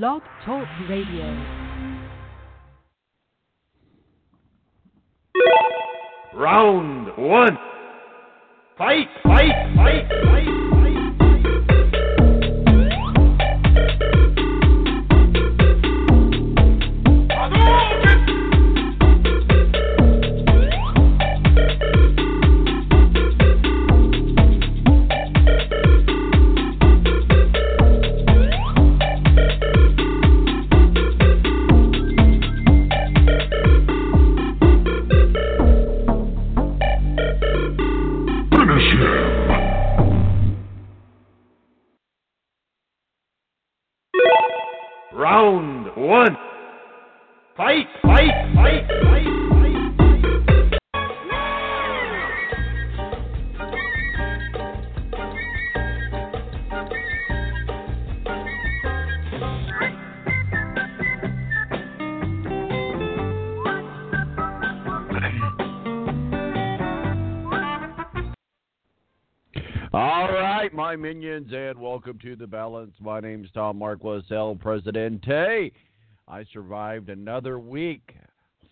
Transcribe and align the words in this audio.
Blog 0.00 0.22
Talk 0.44 0.66
Radio. 0.88 1.24
Round 6.34 7.16
one. 7.16 7.56
Fight, 8.76 9.06
fight, 9.22 9.52
fight, 9.76 10.08
fight, 10.24 10.73
my 70.94 71.08
minions, 71.08 71.52
and 71.52 71.76
welcome 71.76 72.16
to 72.20 72.36
the 72.36 72.46
balance. 72.46 72.92
My 73.00 73.18
name 73.18 73.42
is 73.42 73.50
Tom 73.52 73.78
Marquis, 73.78 74.22
El 74.30 74.54
Presidente. 74.54 75.72
I 76.28 76.44
survived 76.52 77.08
another 77.08 77.58
week. 77.58 78.14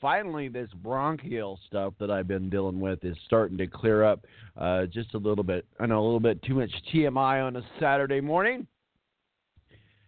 Finally, 0.01 0.47
this 0.47 0.70
bronchial 0.84 1.59
stuff 1.67 1.95
that 1.98 2.12
I've 2.12 2.29
been 2.29 2.48
dealing 2.48 2.79
with 2.79 3.05
is 3.05 3.17
starting 3.27 3.59
to 3.59 3.67
clear 3.67 4.05
up 4.05 4.25
uh, 4.56 4.87
just 4.87 5.14
a 5.14 5.19
little 5.19 5.42
bit. 5.42 5.67
I 5.81 5.87
know 5.87 6.01
a 6.01 6.05
little 6.05 6.20
bit 6.20 6.41
too 6.45 6.55
much 6.55 6.70
TMI 6.95 7.45
on 7.45 7.56
a 7.56 7.62
Saturday 7.81 8.20
morning. 8.20 8.69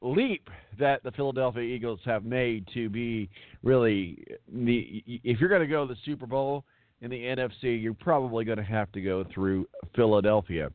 leap 0.03 0.49
that 0.79 1.03
the 1.03 1.11
Philadelphia 1.13 1.63
Eagles 1.63 2.01
have 2.05 2.25
made 2.25 2.67
to 2.75 2.89
be 2.89 3.29
really 3.63 4.25
the 4.53 5.03
if 5.25 5.41
you're 5.41 5.49
going 5.49 5.63
to 5.63 5.67
go 5.67 5.87
to 5.87 5.95
the 5.95 6.01
Super 6.05 6.27
Bowl 6.27 6.65
in 7.01 7.11
the 7.11 7.23
NFC, 7.23 7.83
you're 7.83 7.95
probably 7.95 8.45
going 8.45 8.59
to 8.59 8.65
have 8.65 8.91
to 8.93 9.01
go 9.01 9.25
through 9.33 9.67
Philadelphia. 9.95 10.71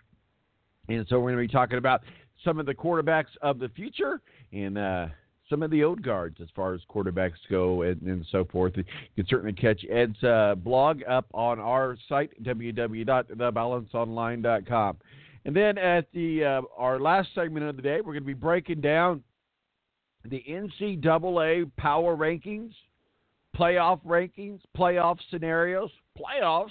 And 0.88 1.06
so 1.10 1.20
we're 1.20 1.32
going 1.32 1.48
to 1.48 1.48
be 1.48 1.54
talking 1.54 1.78
about 1.78 2.02
some 2.44 2.60
of 2.60 2.66
the 2.66 2.74
quarterbacks 2.74 3.38
of 3.42 3.60
the 3.60 3.70
future 3.70 4.20
and 4.52 4.78
uh, 4.78 5.08
some 5.50 5.64
of 5.64 5.72
the 5.72 5.82
old 5.84 6.02
guards 6.02 6.38
as 6.42 6.48
far 6.56 6.74
as 6.74 6.80
quarterbacks 6.90 7.34
go 7.50 7.82
and, 7.84 8.02
and 8.04 8.26
so 8.32 8.46
forth. 8.46 8.78
You 8.78 8.86
can 9.16 9.28
certainly 9.28 9.52
catch 9.54 9.86
Ed's 9.90 10.24
uh, 10.24 10.56
blog 10.56 11.02
up 11.08 11.26
on 11.34 11.60
our 11.60 11.98
site, 12.08 12.32
www.thebalanceonline.com. 12.44 14.98
And 15.44 15.56
then 15.56 15.78
at 15.78 16.06
the 16.14 16.46
uh, 16.46 16.62
our 16.78 17.00
last 17.00 17.30
segment 17.34 17.66
of 17.66 17.76
the 17.76 17.82
day, 17.82 17.98
we're 17.98 18.14
going 18.14 18.24
to 18.24 18.28
be 18.28 18.34
breaking 18.34 18.82
down 18.82 19.24
the 20.24 20.44
NCAA 20.48 21.72
power 21.78 22.16
rankings, 22.16 22.72
playoff 23.58 24.00
rankings, 24.06 24.60
playoff 24.78 25.18
scenarios, 25.30 25.90
playoffs. 26.18 26.70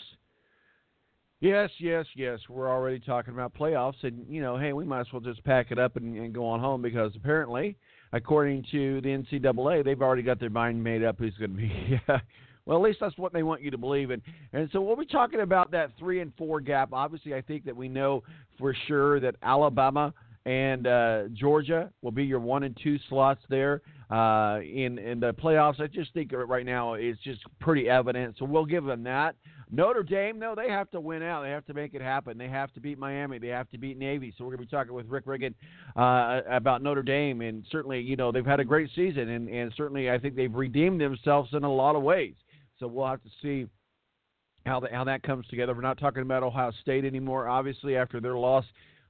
Yes, 1.40 1.70
yes, 1.78 2.04
yes. 2.14 2.38
We're 2.50 2.68
already 2.68 3.00
talking 3.00 3.32
about 3.32 3.54
playoffs, 3.54 4.02
and 4.02 4.26
you 4.28 4.42
know, 4.42 4.58
hey, 4.58 4.74
we 4.74 4.84
might 4.84 5.00
as 5.00 5.06
well 5.10 5.20
just 5.20 5.42
pack 5.42 5.70
it 5.70 5.78
up 5.78 5.96
and, 5.96 6.14
and 6.16 6.34
go 6.34 6.46
on 6.46 6.60
home 6.60 6.82
because 6.82 7.12
apparently, 7.16 7.76
according 8.12 8.66
to 8.72 9.00
the 9.00 9.08
NCAA, 9.08 9.82
they've 9.82 10.02
already 10.02 10.22
got 10.22 10.38
their 10.38 10.50
mind 10.50 10.84
made 10.84 11.02
up 11.02 11.18
who's 11.18 11.34
going 11.38 11.52
to 11.52 11.56
be. 11.56 12.00
well, 12.66 12.76
at 12.76 12.84
least 12.84 12.98
that's 13.00 13.16
what 13.16 13.32
they 13.32 13.42
want 13.42 13.62
you 13.62 13.70
to 13.70 13.78
believe 13.78 14.10
in. 14.10 14.20
And 14.52 14.68
so 14.70 14.82
we'll 14.82 14.96
be 14.96 15.06
talking 15.06 15.40
about 15.40 15.70
that 15.70 15.92
three 15.98 16.20
and 16.20 16.30
four 16.36 16.60
gap. 16.60 16.90
Obviously, 16.92 17.34
I 17.34 17.40
think 17.40 17.64
that 17.64 17.74
we 17.74 17.88
know 17.88 18.22
for 18.58 18.76
sure 18.86 19.18
that 19.20 19.36
Alabama 19.42 20.12
and 20.44 20.86
uh, 20.86 21.22
Georgia 21.32 21.90
will 22.02 22.10
be 22.10 22.24
your 22.24 22.40
one 22.40 22.64
and 22.64 22.78
two 22.82 22.98
slots 23.08 23.40
there 23.48 23.80
uh, 24.10 24.60
in 24.60 24.98
in 24.98 25.20
the 25.20 25.32
playoffs. 25.32 25.80
I 25.80 25.86
just 25.86 26.12
think 26.12 26.32
right 26.32 26.66
now 26.66 26.94
it's 26.94 27.20
just 27.22 27.40
pretty 27.60 27.88
evident. 27.88 28.36
So 28.38 28.44
we'll 28.44 28.64
give 28.64 28.84
them 28.84 29.04
that. 29.04 29.36
Notre 29.72 30.02
Dame, 30.02 30.40
though, 30.40 30.54
they 30.56 30.68
have 30.68 30.90
to 30.90 31.00
win 31.00 31.22
out. 31.22 31.42
They 31.42 31.50
have 31.50 31.64
to 31.66 31.74
make 31.74 31.94
it 31.94 32.02
happen. 32.02 32.36
They 32.36 32.48
have 32.48 32.72
to 32.72 32.80
beat 32.80 32.98
Miami. 32.98 33.38
They 33.38 33.48
have 33.48 33.70
to 33.70 33.78
beat 33.78 33.96
Navy. 33.96 34.34
So 34.36 34.44
we're 34.44 34.56
going 34.56 34.66
to 34.66 34.70
be 34.70 34.76
talking 34.76 34.94
with 34.94 35.06
Rick 35.06 35.26
Riggin 35.26 35.54
uh, 35.96 36.40
about 36.50 36.82
Notre 36.82 37.04
Dame. 37.04 37.40
And 37.40 37.64
certainly, 37.70 38.00
you 38.00 38.16
know, 38.16 38.32
they've 38.32 38.44
had 38.44 38.58
a 38.58 38.64
great 38.64 38.90
season. 38.96 39.28
And, 39.28 39.48
and 39.48 39.72
certainly, 39.76 40.10
I 40.10 40.18
think 40.18 40.34
they've 40.34 40.52
redeemed 40.52 41.00
themselves 41.00 41.50
in 41.52 41.62
a 41.62 41.72
lot 41.72 41.94
of 41.94 42.02
ways. 42.02 42.34
So 42.80 42.88
we'll 42.88 43.06
have 43.06 43.22
to 43.22 43.30
see 43.40 43.66
how, 44.66 44.80
the, 44.80 44.88
how 44.90 45.04
that 45.04 45.22
comes 45.22 45.46
together. 45.46 45.72
We're 45.72 45.82
not 45.82 45.98
talking 45.98 46.22
about 46.22 46.42
Ohio 46.42 46.72
State 46.82 47.04
anymore, 47.04 47.48
obviously, 47.48 47.96
after 47.96 48.20
their 48.20 48.36
loss 48.36 48.64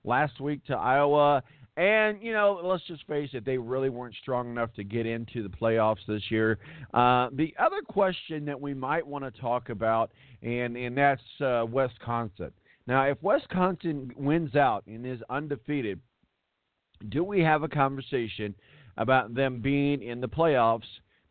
last 0.05 0.41
week 0.41 0.62
to 0.67 0.75
Iowa. 0.75 1.43
And, 1.81 2.23
you 2.23 2.35
know, 2.35 2.61
let's 2.62 2.85
just 2.85 3.06
face 3.06 3.31
it, 3.32 3.47
they 3.47 3.56
really 3.56 3.88
weren't 3.88 4.15
strong 4.21 4.50
enough 4.50 4.71
to 4.75 4.85
get 4.85 5.06
into 5.06 5.43
the 5.43 5.49
playoffs 5.49 6.05
this 6.06 6.21
year. 6.29 6.59
Uh, 6.93 7.31
the 7.32 7.55
other 7.59 7.81
question 7.81 8.44
that 8.44 8.61
we 8.61 8.75
might 8.75 9.06
want 9.06 9.25
to 9.25 9.41
talk 9.41 9.71
about, 9.71 10.11
and, 10.43 10.77
and 10.77 10.94
that's 10.94 11.23
uh, 11.41 11.65
Wisconsin. 11.67 12.50
Now, 12.87 13.05
if 13.05 13.17
Wisconsin 13.23 14.12
wins 14.15 14.56
out 14.56 14.85
and 14.87 15.06
is 15.06 15.21
undefeated, 15.31 16.00
do 17.09 17.25
we 17.25 17.41
have 17.41 17.62
a 17.62 17.69
conversation 17.69 18.55
about 18.99 19.35
them 19.35 19.62
being 19.62 20.03
in 20.03 20.21
the 20.21 20.29
playoffs 20.29 20.83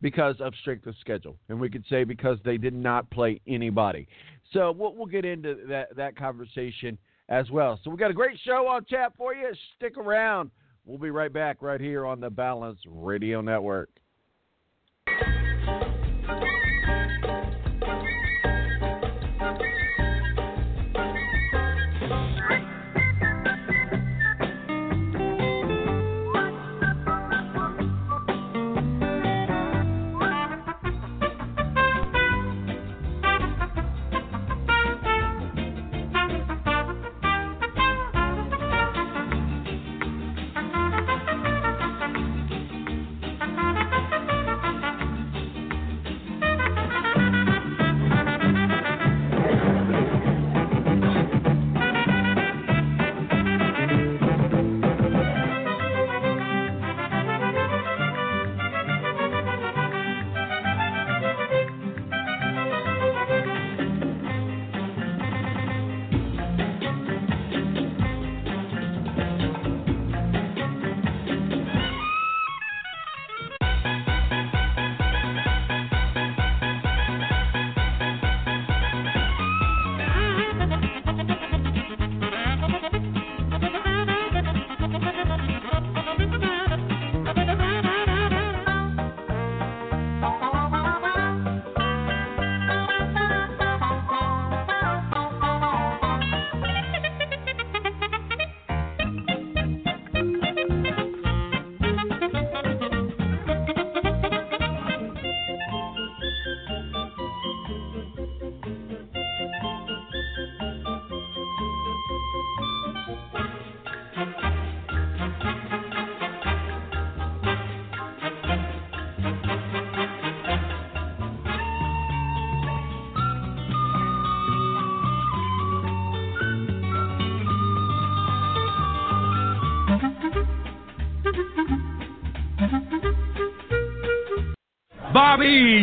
because 0.01 0.37
of 0.39 0.55
strength 0.61 0.87
of 0.87 0.95
schedule? 0.99 1.37
And 1.49 1.59
we 1.59 1.69
could 1.69 1.85
say 1.87 2.05
because 2.05 2.39
they 2.43 2.57
did 2.57 2.73
not 2.73 3.07
play 3.11 3.39
anybody. 3.47 4.07
So 4.51 4.71
we'll, 4.71 4.95
we'll 4.95 5.05
get 5.05 5.25
into 5.25 5.57
that, 5.67 5.95
that 5.95 6.15
conversation 6.17 6.97
as 7.29 7.49
well. 7.51 7.79
So 7.83 7.89
we 7.89 7.97
got 7.97 8.11
a 8.11 8.15
great 8.15 8.37
show 8.43 8.67
on 8.67 8.85
chat 8.85 9.13
for 9.15 9.33
you. 9.33 9.49
Stick 9.75 9.97
around. 9.97 10.51
We'll 10.85 10.97
be 10.97 11.11
right 11.11 11.31
back 11.31 11.61
right 11.61 11.79
here 11.79 12.05
on 12.05 12.19
the 12.19 12.29
Balance 12.29 12.79
Radio 12.87 13.41
Network. 13.41 13.89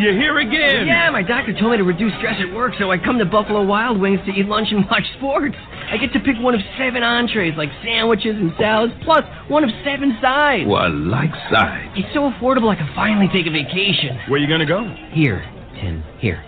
Bobby, 0.06 0.14
you 0.14 0.22
here 0.22 0.38
again? 0.38 0.86
Yeah, 0.86 1.10
my 1.10 1.22
doctor 1.22 1.52
told 1.58 1.72
me 1.72 1.78
to 1.78 1.84
reduce 1.84 2.12
stress 2.18 2.36
at 2.38 2.54
work, 2.54 2.74
so 2.78 2.90
I 2.90 2.98
come 2.98 3.18
to 3.18 3.24
Buffalo 3.24 3.64
Wild 3.64 4.00
Wings 4.00 4.20
to 4.26 4.30
eat 4.30 4.46
lunch 4.46 4.68
and 4.70 4.84
watch 4.90 5.02
sports. 5.18 5.56
I 5.90 5.96
get 5.96 6.12
to 6.12 6.20
pick 6.20 6.36
one 6.38 6.54
of 6.54 6.60
seven 6.78 7.02
entrees, 7.02 7.54
like 7.56 7.70
sandwiches 7.82 8.36
and 8.36 8.52
salads, 8.58 8.92
plus 9.04 9.24
one 9.48 9.64
of 9.64 9.70
seven 9.84 10.16
sides. 10.22 10.66
Well, 10.66 10.90
like 10.94 11.30
sides. 11.50 11.90
It's 11.96 12.12
so 12.14 12.30
affordable 12.30 12.70
I 12.70 12.76
can 12.76 12.90
finally 12.94 13.26
take 13.32 13.46
a 13.46 13.54
vacation. 13.54 14.18
Where 14.28 14.38
you 14.38 14.48
gonna 14.48 14.66
go? 14.66 14.86
Here, 15.10 15.42
Tim, 15.80 16.02
here. 16.18 16.42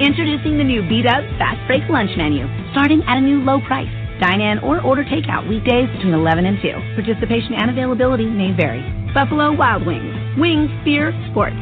Introducing 0.00 0.58
the 0.58 0.64
new 0.64 0.84
Beat 0.88 1.06
Up 1.06 1.24
Fast 1.40 1.60
Break 1.66 1.88
Lunch 1.88 2.10
Menu, 2.16 2.46
starting 2.72 3.02
at 3.08 3.18
a 3.18 3.20
new 3.20 3.40
low 3.40 3.60
price. 3.66 3.90
Dine 4.20 4.40
in 4.40 4.58
or 4.60 4.82
order 4.82 5.04
takeout 5.04 5.48
weekdays 5.48 5.88
between 5.94 6.12
11 6.12 6.44
and 6.44 6.58
2. 6.60 6.98
Participation 6.98 7.54
and 7.54 7.70
availability 7.70 8.26
may 8.26 8.50
vary. 8.50 8.82
Buffalo 9.14 9.54
Wild 9.54 9.86
Wings. 9.86 10.10
Wings, 10.38 10.70
beer, 10.84 11.14
sports. 11.30 11.54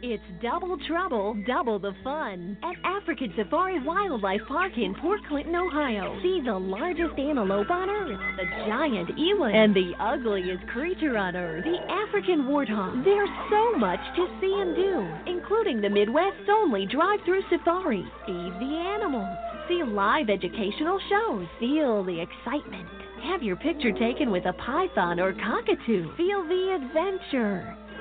It's 0.00 0.22
double 0.40 0.78
trouble, 0.86 1.34
double 1.44 1.80
the 1.80 1.92
fun 2.04 2.56
at 2.62 2.76
African 2.84 3.32
Safari 3.36 3.82
Wildlife 3.82 4.42
Park 4.46 4.78
in 4.78 4.94
Port 4.94 5.20
Clinton, 5.26 5.56
Ohio. 5.56 6.16
See 6.22 6.40
the 6.44 6.56
largest 6.56 7.18
antelope 7.18 7.68
on 7.68 7.90
earth, 7.90 8.20
the 8.36 8.44
giant 8.68 9.10
eland, 9.18 9.56
and 9.56 9.74
the 9.74 9.94
ugliest 9.98 10.64
creature 10.68 11.18
on 11.18 11.34
earth, 11.34 11.64
the 11.64 11.80
African 11.90 12.44
warthog. 12.44 13.02
There's 13.04 13.28
so 13.50 13.76
much 13.76 13.98
to 14.14 14.28
see 14.40 14.54
and 14.60 14.76
do, 14.76 15.32
including 15.32 15.80
the 15.80 15.90
Midwest's 15.90 16.48
only 16.48 16.86
drive-through 16.86 17.42
safari. 17.50 18.06
Feed 18.24 18.52
the 18.60 18.78
animals, 18.94 19.36
see 19.68 19.82
live 19.82 20.30
educational 20.30 21.00
shows, 21.10 21.46
feel 21.58 22.04
the 22.04 22.20
excitement. 22.20 22.88
Have 23.24 23.42
your 23.42 23.56
picture 23.56 23.90
taken 23.90 24.30
with 24.30 24.46
a 24.46 24.52
python 24.52 25.18
or 25.18 25.32
cockatoo. 25.32 26.14
Feel 26.16 26.46
the 26.46 26.78
adventure. 26.80 27.76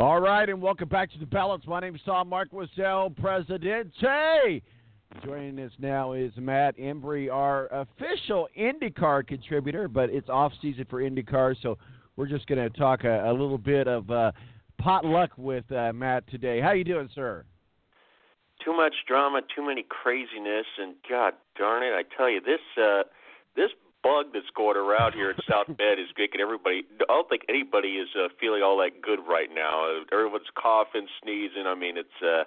All 0.00 0.20
right, 0.20 0.48
and 0.48 0.62
welcome 0.62 0.88
back 0.88 1.10
to 1.10 1.18
the 1.18 1.26
balance. 1.26 1.64
My 1.66 1.80
name 1.80 1.96
is 1.96 2.00
Tom 2.06 2.28
Marquis 2.28 2.68
El, 2.80 3.10
Presidente. 3.10 4.62
Joining 5.24 5.58
us 5.58 5.72
now 5.80 6.12
is 6.12 6.30
Matt 6.36 6.78
Embry, 6.78 7.32
our 7.32 7.66
official 7.66 8.48
IndyCar 8.56 9.26
contributor, 9.26 9.88
but 9.88 10.08
it's 10.08 10.28
off 10.28 10.52
season 10.62 10.86
for 10.88 11.02
IndyCar, 11.02 11.56
so 11.60 11.78
we're 12.14 12.28
just 12.28 12.46
going 12.46 12.60
to 12.60 12.78
talk 12.78 13.02
a, 13.02 13.28
a, 13.28 13.32
little 13.32 13.58
bit 13.58 13.88
of 13.88 14.08
uh, 14.08 14.30
potluck 14.78 15.30
with 15.36 15.64
uh, 15.72 15.92
Matt 15.92 16.30
today. 16.30 16.60
How 16.60 16.70
you 16.70 16.84
doing, 16.84 17.08
sir? 17.12 17.44
Too 18.64 18.76
much 18.76 18.94
drama, 19.08 19.40
too 19.56 19.66
many 19.66 19.84
craziness, 19.88 20.66
and 20.78 20.94
God 21.10 21.34
darn 21.56 21.82
it, 21.82 21.92
I 21.92 22.04
tell 22.16 22.30
you, 22.30 22.40
this 22.40 22.60
uh, 22.80 23.02
this 23.56 23.70
bug 24.08 24.32
that's 24.32 24.48
going 24.56 24.76
around 24.76 25.12
here 25.12 25.30
in 25.30 25.36
South 25.48 25.66
Bend 25.66 26.00
is 26.00 26.08
making 26.16 26.40
everybody. 26.40 26.82
I 27.00 27.12
don't 27.12 27.28
think 27.28 27.42
anybody 27.48 28.00
is 28.00 28.08
uh, 28.16 28.28
feeling 28.40 28.62
all 28.62 28.78
that 28.78 29.02
good 29.02 29.20
right 29.28 29.48
now. 29.54 30.00
Everyone's 30.10 30.48
coughing, 30.56 31.06
sneezing. 31.22 31.66
I 31.66 31.74
mean, 31.74 31.98
it's 31.98 32.20
uh, 32.24 32.44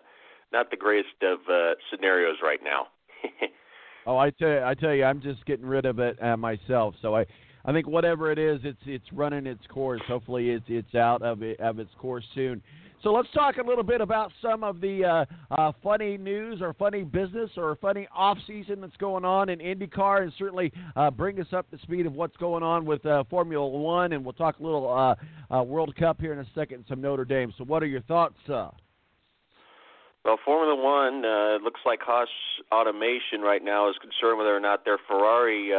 not 0.52 0.72
the 0.72 0.78
greatest 0.78 1.14
of 1.22 1.40
uh, 1.46 1.78
scenarios 1.92 2.38
right 2.42 2.60
now. 2.64 2.88
oh, 4.08 4.18
I 4.18 4.32
tell 4.32 4.50
you, 4.50 4.64
I 4.64 4.74
tell 4.74 4.94
you, 4.94 5.04
I'm 5.04 5.22
just 5.22 5.46
getting 5.46 5.66
rid 5.66 5.86
of 5.86 6.00
it 6.00 6.22
uh, 6.22 6.36
myself. 6.36 6.96
So 7.02 7.16
I, 7.16 7.26
I 7.64 7.72
think 7.72 7.88
whatever 7.88 8.32
it 8.32 8.40
is, 8.40 8.60
it's 8.64 8.82
it's 8.86 9.06
running 9.14 9.46
its 9.46 9.66
course. 9.68 10.02
Hopefully, 10.08 10.50
it's 10.50 10.66
it's 10.68 10.96
out 10.96 11.22
of 11.22 11.44
it, 11.44 11.60
of 11.60 11.78
its 11.78 11.92
course 12.00 12.26
soon. 12.34 12.64
So 13.04 13.12
let's 13.12 13.30
talk 13.34 13.58
a 13.58 13.64
little 13.64 13.84
bit 13.84 14.00
about 14.00 14.32
some 14.44 14.64
of 14.64 14.80
the 14.80 15.04
uh, 15.04 15.26
uh, 15.56 15.72
funny 15.82 16.18
news 16.18 16.62
or 16.62 16.74
funny 16.74 17.02
business 17.04 17.50
or 17.58 17.76
funny 17.78 18.08
off 18.14 18.38
season 18.46 18.80
that's 18.80 18.96
going 18.98 19.26
on 19.26 19.50
in 19.50 19.58
IndyCar, 19.58 20.22
and 20.22 20.32
certainly 20.38 20.72
uh, 20.96 21.10
bring 21.10 21.40
us 21.42 21.48
up 21.52 21.70
to 21.72 21.80
speed 21.80 22.06
of 22.06 22.14
what's 22.14 22.38
going 22.38 22.62
on 22.62 22.86
with 22.86 23.04
uh, 23.08 23.24
Formula 23.28 23.68
One. 23.68 24.14
And 24.14 24.24
we'll 24.24 24.34
talk 24.34 24.60
a 24.60 24.64
little 24.64 24.88
uh, 24.88 25.16
uh, 25.56 25.64
World 25.64 25.96
Cup 25.96 26.22
here 26.22 26.32
in 26.32 26.40
a 26.40 26.46
second, 26.54 26.76
and 26.76 26.86
some 26.88 27.02
Notre 27.02 27.26
Dame. 27.26 27.52
So, 27.58 27.64
what 27.64 27.82
are 27.82 27.88
your 27.88 28.02
thoughts? 28.02 28.38
Well, 28.48 30.38
Formula 30.46 30.76
One 30.76 31.26
uh, 31.26 31.58
looks 31.64 31.82
like 31.84 32.02
Haas 32.04 32.30
Automation 32.72 33.42
right 33.42 33.64
now 33.64 33.90
is 33.90 33.96
concerned 34.00 34.38
whether 34.38 34.56
or 34.56 34.60
not 34.60 34.86
their 34.86 35.00
Ferrari 35.08 35.72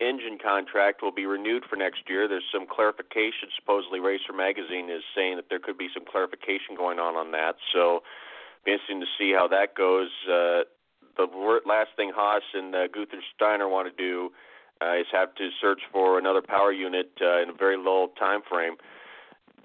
engine 0.00 0.38
contract 0.42 1.02
will 1.02 1.12
be 1.12 1.26
renewed 1.26 1.64
for 1.68 1.76
next 1.76 2.08
year. 2.08 2.28
There's 2.28 2.44
some 2.52 2.66
clarification. 2.66 3.48
Supposedly, 3.56 4.00
Racer 4.00 4.32
Magazine 4.32 4.90
is 4.90 5.02
saying 5.14 5.36
that 5.36 5.46
there 5.48 5.58
could 5.58 5.78
be 5.78 5.88
some 5.94 6.04
clarification 6.04 6.76
going 6.76 6.98
on 6.98 7.16
on 7.16 7.32
that. 7.32 7.56
So, 7.72 8.02
be 8.64 8.72
interesting 8.72 9.00
to 9.00 9.06
see 9.18 9.32
how 9.32 9.48
that 9.48 9.74
goes. 9.74 10.10
Uh, 10.28 10.62
the 11.16 11.26
last 11.64 11.90
thing 11.96 12.12
Haas 12.14 12.42
and 12.52 12.74
uh, 12.74 12.88
Gunther 12.88 13.22
Steiner 13.34 13.68
want 13.68 13.88
to 13.88 13.96
do 13.96 14.30
uh, 14.82 14.96
is 14.98 15.06
have 15.12 15.34
to 15.36 15.48
search 15.60 15.80
for 15.92 16.18
another 16.18 16.42
power 16.42 16.72
unit 16.72 17.10
uh, 17.22 17.42
in 17.42 17.50
a 17.50 17.54
very 17.54 17.76
low 17.76 18.08
time 18.18 18.40
frame. 18.48 18.76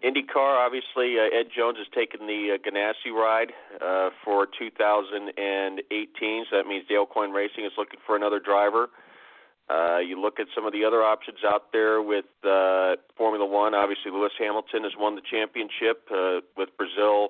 IndyCar, 0.03 0.57
obviously, 0.57 1.19
uh, 1.19 1.29
Ed 1.29 1.47
Jones 1.55 1.77
has 1.77 1.87
taken 1.93 2.25
the 2.25 2.55
uh, 2.55 2.57
Ganassi 2.57 3.13
ride 3.13 3.53
uh, 3.81 4.09
for 4.23 4.47
2018, 4.57 6.45
so 6.49 6.57
that 6.57 6.65
means 6.65 6.87
Dale 6.87 7.05
Coyne 7.05 7.31
Racing 7.31 7.65
is 7.65 7.71
looking 7.77 7.99
for 8.05 8.15
another 8.15 8.39
driver. 8.39 8.85
Uh, 8.85 8.87
you 9.99 10.19
look 10.19 10.39
at 10.39 10.47
some 10.55 10.65
of 10.65 10.73
the 10.73 10.83
other 10.83 11.03
options 11.03 11.39
out 11.45 11.71
there 11.71 12.01
with 12.01 12.25
uh, 12.43 12.95
Formula 13.17 13.45
One. 13.45 13.73
Obviously, 13.73 14.11
Lewis 14.11 14.33
Hamilton 14.39 14.83
has 14.83 14.93
won 14.97 15.15
the 15.15 15.21
championship 15.21 16.07
uh, 16.11 16.39
with 16.57 16.69
Brazil, 16.77 17.29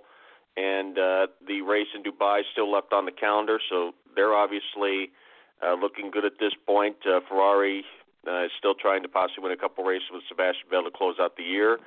and 0.58 0.98
uh, 0.98 1.28
the 1.48 1.62
race 1.62 1.88
in 1.96 2.04
Dubai 2.04 2.42
still 2.52 2.72
left 2.72 2.94
on 2.94 3.06
the 3.06 3.12
calendar. 3.12 3.60
So 3.70 3.92
they're 4.16 4.34
obviously 4.34 5.12
uh, 5.62 5.74
looking 5.74 6.12
good 6.12 6.26
at 6.26 6.34
this 6.40 6.54
point. 6.66 6.98
Uh, 7.06 7.20
Ferrari 7.28 7.84
uh, 8.28 8.46
is 8.46 8.52
still 8.58 8.76
trying 8.76 9.04
to 9.04 9.10
possibly 9.10 9.44
win 9.44 9.52
a 9.52 9.58
couple 9.58 9.84
races 9.84 10.08
with 10.12 10.24
Sebastian 10.28 10.68
Vettel 10.72 10.86
to 10.86 10.92
close 10.92 11.16
out 11.20 11.38
the 11.38 11.44
year. 11.44 11.80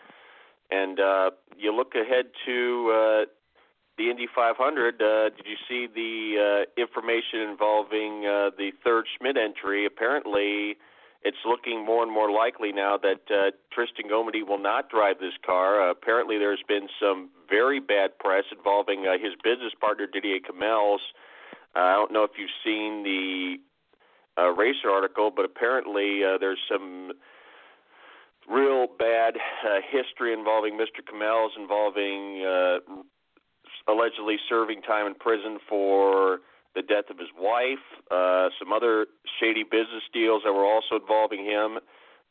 And 0.70 0.98
uh, 0.98 1.30
you 1.56 1.74
look 1.74 1.94
ahead 1.94 2.26
to 2.46 2.90
uh, 2.92 3.24
the 3.96 4.10
Indy 4.10 4.26
500, 4.34 5.00
uh, 5.00 5.30
did 5.30 5.46
you 5.46 5.56
see 5.68 5.86
the 5.86 6.64
uh, 6.66 6.80
information 6.80 7.40
involving 7.40 8.26
uh, 8.26 8.50
the 8.56 8.72
third 8.82 9.06
Schmidt 9.16 9.36
entry? 9.36 9.86
Apparently, 9.86 10.76
it's 11.22 11.38
looking 11.46 11.84
more 11.84 12.02
and 12.02 12.12
more 12.12 12.30
likely 12.30 12.72
now 12.72 12.98
that 12.98 13.22
uh, 13.30 13.50
Tristan 13.72 14.10
Gommendy 14.10 14.46
will 14.46 14.58
not 14.58 14.90
drive 14.90 15.18
this 15.20 15.32
car. 15.44 15.80
Uh, 15.80 15.90
apparently, 15.90 16.38
there's 16.38 16.62
been 16.66 16.88
some 17.00 17.30
very 17.48 17.80
bad 17.80 18.18
press 18.18 18.44
involving 18.56 19.06
uh, 19.06 19.12
his 19.12 19.32
business 19.42 19.72
partner 19.80 20.06
Didier 20.06 20.40
Calmels. 20.40 21.00
Uh, 21.74 21.78
I 21.78 21.92
don't 21.92 22.12
know 22.12 22.24
if 22.24 22.32
you've 22.36 22.50
seen 22.64 23.04
the 23.04 23.56
uh, 24.36 24.50
racer 24.50 24.90
article, 24.90 25.30
but 25.34 25.44
apparently 25.44 26.22
uh, 26.24 26.36
there's 26.38 26.60
some 26.70 27.12
real 28.48 28.86
bad 28.98 29.36
uh, 29.36 29.80
history 29.88 30.32
involving 30.32 30.74
Mr. 30.74 31.00
Calmels, 31.02 31.50
involving 31.56 32.44
uh, 32.44 32.78
allegedly 33.88 34.36
serving 34.48 34.82
time 34.82 35.06
in 35.06 35.14
prison 35.14 35.58
for 35.68 36.40
the 36.74 36.82
death 36.82 37.10
of 37.10 37.18
his 37.18 37.28
wife, 37.38 37.84
uh, 38.10 38.48
some 38.58 38.72
other 38.72 39.06
shady 39.38 39.62
business 39.62 40.02
deals 40.12 40.42
that 40.44 40.52
were 40.52 40.66
also 40.66 40.96
involving 41.00 41.44
him 41.44 41.78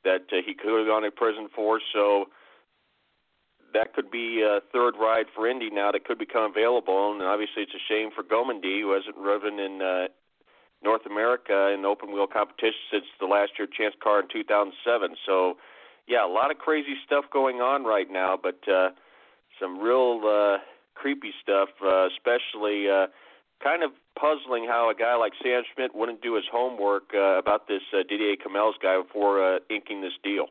that 0.03 0.27
uh, 0.31 0.43
he 0.45 0.53
could 0.53 0.77
have 0.77 0.87
gone 0.87 1.03
to 1.03 1.11
prison 1.11 1.47
for. 1.55 1.79
So 1.93 2.25
that 3.73 3.93
could 3.93 4.11
be 4.11 4.43
a 4.43 4.59
third 4.71 4.95
ride 4.99 5.27
for 5.33 5.47
Indy 5.47 5.69
now 5.69 5.91
that 5.91 6.03
could 6.05 6.19
become 6.19 6.51
available. 6.51 7.13
And 7.13 7.21
obviously, 7.21 7.63
it's 7.63 7.73
a 7.73 7.83
shame 7.87 8.09
for 8.13 8.23
Gommendy, 8.23 8.81
who 8.81 8.91
hasn't 8.93 9.15
driven 9.15 9.59
in 9.59 9.81
uh, 9.81 10.07
North 10.83 11.05
America 11.05 11.71
in 11.73 11.85
open 11.85 12.11
wheel 12.11 12.27
competition 12.27 12.83
since 12.91 13.05
the 13.19 13.25
last 13.25 13.51
year 13.57 13.67
chance 13.67 13.95
car 14.03 14.19
in 14.19 14.27
2007. 14.27 15.15
So, 15.25 15.55
yeah, 16.05 16.25
a 16.25 16.27
lot 16.27 16.51
of 16.51 16.57
crazy 16.57 16.95
stuff 17.05 17.25
going 17.31 17.61
on 17.61 17.85
right 17.85 18.11
now, 18.11 18.37
but 18.41 18.59
uh, 18.67 18.89
some 19.59 19.79
real. 19.79 20.19
Uh, 20.25 20.57
creepy 20.95 21.31
stuff, 21.41 21.69
uh, 21.83 22.07
especially 22.07 22.89
uh, 22.89 23.07
kind 23.63 23.83
of 23.83 23.91
puzzling 24.19 24.65
how 24.67 24.89
a 24.89 24.95
guy 24.95 25.15
like 25.15 25.33
Sam 25.41 25.63
Schmidt 25.73 25.95
wouldn't 25.95 26.21
do 26.21 26.35
his 26.35 26.45
homework 26.51 27.11
uh, 27.13 27.37
about 27.39 27.67
this 27.67 27.81
uh, 27.93 28.03
Didier 28.07 28.35
Calmels 28.35 28.73
guy 28.81 29.01
before 29.01 29.43
uh, 29.43 29.59
inking 29.69 30.01
this 30.01 30.13
deal. 30.23 30.47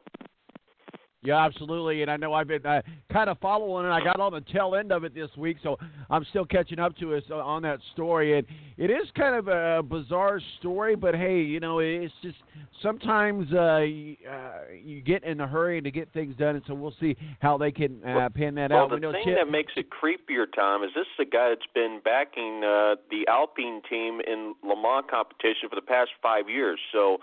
Yeah, 1.24 1.44
absolutely. 1.44 2.02
And 2.02 2.10
I 2.10 2.16
know 2.16 2.32
I've 2.32 2.48
been 2.48 2.66
uh, 2.66 2.82
kind 3.12 3.30
of 3.30 3.38
following 3.38 3.86
it. 3.86 3.90
I 3.90 4.02
got 4.02 4.18
on 4.18 4.32
the 4.32 4.40
tail 4.52 4.74
end 4.74 4.90
of 4.90 5.04
it 5.04 5.14
this 5.14 5.30
week, 5.36 5.56
so 5.62 5.78
I'm 6.10 6.24
still 6.30 6.44
catching 6.44 6.80
up 6.80 6.96
to 6.96 7.14
us 7.14 7.22
on 7.32 7.62
that 7.62 7.78
story. 7.92 8.38
And 8.38 8.46
it 8.76 8.90
is 8.90 9.06
kind 9.16 9.36
of 9.36 9.46
a 9.46 9.82
bizarre 9.84 10.40
story, 10.58 10.96
but 10.96 11.14
hey, 11.14 11.40
you 11.40 11.60
know, 11.60 11.78
it's 11.78 12.12
just 12.22 12.38
sometimes 12.82 13.46
uh, 13.52 13.78
you, 13.78 14.16
uh, 14.28 14.72
you 14.84 15.00
get 15.00 15.22
in 15.22 15.40
a 15.40 15.46
hurry 15.46 15.80
to 15.80 15.92
get 15.92 16.12
things 16.12 16.34
done, 16.36 16.56
and 16.56 16.64
so 16.66 16.74
we'll 16.74 16.94
see 16.98 17.16
how 17.38 17.56
they 17.56 17.70
can 17.70 18.02
uh, 18.04 18.28
pan 18.34 18.56
that 18.56 18.70
well, 18.70 18.80
out. 18.80 18.90
Well, 18.90 18.98
the 18.98 19.12
thing 19.12 19.22
Chip, 19.24 19.36
that 19.38 19.50
makes 19.50 19.72
it 19.76 19.86
creepier, 19.90 20.46
Tom, 20.52 20.82
is 20.82 20.90
this 20.96 21.06
is 21.06 21.26
a 21.26 21.30
guy 21.30 21.50
that's 21.50 21.70
been 21.72 22.00
backing 22.04 22.62
uh, 22.64 22.96
the 23.10 23.28
Alpine 23.28 23.80
team 23.88 24.20
in 24.26 24.54
Le 24.64 24.74
Mans 24.74 25.04
competition 25.08 25.68
for 25.70 25.76
the 25.76 25.86
past 25.86 26.10
five 26.20 26.48
years. 26.48 26.80
So 26.92 27.18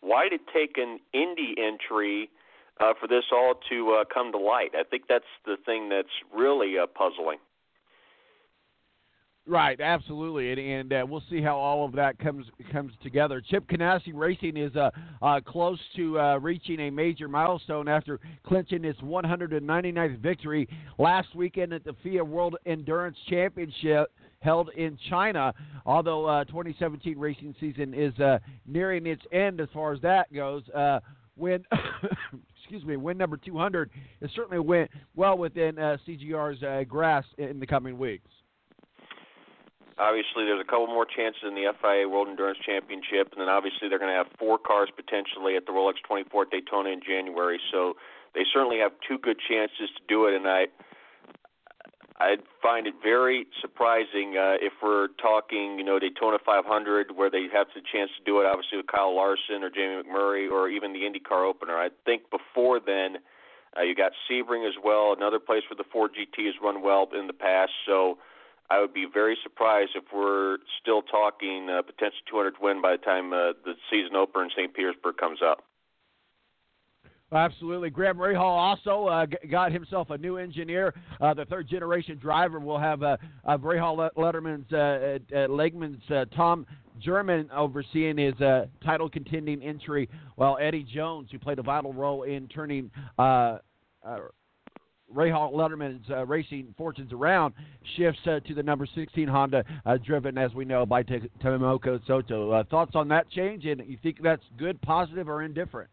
why 0.00 0.28
did 0.28 0.40
it 0.40 0.46
take 0.52 0.76
an 0.76 0.98
Indy 1.12 1.54
entry? 1.56 2.30
Uh, 2.80 2.92
for 3.00 3.06
this 3.06 3.24
all 3.32 3.54
to 3.68 4.00
uh, 4.00 4.04
come 4.12 4.32
to 4.32 4.38
light. 4.38 4.70
I 4.74 4.84
think 4.84 5.04
that's 5.08 5.24
the 5.44 5.56
thing 5.64 5.88
that's 5.88 6.08
really 6.34 6.78
uh, 6.78 6.86
puzzling. 6.86 7.38
Right, 9.48 9.80
absolutely, 9.80 10.50
and, 10.50 10.60
and 10.60 10.92
uh, 10.92 11.06
we'll 11.08 11.22
see 11.30 11.40
how 11.40 11.56
all 11.56 11.86
of 11.86 11.92
that 11.92 12.18
comes 12.18 12.44
comes 12.70 12.92
together. 13.02 13.40
Chip 13.40 13.66
Ganassi 13.66 14.12
Racing 14.12 14.58
is 14.58 14.76
uh, 14.76 14.90
uh, 15.22 15.40
close 15.40 15.78
to 15.96 16.20
uh, 16.20 16.36
reaching 16.36 16.78
a 16.80 16.90
major 16.90 17.28
milestone 17.28 17.88
after 17.88 18.20
clinching 18.46 18.84
its 18.84 19.00
199th 19.00 20.18
victory 20.18 20.68
last 20.98 21.34
weekend 21.34 21.72
at 21.72 21.82
the 21.82 21.94
FIA 22.02 22.22
World 22.22 22.56
Endurance 22.66 23.16
Championship 23.30 24.12
held 24.40 24.68
in 24.76 24.98
China. 25.08 25.54
Although 25.86 26.26
uh, 26.26 26.44
2017 26.44 27.18
racing 27.18 27.54
season 27.58 27.94
is 27.94 28.12
uh, 28.20 28.40
nearing 28.66 29.06
its 29.06 29.22
end 29.32 29.62
as 29.62 29.68
far 29.72 29.94
as 29.94 30.00
that 30.02 30.30
goes, 30.30 30.62
uh, 30.74 31.00
when 31.38 31.64
excuse 32.60 32.84
me, 32.84 32.96
win 32.96 33.16
number 33.16 33.36
200 33.36 33.90
is 34.20 34.30
certainly 34.34 34.58
went 34.58 34.90
well 35.16 35.38
within 35.38 35.78
uh, 35.78 35.96
CGR's 36.06 36.62
uh, 36.62 36.84
grasp 36.86 37.28
in 37.38 37.60
the 37.60 37.66
coming 37.66 37.98
weeks. 37.98 38.28
Obviously, 39.98 40.44
there's 40.44 40.60
a 40.60 40.68
couple 40.68 40.86
more 40.86 41.06
chances 41.06 41.42
in 41.42 41.54
the 41.54 41.72
FIA 41.82 42.08
World 42.08 42.28
Endurance 42.28 42.58
Championship, 42.64 43.32
and 43.32 43.40
then 43.40 43.48
obviously 43.48 43.88
they're 43.88 43.98
going 43.98 44.12
to 44.12 44.16
have 44.16 44.28
four 44.38 44.56
cars 44.56 44.90
potentially 44.94 45.56
at 45.56 45.66
the 45.66 45.72
Rolex 45.72 45.94
24 46.06 46.42
at 46.42 46.50
Daytona 46.50 46.90
in 46.90 47.00
January. 47.02 47.58
So 47.72 47.94
they 48.34 48.42
certainly 48.52 48.78
have 48.78 48.92
two 49.02 49.18
good 49.18 49.38
chances 49.40 49.90
to 49.96 50.02
do 50.06 50.26
it, 50.26 50.36
and 50.36 50.46
I 50.46 50.66
I'd 52.20 52.42
find 52.60 52.86
it 52.88 52.94
very 53.00 53.46
surprising 53.60 54.34
uh, 54.36 54.58
if 54.60 54.72
we're 54.82 55.08
talking, 55.22 55.78
you 55.78 55.84
know, 55.84 56.00
Daytona 56.00 56.38
500, 56.44 57.14
where 57.14 57.30
they 57.30 57.46
have 57.52 57.68
the 57.74 57.80
chance 57.92 58.10
to 58.18 58.24
do 58.24 58.40
it, 58.40 58.46
obviously 58.46 58.78
with 58.78 58.88
Kyle 58.88 59.14
Larson 59.14 59.62
or 59.62 59.70
Jamie 59.70 60.02
McMurray, 60.02 60.50
or 60.50 60.68
even 60.68 60.92
the 60.92 61.00
IndyCar 61.00 61.48
opener. 61.48 61.78
I 61.78 61.90
think 62.04 62.22
before 62.30 62.80
then, 62.84 63.18
uh, 63.76 63.82
you 63.82 63.94
got 63.94 64.12
Sebring 64.28 64.66
as 64.66 64.74
well, 64.82 65.14
another 65.16 65.38
place 65.38 65.62
where 65.70 65.76
the 65.76 65.88
Ford 65.92 66.10
GT 66.10 66.46
has 66.46 66.54
run 66.60 66.82
well 66.82 67.08
in 67.16 67.28
the 67.28 67.32
past. 67.32 67.70
So 67.86 68.18
I 68.68 68.80
would 68.80 68.92
be 68.92 69.06
very 69.12 69.38
surprised 69.42 69.92
if 69.94 70.04
we're 70.12 70.58
still 70.82 71.02
talking 71.02 71.70
uh, 71.70 71.82
potential 71.82 72.18
200 72.28 72.54
win 72.60 72.82
by 72.82 72.92
the 72.92 73.02
time 73.02 73.32
uh, 73.32 73.54
the 73.64 73.74
season 73.90 74.16
opener 74.16 74.44
in 74.44 74.50
St. 74.50 74.74
Petersburg 74.74 75.18
comes 75.18 75.38
up. 75.40 75.62
Absolutely. 77.30 77.90
Graham 77.90 78.16
Rahal 78.16 78.40
also 78.40 79.06
uh, 79.06 79.26
got 79.50 79.70
himself 79.70 80.08
a 80.10 80.16
new 80.16 80.38
engineer. 80.38 80.94
Uh, 81.20 81.34
the 81.34 81.44
third 81.44 81.68
generation 81.68 82.16
driver 82.18 82.58
will 82.58 82.78
have 82.78 83.02
uh, 83.02 83.18
uh, 83.44 83.58
Rahal 83.58 84.08
Letterman's, 84.16 84.72
uh, 84.72 85.18
uh, 85.36 85.46
Legman's 85.48 86.02
uh, 86.10 86.24
Tom 86.34 86.66
German 86.98 87.50
overseeing 87.54 88.16
his 88.16 88.34
uh, 88.40 88.66
title 88.82 89.10
contending 89.10 89.62
entry, 89.62 90.08
while 90.36 90.56
Eddie 90.60 90.84
Jones, 90.84 91.28
who 91.30 91.38
played 91.38 91.58
a 91.58 91.62
vital 91.62 91.92
role 91.92 92.22
in 92.22 92.48
turning 92.48 92.90
uh, 93.18 93.58
uh, 94.02 94.18
Rahal 95.14 95.52
Letterman's 95.52 96.08
uh, 96.10 96.24
racing 96.26 96.74
fortunes 96.76 97.12
around, 97.12 97.54
shifts 97.96 98.20
uh, 98.26 98.40
to 98.40 98.54
the 98.54 98.62
number 98.62 98.86
16 98.94 99.28
Honda, 99.28 99.64
uh, 99.84 99.96
driven, 99.98 100.38
as 100.38 100.54
we 100.54 100.64
know, 100.64 100.86
by 100.86 101.02
T- 101.02 101.30
Takuma 101.42 101.78
Sato. 102.06 102.50
Uh, 102.52 102.64
thoughts 102.64 102.92
on 102.94 103.08
that 103.08 103.30
change, 103.30 103.66
and 103.66 103.82
you 103.86 103.98
think 104.02 104.16
that's 104.22 104.42
good, 104.58 104.80
positive, 104.82 105.28
or 105.28 105.42
indifferent? 105.42 105.90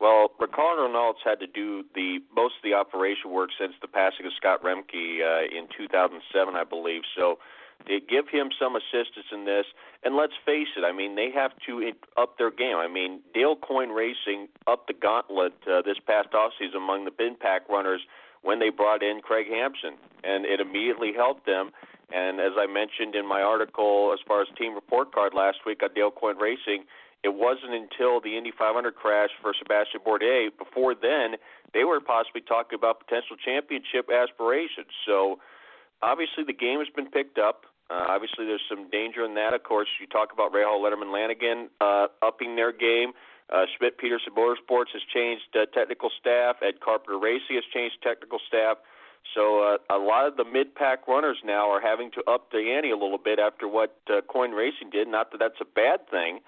Well, 0.00 0.32
Ricardo 0.40 0.86
Reynolds 0.86 1.18
had 1.22 1.40
to 1.40 1.46
do 1.46 1.84
the 1.94 2.20
most 2.34 2.54
of 2.56 2.64
the 2.64 2.72
operation 2.72 3.30
work 3.30 3.50
since 3.58 3.74
the 3.82 3.88
passing 3.88 4.24
of 4.24 4.32
Scott 4.36 4.62
Remke 4.64 5.20
uh, 5.20 5.44
in 5.44 5.68
2007, 5.76 6.54
I 6.56 6.64
believe. 6.64 7.02
So, 7.16 7.38
to 7.86 7.98
give 8.00 8.28
him 8.28 8.50
some 8.58 8.76
assistance 8.76 9.26
in 9.32 9.44
this, 9.44 9.64
and 10.02 10.16
let's 10.16 10.34
face 10.44 10.68
it, 10.76 10.84
I 10.84 10.92
mean 10.92 11.16
they 11.16 11.30
have 11.34 11.52
to 11.66 11.92
up 12.16 12.36
their 12.36 12.50
game. 12.50 12.76
I 12.76 12.88
mean 12.88 13.20
Dale 13.32 13.56
Coyne 13.56 13.90
Racing 13.90 14.48
upped 14.66 14.88
the 14.88 14.92
gauntlet 14.92 15.54
uh, 15.66 15.80
this 15.82 15.96
past 16.06 16.28
offseason 16.32 16.76
among 16.76 17.04
the 17.04 17.10
bin 17.10 17.36
pack 17.40 17.68
runners 17.68 18.00
when 18.42 18.58
they 18.58 18.68
brought 18.68 19.02
in 19.02 19.20
Craig 19.20 19.46
Hampson, 19.48 19.96
and 20.24 20.44
it 20.44 20.60
immediately 20.60 21.12
helped 21.14 21.46
them. 21.46 21.70
And 22.12 22.40
as 22.40 22.52
I 22.58 22.66
mentioned 22.66 23.14
in 23.14 23.26
my 23.26 23.40
article, 23.40 24.12
as 24.12 24.20
far 24.26 24.42
as 24.42 24.48
team 24.58 24.74
report 24.74 25.14
card 25.14 25.32
last 25.32 25.58
week 25.64 25.82
on 25.82 25.94
Dale 25.94 26.10
Coyne 26.10 26.36
Racing, 26.36 26.84
it 27.22 27.34
wasn't 27.34 27.74
until 27.74 28.20
the 28.20 28.36
Indy 28.36 28.52
500 28.56 28.94
crash 28.94 29.30
for 29.42 29.52
Sebastian 29.56 30.00
Bourdais. 30.06 30.48
Before 30.56 30.94
then, 30.94 31.36
they 31.74 31.84
were 31.84 32.00
possibly 32.00 32.40
talking 32.40 32.78
about 32.78 33.00
potential 33.00 33.36
championship 33.36 34.08
aspirations. 34.08 34.88
So, 35.06 35.38
obviously, 36.02 36.44
the 36.44 36.56
game 36.56 36.78
has 36.78 36.88
been 36.94 37.10
picked 37.10 37.38
up. 37.38 37.66
Uh, 37.90 38.06
obviously, 38.08 38.46
there's 38.46 38.64
some 38.70 38.88
danger 38.88 39.24
in 39.24 39.34
that. 39.34 39.52
Of 39.52 39.64
course, 39.64 39.88
you 40.00 40.06
talk 40.06 40.32
about 40.32 40.52
Rahal 40.52 40.80
Letterman 40.80 41.12
Lanigan 41.12 41.68
uh, 41.80 42.06
upping 42.22 42.56
their 42.56 42.72
game. 42.72 43.12
Uh, 43.52 43.66
Schmidt 43.76 43.98
Peterson 43.98 44.32
Motorsports 44.32 44.94
has 44.94 45.02
changed 45.12 45.50
uh, 45.54 45.66
technical 45.74 46.08
staff. 46.20 46.56
Ed 46.62 46.80
Carpenter 46.80 47.18
Racing 47.18 47.56
has 47.56 47.64
changed 47.74 47.96
technical 48.00 48.38
staff. 48.46 48.78
So 49.34 49.62
uh, 49.62 49.94
a 49.94 49.98
lot 49.98 50.26
of 50.26 50.36
the 50.36 50.44
mid-pack 50.44 51.06
runners 51.06 51.38
now 51.44 51.68
are 51.68 51.80
having 51.80 52.10
to 52.12 52.22
up 52.30 52.50
the 52.50 52.72
ante 52.74 52.90
a 52.90 52.96
little 52.96 53.18
bit 53.18 53.38
after 53.38 53.68
what 53.68 53.96
uh, 54.08 54.20
Coyne 54.22 54.52
Racing 54.52 54.90
did. 54.90 55.08
Not 55.08 55.30
that 55.32 55.38
that's 55.38 55.60
a 55.60 55.64
bad 55.64 56.08
thing, 56.08 56.40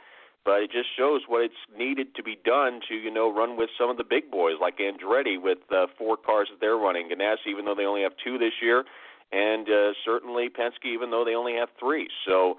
but 0.44 0.62
it 0.62 0.72
just 0.72 0.88
shows 0.96 1.22
what 1.28 1.42
it's 1.44 1.62
needed 1.76 2.14
to 2.16 2.22
be 2.22 2.36
done 2.44 2.80
to 2.88 2.94
you 2.94 3.10
know 3.10 3.32
run 3.32 3.56
with 3.56 3.70
some 3.78 3.90
of 3.90 3.96
the 3.96 4.04
big 4.04 4.30
boys 4.30 4.54
like 4.60 4.78
Andretti 4.78 5.40
with 5.40 5.58
uh, 5.70 5.86
four 5.96 6.16
cars 6.16 6.48
that 6.50 6.60
they're 6.60 6.76
running, 6.76 7.08
Ganassi 7.10 7.48
even 7.48 7.64
though 7.64 7.74
they 7.74 7.84
only 7.84 8.02
have 8.02 8.12
two 8.22 8.38
this 8.38 8.54
year, 8.60 8.84
and 9.30 9.68
uh, 9.68 9.92
certainly 10.04 10.48
Penske 10.48 10.86
even 10.92 11.10
though 11.10 11.24
they 11.24 11.34
only 11.34 11.54
have 11.54 11.68
three. 11.78 12.08
So 12.26 12.58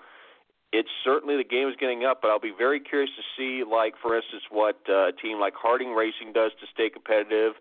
it's 0.71 0.89
certainly 1.03 1.37
the 1.37 1.43
game 1.43 1.67
is 1.67 1.75
getting 1.79 2.03
up, 2.05 2.21
but 2.21 2.29
I'll 2.31 2.39
be 2.39 2.53
very 2.57 2.79
curious 2.79 3.11
to 3.15 3.23
see 3.37 3.63
like 3.69 3.93
for 4.01 4.15
instance 4.15 4.43
what 4.49 4.79
uh, 4.89 5.09
a 5.09 5.11
team 5.11 5.39
like 5.39 5.53
Harding 5.55 5.93
Racing 5.93 6.33
does 6.33 6.51
to 6.59 6.67
stay 6.73 6.89
competitive. 6.89 7.53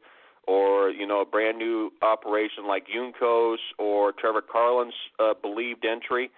Or 0.48 0.90
you 0.90 1.06
know 1.06 1.20
a 1.20 1.24
brand 1.24 1.58
new 1.58 1.92
operation 2.02 2.66
like 2.66 2.88
Juncos 2.88 3.58
or 3.78 4.10
Trevor 4.10 4.42
Carlin's 4.42 4.94
uh, 5.20 5.34
believed 5.40 5.84
entry 5.84 6.32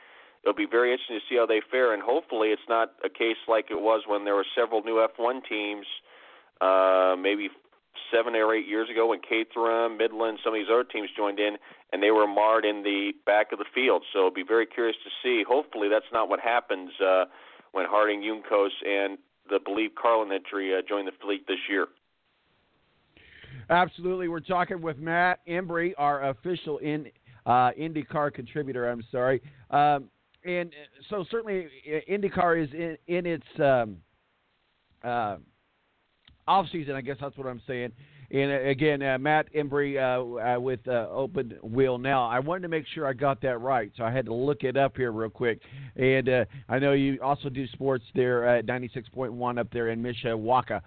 it'll 0.45 0.55
be 0.55 0.67
very 0.71 0.93
interesting 0.93 1.19
to 1.19 1.27
see 1.29 1.37
how 1.37 1.47
they 1.47 1.63
fare. 1.71 1.95
And 1.95 2.03
hopefully, 2.03 2.49
it's 2.49 2.69
not 2.69 2.93
a 3.05 3.09
case 3.09 3.41
like 3.49 3.67
it 3.71 3.81
was 3.81 4.03
when 4.07 4.25
there 4.25 4.35
were 4.35 4.47
several 4.55 4.83
new 4.83 5.05
F1 5.19 5.41
teams, 5.49 5.87
uh, 6.61 7.17
maybe 7.19 7.49
seven 8.13 8.35
or 8.37 8.55
eight 8.55 8.69
years 8.69 8.89
ago 8.91 9.09
when 9.09 9.21
Caterham, 9.21 9.97
Midland, 9.97 10.39
some 10.45 10.55
of 10.55 10.61
these 10.61 10.69
other 10.71 10.85
teams 10.85 11.09
joined 11.17 11.39
in, 11.39 11.57
and 11.93 12.03
they 12.03 12.11
were 12.11 12.27
marred 12.27 12.65
in 12.65 12.83
the 12.83 13.13
back 13.25 13.53
of 13.53 13.59
the 13.59 13.65
field. 13.75 14.05
So 14.13 14.19
it'll 14.21 14.31
be 14.31 14.45
very 14.47 14.67
curious 14.67 14.97
to 15.05 15.11
see. 15.23 15.45
Hopefully, 15.49 15.89
that's 15.89 16.13
not 16.13 16.29
what 16.29 16.41
happens 16.41 16.91
uh, 17.01 17.25
when 17.73 17.87
Harding, 17.89 18.21
Juncos, 18.21 18.71
and 18.87 19.19
the 19.49 19.59
believed 19.65 19.95
Carlin 19.97 20.31
entry 20.33 20.75
uh, 20.77 20.83
join 20.87 21.07
the 21.07 21.13
fleet 21.23 21.47
this 21.47 21.59
year. 21.69 21.87
Absolutely. 23.71 24.29
We're 24.29 24.41
talking 24.41 24.83
with 24.83 24.99
Matt 24.99 25.41
Embry, 25.47 25.93
our 25.97 26.29
official 26.29 26.79
in 26.79 27.07
uh, 27.47 27.71
IndyCar 27.79 28.33
contributor. 28.33 28.91
I'm 28.91 29.03
sorry. 29.11 29.41
Um, 29.71 30.11
and 30.45 30.71
uh, 30.71 31.03
so 31.11 31.25
certainly 31.31 31.67
uh, 31.87 32.11
IndyCar 32.11 32.63
is 32.63 32.71
in, 32.73 32.97
in 33.07 33.27
its 33.27 33.47
um, 33.59 33.97
uh, 35.03 35.37
off 36.47 36.67
season. 36.71 36.95
I 36.95 37.01
guess 37.01 37.17
that's 37.21 37.37
what 37.37 37.47
I'm 37.47 37.63
saying. 37.67 37.93
And 38.31 38.51
uh, 38.53 38.69
again, 38.69 39.03
uh, 39.03 39.19
Matt 39.19 39.53
Embry 39.55 39.97
uh, 39.97 40.61
with 40.61 40.87
Open 40.89 41.57
Wheel 41.63 41.99
Now. 41.99 42.27
I 42.27 42.41
wanted 42.41 42.63
to 42.63 42.69
make 42.69 42.85
sure 42.95 43.07
I 43.07 43.13
got 43.13 43.41
that 43.43 43.59
right, 43.59 43.93
so 43.97 44.03
I 44.03 44.11
had 44.11 44.25
to 44.27 44.35
look 44.35 44.65
it 44.65 44.77
up 44.77 44.97
here 44.97 45.13
real 45.13 45.31
quick. 45.31 45.61
And 45.97 46.29
I 46.69 46.79
know 46.79 46.93
you 46.93 47.19
also 47.23 47.49
do 47.49 47.67
sports 47.69 48.05
there 48.15 48.47
at 48.47 48.67
96.1 48.67 49.59
up 49.59 49.69
there 49.73 49.91
in 49.91 50.03
Mishawaka. 50.03 50.81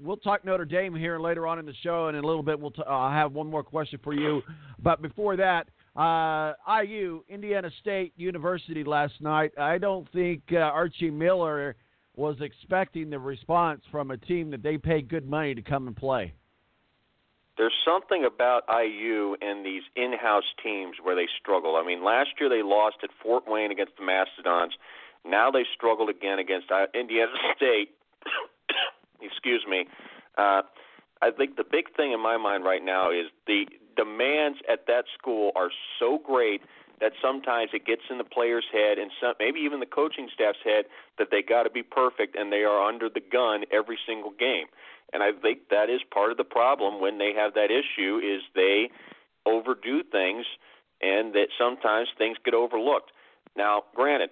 We'll 0.00 0.16
talk 0.16 0.44
Notre 0.44 0.64
Dame 0.64 0.94
here 0.94 1.20
later 1.20 1.46
on 1.46 1.58
in 1.58 1.66
the 1.66 1.74
show, 1.82 2.08
and 2.08 2.16
in 2.16 2.24
a 2.24 2.26
little 2.26 2.42
bit 2.42 2.58
we'll 2.58 2.72
t- 2.72 2.82
I'll 2.88 3.10
have 3.10 3.32
one 3.32 3.46
more 3.46 3.62
question 3.62 4.00
for 4.02 4.14
you. 4.14 4.42
But 4.82 5.02
before 5.02 5.36
that, 5.36 5.68
uh, 5.98 6.52
IU, 6.82 7.24
Indiana 7.28 7.70
State 7.80 8.12
University 8.16 8.84
last 8.84 9.14
night. 9.20 9.50
I 9.58 9.78
don't 9.78 10.10
think 10.12 10.42
uh, 10.52 10.58
Archie 10.58 11.10
Miller 11.10 11.74
was 12.14 12.36
expecting 12.40 13.10
the 13.10 13.18
response 13.18 13.80
from 13.90 14.12
a 14.12 14.16
team 14.16 14.50
that 14.50 14.62
they 14.62 14.78
pay 14.78 15.02
good 15.02 15.28
money 15.28 15.54
to 15.56 15.62
come 15.62 15.88
and 15.88 15.96
play. 15.96 16.32
There's 17.56 17.74
something 17.84 18.24
about 18.24 18.62
IU 18.70 19.34
and 19.40 19.66
these 19.66 19.82
in-house 19.96 20.44
teams 20.62 20.96
where 21.02 21.16
they 21.16 21.26
struggle. 21.40 21.74
I 21.74 21.84
mean, 21.84 22.04
last 22.04 22.30
year 22.38 22.48
they 22.48 22.62
lost 22.62 22.98
at 23.02 23.10
Fort 23.20 23.44
Wayne 23.48 23.72
against 23.72 23.96
the 23.98 24.04
Mastodons. 24.04 24.74
Now 25.26 25.50
they 25.50 25.64
struggled 25.74 26.08
again 26.08 26.38
against 26.38 26.70
uh, 26.70 26.86
Indiana 26.94 27.32
State. 27.56 27.90
Excuse 29.20 29.64
me. 29.68 29.86
Uh, 30.36 30.62
I 31.20 31.32
think 31.36 31.56
the 31.56 31.64
big 31.64 31.96
thing 31.96 32.12
in 32.12 32.22
my 32.22 32.36
mind 32.36 32.62
right 32.62 32.84
now 32.84 33.10
is 33.10 33.26
the 33.48 33.66
demands 33.98 34.58
at 34.70 34.86
that 34.86 35.04
school 35.18 35.50
are 35.56 35.70
so 35.98 36.18
great 36.24 36.62
that 37.00 37.12
sometimes 37.20 37.70
it 37.74 37.84
gets 37.84 38.02
in 38.10 38.18
the 38.18 38.24
player's 38.24 38.66
head 38.72 38.98
and 38.98 39.10
some, 39.20 39.34
maybe 39.38 39.60
even 39.60 39.80
the 39.80 39.86
coaching 39.86 40.28
staff's 40.32 40.58
head 40.64 40.84
that 41.18 41.28
they 41.30 41.42
got 41.42 41.64
to 41.64 41.70
be 41.70 41.82
perfect 41.82 42.36
and 42.36 42.52
they 42.52 42.62
are 42.62 42.82
under 42.82 43.08
the 43.08 43.20
gun 43.20 43.64
every 43.72 43.98
single 44.06 44.30
game. 44.30 44.66
And 45.12 45.22
I 45.22 45.32
think 45.32 45.70
that 45.70 45.90
is 45.90 46.00
part 46.12 46.30
of 46.30 46.36
the 46.36 46.44
problem 46.44 47.00
when 47.00 47.18
they 47.18 47.32
have 47.34 47.54
that 47.54 47.70
issue 47.70 48.18
is 48.18 48.42
they 48.54 48.90
overdo 49.46 50.02
things 50.02 50.46
and 51.00 51.34
that 51.34 51.48
sometimes 51.58 52.08
things 52.18 52.36
get 52.44 52.54
overlooked. 52.54 53.10
Now, 53.56 53.82
granted, 53.94 54.30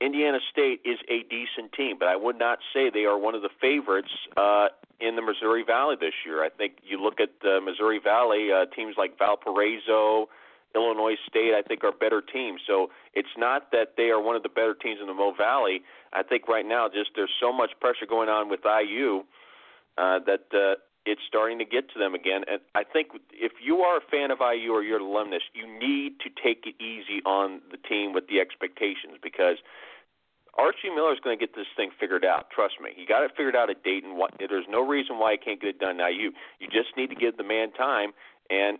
Indiana 0.00 0.38
State 0.50 0.80
is 0.84 0.98
a 1.08 1.22
decent 1.24 1.72
team, 1.76 1.96
but 1.98 2.08
I 2.08 2.16
would 2.16 2.38
not 2.38 2.58
say 2.72 2.88
they 2.90 3.04
are 3.04 3.18
one 3.18 3.34
of 3.34 3.42
the 3.42 3.50
favorites 3.60 4.10
uh, 4.36 4.68
in 4.98 5.16
the 5.16 5.22
Missouri 5.22 5.62
Valley 5.62 5.96
this 6.00 6.14
year. 6.24 6.42
I 6.42 6.48
think 6.48 6.78
you 6.82 7.02
look 7.02 7.20
at 7.20 7.30
the 7.42 7.60
Missouri 7.62 8.00
Valley 8.02 8.48
uh, 8.50 8.64
teams 8.74 8.94
like 8.96 9.18
Valparaiso, 9.18 10.28
Illinois 10.74 11.16
State. 11.28 11.52
I 11.54 11.62
think 11.62 11.84
are 11.84 11.92
better 11.92 12.22
teams. 12.22 12.60
So 12.66 12.90
it's 13.14 13.36
not 13.36 13.72
that 13.72 13.94
they 13.96 14.08
are 14.10 14.20
one 14.20 14.36
of 14.36 14.42
the 14.42 14.48
better 14.48 14.74
teams 14.74 15.00
in 15.00 15.06
the 15.06 15.14
Mo 15.14 15.34
Valley. 15.36 15.82
I 16.12 16.22
think 16.22 16.48
right 16.48 16.66
now 16.66 16.88
just 16.88 17.10
there's 17.14 17.32
so 17.40 17.52
much 17.52 17.70
pressure 17.80 18.06
going 18.08 18.30
on 18.30 18.48
with 18.48 18.60
IU 18.64 19.24
uh, 19.98 20.20
that 20.26 20.46
uh, 20.54 20.80
it's 21.06 21.20
starting 21.26 21.58
to 21.58 21.64
get 21.64 21.90
to 21.92 21.98
them 21.98 22.14
again. 22.14 22.42
And 22.50 22.60
I 22.74 22.84
think 22.84 23.08
if 23.32 23.52
you 23.62 23.78
are 23.80 23.98
a 23.98 24.04
fan 24.10 24.30
of 24.30 24.38
IU 24.40 24.72
or 24.72 24.82
you're 24.82 24.98
an 24.98 25.02
alumnus, 25.02 25.42
you 25.54 25.66
need 25.66 26.20
to 26.20 26.28
take 26.28 26.66
it 26.66 26.74
easy 26.82 27.22
on 27.24 27.60
the 27.70 27.78
team 27.78 28.12
with 28.12 28.28
the 28.28 28.40
expectations 28.40 29.16
because 29.22 29.56
Archie 30.58 30.90
Miller 30.90 31.12
is 31.12 31.20
going 31.20 31.38
to 31.38 31.40
get 31.40 31.54
this 31.54 31.66
thing 31.76 31.90
figured 31.98 32.24
out. 32.24 32.50
Trust 32.50 32.74
me, 32.82 32.90
he 32.94 33.06
got 33.06 33.22
it 33.22 33.30
figured 33.36 33.56
out 33.56 33.70
at 33.70 33.82
Dayton. 33.82 34.18
There's 34.38 34.66
no 34.68 34.86
reason 34.86 35.18
why 35.18 35.32
he 35.32 35.38
can't 35.38 35.60
get 35.60 35.70
it 35.70 35.78
done 35.78 35.96
now. 35.96 36.08
You 36.08 36.32
you 36.58 36.66
just 36.66 36.96
need 36.96 37.08
to 37.10 37.16
give 37.16 37.36
the 37.36 37.44
man 37.44 37.72
time, 37.72 38.12
and 38.50 38.78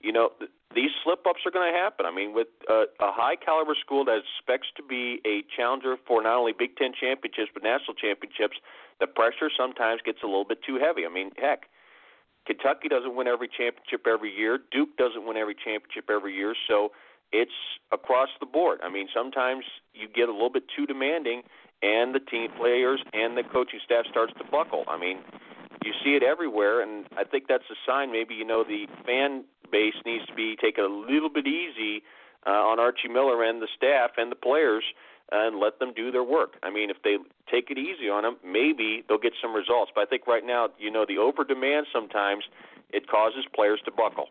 you 0.00 0.10
know 0.10 0.30
these 0.74 0.90
slip 1.02 1.26
ups 1.26 1.40
are 1.46 1.50
going 1.50 1.72
to 1.72 1.78
happen. 1.78 2.06
I 2.06 2.10
mean, 2.10 2.34
with 2.34 2.48
a, 2.68 2.84
a 3.00 3.12
high 3.12 3.36
caliber 3.36 3.74
school 3.78 4.04
that 4.06 4.20
expects 4.20 4.68
to 4.76 4.82
be 4.82 5.20
a 5.26 5.44
challenger 5.56 5.96
for 6.06 6.22
not 6.22 6.36
only 6.36 6.52
Big 6.52 6.76
Ten 6.76 6.92
championships 6.98 7.50
but 7.52 7.62
national 7.62 7.94
championships, 7.94 8.56
the 9.00 9.06
pressure 9.06 9.50
sometimes 9.50 10.00
gets 10.04 10.22
a 10.22 10.26
little 10.26 10.44
bit 10.44 10.58
too 10.64 10.78
heavy. 10.78 11.04
I 11.04 11.12
mean, 11.12 11.30
heck, 11.36 11.66
Kentucky 12.46 12.88
doesn't 12.88 13.14
win 13.14 13.28
every 13.28 13.48
championship 13.48 14.06
every 14.06 14.34
year. 14.34 14.58
Duke 14.70 14.96
doesn't 14.96 15.26
win 15.26 15.36
every 15.36 15.54
championship 15.54 16.10
every 16.10 16.34
year. 16.34 16.54
So 16.68 16.92
it's 17.32 17.54
across 17.92 18.28
the 18.40 18.46
board. 18.46 18.80
I 18.82 18.90
mean, 18.90 19.08
sometimes 19.14 19.64
you 19.94 20.08
get 20.08 20.28
a 20.28 20.32
little 20.32 20.50
bit 20.50 20.64
too 20.74 20.86
demanding, 20.86 21.42
and 21.82 22.14
the 22.14 22.20
team 22.20 22.50
players 22.56 23.02
and 23.12 23.36
the 23.36 23.42
coaching 23.42 23.80
staff 23.84 24.06
starts 24.10 24.32
to 24.38 24.44
buckle. 24.44 24.84
I 24.88 24.98
mean, 24.98 25.18
you 25.84 25.92
see 26.04 26.14
it 26.16 26.22
everywhere, 26.22 26.80
and 26.80 27.06
I 27.16 27.24
think 27.24 27.44
that's 27.48 27.64
a 27.70 27.78
sign. 27.86 28.12
Maybe 28.12 28.34
you 28.34 28.44
know 28.44 28.64
the 28.64 28.86
fan 29.06 29.44
base 29.70 29.94
needs 30.04 30.26
to 30.26 30.34
be 30.34 30.56
taken 30.56 30.84
a 30.84 30.88
little 30.88 31.30
bit 31.30 31.46
easy 31.46 32.02
uh, 32.46 32.50
on 32.50 32.78
Archie 32.78 33.08
Miller 33.08 33.42
and 33.42 33.62
the 33.62 33.68
staff 33.76 34.12
and 34.16 34.30
the 34.30 34.36
players, 34.36 34.84
and 35.30 35.58
let 35.58 35.78
them 35.78 35.92
do 35.94 36.10
their 36.10 36.24
work. 36.24 36.54
I 36.62 36.70
mean, 36.70 36.90
if 36.90 36.98
they 37.02 37.16
take 37.50 37.70
it 37.70 37.78
easy 37.78 38.08
on 38.08 38.22
them, 38.22 38.36
maybe 38.44 39.02
they'll 39.08 39.18
get 39.18 39.32
some 39.40 39.54
results. 39.54 39.90
But 39.94 40.02
I 40.02 40.06
think 40.06 40.26
right 40.26 40.44
now, 40.44 40.68
you 40.78 40.90
know, 40.90 41.06
the 41.06 41.18
over 41.18 41.44
demand 41.44 41.86
sometimes 41.92 42.44
it 42.90 43.08
causes 43.08 43.44
players 43.54 43.80
to 43.86 43.90
buckle. 43.90 44.28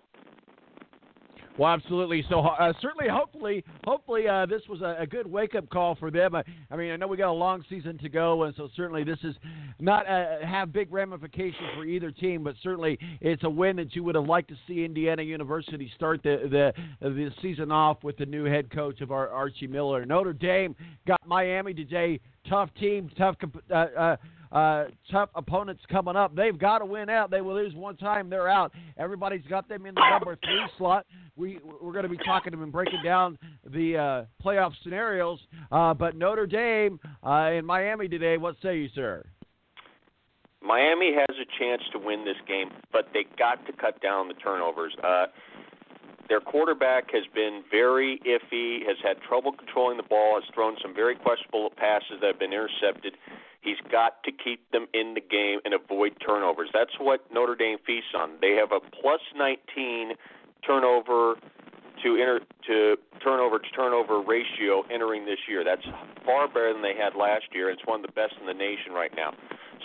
Well, 1.58 1.72
absolutely. 1.72 2.24
So 2.30 2.40
uh, 2.40 2.74
certainly, 2.82 3.10
hopefully, 3.10 3.64
hopefully 3.84 4.28
uh, 4.28 4.46
this 4.46 4.62
was 4.70 4.82
a, 4.82 4.96
a 5.00 5.06
good 5.06 5.28
wake-up 5.28 5.70
call 5.70 5.96
for 5.96 6.10
them. 6.10 6.34
I, 6.34 6.44
I, 6.72 6.76
mean, 6.76 6.92
I 6.92 6.96
know 6.96 7.08
we 7.08 7.18
got 7.18 7.30
a 7.30 7.34
long 7.34 7.64
season 7.70 7.98
to 8.00 8.10
go, 8.10 8.44
and 8.44 8.56
so 8.56 8.70
certainly 8.76 9.04
this 9.04 9.20
is 9.24 9.36
not 9.80 10.08
uh, 10.08 10.46
have 10.46 10.72
big 10.72 10.92
ramifications 10.92 11.70
for 11.76 11.86
either 11.86 12.10
team, 12.12 12.44
but 12.44 12.56
certainly 12.64 12.98
it's 13.20 13.44
a 13.44 13.50
win 13.50 13.76
that 13.76 13.96
you 13.96 14.04
would 14.04 14.16
have 14.16 14.26
liked 14.26 14.50
to 14.50 14.56
see 14.68 14.86
Indiana 14.86 15.24
University 15.24 15.92
start 15.96 16.24
the 16.24 16.72
the, 17.02 17.10
the 17.10 17.30
season 17.42 17.72
off 17.72 18.04
with 18.04 18.18
the 18.18 18.26
new 18.26 18.46
head 18.46 18.72
coach 18.72 19.02
of 19.02 19.12
our 19.12 19.30
Archie 19.30 19.68
Miller. 19.68 20.06
Notre 20.06 20.34
Dame 20.34 20.76
got 21.06 21.20
Miami 21.26 21.74
today. 21.74 22.20
Tough 22.50 22.70
team, 22.80 23.12
tough. 23.18 23.36
Uh, 23.70 24.16
uh, 24.52 24.86
tough 25.12 25.30
opponents 25.36 25.82
coming 25.90 26.16
up. 26.16 26.36
They've 26.36 26.58
got 26.58 26.80
to 26.80 26.86
win 26.86 27.10
out. 27.10 27.32
They 27.32 27.42
will 27.42 27.56
lose 27.56 27.74
one 27.74 27.98
time, 27.98 28.30
they're 28.30 28.50
out. 28.50 28.74
Everybody's 28.98 29.46
got 29.50 29.70
them 29.70 29.86
in 29.86 29.96
the 29.96 30.10
number 30.10 30.38
three 30.44 30.66
slot. 30.78 31.06
We 31.36 31.60
we're 31.82 31.94
going 31.94 32.04
to 32.04 32.10
be 32.10 32.18
talking 32.18 32.52
to 32.52 32.58
them 32.58 32.64
and 32.64 32.72
breaking 32.72 33.02
down 33.04 33.38
the 33.66 33.98
uh, 33.98 34.44
playoff 34.44 34.74
scenarios. 34.84 35.40
Uh, 35.72 35.94
but 35.94 36.16
Notre 36.16 36.46
Dame 36.46 37.00
uh, 37.26 37.52
in 37.54 37.66
Miami 37.66 38.08
today. 38.08 38.38
What 38.38 38.56
say 38.62 38.78
you, 38.78 38.90
sir? 38.94 39.26
Miami 40.64 41.12
has 41.14 41.36
a 41.38 41.60
chance 41.60 41.82
to 41.92 41.98
win 41.98 42.24
this 42.24 42.36
game, 42.48 42.70
but 42.92 43.08
they 43.14 43.26
got 43.38 43.66
to 43.66 43.74
cut 43.74 44.00
down 44.02 44.28
the 44.28 44.36
turnovers. 44.36 44.94
Uh, 45.04 45.26
their 46.32 46.40
quarterback 46.40 47.12
has 47.12 47.28
been 47.36 47.62
very 47.70 48.16
iffy, 48.24 48.88
has 48.88 48.96
had 49.04 49.20
trouble 49.20 49.52
controlling 49.52 49.98
the 49.98 50.08
ball, 50.08 50.40
has 50.40 50.48
thrown 50.56 50.78
some 50.82 50.96
very 50.96 51.14
questionable 51.14 51.70
passes 51.76 52.24
that 52.24 52.28
have 52.28 52.40
been 52.40 52.54
intercepted. 52.54 53.20
He's 53.60 53.84
got 53.92 54.24
to 54.24 54.32
keep 54.32 54.64
them 54.72 54.88
in 54.94 55.14
the 55.14 55.20
game 55.20 55.60
and 55.66 55.76
avoid 55.76 56.16
turnovers. 56.26 56.70
That's 56.72 56.96
what 57.04 57.28
Notre 57.36 57.56
Dame 57.56 57.80
feasts 57.86 58.16
on. 58.16 58.40
They 58.40 58.56
have 58.56 58.72
a 58.72 58.80
plus 58.80 59.20
19 59.36 60.16
turnover 60.66 61.36
to 62.02 62.16
enter 62.16 62.40
to 62.68 62.96
turnover 63.22 63.60
to 63.60 63.70
turnover 63.76 64.24
ratio 64.24 64.88
entering 64.88 65.26
this 65.26 65.52
year. 65.52 65.66
That's 65.68 65.84
far 66.26 66.48
better 66.48 66.72
than 66.72 66.82
they 66.82 66.96
had 66.96 67.12
last 67.14 67.52
year. 67.52 67.70
It's 67.70 67.84
one 67.84 68.00
of 68.00 68.08
the 68.08 68.16
best 68.16 68.40
in 68.40 68.48
the 68.48 68.56
nation 68.56 68.96
right 68.96 69.12
now. 69.14 69.36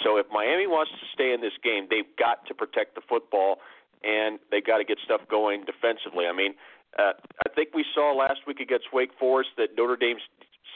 So 0.04 0.16
if 0.16 0.26
Miami 0.30 0.70
wants 0.70 0.92
to 0.92 1.06
stay 1.12 1.34
in 1.34 1.40
this 1.40 1.58
game, 1.64 1.88
they've 1.90 2.08
got 2.16 2.46
to 2.46 2.54
protect 2.54 2.94
the 2.94 3.02
football 3.08 3.58
and 4.06 4.38
they 4.50 4.60
got 4.60 4.78
to 4.78 4.84
get 4.84 4.98
stuff 5.04 5.20
going 5.28 5.64
defensively. 5.66 6.26
I 6.26 6.32
mean, 6.32 6.54
uh, 6.98 7.12
I 7.44 7.48
think 7.54 7.70
we 7.74 7.84
saw 7.94 8.14
last 8.14 8.46
week 8.46 8.60
against 8.60 8.86
Wake 8.92 9.10
Forest 9.18 9.50
that 9.58 9.70
Notre 9.76 9.96
Dame's 9.96 10.22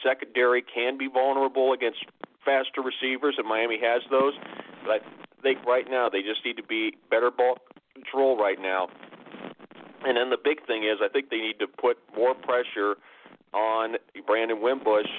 secondary 0.03 0.61
can 0.61 0.97
be 0.97 1.07
vulnerable 1.07 1.73
against 1.73 2.03
faster 2.43 2.81
receivers, 2.81 3.35
and 3.37 3.47
Miami 3.47 3.79
has 3.81 4.01
those. 4.11 4.33
But 4.83 5.01
I 5.01 5.41
think 5.41 5.63
right 5.65 5.85
now 5.89 6.09
they 6.09 6.21
just 6.21 6.43
need 6.45 6.57
to 6.57 6.63
be 6.63 6.97
better 7.09 7.31
ball 7.31 7.57
control 7.93 8.37
right 8.37 8.59
now. 8.59 8.87
And 10.03 10.17
then 10.17 10.29
the 10.29 10.37
big 10.43 10.65
thing 10.65 10.83
is, 10.83 10.97
I 11.01 11.07
think 11.07 11.29
they 11.29 11.37
need 11.37 11.59
to 11.59 11.67
put 11.67 11.97
more 12.15 12.33
pressure 12.33 12.95
on 13.53 13.95
Brandon 14.25 14.61
Wimbush 14.61 15.09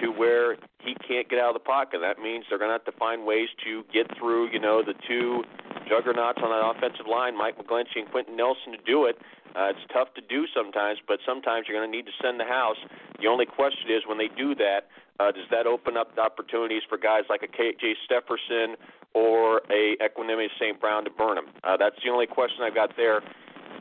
to 0.00 0.08
where 0.08 0.56
he 0.80 0.94
can't 1.06 1.28
get 1.28 1.38
out 1.38 1.54
of 1.54 1.54
the 1.54 1.66
pocket. 1.66 2.00
That 2.00 2.18
means 2.18 2.44
they're 2.48 2.58
going 2.58 2.70
to 2.70 2.72
have 2.72 2.84
to 2.86 2.98
find 2.98 3.26
ways 3.26 3.48
to 3.64 3.84
get 3.92 4.06
through, 4.18 4.50
you 4.50 4.58
know, 4.58 4.82
the 4.82 4.94
two 5.06 5.42
juggernauts 5.88 6.40
on 6.42 6.50
that 6.50 6.64
offensive 6.64 7.06
line, 7.06 7.36
Mike 7.36 7.58
McGlinchey 7.58 8.02
and 8.02 8.10
Quenton 8.10 8.36
Nelson, 8.36 8.72
to 8.72 8.82
do 8.84 9.06
it. 9.06 9.16
Uh, 9.54 9.68
it's 9.70 9.84
tough 9.92 10.14
to 10.14 10.22
do 10.22 10.46
sometimes, 10.54 10.98
but 11.06 11.18
sometimes 11.26 11.66
you're 11.68 11.76
going 11.76 11.90
to 11.90 11.94
need 11.94 12.06
to 12.06 12.16
send 12.22 12.40
the 12.40 12.48
house. 12.48 12.80
The 13.20 13.28
only 13.28 13.44
question 13.44 13.90
is 13.92 14.02
when 14.08 14.16
they 14.16 14.28
do 14.32 14.54
that, 14.56 14.88
uh, 15.20 15.30
does 15.30 15.44
that 15.50 15.66
open 15.66 15.96
up 15.96 16.14
the 16.16 16.22
opportunities 16.22 16.82
for 16.88 16.96
guys 16.96 17.24
like 17.28 17.42
a 17.44 17.50
KJ 17.50 18.00
Stepherson 18.08 18.76
or 19.12 19.60
a 19.68 19.96
Equanimeous 20.00 20.56
St. 20.58 20.80
Brown 20.80 21.04
to 21.04 21.10
burn 21.10 21.36
them? 21.36 21.46
Uh, 21.62 21.76
that's 21.76 21.96
the 22.02 22.10
only 22.10 22.26
question 22.26 22.64
I've 22.64 22.74
got 22.74 22.96
there. 22.96 23.20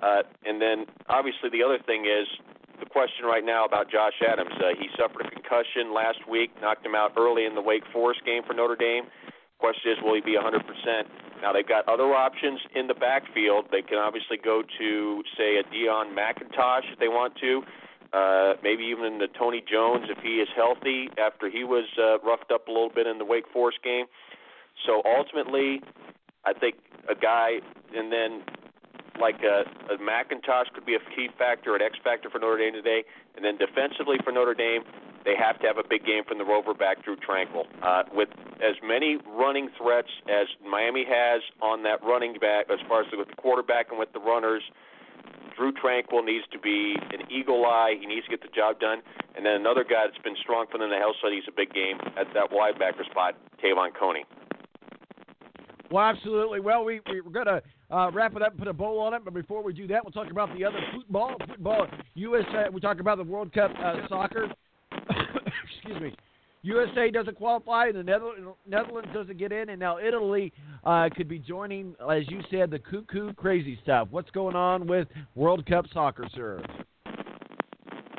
Uh, 0.01 0.23
and 0.45 0.61
then 0.61 0.85
obviously 1.07 1.49
the 1.49 1.63
other 1.63 1.79
thing 1.79 2.05
is 2.05 2.27
the 2.79 2.85
question 2.85 3.25
right 3.25 3.45
now 3.45 3.63
about 3.63 3.89
Josh 3.89 4.17
Adams. 4.27 4.51
Uh, 4.57 4.75
he 4.77 4.89
suffered 4.97 5.25
a 5.25 5.29
concussion 5.29 5.93
last 5.93 6.27
week, 6.27 6.51
knocked 6.59 6.85
him 6.85 6.95
out 6.95 7.13
early 7.15 7.45
in 7.45 7.55
the 7.55 7.61
Wake 7.61 7.83
Forest 7.93 8.25
game 8.25 8.41
for 8.45 8.53
Notre 8.53 8.75
Dame. 8.75 9.05
Question 9.59 9.93
is, 9.93 9.97
will 10.03 10.15
he 10.15 10.21
be 10.21 10.35
100%? 10.35 10.57
Now 11.41 11.51
they've 11.53 11.67
got 11.67 11.87
other 11.89 12.13
options 12.13 12.59
in 12.75 12.87
the 12.87 12.93
backfield. 12.93 13.65
They 13.71 13.81
can 13.81 13.97
obviously 13.97 14.37
go 14.37 14.61
to 14.61 15.23
say 15.37 15.57
a 15.57 15.63
Deon 15.63 16.13
McIntosh 16.13 16.91
if 16.93 16.99
they 16.99 17.07
want 17.07 17.35
to. 17.41 17.63
Uh, 18.13 18.53
maybe 18.61 18.83
even 18.83 19.19
the 19.19 19.27
Tony 19.39 19.63
Jones 19.63 20.05
if 20.09 20.21
he 20.21 20.43
is 20.43 20.49
healthy 20.55 21.07
after 21.17 21.49
he 21.49 21.63
was 21.63 21.85
uh, 21.97 22.19
roughed 22.19 22.51
up 22.51 22.67
a 22.67 22.71
little 22.71 22.91
bit 22.93 23.07
in 23.07 23.17
the 23.17 23.25
Wake 23.25 23.45
Forest 23.53 23.79
game. 23.83 24.05
So 24.85 25.01
ultimately, 25.05 25.81
I 26.45 26.53
think 26.53 26.75
a 27.09 27.15
guy, 27.15 27.61
and 27.95 28.11
then 28.11 28.43
like 29.19 29.39
a, 29.43 29.63
a 29.91 29.97
McIntosh 29.97 30.73
could 30.73 30.85
be 30.85 30.95
a 30.95 30.99
key 31.15 31.29
factor, 31.37 31.75
an 31.75 31.81
X 31.81 31.97
factor 32.03 32.29
for 32.29 32.39
Notre 32.39 32.57
Dame 32.57 32.73
today. 32.73 33.03
And 33.35 33.45
then 33.45 33.57
defensively 33.57 34.17
for 34.23 34.31
Notre 34.31 34.53
Dame, 34.53 34.81
they 35.25 35.35
have 35.37 35.59
to 35.61 35.67
have 35.67 35.77
a 35.77 35.87
big 35.87 36.05
game 36.05 36.23
from 36.27 36.37
the 36.37 36.45
Rover 36.45 36.73
back 36.73 37.03
Drue 37.03 37.17
Tranquill. 37.17 37.65
Uh, 37.81 38.03
with 38.13 38.29
as 38.57 38.75
many 38.83 39.17
running 39.37 39.69
threats 39.77 40.09
as 40.29 40.47
Miami 40.65 41.05
has 41.07 41.41
on 41.61 41.83
that 41.83 42.03
running 42.03 42.33
back, 42.39 42.67
as 42.71 42.79
far 42.87 43.01
as 43.01 43.07
with 43.11 43.27
the 43.27 43.35
quarterback 43.35 43.87
and 43.89 43.99
with 43.99 44.11
the 44.13 44.19
runners, 44.19 44.63
Drue 45.57 45.73
Tranquill 45.73 46.25
needs 46.25 46.45
to 46.51 46.59
be 46.59 46.95
an 47.11 47.29
eagle 47.31 47.65
eye. 47.65 47.95
He 47.99 48.05
needs 48.05 48.25
to 48.25 48.31
get 48.31 48.41
the 48.41 48.53
job 48.55 48.79
done. 48.79 49.01
And 49.35 49.45
then 49.45 49.53
another 49.53 49.83
guy 49.83 50.07
that's 50.07 50.21
been 50.23 50.35
strong 50.41 50.65
for 50.71 50.77
them 50.77 50.89
the 50.89 50.97
health 50.97 51.15
study 51.19 51.37
is 51.37 51.45
a 51.47 51.55
big 51.55 51.73
game 51.73 51.97
at 52.17 52.27
that 52.33 52.51
linebacker 52.51 53.05
spot, 53.09 53.35
Te'von 53.61 53.91
Coney. 53.97 54.25
Well, 55.91 56.03
absolutely. 56.05 56.61
Well, 56.61 56.85
we, 56.85 57.01
we're 57.07 57.31
going 57.31 57.47
to 57.47 57.61
uh, 57.91 58.09
wrap 58.11 58.35
it 58.35 58.41
up 58.41 58.51
and 58.51 58.59
put 58.59 58.67
a 58.69 58.73
bow 58.73 58.99
on 58.99 59.13
it. 59.13 59.23
But 59.25 59.33
before 59.33 59.61
we 59.61 59.73
do 59.73 59.87
that, 59.87 60.03
we'll 60.03 60.11
talk 60.11 60.31
about 60.31 60.55
the 60.57 60.63
other 60.63 60.79
football. 60.95 61.35
Football, 61.47 61.87
USA. 62.15 62.67
We 62.71 62.79
talk 62.79 62.99
about 62.99 63.17
the 63.17 63.23
World 63.23 63.53
Cup 63.53 63.71
uh, 63.83 64.07
soccer. 64.07 64.47
Excuse 65.63 66.01
me. 66.01 66.15
USA 66.63 67.09
doesn't 67.09 67.35
qualify, 67.37 67.87
and 67.87 67.95
the 67.95 68.03
Netherlands 68.03 69.09
doesn't 69.13 69.37
get 69.37 69.51
in, 69.51 69.69
and 69.69 69.79
now 69.79 69.97
Italy 69.97 70.53
uh, 70.83 71.09
could 71.15 71.27
be 71.27 71.39
joining, 71.39 71.95
as 72.11 72.23
you 72.29 72.41
said, 72.51 72.69
the 72.69 72.77
cuckoo 72.77 73.33
crazy 73.33 73.79
stuff. 73.81 74.07
What's 74.11 74.29
going 74.29 74.55
on 74.55 74.85
with 74.85 75.07
World 75.33 75.65
Cup 75.65 75.85
soccer, 75.91 76.27
sir? 76.35 76.63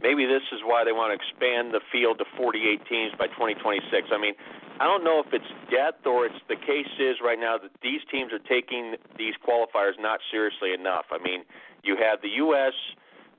Maybe 0.02 0.26
this 0.26 0.42
is 0.50 0.58
why 0.66 0.82
they 0.82 0.90
want 0.90 1.14
to 1.14 1.16
expand 1.22 1.70
the 1.72 1.80
field 1.92 2.18
to 2.18 2.24
48 2.36 2.82
teams 2.90 3.12
by 3.16 3.28
2026. 3.28 4.10
I 4.10 4.18
mean, 4.18 4.34
I 4.80 4.84
don't 4.90 5.04
know 5.04 5.22
if 5.22 5.30
it's 5.32 5.46
death 5.70 6.02
or 6.04 6.26
it's 6.26 6.42
the 6.48 6.58
case 6.58 6.90
is 6.98 7.22
right 7.22 7.38
now 7.38 7.54
that 7.58 7.70
these 7.86 8.00
teams 8.10 8.32
are 8.34 8.42
taking 8.42 8.98
these 9.16 9.34
qualifiers 9.38 9.94
not 10.00 10.18
seriously 10.32 10.74
enough. 10.74 11.06
I 11.14 11.22
mean, 11.22 11.46
you 11.84 11.94
have 12.02 12.20
the 12.20 12.34
U.S. 12.42 12.74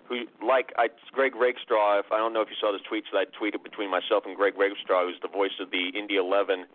who, 0.08 0.26
like 0.46 0.74
I, 0.78 0.90
Greg 1.12 1.36
Rakestraw, 1.36 2.00
if 2.00 2.12
I 2.12 2.18
don't 2.18 2.34
know 2.34 2.42
if 2.42 2.50
you 2.50 2.60
saw 2.60 2.72
this 2.72 2.82
tweets 2.84 3.12
that 3.14 3.20
I 3.20 3.26
tweeted 3.32 3.64
between 3.64 3.90
myself 3.90 4.24
and 4.26 4.36
Greg 4.36 4.58
Rakestraw, 4.58 5.06
who's 5.06 5.20
the 5.22 5.28
voice 5.28 5.56
of 5.60 5.72
the 5.72 5.92
Indy 5.98 6.16
11 6.16 6.66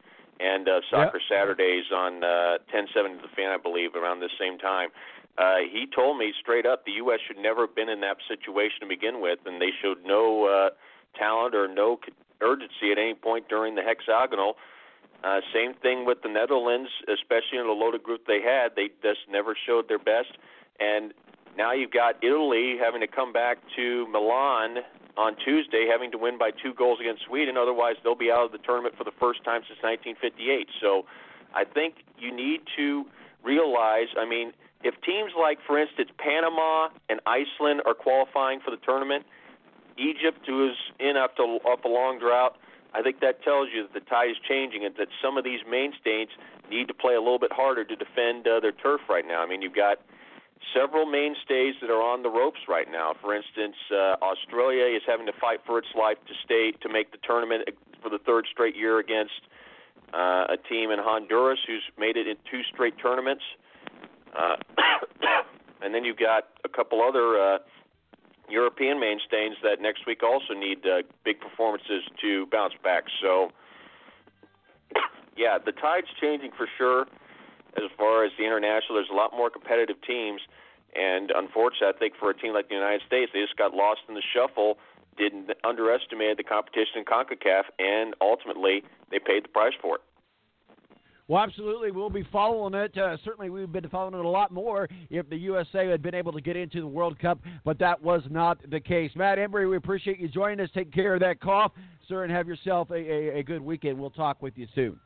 and 0.40 0.68
uh, 0.68 0.80
Soccer 0.90 1.18
yep. 1.18 1.28
Saturdays 1.28 1.90
on 1.92 2.22
uh, 2.22 2.62
1070 2.70 3.22
The 3.22 3.28
Fan, 3.34 3.50
I 3.50 3.58
believe, 3.58 3.94
around 3.94 4.20
the 4.20 4.30
same 4.38 4.58
time. 4.58 4.90
Uh, 5.36 5.62
he 5.70 5.86
told 5.86 6.18
me 6.18 6.32
straight 6.40 6.66
up 6.66 6.84
the 6.84 6.98
U.S. 7.02 7.20
should 7.26 7.38
never 7.38 7.66
have 7.66 7.74
been 7.74 7.88
in 7.88 8.00
that 8.00 8.18
situation 8.26 8.80
to 8.82 8.86
begin 8.86 9.20
with, 9.20 9.38
and 9.46 9.60
they 9.60 9.70
showed 9.82 9.98
no 10.04 10.46
uh, 10.46 10.70
talent 11.18 11.54
or 11.54 11.68
no 11.68 11.98
urgency 12.40 12.90
at 12.90 12.98
any 12.98 13.14
point 13.14 13.48
during 13.48 13.74
the 13.74 13.82
hexagonal. 13.82 14.54
Uh, 15.22 15.40
same 15.52 15.74
thing 15.74 16.06
with 16.06 16.22
the 16.22 16.28
Netherlands, 16.28 16.90
especially 17.10 17.58
in 17.58 17.66
the 17.66 17.72
loaded 17.72 18.02
group 18.02 18.26
they 18.26 18.40
had. 18.40 18.74
They 18.76 18.90
just 19.02 19.26
never 19.30 19.56
showed 19.66 19.88
their 19.88 19.98
best. 19.98 20.38
And 20.78 21.12
now 21.58 21.72
you've 21.72 21.90
got 21.90 22.22
Italy 22.22 22.76
having 22.80 23.00
to 23.00 23.06
come 23.06 23.32
back 23.32 23.58
to 23.76 24.06
Milan 24.08 24.78
on 25.16 25.36
Tuesday, 25.44 25.86
having 25.90 26.12
to 26.12 26.18
win 26.18 26.38
by 26.38 26.50
two 26.50 26.72
goals 26.72 27.00
against 27.00 27.24
Sweden. 27.26 27.56
Otherwise, 27.56 27.96
they'll 28.02 28.14
be 28.14 28.30
out 28.30 28.46
of 28.46 28.52
the 28.52 28.58
tournament 28.58 28.94
for 28.96 29.04
the 29.04 29.12
first 29.18 29.44
time 29.44 29.62
since 29.66 29.82
1958. 29.82 30.68
So 30.80 31.04
I 31.54 31.64
think 31.64 32.06
you 32.18 32.34
need 32.34 32.60
to 32.76 33.04
realize, 33.42 34.06
I 34.16 34.24
mean, 34.24 34.52
if 34.84 34.94
teams 35.02 35.32
like, 35.38 35.58
for 35.66 35.76
instance, 35.76 36.10
Panama 36.18 36.88
and 37.10 37.18
Iceland 37.26 37.82
are 37.84 37.94
qualifying 37.94 38.60
for 38.60 38.70
the 38.70 38.78
tournament– 38.78 39.26
Egypt, 39.98 40.46
who 40.46 40.70
is 40.70 40.76
in 40.98 41.16
after 41.16 41.42
off 41.42 41.84
a 41.84 41.88
long 41.88 42.18
drought, 42.18 42.56
I 42.94 43.02
think 43.02 43.20
that 43.20 43.42
tells 43.42 43.68
you 43.74 43.82
that 43.82 43.92
the 43.92 44.00
tide 44.08 44.30
is 44.30 44.36
changing 44.48 44.84
and 44.84 44.94
that 44.96 45.08
some 45.22 45.36
of 45.36 45.44
these 45.44 45.60
mainstays 45.68 46.28
need 46.70 46.88
to 46.88 46.94
play 46.94 47.14
a 47.14 47.20
little 47.20 47.38
bit 47.38 47.52
harder 47.52 47.84
to 47.84 47.96
defend 47.96 48.46
uh, 48.46 48.60
their 48.60 48.72
turf 48.72 49.02
right 49.10 49.26
now. 49.26 49.42
I 49.42 49.46
mean, 49.46 49.60
you've 49.60 49.74
got 49.74 49.98
several 50.74 51.06
mainstays 51.06 51.74
that 51.80 51.90
are 51.90 52.02
on 52.02 52.22
the 52.22 52.30
ropes 52.30 52.60
right 52.68 52.90
now. 52.90 53.14
For 53.20 53.34
instance, 53.34 53.76
uh, 53.90 54.16
Australia 54.22 54.84
is 54.84 55.02
having 55.06 55.26
to 55.26 55.32
fight 55.40 55.60
for 55.66 55.78
its 55.78 55.88
life 55.98 56.18
to 56.26 56.34
stay 56.44 56.72
to 56.82 56.88
make 56.88 57.12
the 57.12 57.18
tournament 57.22 57.68
for 58.02 58.10
the 58.10 58.18
third 58.18 58.46
straight 58.50 58.76
year 58.76 58.98
against 58.98 59.40
uh, 60.14 60.46
a 60.48 60.56
team 60.68 60.90
in 60.90 60.98
Honduras 60.98 61.58
who's 61.66 61.82
made 61.98 62.16
it 62.16 62.26
in 62.26 62.36
two 62.50 62.62
straight 62.72 62.94
tournaments. 62.98 63.42
Uh, 64.36 64.56
and 65.82 65.94
then 65.94 66.04
you've 66.04 66.18
got 66.18 66.48
a 66.64 66.68
couple 66.68 67.02
other 67.02 67.38
uh, 67.38 67.58
European 68.48 68.98
mainstays 69.00 69.56
that 69.62 69.80
next 69.80 70.06
week 70.06 70.22
also 70.22 70.54
need 70.54 70.86
uh, 70.86 71.02
big 71.24 71.40
performances 71.40 72.02
to 72.20 72.46
bounce 72.46 72.74
back. 72.82 73.04
So 73.20 73.50
yeah, 75.36 75.58
the 75.58 75.72
tide's 75.72 76.08
changing 76.20 76.52
for 76.56 76.68
sure. 76.78 77.06
As 77.84 77.90
far 77.96 78.24
as 78.24 78.32
the 78.38 78.44
international, 78.44 78.96
there's 78.96 79.10
a 79.10 79.16
lot 79.16 79.32
more 79.32 79.50
competitive 79.50 79.96
teams, 80.06 80.40
and 80.94 81.30
unfortunately, 81.34 81.94
I 81.94 81.98
think 81.98 82.14
for 82.18 82.30
a 82.30 82.36
team 82.36 82.54
like 82.54 82.68
the 82.68 82.74
United 82.74 83.02
States, 83.06 83.30
they 83.32 83.40
just 83.40 83.56
got 83.56 83.74
lost 83.74 84.00
in 84.08 84.14
the 84.14 84.22
shuffle, 84.34 84.78
didn't 85.16 85.50
underestimate 85.64 86.36
the 86.36 86.44
competition 86.44 86.98
in 86.98 87.04
Concacaf, 87.04 87.64
and 87.78 88.14
ultimately 88.20 88.82
they 89.10 89.18
paid 89.18 89.44
the 89.44 89.48
price 89.48 89.74
for 89.80 89.96
it. 89.96 90.02
Well, 91.28 91.42
absolutely. 91.42 91.90
We'll 91.90 92.08
be 92.08 92.26
following 92.32 92.72
it. 92.72 92.96
Uh, 92.96 93.18
certainly, 93.22 93.50
we've 93.50 93.70
been 93.70 93.86
following 93.90 94.14
it 94.14 94.24
a 94.24 94.28
lot 94.28 94.50
more 94.50 94.88
if 95.10 95.28
the 95.28 95.36
USA 95.36 95.86
had 95.86 96.00
been 96.00 96.14
able 96.14 96.32
to 96.32 96.40
get 96.40 96.56
into 96.56 96.80
the 96.80 96.86
World 96.86 97.18
Cup, 97.18 97.38
but 97.66 97.78
that 97.80 98.02
was 98.02 98.22
not 98.30 98.58
the 98.70 98.80
case. 98.80 99.10
Matt 99.14 99.36
Embry, 99.36 99.68
we 99.68 99.76
appreciate 99.76 100.18
you 100.18 100.28
joining 100.28 100.60
us. 100.60 100.70
Take 100.72 100.90
care 100.90 101.14
of 101.14 101.20
that 101.20 101.38
cough, 101.40 101.72
sir, 102.08 102.24
and 102.24 102.32
have 102.32 102.48
yourself 102.48 102.90
a, 102.90 102.94
a, 102.94 103.40
a 103.40 103.42
good 103.42 103.60
weekend. 103.60 103.98
We'll 103.98 104.08
talk 104.08 104.40
with 104.40 104.56
you 104.56 104.66
soon. 104.74 104.98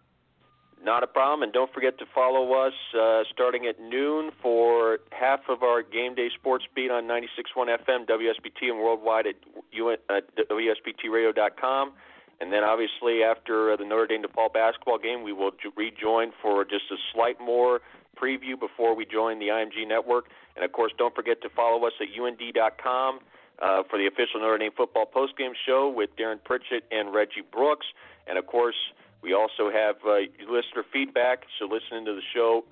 Not 0.84 1.04
a 1.04 1.06
problem, 1.06 1.44
and 1.44 1.52
don't 1.52 1.72
forget 1.72 1.96
to 1.98 2.04
follow 2.12 2.54
us 2.54 2.72
uh, 2.98 3.22
starting 3.32 3.66
at 3.66 3.80
noon 3.80 4.32
for 4.42 4.98
half 5.12 5.40
of 5.48 5.62
our 5.62 5.80
game 5.80 6.16
day 6.16 6.28
sports 6.34 6.64
beat 6.74 6.90
on 6.90 7.04
96.1 7.04 7.68
FM, 7.86 8.04
WSBT, 8.08 8.68
and 8.68 8.78
worldwide 8.78 9.28
at, 9.28 9.36
UN, 9.70 9.98
at 10.10 10.24
WSBTRadio.com. 10.34 11.92
And 12.40 12.52
then, 12.52 12.64
obviously, 12.64 13.22
after 13.22 13.72
uh, 13.72 13.76
the 13.76 13.84
Notre 13.84 14.08
Dame 14.08 14.24
DePaul 14.24 14.52
basketball 14.52 14.98
game, 14.98 15.22
we 15.22 15.32
will 15.32 15.52
rejoin 15.76 16.32
for 16.42 16.64
just 16.64 16.90
a 16.90 16.96
slight 17.14 17.40
more 17.40 17.80
preview 18.20 18.58
before 18.58 18.96
we 18.96 19.06
join 19.06 19.38
the 19.38 19.46
IMG 19.46 19.86
network. 19.86 20.26
And 20.56 20.64
of 20.64 20.72
course, 20.72 20.92
don't 20.98 21.14
forget 21.14 21.40
to 21.42 21.48
follow 21.50 21.86
us 21.86 21.92
at 22.00 22.08
UND.com 22.08 23.20
uh, 23.62 23.82
for 23.88 23.98
the 24.00 24.08
official 24.08 24.40
Notre 24.40 24.58
Dame 24.58 24.72
football 24.76 25.06
postgame 25.06 25.52
show 25.64 25.88
with 25.88 26.10
Darren 26.16 26.42
Pritchett 26.42 26.82
and 26.90 27.14
Reggie 27.14 27.46
Brooks. 27.52 27.86
And 28.26 28.36
of 28.36 28.48
course, 28.48 28.74
we 29.22 29.32
also 29.34 29.70
have 29.70 29.96
uh, 30.04 30.26
listener 30.50 30.84
feedback, 30.92 31.44
so 31.58 31.66
listen 31.66 32.04
to 32.04 32.14
the 32.14 32.22
show 32.34 32.64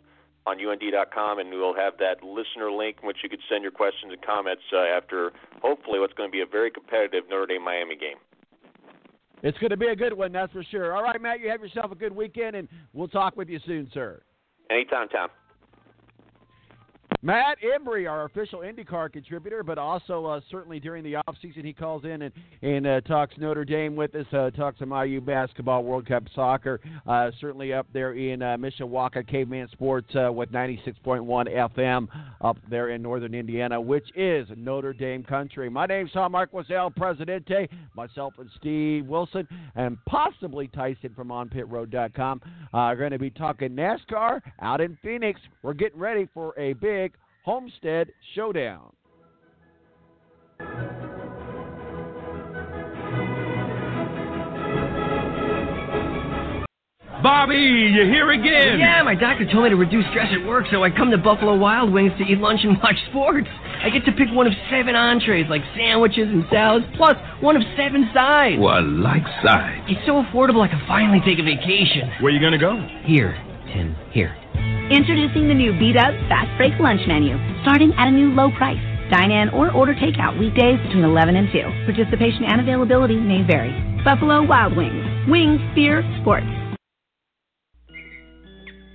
on 0.46 0.58
UND.com, 0.58 1.38
and 1.38 1.50
we'll 1.50 1.74
have 1.74 1.94
that 1.98 2.24
listener 2.24 2.72
link 2.72 2.96
in 3.02 3.06
which 3.06 3.18
you 3.22 3.28
could 3.28 3.40
send 3.48 3.62
your 3.62 3.72
questions 3.72 4.12
and 4.12 4.22
comments 4.22 4.62
uh, 4.72 4.78
after 4.78 5.32
hopefully 5.62 6.00
what's 6.00 6.14
going 6.14 6.28
to 6.28 6.32
be 6.32 6.40
a 6.40 6.46
very 6.46 6.70
competitive 6.70 7.24
Notre 7.28 7.46
Dame 7.46 7.64
Miami 7.64 7.96
game. 7.96 8.16
It's 9.42 9.58
going 9.58 9.70
to 9.70 9.76
be 9.76 9.88
a 9.88 9.96
good 9.96 10.12
one, 10.12 10.32
that's 10.32 10.52
for 10.52 10.64
sure. 10.64 10.94
All 10.94 11.02
right, 11.02 11.20
Matt, 11.20 11.40
you 11.40 11.48
have 11.50 11.60
yourself 11.60 11.92
a 11.92 11.94
good 11.94 12.14
weekend, 12.14 12.56
and 12.56 12.68
we'll 12.92 13.08
talk 13.08 13.36
with 13.36 13.48
you 13.48 13.58
soon, 13.66 13.88
sir. 13.94 14.20
Anytime, 14.70 15.08
Tom. 15.08 15.28
Matt 17.22 17.58
Embry, 17.60 18.10
our 18.10 18.24
official 18.24 18.60
IndyCar 18.60 19.12
contributor, 19.12 19.62
but 19.62 19.76
also 19.76 20.24
uh, 20.24 20.40
certainly 20.50 20.80
during 20.80 21.04
the 21.04 21.16
off 21.16 21.36
season 21.42 21.66
he 21.66 21.74
calls 21.74 22.04
in 22.04 22.22
and 22.22 22.32
and 22.62 22.86
uh, 22.86 23.00
talks 23.02 23.34
Notre 23.36 23.64
Dame 23.66 23.94
with 23.94 24.14
us, 24.14 24.24
uh, 24.32 24.48
talks 24.50 24.78
some 24.78 24.90
IU 24.90 25.20
basketball, 25.20 25.84
World 25.84 26.06
Cup 26.06 26.24
soccer. 26.34 26.80
Uh, 27.06 27.30
certainly 27.38 27.74
up 27.74 27.86
there 27.92 28.14
in 28.14 28.40
uh, 28.40 28.56
Mishawaka, 28.56 29.26
Caveman 29.26 29.68
Sports 29.72 30.08
uh, 30.16 30.32
with 30.32 30.50
96.1 30.50 31.24
FM 31.76 32.08
up 32.40 32.56
there 32.70 32.88
in 32.88 33.02
northern 33.02 33.34
Indiana, 33.34 33.78
which 33.78 34.08
is 34.16 34.48
Notre 34.56 34.94
Dame 34.94 35.22
country. 35.22 35.68
My 35.68 35.84
name's 35.84 36.12
Tom 36.12 36.32
Marquis 36.32 36.74
Presidente. 36.96 37.68
Myself 37.94 38.32
and 38.38 38.48
Steve 38.58 39.06
Wilson 39.06 39.46
and 39.74 39.98
possibly 40.06 40.68
Tyson 40.68 41.12
from 41.14 41.28
OnPitRoad.com 41.28 42.40
are 42.72 42.96
going 42.96 43.10
to 43.10 43.18
be 43.18 43.30
talking 43.30 43.70
NASCAR 43.70 44.40
out 44.62 44.80
in 44.80 44.96
Phoenix. 45.02 45.38
We're 45.62 45.74
getting 45.74 46.00
ready 46.00 46.26
for 46.32 46.58
a 46.58 46.72
big 46.74 47.09
Homestead 47.44 48.12
Showdown. 48.34 48.92
Bobby, 57.22 57.54
you 57.56 58.04
here 58.04 58.30
again? 58.30 58.78
Yeah, 58.80 59.02
my 59.02 59.14
doctor 59.14 59.44
told 59.50 59.64
me 59.64 59.70
to 59.70 59.76
reduce 59.76 60.06
stress 60.08 60.32
at 60.32 60.46
work, 60.46 60.64
so 60.70 60.82
I 60.82 60.90
come 60.90 61.10
to 61.10 61.18
Buffalo 61.18 61.54
Wild 61.56 61.92
Wings 61.92 62.12
to 62.16 62.24
eat 62.24 62.38
lunch 62.38 62.60
and 62.64 62.78
watch 62.82 62.96
sports. 63.10 63.48
I 63.82 63.90
get 63.90 64.04
to 64.06 64.12
pick 64.12 64.28
one 64.32 64.46
of 64.46 64.54
seven 64.70 64.94
entrees, 64.94 65.46
like 65.50 65.60
sandwiches 65.76 66.28
and 66.28 66.44
salads, 66.50 66.86
plus 66.96 67.16
one 67.40 67.56
of 67.56 67.62
seven 67.76 68.08
sides. 68.14 68.56
Well, 68.58 68.82
like 68.84 69.24
sides. 69.44 69.84
It's 69.88 70.00
so 70.06 70.22
affordable 70.22 70.64
I 70.64 70.68
can 70.68 70.80
finally 70.88 71.20
take 71.20 71.38
a 71.38 71.44
vacation. 71.44 72.08
Where 72.20 72.32
you 72.32 72.40
gonna 72.40 72.58
go? 72.58 72.80
Here, 73.04 73.36
Tim, 73.72 73.96
here. 74.12 74.34
Introducing 74.54 75.48
the 75.48 75.54
new 75.54 75.72
Beat 75.78 75.96
Up 75.96 76.14
Fast 76.28 76.50
Break 76.56 76.74
Lunch 76.80 77.00
Menu, 77.06 77.38
starting 77.62 77.92
at 77.96 78.08
a 78.08 78.10
new 78.10 78.30
low 78.30 78.50
price. 78.58 78.80
Dine 79.10 79.30
in 79.30 79.48
or 79.50 79.70
order 79.72 79.94
takeout 79.94 80.38
weekdays 80.38 80.78
between 80.86 81.04
11 81.04 81.36
and 81.36 81.48
2. 81.52 81.62
Participation 81.86 82.44
and 82.44 82.60
availability 82.60 83.16
may 83.16 83.42
vary. 83.42 83.74
Buffalo 84.04 84.46
Wild 84.46 84.76
Wings. 84.76 85.06
Wings, 85.28 85.60
beer, 85.74 86.02
sports. 86.20 86.59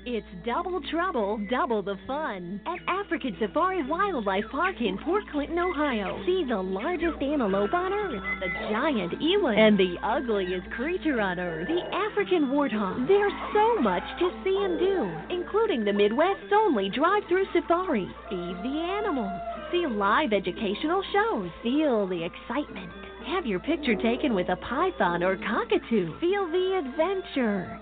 It's 0.08 0.28
double 0.46 0.82
trouble, 0.92 1.42
double 1.50 1.82
the 1.82 1.98
fun 2.06 2.62
at 2.68 2.78
African 2.88 3.36
Safari 3.40 3.82
Wildlife 3.90 4.46
Park 4.52 4.76
in 4.80 5.00
Port 5.00 5.24
Clinton, 5.32 5.58
Ohio. 5.58 6.22
See 6.28 6.46
the 6.48 6.62
largest 6.62 7.20
antelope 7.24 7.74
on 7.74 7.92
earth, 7.92 8.22
the 8.40 8.50
giant 8.70 9.20
eland, 9.20 9.58
and 9.58 9.80
the 9.80 9.96
ugliest 10.04 10.70
creature 10.78 11.20
on 11.20 11.40
earth, 11.40 11.68
the 11.68 11.82
African 11.92 12.50
warthog. 12.50 13.08
There's 13.08 13.34
so 13.52 13.82
much 13.82 14.04
to 14.20 14.30
see 14.44 14.56
and 14.62 14.78
do, 14.78 15.34
including 15.34 15.84
the 15.84 15.94
Midwest's 15.94 16.54
only 16.54 16.90
drive-through 16.90 17.46
safari. 17.52 18.06
Feed 18.30 18.58
the 18.62 18.78
animals, 19.02 19.42
see 19.72 19.88
live 19.90 20.34
educational 20.34 21.02
shows, 21.12 21.50
feel 21.64 22.06
the 22.06 22.24
excitement. 22.24 22.92
Have 23.26 23.48
your 23.48 23.60
picture 23.60 23.96
taken 23.96 24.36
with 24.36 24.50
a 24.50 24.56
python 24.58 25.24
or 25.24 25.36
cockatoo. 25.36 26.14
Feel 26.20 26.46
the 26.52 26.84
adventure. 26.86 27.82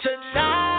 Tonight, 0.00 0.77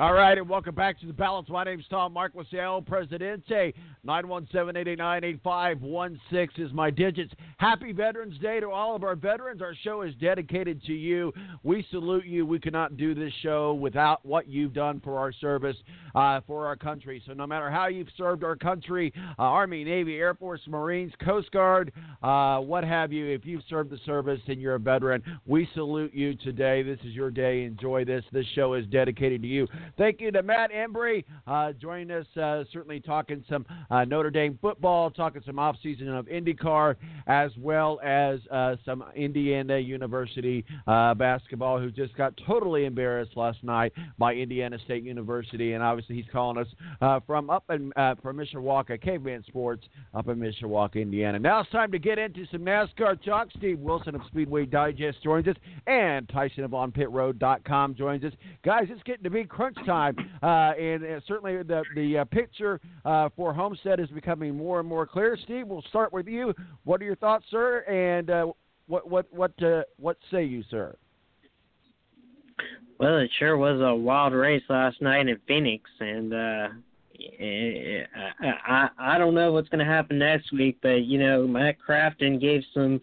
All 0.00 0.14
right, 0.14 0.38
and 0.38 0.48
welcome 0.48 0.74
back 0.74 0.98
to 1.00 1.06
the 1.06 1.12
balance. 1.12 1.50
My 1.50 1.62
name's 1.62 1.84
Tom 1.90 2.14
Marquis 2.14 2.58
El 2.58 2.80
Presidente. 2.80 3.74
917-889-8516 4.06 6.48
is 6.56 6.72
my 6.72 6.88
digits. 6.88 7.34
Happy 7.58 7.92
Veterans 7.92 8.38
Day 8.38 8.60
to 8.60 8.70
all 8.70 8.96
of 8.96 9.04
our 9.04 9.14
veterans. 9.14 9.60
Our 9.60 9.74
show 9.84 10.00
is 10.00 10.14
dedicated 10.14 10.82
to 10.84 10.94
you. 10.94 11.34
We 11.64 11.86
salute 11.90 12.24
you. 12.24 12.46
We 12.46 12.58
could 12.58 12.72
not 12.72 12.96
do 12.96 13.14
this 13.14 13.30
show 13.42 13.74
without 13.74 14.24
what 14.24 14.48
you've 14.48 14.72
done 14.72 15.02
for 15.04 15.18
our 15.18 15.34
service, 15.34 15.76
uh, 16.14 16.40
for 16.46 16.66
our 16.66 16.76
country. 16.76 17.22
So 17.26 17.34
no 17.34 17.46
matter 17.46 17.70
how 17.70 17.88
you've 17.88 18.08
served 18.16 18.42
our 18.42 18.56
country, 18.56 19.12
uh, 19.38 19.42
Army, 19.42 19.84
Navy, 19.84 20.16
Air 20.16 20.32
Force, 20.32 20.62
Marines, 20.66 21.12
Coast 21.22 21.52
Guard, 21.52 21.92
uh, 22.22 22.60
what 22.60 22.84
have 22.84 23.12
you, 23.12 23.26
if 23.26 23.44
you've 23.44 23.64
served 23.68 23.90
the 23.90 24.00
service 24.06 24.40
and 24.48 24.62
you're 24.62 24.76
a 24.76 24.78
veteran, 24.78 25.22
we 25.44 25.68
salute 25.74 26.14
you 26.14 26.34
today. 26.36 26.82
This 26.82 27.00
is 27.00 27.12
your 27.12 27.30
day. 27.30 27.64
Enjoy 27.64 28.06
this. 28.06 28.24
This 28.32 28.46
show 28.54 28.72
is 28.72 28.86
dedicated 28.86 29.42
to 29.42 29.48
you. 29.48 29.68
Thank 29.96 30.20
you 30.20 30.30
to 30.30 30.42
Matt 30.42 30.70
Embry 30.72 31.24
uh, 31.46 31.72
joining 31.72 32.10
us, 32.10 32.26
uh, 32.36 32.64
certainly 32.72 33.00
talking 33.00 33.44
some 33.48 33.66
uh, 33.90 34.04
Notre 34.04 34.30
Dame 34.30 34.58
football, 34.60 35.10
talking 35.10 35.42
some 35.44 35.56
offseason 35.56 36.08
of 36.08 36.26
IndyCar, 36.26 36.96
as 37.26 37.50
well 37.58 38.00
as 38.02 38.40
uh, 38.50 38.76
some 38.84 39.04
Indiana 39.14 39.78
University 39.78 40.64
uh, 40.86 41.14
basketball, 41.14 41.78
who 41.78 41.90
just 41.90 42.16
got 42.16 42.38
totally 42.46 42.84
embarrassed 42.84 43.36
last 43.36 43.62
night 43.62 43.92
by 44.18 44.34
Indiana 44.34 44.78
State 44.84 45.02
University. 45.04 45.72
And 45.72 45.82
obviously, 45.82 46.16
he's 46.16 46.24
calling 46.32 46.58
us 46.58 46.68
uh, 47.00 47.20
from 47.26 47.50
up 47.50 47.64
in 47.70 47.92
from 48.22 48.36
Mishawaka, 48.36 49.00
Caveman 49.00 49.44
Sports, 49.46 49.86
up 50.14 50.28
in 50.28 50.36
Mishawaka, 50.36 50.96
Indiana. 50.96 51.38
Now 51.38 51.60
it's 51.60 51.70
time 51.70 51.92
to 51.92 51.98
get 51.98 52.18
into 52.18 52.46
some 52.50 52.60
NASCAR 52.60 53.22
talk. 53.24 53.48
Steve 53.56 53.78
Wilson 53.78 54.14
of 54.14 54.22
Speedway 54.28 54.66
Digest 54.66 55.22
joins 55.22 55.46
us, 55.48 55.56
and 55.86 56.28
Tyson 56.28 56.64
of 56.64 56.70
OnPitRoad.com 56.72 57.94
joins 57.94 58.24
us. 58.24 58.32
Guys, 58.64 58.86
it's 58.90 59.02
getting 59.02 59.24
to 59.24 59.30
be 59.30 59.44
crunch 59.44 59.69
time, 59.86 60.16
uh, 60.42 60.72
and 60.78 61.04
uh, 61.04 61.20
certainly 61.26 61.62
the 61.62 61.82
the 61.94 62.18
uh, 62.18 62.24
picture 62.24 62.80
uh, 63.04 63.28
for 63.36 63.52
Homestead 63.52 64.00
is 64.00 64.08
becoming 64.10 64.56
more 64.56 64.80
and 64.80 64.88
more 64.88 65.06
clear. 65.06 65.36
Steve, 65.44 65.66
we'll 65.66 65.82
start 65.88 66.12
with 66.12 66.26
you. 66.26 66.54
What 66.84 67.00
are 67.00 67.04
your 67.04 67.16
thoughts, 67.16 67.44
sir? 67.50 67.80
And 67.80 68.30
uh, 68.30 68.46
what 68.86 69.08
what 69.08 69.26
what 69.32 69.62
uh, 69.62 69.82
what 69.98 70.16
say 70.30 70.44
you, 70.44 70.62
sir? 70.70 70.96
Well, 72.98 73.18
it 73.18 73.30
sure 73.38 73.56
was 73.56 73.80
a 73.80 73.94
wild 73.94 74.34
race 74.34 74.62
last 74.68 75.00
night 75.00 75.26
in 75.28 75.38
Phoenix, 75.48 75.88
and 76.00 76.34
uh, 76.34 76.68
I, 77.40 78.04
I 78.42 78.88
I 78.98 79.18
don't 79.18 79.34
know 79.34 79.52
what's 79.52 79.68
going 79.68 79.84
to 79.84 79.90
happen 79.90 80.18
next 80.18 80.52
week, 80.52 80.78
but 80.82 81.04
you 81.04 81.18
know, 81.18 81.46
Matt 81.46 81.76
Crafton 81.86 82.40
gave 82.40 82.62
some 82.74 83.00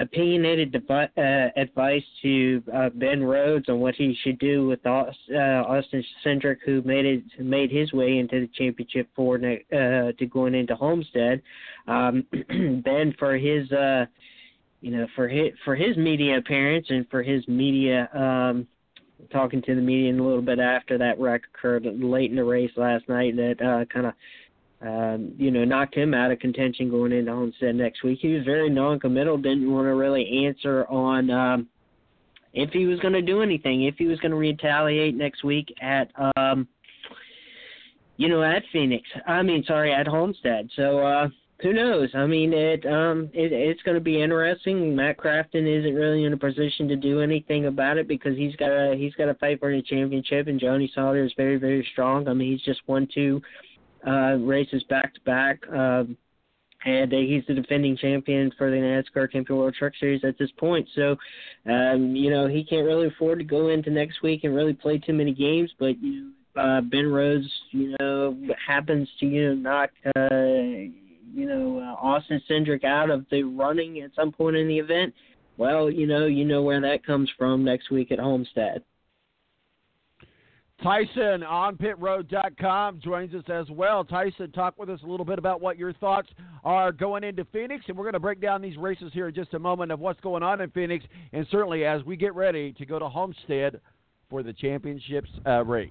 opinionated 0.00 0.72
devi- 0.72 1.12
uh, 1.16 1.48
advice 1.60 2.02
to 2.22 2.62
uh, 2.74 2.88
Ben 2.90 3.22
Rhodes 3.22 3.68
on 3.68 3.80
what 3.80 3.94
he 3.94 4.16
should 4.22 4.38
do 4.38 4.66
with 4.66 4.84
uh, 4.86 5.04
Austin 5.34 6.04
Cindric, 6.24 6.58
who 6.64 6.82
made 6.82 7.04
it 7.04 7.22
made 7.40 7.70
his 7.70 7.92
way 7.92 8.18
into 8.18 8.40
the 8.40 8.50
championship 8.54 9.08
four 9.14 9.38
ne- 9.38 9.64
uh, 9.72 10.12
to 10.18 10.26
going 10.26 10.54
into 10.54 10.76
Homestead. 10.76 11.42
Um, 11.86 12.24
ben, 12.84 13.14
for 13.18 13.36
his 13.36 13.70
uh, 13.72 14.06
you 14.80 14.90
know 14.90 15.06
for 15.16 15.28
his 15.28 15.50
for 15.64 15.74
his 15.74 15.96
media 15.96 16.38
appearance 16.38 16.86
and 16.90 17.08
for 17.10 17.22
his 17.22 17.46
media 17.48 18.08
um, 18.14 18.66
talking 19.32 19.60
to 19.62 19.74
the 19.74 19.80
media 19.80 20.12
a 20.12 20.14
little 20.22 20.42
bit 20.42 20.60
after 20.60 20.96
that 20.98 21.18
wreck 21.18 21.42
occurred 21.52 21.84
late 21.84 22.30
in 22.30 22.36
the 22.36 22.44
race 22.44 22.70
last 22.76 23.08
night 23.08 23.34
that 23.36 23.56
uh, 23.60 23.84
kind 23.92 24.06
of 24.06 24.14
um, 24.80 25.34
you 25.36 25.50
know, 25.50 25.64
knocked 25.64 25.94
him 25.94 26.14
out 26.14 26.30
of 26.30 26.38
contention 26.38 26.90
going 26.90 27.12
into 27.12 27.32
Homestead 27.32 27.74
next 27.74 28.02
week. 28.04 28.20
He 28.22 28.28
was 28.28 28.44
very 28.44 28.70
non-committal, 28.70 29.38
didn't 29.38 29.70
want 29.70 29.86
to 29.86 29.94
really 29.94 30.46
answer 30.46 30.86
on 30.86 31.30
um, 31.30 31.68
if 32.52 32.70
he 32.70 32.86
was 32.86 33.00
going 33.00 33.14
to 33.14 33.22
do 33.22 33.42
anything, 33.42 33.84
if 33.84 33.96
he 33.96 34.06
was 34.06 34.20
going 34.20 34.30
to 34.30 34.36
retaliate 34.36 35.16
next 35.16 35.42
week 35.42 35.74
at, 35.80 36.10
um, 36.36 36.68
you 38.16 38.28
know, 38.28 38.42
at 38.42 38.62
Phoenix. 38.72 39.08
I 39.26 39.42
mean, 39.42 39.64
sorry, 39.66 39.92
at 39.92 40.06
Homestead. 40.06 40.70
So 40.76 40.98
uh, 40.98 41.28
who 41.60 41.72
knows? 41.72 42.10
I 42.14 42.26
mean, 42.26 42.52
it 42.52 42.86
um, 42.86 43.30
it, 43.32 43.52
it's 43.52 43.82
going 43.82 43.96
to 43.96 44.00
be 44.00 44.22
interesting. 44.22 44.94
Matt 44.94 45.18
Crafton 45.18 45.66
isn't 45.66 45.94
really 45.94 46.24
in 46.24 46.32
a 46.32 46.36
position 46.36 46.86
to 46.88 46.96
do 46.96 47.20
anything 47.20 47.66
about 47.66 47.96
it 47.96 48.06
because 48.06 48.36
he's 48.36 48.54
got 48.56 48.70
a 48.70 48.94
he's 48.96 49.14
got 49.14 49.26
to 49.26 49.34
fight 49.34 49.58
for 49.58 49.74
the 49.74 49.82
championship, 49.82 50.46
and 50.46 50.60
Johnny 50.60 50.90
Sauter 50.94 51.24
is 51.24 51.32
very 51.36 51.56
very 51.56 51.86
strong. 51.92 52.28
I 52.28 52.32
mean, 52.32 52.52
he's 52.52 52.62
just 52.62 52.80
won 52.86 53.08
two 53.12 53.42
uh, 54.06 54.36
races 54.36 54.82
back 54.84 55.14
to 55.14 55.20
back. 55.22 55.60
Um, 55.68 56.16
and 56.84 57.12
uh, 57.12 57.16
he's 57.16 57.42
the 57.48 57.54
defending 57.54 57.96
champion 57.96 58.52
for 58.56 58.70
the 58.70 58.76
NASCAR 58.76 59.30
Camping 59.30 59.56
World 59.56 59.74
Truck 59.76 59.92
Series 59.98 60.22
at 60.24 60.38
this 60.38 60.50
point. 60.58 60.88
So, 60.94 61.16
um, 61.66 62.14
you 62.14 62.30
know, 62.30 62.46
he 62.46 62.64
can't 62.64 62.86
really 62.86 63.08
afford 63.08 63.38
to 63.38 63.44
go 63.44 63.68
into 63.68 63.90
next 63.90 64.22
week 64.22 64.44
and 64.44 64.54
really 64.54 64.74
play 64.74 64.98
too 64.98 65.12
many 65.12 65.34
games. 65.34 65.72
But 65.78 66.00
you 66.00 66.32
know, 66.54 66.60
uh, 66.60 66.80
Ben 66.80 67.10
Rhodes, 67.10 67.50
you 67.70 67.96
know, 67.98 68.36
happens 68.64 69.08
to 69.20 69.26
you 69.26 69.48
know 69.48 69.54
knock 69.54 69.90
uh, 70.06 70.90
you 71.34 71.46
know 71.46 71.78
uh, 71.78 72.06
Austin 72.06 72.40
Cindric 72.48 72.84
out 72.84 73.10
of 73.10 73.26
the 73.30 73.42
running 73.42 74.00
at 74.00 74.10
some 74.14 74.32
point 74.32 74.56
in 74.56 74.68
the 74.68 74.78
event. 74.78 75.14
Well, 75.56 75.90
you 75.90 76.06
know, 76.06 76.26
you 76.26 76.44
know 76.44 76.62
where 76.62 76.80
that 76.80 77.04
comes 77.04 77.28
from 77.36 77.64
next 77.64 77.90
week 77.90 78.12
at 78.12 78.20
Homestead. 78.20 78.84
Tyson 80.82 81.42
on 81.42 81.76
pitroad.com 81.76 83.00
joins 83.02 83.34
us 83.34 83.42
as 83.48 83.68
well. 83.70 84.04
Tyson, 84.04 84.52
talk 84.52 84.78
with 84.78 84.88
us 84.88 85.00
a 85.02 85.06
little 85.06 85.26
bit 85.26 85.38
about 85.38 85.60
what 85.60 85.76
your 85.76 85.92
thoughts 85.94 86.28
are 86.64 86.92
going 86.92 87.24
into 87.24 87.44
Phoenix, 87.46 87.84
and 87.88 87.96
we're 87.96 88.04
going 88.04 88.12
to 88.12 88.20
break 88.20 88.40
down 88.40 88.62
these 88.62 88.76
races 88.76 89.10
here 89.12 89.28
in 89.28 89.34
just 89.34 89.54
a 89.54 89.58
moment 89.58 89.90
of 89.90 89.98
what's 89.98 90.20
going 90.20 90.44
on 90.44 90.60
in 90.60 90.70
Phoenix, 90.70 91.04
and 91.32 91.44
certainly 91.50 91.84
as 91.84 92.04
we 92.04 92.16
get 92.16 92.32
ready 92.34 92.72
to 92.74 92.86
go 92.86 92.98
to 93.00 93.08
Homestead 93.08 93.80
for 94.30 94.44
the 94.44 94.52
championships 94.52 95.28
uh, 95.46 95.64
race. 95.64 95.90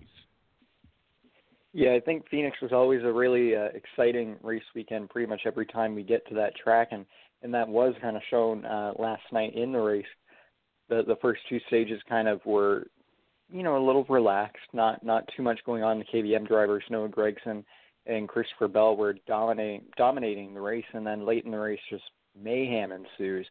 Yeah, 1.73 1.93
I 1.93 1.99
think 1.99 2.23
Phoenix 2.31 2.57
was 2.61 2.71
always 2.71 3.03
a 3.03 3.11
really 3.11 3.55
uh, 3.55 3.67
exciting 3.73 4.37
race 4.41 4.63
weekend. 4.73 5.09
Pretty 5.09 5.27
much 5.27 5.41
every 5.45 5.65
time 5.65 5.95
we 5.95 6.03
get 6.03 6.25
to 6.29 6.35
that 6.35 6.55
track, 6.55 6.89
and 6.91 7.05
and 7.43 7.53
that 7.53 7.67
was 7.67 7.93
kind 8.01 8.15
of 8.15 8.23
shown 8.31 8.65
uh, 8.65 8.93
last 8.97 9.21
night 9.31 9.53
in 9.53 9.73
the 9.73 9.79
race. 9.79 10.05
The 10.89 11.03
the 11.05 11.17
first 11.21 11.41
two 11.49 11.59
stages 11.67 12.01
kind 12.09 12.27
of 12.27 12.43
were 12.45 12.87
you 13.49 13.63
know, 13.63 13.77
a 13.77 13.85
little 13.85 14.05
relaxed, 14.09 14.67
not 14.73 15.03
not 15.03 15.27
too 15.35 15.43
much 15.43 15.59
going 15.65 15.83
on. 15.83 15.99
The 15.99 16.05
KBM 16.05 16.47
drivers, 16.47 16.83
Noah 16.89 17.09
Gragson 17.09 17.63
and 18.05 18.27
Christopher 18.27 18.67
Bell, 18.67 18.95
were 18.95 19.15
dominating 19.27 19.83
dominating 19.97 20.53
the 20.53 20.61
race, 20.61 20.85
and 20.93 21.05
then 21.05 21.25
late 21.25 21.45
in 21.45 21.51
the 21.51 21.59
race, 21.59 21.79
just 21.89 22.03
mayhem 22.39 22.91
ensues. 22.91 23.47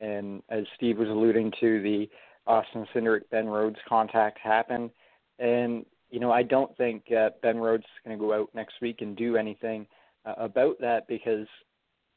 And 0.00 0.42
as 0.48 0.64
Steve 0.76 0.98
was 0.98 1.08
alluding 1.08 1.52
to, 1.60 1.82
the 1.82 2.08
Austin 2.46 2.86
Cindric 2.94 3.22
Ben 3.30 3.46
Rhodes 3.46 3.78
contact 3.88 4.38
happened, 4.38 4.90
and 5.38 5.84
you 6.10 6.20
know, 6.20 6.32
I 6.32 6.42
don't 6.42 6.74
think 6.76 7.04
uh, 7.12 7.30
Ben 7.42 7.58
Rhodes 7.58 7.84
is 7.84 8.04
going 8.04 8.18
to 8.18 8.24
go 8.24 8.32
out 8.32 8.48
next 8.54 8.74
week 8.80 9.00
and 9.00 9.16
do 9.16 9.36
anything 9.36 9.86
uh, 10.24 10.34
about 10.38 10.80
that 10.80 11.06
because, 11.06 11.46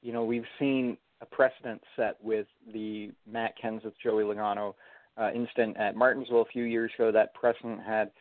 you 0.02 0.13
know, 0.13 0.24
we've 0.24 0.46
seen 0.60 0.98
a 1.22 1.26
precedent 1.26 1.82
set 1.96 2.15
with 2.22 2.48
the 2.74 3.12
Matt 3.30 3.54
Kenseth, 3.62 3.94
Joey 4.02 4.24
Logano 4.24 4.76
uh, 5.17 5.30
incident 5.34 5.78
at 5.78 5.95
Martinsville 5.95 6.41
a 6.41 6.45
few 6.45 6.63
years 6.63 6.91
ago 6.97 7.12
that 7.12 7.34
precedent 7.34 7.82
had 7.86 8.12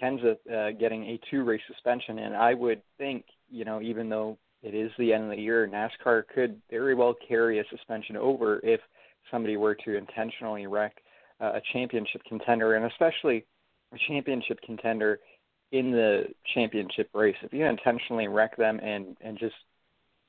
Kenseth 0.00 0.38
uh, 0.52 0.72
getting 0.72 1.04
a 1.04 1.20
two 1.30 1.44
race 1.44 1.60
suspension. 1.66 2.18
And 2.18 2.34
I 2.34 2.54
would 2.54 2.82
think, 2.98 3.24
you 3.50 3.64
know, 3.64 3.80
even 3.80 4.08
though 4.08 4.38
it 4.62 4.74
is 4.74 4.90
the 4.98 5.12
end 5.12 5.24
of 5.24 5.30
the 5.30 5.42
year, 5.42 5.68
NASCAR 5.68 6.24
could 6.34 6.60
very 6.70 6.94
well 6.94 7.14
carry 7.26 7.60
a 7.60 7.64
suspension 7.70 8.16
over 8.16 8.60
if 8.62 8.80
somebody 9.30 9.56
were 9.56 9.74
to 9.74 9.96
intentionally 9.96 10.66
wreck 10.66 10.96
uh, 11.40 11.52
a 11.54 11.60
championship 11.72 12.22
contender, 12.28 12.74
and 12.74 12.84
especially 12.86 13.46
a 13.92 13.98
championship 14.08 14.60
contender 14.64 15.20
in 15.72 15.90
the 15.90 16.24
championship 16.54 17.08
race. 17.14 17.36
If 17.42 17.52
you 17.52 17.64
intentionally 17.64 18.28
wreck 18.28 18.56
them 18.56 18.80
and 18.82 19.16
and 19.20 19.38
just 19.38 19.54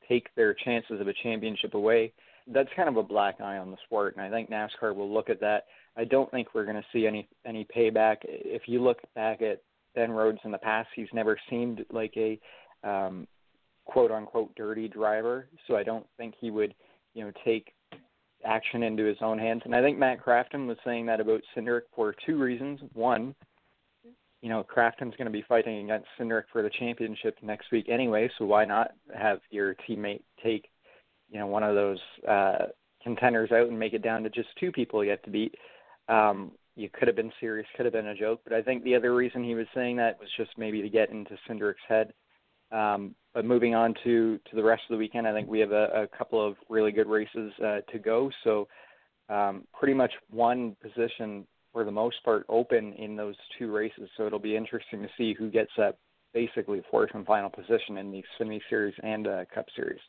take 0.08 0.34
their 0.36 0.54
chances 0.54 1.00
of 1.00 1.08
a 1.08 1.14
championship 1.24 1.74
away, 1.74 2.14
that's 2.48 2.70
kind 2.76 2.90
of 2.90 2.98
a 2.98 3.04
black 3.04 3.40
eye 3.42 3.58
on 3.58 3.72
the 3.72 3.78
sport. 3.86 4.16
And 4.16 4.26
I 4.26 4.30
think 4.30 4.50
NASCAR 4.50 4.96
will 4.96 5.12
look 5.12 5.30
at 5.30 5.40
that 5.42 5.66
I 5.98 6.06
don't 6.06 6.32
think 6.32 6.50
we're 6.54 6.66
going 6.66 6.78
to 6.78 6.86
see 6.94 7.06
any 7.08 7.28
any 7.46 7.66
payback. 7.76 8.18
If 8.24 8.64
you 8.68 8.82
look 8.82 9.00
back 9.16 9.42
at 9.42 9.62
Ben 9.96 10.12
Rhodes 10.12 10.40
in 10.46 10.52
the 10.52 10.58
past, 10.58 10.90
he's 10.96 11.08
never 11.14 11.38
seemed 11.50 11.86
like 11.92 12.14
a 12.16 12.40
um, 12.84 13.28
quote 13.86 14.12
unquote 14.12 14.54
dirty 14.56 14.88
driver. 14.88 15.48
So 15.68 15.76
I 15.76 15.84
don't 15.84 16.06
think 16.18 16.36
he 16.40 16.52
would, 16.52 16.74
you 17.14 17.24
know, 17.26 17.32
take 17.44 17.74
action 18.46 18.84
into 18.84 19.04
his 19.04 19.18
own 19.22 19.38
hands. 19.38 19.62
And 19.66 19.76
I 19.76 19.82
think 19.82 19.98
Matt 19.98 20.24
Crafton 20.24 20.68
was 20.68 20.78
saying 20.86 21.06
that 21.08 21.20
about 21.20 21.42
Cindric 21.56 21.82
for 21.96 22.16
two 22.26 22.40
reasons. 22.40 22.80
One, 22.94 23.36
you 24.42 24.50
know, 24.50 24.64
Crafton's 24.64 25.16
going 25.16 25.26
to 25.26 25.32
be 25.32 25.46
fighting 25.48 25.84
against 25.84 26.08
Cindric 26.20 26.44
for 26.52 26.64
the 26.64 26.72
championship 26.80 27.38
next 27.42 27.72
week 27.72 27.88
anyway, 27.90 28.30
so 28.38 28.46
why 28.46 28.66
not 28.66 28.92
have 29.16 29.40
your 29.52 29.76
teammate 29.88 30.24
take, 30.44 30.70
you 31.30 31.40
know, 31.40 31.48
one 31.48 31.64
of 31.64 31.76
those 31.76 32.00
uh, 32.28 32.66
contenders 33.04 33.52
out 33.52 33.68
and 33.68 33.78
make 33.78 33.94
it 33.94 34.02
down 34.02 34.24
to 34.24 34.30
just 34.30 34.50
two 34.60 34.72
people 34.72 35.04
you 35.04 35.12
have 35.12 35.22
to 35.24 35.30
beat. 35.30 35.54
Um, 36.12 36.52
you 36.76 36.90
could 36.90 37.08
have 37.08 37.16
been 37.16 37.32
serious, 37.40 37.68
could 37.76 37.86
have 37.86 37.94
been 37.94 38.08
a 38.08 38.16
joke, 38.16 38.42
but 38.44 38.54
I 38.54 38.62
think 38.62 38.84
the 38.84 38.96
other 38.96 39.14
reason 39.14 39.44
he 39.44 39.56
was 39.56 39.68
saying 39.74 39.98
that 39.98 40.20
was 40.20 40.30
just 40.38 40.52
maybe 40.58 40.82
to 40.82 40.90
get 40.90 41.10
into 41.10 41.38
Cindric's 41.48 41.82
head. 41.88 42.14
Um, 42.72 43.16
but 43.34 43.46
moving 43.46 43.76
on 43.76 43.94
to 44.04 44.38
to 44.50 44.56
the 44.56 44.64
rest 44.64 44.84
of 44.90 44.94
the 44.94 44.98
weekend, 44.98 45.28
I 45.28 45.34
think 45.34 45.50
we 45.50 45.60
have 45.60 45.72
a, 45.72 46.04
a 46.04 46.18
couple 46.18 46.46
of 46.46 46.56
really 46.70 46.92
good 46.92 47.08
races 47.08 47.52
uh, 47.60 47.82
to 47.92 48.00
go. 48.00 48.30
So 48.44 48.68
um, 49.30 49.66
pretty 49.78 49.94
much 49.94 50.12
one 50.30 50.76
position 50.82 51.46
for 51.74 51.84
the 51.86 51.92
most 51.92 52.18
part 52.24 52.46
open 52.50 52.94
in 52.94 53.16
those 53.16 53.36
two 53.58 53.72
races. 53.72 54.10
So 54.18 54.26
it'll 54.26 54.40
be 54.40 54.56
interesting 54.56 55.02
to 55.02 55.10
see 55.18 55.34
who 55.34 55.50
gets 55.50 55.72
that 55.78 55.98
basically 56.34 56.82
fourth 56.90 57.12
and 57.14 57.26
final 57.26 57.50
position 57.50 57.98
in 57.98 58.12
the 58.12 58.24
Xfinity 58.40 58.62
Series 58.70 58.96
and 59.04 59.28
uh, 59.28 59.46
Cup 59.54 59.66
Series. 59.76 60.00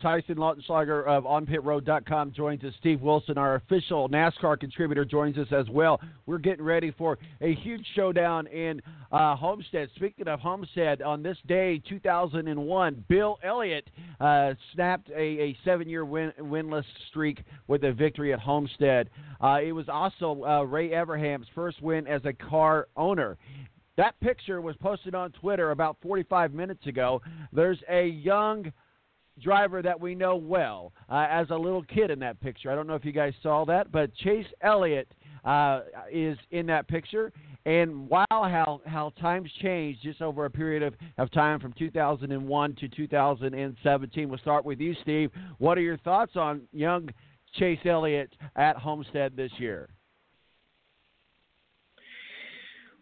Tyson 0.00 0.36
Lautenschlager 0.36 1.04
of 1.06 1.24
OnPitRoad.com 1.24 2.32
joins 2.32 2.62
us. 2.62 2.72
Steve 2.78 3.00
Wilson, 3.00 3.36
our 3.36 3.56
official 3.56 4.08
NASCAR 4.08 4.58
contributor, 4.60 5.04
joins 5.04 5.36
us 5.36 5.48
as 5.50 5.68
well. 5.68 6.00
We're 6.24 6.38
getting 6.38 6.64
ready 6.64 6.92
for 6.96 7.18
a 7.40 7.52
huge 7.56 7.84
showdown 7.96 8.46
in 8.46 8.80
uh, 9.10 9.34
Homestead. 9.34 9.88
Speaking 9.96 10.28
of 10.28 10.38
Homestead, 10.38 11.02
on 11.02 11.24
this 11.24 11.36
day, 11.48 11.82
2001, 11.88 13.04
Bill 13.08 13.40
Elliott 13.42 13.90
uh, 14.20 14.54
snapped 14.72 15.10
a, 15.10 15.20
a 15.20 15.56
seven-year 15.64 16.04
win, 16.04 16.32
winless 16.38 16.84
streak 17.08 17.42
with 17.66 17.82
a 17.82 17.92
victory 17.92 18.32
at 18.32 18.38
Homestead. 18.38 19.10
Uh, 19.42 19.58
it 19.60 19.72
was 19.72 19.88
also 19.88 20.44
uh, 20.44 20.62
Ray 20.62 20.90
Evernham's 20.90 21.48
first 21.56 21.82
win 21.82 22.06
as 22.06 22.20
a 22.24 22.32
car 22.32 22.86
owner. 22.96 23.36
That 23.96 24.18
picture 24.20 24.60
was 24.60 24.76
posted 24.76 25.16
on 25.16 25.32
Twitter 25.32 25.72
about 25.72 25.96
45 26.02 26.54
minutes 26.54 26.86
ago. 26.86 27.20
There's 27.52 27.82
a 27.90 28.06
young 28.06 28.72
driver 29.40 29.82
that 29.82 29.98
we 29.98 30.14
know 30.14 30.36
well 30.36 30.92
uh, 31.08 31.26
as 31.30 31.50
a 31.50 31.56
little 31.56 31.82
kid 31.82 32.10
in 32.10 32.18
that 32.20 32.40
picture. 32.40 32.70
I 32.70 32.74
don't 32.74 32.86
know 32.86 32.94
if 32.94 33.04
you 33.04 33.12
guys 33.12 33.32
saw 33.42 33.64
that, 33.66 33.92
but 33.92 34.14
Chase 34.16 34.46
Elliott 34.62 35.08
uh, 35.44 35.80
is 36.10 36.38
in 36.50 36.66
that 36.66 36.88
picture. 36.88 37.32
And 37.66 38.08
wow, 38.08 38.24
how 38.30 38.80
how 38.86 39.12
times 39.20 39.50
changed 39.60 40.02
just 40.02 40.22
over 40.22 40.46
a 40.46 40.50
period 40.50 40.82
of, 40.82 40.94
of 41.18 41.30
time 41.32 41.60
from 41.60 41.74
2001 41.74 42.74
to 42.76 42.88
2017. 42.88 44.28
We'll 44.28 44.38
start 44.38 44.64
with 44.64 44.80
you, 44.80 44.94
Steve. 45.02 45.30
What 45.58 45.76
are 45.76 45.82
your 45.82 45.98
thoughts 45.98 46.32
on 46.36 46.62
young 46.72 47.10
Chase 47.58 47.80
Elliott 47.84 48.34
at 48.56 48.76
Homestead 48.76 49.36
this 49.36 49.52
year? 49.58 49.90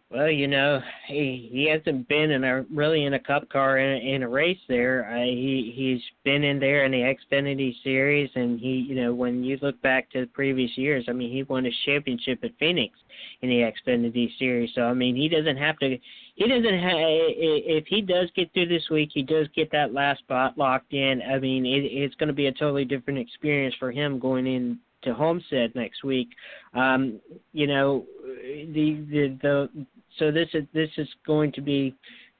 Well, 0.09 0.29
you 0.29 0.47
know, 0.47 0.79
he 1.07 1.49
he 1.51 1.69
hasn't 1.69 2.07
been 2.07 2.31
in 2.31 2.45
a 2.45 2.63
really 2.73 3.03
in 3.03 3.15
a 3.15 3.19
cup 3.19 3.49
car 3.49 3.77
in 3.77 3.97
a, 3.97 4.15
in 4.15 4.23
a 4.23 4.29
race 4.29 4.59
there. 4.69 5.03
He 5.25 5.73
he's 5.75 6.01
been 6.23 6.45
in 6.45 6.61
there 6.61 6.85
in 6.85 6.93
the 6.93 7.13
Xfinity 7.13 7.73
series, 7.83 8.29
and 8.35 8.57
he 8.57 8.85
you 8.87 8.95
know 8.95 9.13
when 9.13 9.43
you 9.43 9.59
look 9.61 9.81
back 9.81 10.09
to 10.11 10.21
the 10.21 10.27
previous 10.27 10.77
years, 10.77 11.05
I 11.09 11.11
mean 11.11 11.29
he 11.29 11.43
won 11.43 11.65
his 11.65 11.75
championship 11.85 12.39
at 12.43 12.51
Phoenix 12.57 12.97
in 13.41 13.49
the 13.49 13.69
Xfinity 13.69 14.29
series. 14.39 14.69
So 14.75 14.83
I 14.83 14.93
mean 14.93 15.13
he 15.13 15.27
doesn't 15.27 15.57
have 15.57 15.77
to. 15.79 15.97
He 16.35 16.47
doesn't 16.47 16.79
have. 16.79 16.95
If 16.95 17.87
he 17.87 18.01
does 18.01 18.29
get 18.33 18.53
through 18.53 18.67
this 18.67 18.89
week, 18.89 19.09
he 19.13 19.23
does 19.23 19.47
get 19.53 19.69
that 19.73 19.93
last 19.93 20.19
spot 20.19 20.57
locked 20.57 20.93
in. 20.93 21.21
I 21.21 21.37
mean 21.37 21.65
it, 21.65 21.79
it's 21.79 22.15
going 22.15 22.27
to 22.27 22.33
be 22.33 22.47
a 22.47 22.53
totally 22.53 22.85
different 22.85 23.19
experience 23.19 23.75
for 23.77 23.91
him 23.91 24.19
going 24.19 24.47
in 24.47 24.79
to 25.03 25.13
Homestead 25.13 25.75
next 25.75 26.03
week. 26.05 26.29
Um, 26.73 27.19
you 27.51 27.67
know, 27.67 28.05
the 28.23 29.05
the 29.11 29.37
the 29.41 29.85
so 30.19 30.31
this 30.31 30.49
is 30.53 30.63
this 30.73 30.89
is 30.97 31.07
going 31.25 31.51
to 31.53 31.61
be 31.61 31.95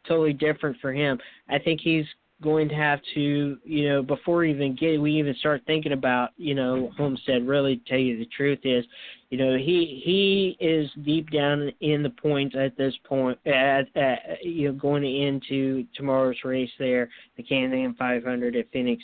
totally 0.08 0.34
different 0.34 0.78
for 0.82 0.94
him. 0.94 1.20
I 1.50 1.60
think 1.60 1.82
he's 1.82 2.06
going 2.42 2.70
to 2.70 2.76
have 2.76 3.00
to, 3.16 3.58
you 3.64 3.90
know, 3.90 4.04
before 4.04 4.38
we 4.38 4.52
even 4.52 4.76
get 4.76 5.02
we 5.02 5.14
even 5.14 5.36
start 5.36 5.62
thinking 5.66 5.94
about, 5.94 6.30
you 6.38 6.54
know, 6.54 6.92
Homestead. 6.98 7.48
Really, 7.48 7.82
tell 7.88 7.98
you 7.98 8.18
the 8.18 8.28
truth 8.28 8.60
is, 8.64 8.86
you 9.30 9.38
know, 9.38 9.58
he 9.58 10.02
he 10.04 10.58
is 10.64 10.90
deep 11.04 11.32
down 11.32 11.72
in 11.82 12.04
the 12.04 12.10
points 12.10 12.56
at 12.58 12.78
this 12.78 12.94
point. 13.08 13.40
At, 13.46 13.88
at 13.96 14.44
you 14.44 14.68
know, 14.68 14.74
going 14.74 15.04
into 15.04 15.86
tomorrow's 15.96 16.38
race 16.44 16.70
there, 16.78 17.10
the 17.38 17.44
Can-Am 17.44 17.96
500 17.96 18.56
at 18.56 18.72
Phoenix 18.72 19.04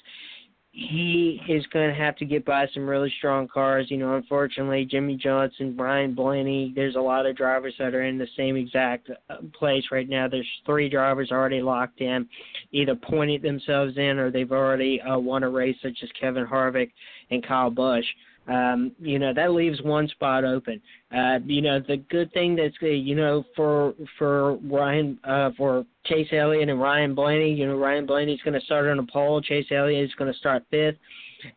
he 0.75 1.39
is 1.47 1.63
going 1.67 1.87
to 1.87 1.95
have 1.95 2.15
to 2.15 2.25
get 2.25 2.43
by 2.43 2.65
some 2.73 2.89
really 2.89 3.13
strong 3.19 3.47
cars. 3.47 3.85
You 3.91 3.97
know, 3.97 4.15
unfortunately, 4.15 4.85
Jimmie 4.85 5.17
Johnson, 5.17 5.77
Ryan 5.77 6.15
Blaney, 6.15 6.73
there's 6.75 6.95
a 6.95 6.99
lot 6.99 7.27
of 7.27 7.37
drivers 7.37 7.75
that 7.77 7.93
are 7.93 8.01
in 8.01 8.17
the 8.17 8.27
same 8.35 8.55
exact 8.55 9.07
uh, 9.29 9.35
place 9.57 9.83
right 9.91 10.09
now. 10.09 10.27
There's 10.27 10.49
three 10.65 10.89
drivers 10.89 11.29
already 11.31 11.61
locked 11.61 12.01
in, 12.01 12.27
either 12.71 12.95
pointed 12.95 13.43
themselves 13.43 13.97
in 13.97 14.17
or 14.17 14.31
they've 14.31 14.51
already 14.51 14.99
uh, 14.99 15.19
won 15.19 15.43
a 15.43 15.49
race, 15.49 15.77
such 15.83 15.99
as 16.01 16.09
Kevin 16.19 16.47
Harvick 16.47 16.89
and 17.29 17.45
Kyle 17.45 17.69
Busch 17.69 18.05
um, 18.47 18.91
you 18.99 19.19
know 19.19 19.33
that 19.33 19.51
leaves 19.51 19.81
one 19.81 20.07
spot 20.09 20.43
open. 20.43 20.81
Uh, 21.15 21.39
you 21.45 21.61
know 21.61 21.79
the 21.79 21.97
good 22.09 22.31
thing 22.33 22.55
that's 22.55 22.75
uh, 22.81 22.87
you 22.87 23.15
know 23.15 23.43
for 23.55 23.93
for 24.17 24.55
Ryan 24.57 25.17
uh, 25.23 25.51
for 25.57 25.85
Chase 26.05 26.27
Elliott 26.31 26.69
and 26.69 26.81
Ryan 26.81 27.15
Blaney. 27.15 27.53
You 27.53 27.67
know 27.67 27.77
Ryan 27.77 28.05
Blaney's 28.05 28.41
going 28.41 28.59
to 28.59 28.65
start 28.65 28.87
on 28.87 28.99
a 28.99 29.03
pole. 29.03 29.41
Chase 29.41 29.67
Elliott 29.71 30.05
is 30.05 30.15
going 30.15 30.31
to 30.31 30.37
start 30.37 30.63
fifth. 30.69 30.97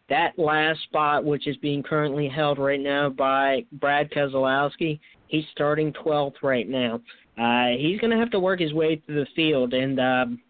That 0.08 0.38
last 0.38 0.82
spot, 0.82 1.24
which 1.24 1.46
is 1.46 1.56
being 1.58 1.82
currently 1.82 2.28
held 2.28 2.58
right 2.58 2.80
now 2.80 3.08
by 3.08 3.64
Brad 3.72 4.10
Keselowski, 4.10 4.98
he's 5.28 5.44
starting 5.52 5.92
12th 5.92 6.42
right 6.42 6.68
now. 6.68 7.00
Uh, 7.38 7.76
he's 7.78 8.00
going 8.00 8.10
to 8.10 8.16
have 8.16 8.30
to 8.30 8.40
work 8.40 8.58
his 8.58 8.72
way 8.72 9.00
through 9.06 9.20
the 9.20 9.30
field, 9.36 9.74
and 9.74 10.00
um, 10.00 10.40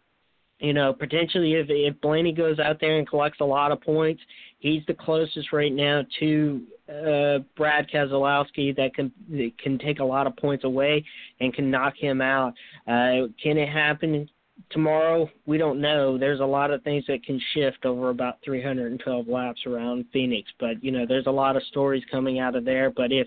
you 0.59 0.72
know 0.72 0.92
potentially 0.92 1.54
if 1.54 1.66
if 1.68 2.00
Blaney 2.00 2.32
goes 2.32 2.59
out 2.59 2.78
there 2.80 2.98
and 2.98 3.09
collects 3.09 3.40
a 3.40 3.44
lot 3.44 3.72
of 3.72 3.80
points, 3.80 4.22
he's 4.59 4.82
the 4.86 4.94
closest 4.94 5.52
right 5.52 5.72
now 5.72 6.02
to 6.20 6.62
uh, 6.88 7.38
Brad 7.57 7.88
Keselowski 7.92 8.74
that 8.76 8.94
can 8.94 9.12
that 9.30 9.52
can 9.62 9.78
take 9.78 10.00
a 10.00 10.04
lot 10.04 10.26
of 10.26 10.36
points 10.36 10.64
away 10.64 11.04
and 11.40 11.52
can 11.52 11.70
knock 11.70 11.94
him 11.96 12.20
out. 12.20 12.52
Uh, 12.86 13.28
can 13.42 13.59
it 13.59 13.68
happen 13.68 14.28
tomorrow? 14.70 15.28
We 15.46 15.59
don't 15.59 15.80
know. 15.80 16.16
There's 16.16 16.40
a 16.40 16.44
lot 16.44 16.70
of 16.70 16.82
things 16.82 17.04
that 17.09 17.24
can 17.24 17.40
shift 17.54 17.84
over 17.84 18.11
about 18.11 18.38
312 18.44 19.28
laps 19.28 19.61
around 19.66 20.04
Phoenix, 20.12 20.50
but 20.61 20.82
you 20.82 20.92
know 20.92 21.07
there's 21.07 21.26
a 21.26 21.30
lot 21.30 21.57
of 21.57 21.62
stories 21.64 22.04
coming 22.11 22.38
out 22.38 22.54
of 22.54 22.64
there. 22.64 22.90
But 22.90 23.12
if 23.12 23.26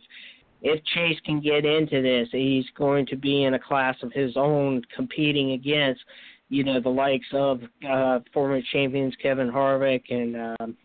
if 0.62 0.84
Chase 0.94 1.20
can 1.26 1.40
get 1.42 1.66
into 1.66 2.02
this, 2.02 2.28
he's 2.32 2.66
going 2.78 3.06
to 3.08 3.16
be 3.16 3.44
in 3.44 3.54
a 3.54 3.60
class 3.60 3.96
of 4.04 4.12
his 4.12 4.36
own, 4.36 4.82
competing 4.96 5.52
against 5.52 6.02
you 6.50 6.64
know 6.64 6.80
the 6.80 6.90
likes 6.90 7.28
of 7.34 7.62
uh, 7.90 8.20
former 8.34 8.62
champions 8.72 9.14
Kevin 9.22 9.52
Harvick 9.52 10.04
and 10.10 10.36
um, 10.60 10.78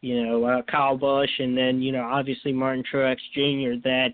you 0.00 0.24
know, 0.24 0.44
uh, 0.44 0.62
Kyle 0.62 0.96
Busch, 0.96 1.30
and 1.38 1.56
then 1.56 1.82
you 1.82 1.92
know, 1.92 2.02
obviously 2.02 2.52
Martin 2.52 2.84
Truex 2.92 3.16
Jr. 3.34 3.80
that 3.84 4.10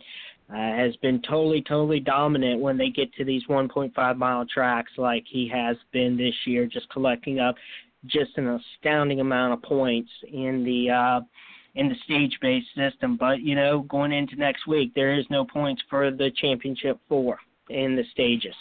uh, 0.50 0.54
has 0.54 0.96
been 0.96 1.20
totally, 1.22 1.62
totally 1.62 2.00
dominant 2.00 2.60
when 2.60 2.76
they 2.76 2.90
get 2.90 3.12
to 3.14 3.24
these 3.24 3.42
1.5 3.48 4.16
mile 4.16 4.46
tracks, 4.46 4.92
like 4.96 5.24
he 5.28 5.48
has 5.52 5.76
been 5.92 6.16
this 6.16 6.34
year, 6.46 6.66
just 6.66 6.88
collecting 6.90 7.40
up 7.40 7.54
just 8.06 8.36
an 8.36 8.60
astounding 8.76 9.20
amount 9.20 9.54
of 9.54 9.62
points 9.62 10.10
in 10.30 10.64
the 10.64 10.90
uh, 10.90 11.20
in 11.74 11.88
the 11.88 11.96
stage 12.04 12.38
based 12.40 12.68
system. 12.76 13.16
But 13.16 13.40
you 13.40 13.54
know, 13.54 13.80
going 13.82 14.12
into 14.12 14.36
next 14.36 14.66
week, 14.66 14.92
there 14.94 15.18
is 15.18 15.26
no 15.30 15.44
points 15.44 15.82
for 15.90 16.10
the 16.10 16.30
championship 16.40 16.98
four 17.08 17.38
in 17.68 17.96
the 17.96 18.04
stages. 18.12 18.54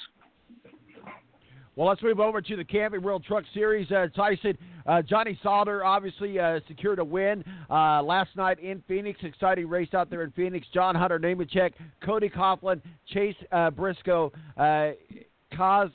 Well, 1.76 1.88
let's 1.88 2.04
move 2.04 2.20
over 2.20 2.40
to 2.40 2.56
the 2.56 2.64
Camping 2.64 3.02
World 3.02 3.24
Truck 3.24 3.44
Series. 3.52 3.90
Uh, 3.90 4.06
Tyson, 4.16 4.56
uh, 4.86 5.02
Johnny 5.02 5.40
Sauter 5.42 5.84
obviously 5.84 6.40
uh, 6.40 6.60
secured 6.68 7.00
a 7.00 7.04
win 7.04 7.44
uh, 7.68 8.04
last 8.04 8.30
night 8.36 8.60
in 8.60 8.84
Phoenix. 8.88 9.20
Exciting 9.24 9.68
race 9.68 9.92
out 9.96 10.12
there 10.12 10.22
in 10.22 10.30
Phoenix. 10.32 10.68
John 10.72 10.94
Hunter 10.94 11.18
Nemechek, 11.18 11.72
Cody 12.04 12.30
Coughlin, 12.30 12.80
Chase 13.12 13.36
uh, 13.52 13.72
Briscoe, 13.72 14.32
uh, 14.56 14.92
Kaz 15.52 15.92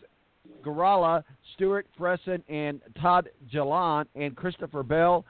Grala, 0.65 1.23
Stewart 1.55 1.87
Friesen, 1.97 2.43
and 2.49 2.81
Todd 3.01 3.29
Gilliland, 3.53 4.09
and 4.17 4.35
Christopher 4.35 4.83
Bell, 4.83 5.25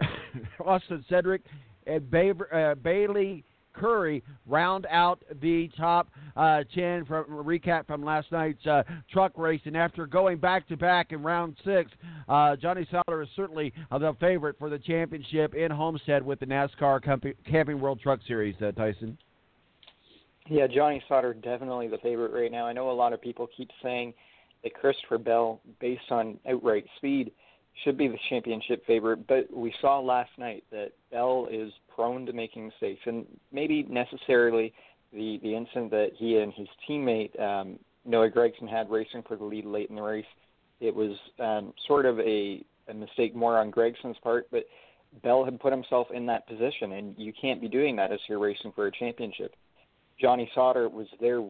Austin 0.64 1.04
Cindric, 1.08 1.42
and 1.86 2.10
Bayley 2.10 3.44
Currey 3.80 4.22
round 4.46 4.86
out 4.90 5.22
the 5.40 5.68
top 5.76 6.08
uh, 6.36 6.64
10 6.74 7.04
from 7.06 7.24
recap 7.26 7.86
from 7.86 8.04
last 8.04 8.30
night's 8.30 8.64
uh, 8.66 8.82
truck 9.10 9.32
race. 9.36 9.60
And 9.64 9.76
after 9.76 10.06
going 10.06 10.38
back 10.38 10.68
to 10.68 10.76
back 10.76 11.12
in 11.12 11.22
round 11.22 11.56
six, 11.64 11.90
uh, 12.28 12.56
Johnny 12.56 12.86
Sauter 12.90 13.22
is 13.22 13.28
certainly 13.34 13.72
uh, 13.90 13.98
the 13.98 14.14
favorite 14.20 14.56
for 14.58 14.68
the 14.68 14.78
championship 14.78 15.54
in 15.54 15.70
Homestead 15.70 16.24
with 16.24 16.40
the 16.40 16.46
NASCAR 16.46 17.34
Camping 17.46 17.80
World 17.80 18.00
Truck 18.00 18.20
Series, 18.26 18.56
uh, 18.62 18.72
Tyson. 18.72 19.16
Yeah, 20.48 20.66
Johnny 20.66 21.02
Sauter 21.08 21.34
definitely 21.34 21.88
the 21.88 21.98
favorite 21.98 22.32
right 22.32 22.50
now. 22.50 22.66
I 22.66 22.72
know 22.72 22.90
a 22.90 22.92
lot 22.92 23.12
of 23.12 23.20
people 23.20 23.48
keep 23.56 23.70
saying 23.82 24.14
that 24.62 24.74
Christopher 24.74 25.18
Bell, 25.18 25.60
based 25.80 26.10
on 26.10 26.38
outright 26.48 26.84
speed, 26.96 27.30
should 27.84 27.96
be 27.96 28.08
the 28.08 28.18
championship 28.28 28.84
favorite, 28.86 29.26
but 29.26 29.52
we 29.52 29.72
saw 29.80 30.00
last 30.00 30.30
night 30.38 30.64
that 30.70 30.92
Bell 31.10 31.48
is 31.50 31.72
prone 31.94 32.26
to 32.26 32.32
making 32.32 32.66
mistakes, 32.66 33.00
and 33.06 33.26
maybe 33.52 33.84
necessarily 33.84 34.72
the 35.12 35.38
the 35.42 35.54
incident 35.54 35.90
that 35.90 36.10
he 36.16 36.38
and 36.38 36.52
his 36.52 36.68
teammate 36.88 37.38
um, 37.40 37.78
Noah 38.04 38.30
Gragson 38.30 38.68
had 38.68 38.90
racing 38.90 39.22
for 39.26 39.36
the 39.36 39.44
lead 39.44 39.64
late 39.64 39.90
in 39.90 39.96
the 39.96 40.02
race. 40.02 40.24
It 40.80 40.94
was 40.94 41.16
um, 41.38 41.72
sort 41.86 42.06
of 42.06 42.18
a, 42.20 42.64
a 42.88 42.94
mistake 42.94 43.34
more 43.34 43.58
on 43.58 43.70
Gragson's 43.70 44.18
part, 44.22 44.46
but 44.50 44.64
Bell 45.22 45.44
had 45.44 45.60
put 45.60 45.72
himself 45.72 46.08
in 46.12 46.26
that 46.26 46.46
position, 46.46 46.92
and 46.92 47.14
you 47.18 47.32
can't 47.38 47.60
be 47.60 47.68
doing 47.68 47.96
that 47.96 48.12
as 48.12 48.20
you're 48.28 48.38
racing 48.38 48.72
for 48.72 48.86
a 48.86 48.92
championship. 48.92 49.54
Johnny 50.18 50.50
Sauter 50.54 50.88
was 50.88 51.06
there, 51.20 51.42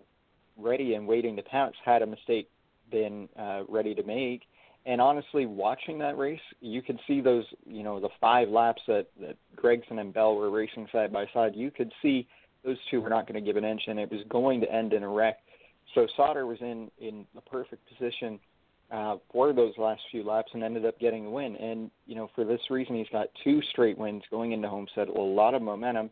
ready 0.57 0.95
and 0.95 1.07
waiting 1.07 1.37
to 1.37 1.43
pounce. 1.43 1.76
Had 1.85 2.03
a 2.03 2.07
mistake 2.07 2.49
been 2.91 3.28
uh, 3.39 3.62
ready 3.68 3.95
to 3.95 4.03
make, 4.03 4.43
and 4.87 5.01
honestly, 5.01 5.47
watching 5.47 5.99
that 5.99 6.16
race, 6.16 6.41
you 6.61 6.81
could 6.81 6.99
see 7.07 7.20
those, 7.20 7.45
you 7.66 7.83
know, 7.83 8.01
the 8.01 8.09
five 8.20 8.49
laps 8.49 8.81
that, 8.87 9.07
that 9.20 9.37
Gragson 9.57 10.01
and 10.01 10.12
Bell 10.12 10.35
were 10.35 10.51
racing 10.51 10.87
side 10.91 11.12
by 11.12 11.26
side. 11.35 11.55
You 11.55 11.70
could 11.70 11.93
see 12.01 12.26
those 12.64 12.78
two 12.91 13.01
were 13.01 13.11
not 13.11 13.26
going 13.26 13.43
to 13.43 13.47
give 13.47 13.57
an 13.57 13.64
inch, 13.64 13.83
and 13.89 13.99
it 13.99 14.11
was 14.11 14.20
going 14.28 14.61
to 14.62 14.72
end 14.72 14.93
in 14.93 15.03
a 15.03 15.09
wreck. 15.09 15.39
So 15.95 16.07
Sauter 16.16 16.47
was 16.47 16.59
in 16.61 16.91
in 16.99 17.26
the 17.35 17.41
perfect 17.43 17.83
position 17.89 18.39
uh, 18.91 19.16
for 19.33 19.53
those 19.53 19.74
last 19.76 20.03
few 20.11 20.22
laps 20.22 20.51
and 20.55 20.62
ended 20.62 20.87
up 20.87 20.99
getting 20.99 21.26
a 21.26 21.31
win. 21.31 21.57
And 21.57 21.91
you 22.07 22.14
know, 22.14 22.31
for 22.35 22.45
this 22.45 22.61
reason, 22.70 22.97
he's 22.97 23.09
got 23.12 23.28
two 23.45 23.61
straight 23.70 23.99
wins 23.99 24.22
going 24.31 24.53
into 24.53 24.68
Homestead, 24.68 25.09
a 25.09 25.12
lot 25.12 25.55
of 25.55 25.62
momentum, 25.62 26.11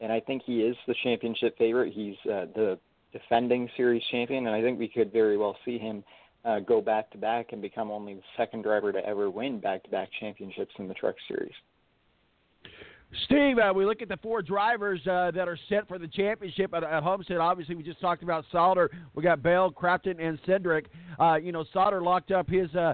and 0.00 0.10
I 0.10 0.20
think 0.20 0.42
he 0.44 0.62
is 0.62 0.76
the 0.86 0.94
championship 1.02 1.56
favorite. 1.56 1.92
He's 1.92 2.16
uh, 2.24 2.46
the 2.54 2.78
defending 3.12 3.70
series 3.76 4.02
champion, 4.10 4.46
and 4.46 4.54
I 4.54 4.60
think 4.60 4.78
we 4.78 4.88
could 4.88 5.12
very 5.12 5.36
well 5.36 5.56
see 5.64 5.78
him 5.78 6.04
uh, 6.44 6.60
go 6.60 6.80
back 6.80 7.10
to 7.10 7.18
back 7.18 7.52
and 7.52 7.60
become 7.60 7.90
only 7.90 8.14
the 8.14 8.22
second 8.36 8.62
driver 8.62 8.92
to 8.92 9.04
ever 9.04 9.30
win 9.30 9.60
back 9.60 9.82
to 9.84 9.90
back 9.90 10.08
championships 10.20 10.72
in 10.78 10.88
the 10.88 10.94
Truck 10.94 11.16
Series. 11.26 11.52
Steve, 13.24 13.58
uh, 13.58 13.72
we 13.74 13.86
look 13.86 14.02
at 14.02 14.08
the 14.08 14.18
four 14.18 14.42
drivers 14.42 15.00
uh, 15.06 15.30
that 15.34 15.48
are 15.48 15.58
set 15.70 15.88
for 15.88 15.98
the 15.98 16.08
championship 16.08 16.74
at, 16.74 16.84
at 16.84 17.02
Homestead. 17.02 17.38
Obviously, 17.38 17.74
we 17.74 17.82
just 17.82 18.00
talked 18.00 18.22
about 18.22 18.44
Sauter. 18.52 18.90
We 19.14 19.22
got 19.22 19.42
Bell, 19.42 19.70
Crafton, 19.70 20.20
and 20.20 20.40
Cindric. 20.42 20.86
Uh, 21.18 21.36
you 21.36 21.50
know, 21.50 21.64
Sauter 21.72 22.02
locked 22.02 22.32
up 22.32 22.48
his 22.50 22.72
uh, 22.74 22.92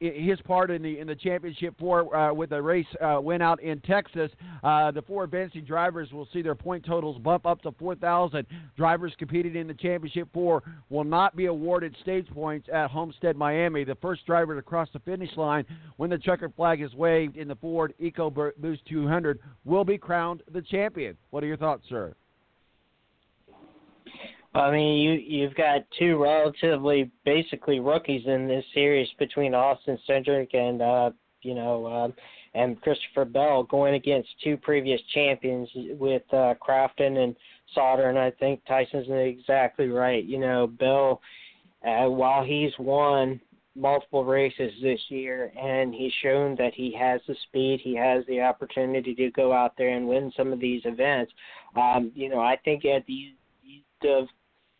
his 0.00 0.40
part 0.42 0.70
in 0.70 0.82
the 0.82 0.98
in 0.98 1.06
the 1.06 1.14
championship 1.14 1.74
four 1.78 2.14
uh, 2.14 2.32
with 2.32 2.52
a 2.52 2.60
race 2.60 2.86
uh, 3.00 3.18
win 3.20 3.42
out 3.42 3.62
in 3.62 3.80
Texas. 3.80 4.30
Uh, 4.62 4.90
the 4.90 5.02
four 5.02 5.24
advancing 5.24 5.64
drivers 5.64 6.12
will 6.12 6.28
see 6.32 6.42
their 6.42 6.54
point 6.54 6.84
totals 6.84 7.18
bump 7.18 7.46
up 7.46 7.62
to 7.62 7.72
4,000. 7.72 8.46
Drivers 8.76 9.12
competing 9.18 9.56
in 9.56 9.66
the 9.66 9.74
championship 9.74 10.28
four 10.32 10.62
will 10.90 11.04
not 11.04 11.36
be 11.36 11.46
awarded 11.46 11.94
stage 12.02 12.28
points 12.28 12.68
at 12.72 12.90
Homestead, 12.90 13.36
Miami. 13.36 13.84
The 13.84 13.96
first 13.96 14.26
driver 14.26 14.54
to 14.54 14.62
cross 14.62 14.88
the 14.92 15.00
finish 15.00 15.36
line 15.36 15.64
when 15.96 16.10
the 16.10 16.18
checkered 16.18 16.54
flag 16.54 16.82
is 16.82 16.94
waved 16.94 17.36
in 17.36 17.48
the 17.48 17.56
Ford 17.56 17.94
EcoBoost 18.00 18.80
200 18.88 19.40
will 19.64 19.84
be 19.84 19.98
crowned 19.98 20.42
the 20.52 20.62
champion. 20.62 21.16
What 21.30 21.42
are 21.42 21.46
your 21.46 21.56
thoughts, 21.56 21.84
sir? 21.88 22.14
I 24.54 24.70
mean, 24.70 24.96
you 24.98 25.12
you've 25.12 25.54
got 25.54 25.82
two 25.98 26.16
relatively 26.16 27.10
basically 27.24 27.80
rookies 27.80 28.22
in 28.26 28.48
this 28.48 28.64
series 28.72 29.08
between 29.18 29.54
Austin 29.54 29.98
Cindric 30.08 30.54
and 30.54 30.80
uh, 30.80 31.10
you 31.42 31.54
know 31.54 31.86
um, 31.86 32.14
and 32.54 32.80
Christopher 32.80 33.24
Bell 33.26 33.62
going 33.64 33.94
against 33.94 34.28
two 34.42 34.56
previous 34.56 35.00
champions 35.12 35.68
with 35.74 36.22
uh, 36.32 36.54
Crafton 36.66 37.22
and 37.22 37.36
Sauter, 37.74 38.08
and 38.08 38.18
I 38.18 38.30
think 38.32 38.60
Tyson's 38.66 39.08
exactly 39.10 39.88
right. 39.88 40.24
You 40.24 40.38
know, 40.38 40.66
Bell, 40.66 41.20
uh, 41.86 42.08
while 42.08 42.42
he's 42.42 42.72
won 42.78 43.40
multiple 43.76 44.24
races 44.24 44.72
this 44.82 44.98
year, 45.10 45.52
and 45.60 45.94
he's 45.94 46.12
shown 46.22 46.56
that 46.56 46.72
he 46.74 46.96
has 46.98 47.20
the 47.28 47.36
speed, 47.44 47.80
he 47.84 47.94
has 47.94 48.24
the 48.26 48.40
opportunity 48.40 49.14
to 49.14 49.30
go 49.30 49.52
out 49.52 49.74
there 49.76 49.90
and 49.90 50.08
win 50.08 50.32
some 50.36 50.52
of 50.52 50.58
these 50.58 50.82
events. 50.86 51.30
Um, 51.76 52.10
you 52.14 52.30
know, 52.30 52.40
I 52.40 52.56
think 52.64 52.86
at 52.86 53.04
the 53.06 53.34
of 54.04 54.28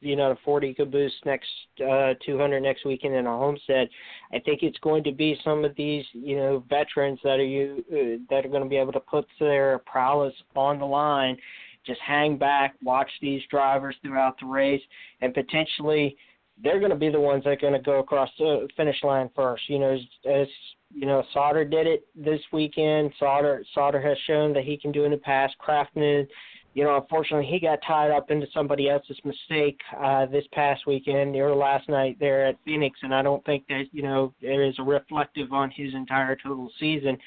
you 0.01 0.17
know, 0.17 0.31
the 0.31 0.39
Ford 0.45 0.63
EcoBoost 0.63 1.25
next 1.25 1.49
uh, 1.81 2.15
200 2.25 2.61
next 2.61 2.85
weekend 2.85 3.15
in 3.15 3.27
a 3.27 3.31
homestead. 3.31 3.89
I 4.33 4.39
think 4.39 4.63
it's 4.63 4.79
going 4.79 5.03
to 5.05 5.13
be 5.13 5.39
some 5.43 5.65
of 5.65 5.75
these, 5.77 6.05
you 6.13 6.37
know, 6.37 6.65
veterans 6.69 7.19
that 7.25 7.41
are 7.41 7.45
you 7.45 7.85
uh, 7.91 8.25
that 8.31 8.45
are 8.47 8.49
going 8.49 8.63
to 8.63 8.69
be 8.69 8.77
able 8.77 8.93
to 8.93 9.01
put 9.01 9.27
their 9.41 9.79
prowess 9.79 10.35
on 10.55 10.79
the 10.79 10.85
line, 10.85 11.37
just 11.85 12.01
hang 12.01 12.37
back, 12.37 12.75
watch 12.83 13.11
these 13.21 13.43
drivers 13.51 13.97
throughout 14.03 14.39
the 14.41 14.47
race, 14.47 14.83
and 15.21 15.35
potentially 15.35 16.17
they're 16.63 16.81
going 16.81 16.91
to 16.91 16.97
be 16.97 17.09
the 17.09 17.21
ones 17.21 17.45
that 17.45 17.51
are 17.51 17.57
going 17.57 17.73
to 17.73 17.79
go 17.79 17.99
across 17.99 18.31
the 18.39 18.69
finish 18.77 18.97
line 19.03 19.31
first. 19.35 19.63
You 19.69 19.79
know, 19.79 19.99
as, 20.29 20.49
you 20.93 21.07
know, 21.07 21.23
Sauter 21.33 21.65
did 21.65 21.87
it 21.87 22.07
this 22.15 22.41
weekend. 22.53 23.13
Sauter 23.19 23.65
Sauter 23.75 24.01
has 24.01 24.17
shown 24.27 24.53
that 24.55 24.65
he 24.65 24.77
can 24.77 24.93
do 24.93 25.05
in 25.05 25.11
the 25.11 25.17
past. 25.19 25.55
Crafton 25.65 26.27
you 26.75 26.85
know, 26.85 26.97
unfortunately, 26.97 27.47
he 27.47 27.59
got 27.59 27.81
tied 27.87 28.11
up 28.11 28.31
into 28.31 28.47
somebody 28.53 28.89
else's 28.89 29.19
mistake 29.25 29.81
uh, 30.01 30.27
this 30.27 30.45
past 30.53 30.87
weekend 30.87 31.35
or 31.37 31.55
last 31.55 31.89
night 31.89 32.17
there 32.21 32.47
at 32.47 32.57
Phoenix, 32.65 32.99
and 33.03 33.15
I 33.15 33.23
don't 33.23 33.45
think 33.45 33.67
that 33.69 33.85
you 33.93 34.03
know 34.03 34.33
it 34.41 34.61
is 34.61 34.77
reflective 34.79 35.53
on 35.53 35.71
his 35.71 35.95
entire 35.95 36.37
total 36.37 36.71
season, 36.79 37.19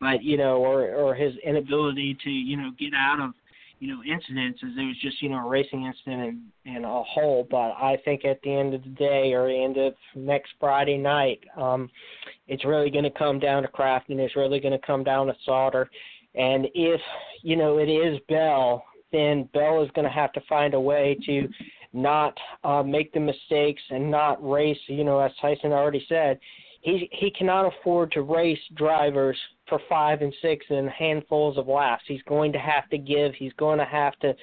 but 0.00 0.22
you 0.22 0.36
know, 0.36 0.56
or 0.56 0.94
or 0.94 1.14
his 1.14 1.34
inability 1.44 2.16
to 2.24 2.30
you 2.30 2.56
know 2.56 2.70
get 2.78 2.94
out 2.94 3.20
of 3.20 3.34
you 3.80 3.88
know 3.88 4.02
incidents 4.04 4.60
as 4.62 4.70
it 4.78 4.84
was 4.84 4.96
just 5.02 5.20
you 5.20 5.28
know 5.28 5.44
a 5.44 5.48
racing 5.48 5.84
incident 5.84 6.40
and, 6.64 6.76
in 6.76 6.84
a 6.84 7.02
whole. 7.02 7.46
But 7.50 7.72
I 7.72 7.98
think 8.04 8.24
at 8.24 8.40
the 8.42 8.54
end 8.54 8.74
of 8.74 8.82
the 8.82 8.90
day 8.90 9.32
or 9.34 9.48
the 9.48 9.62
end 9.62 9.76
of 9.76 9.94
next 10.14 10.52
Friday 10.58 10.96
night, 10.96 11.40
um, 11.56 11.90
it's 12.48 12.64
really 12.64 12.90
going 12.90 13.04
to 13.04 13.10
come 13.10 13.38
down 13.38 13.62
to 13.62 13.68
Crafton 13.68 14.18
It's 14.18 14.36
really 14.36 14.60
going 14.60 14.78
to 14.78 14.86
come 14.86 15.04
down 15.04 15.26
to 15.26 15.34
Sauter. 15.44 15.90
And 16.34 16.66
if 16.74 17.00
you 17.42 17.56
know 17.56 17.78
it 17.78 17.88
is 17.88 18.18
Bell 18.28 18.84
then 19.14 19.48
Bell 19.54 19.82
is 19.82 19.90
going 19.94 20.04
to 20.04 20.10
have 20.10 20.32
to 20.32 20.40
find 20.48 20.74
a 20.74 20.80
way 20.80 21.16
to 21.24 21.48
not 21.92 22.36
uh, 22.64 22.82
make 22.82 23.12
the 23.12 23.20
mistakes 23.20 23.80
and 23.90 24.10
not 24.10 24.46
race. 24.46 24.78
You 24.88 25.04
know, 25.04 25.20
as 25.20 25.30
Tyson 25.40 25.72
already 25.72 26.04
said, 26.08 26.38
he 26.80 27.08
he 27.12 27.30
cannot 27.30 27.72
afford 27.72 28.10
to 28.12 28.22
race 28.22 28.58
drivers 28.74 29.38
for 29.68 29.78
five 29.88 30.20
and 30.20 30.34
six 30.42 30.66
and 30.68 30.90
handfuls 30.90 31.56
of 31.56 31.68
laps. 31.68 32.02
He's 32.06 32.22
going 32.28 32.52
to 32.52 32.58
have 32.58 32.90
to 32.90 32.98
give. 32.98 33.34
He's 33.34 33.52
going 33.54 33.78
to 33.78 33.84
have 33.84 34.18
to, 34.18 34.34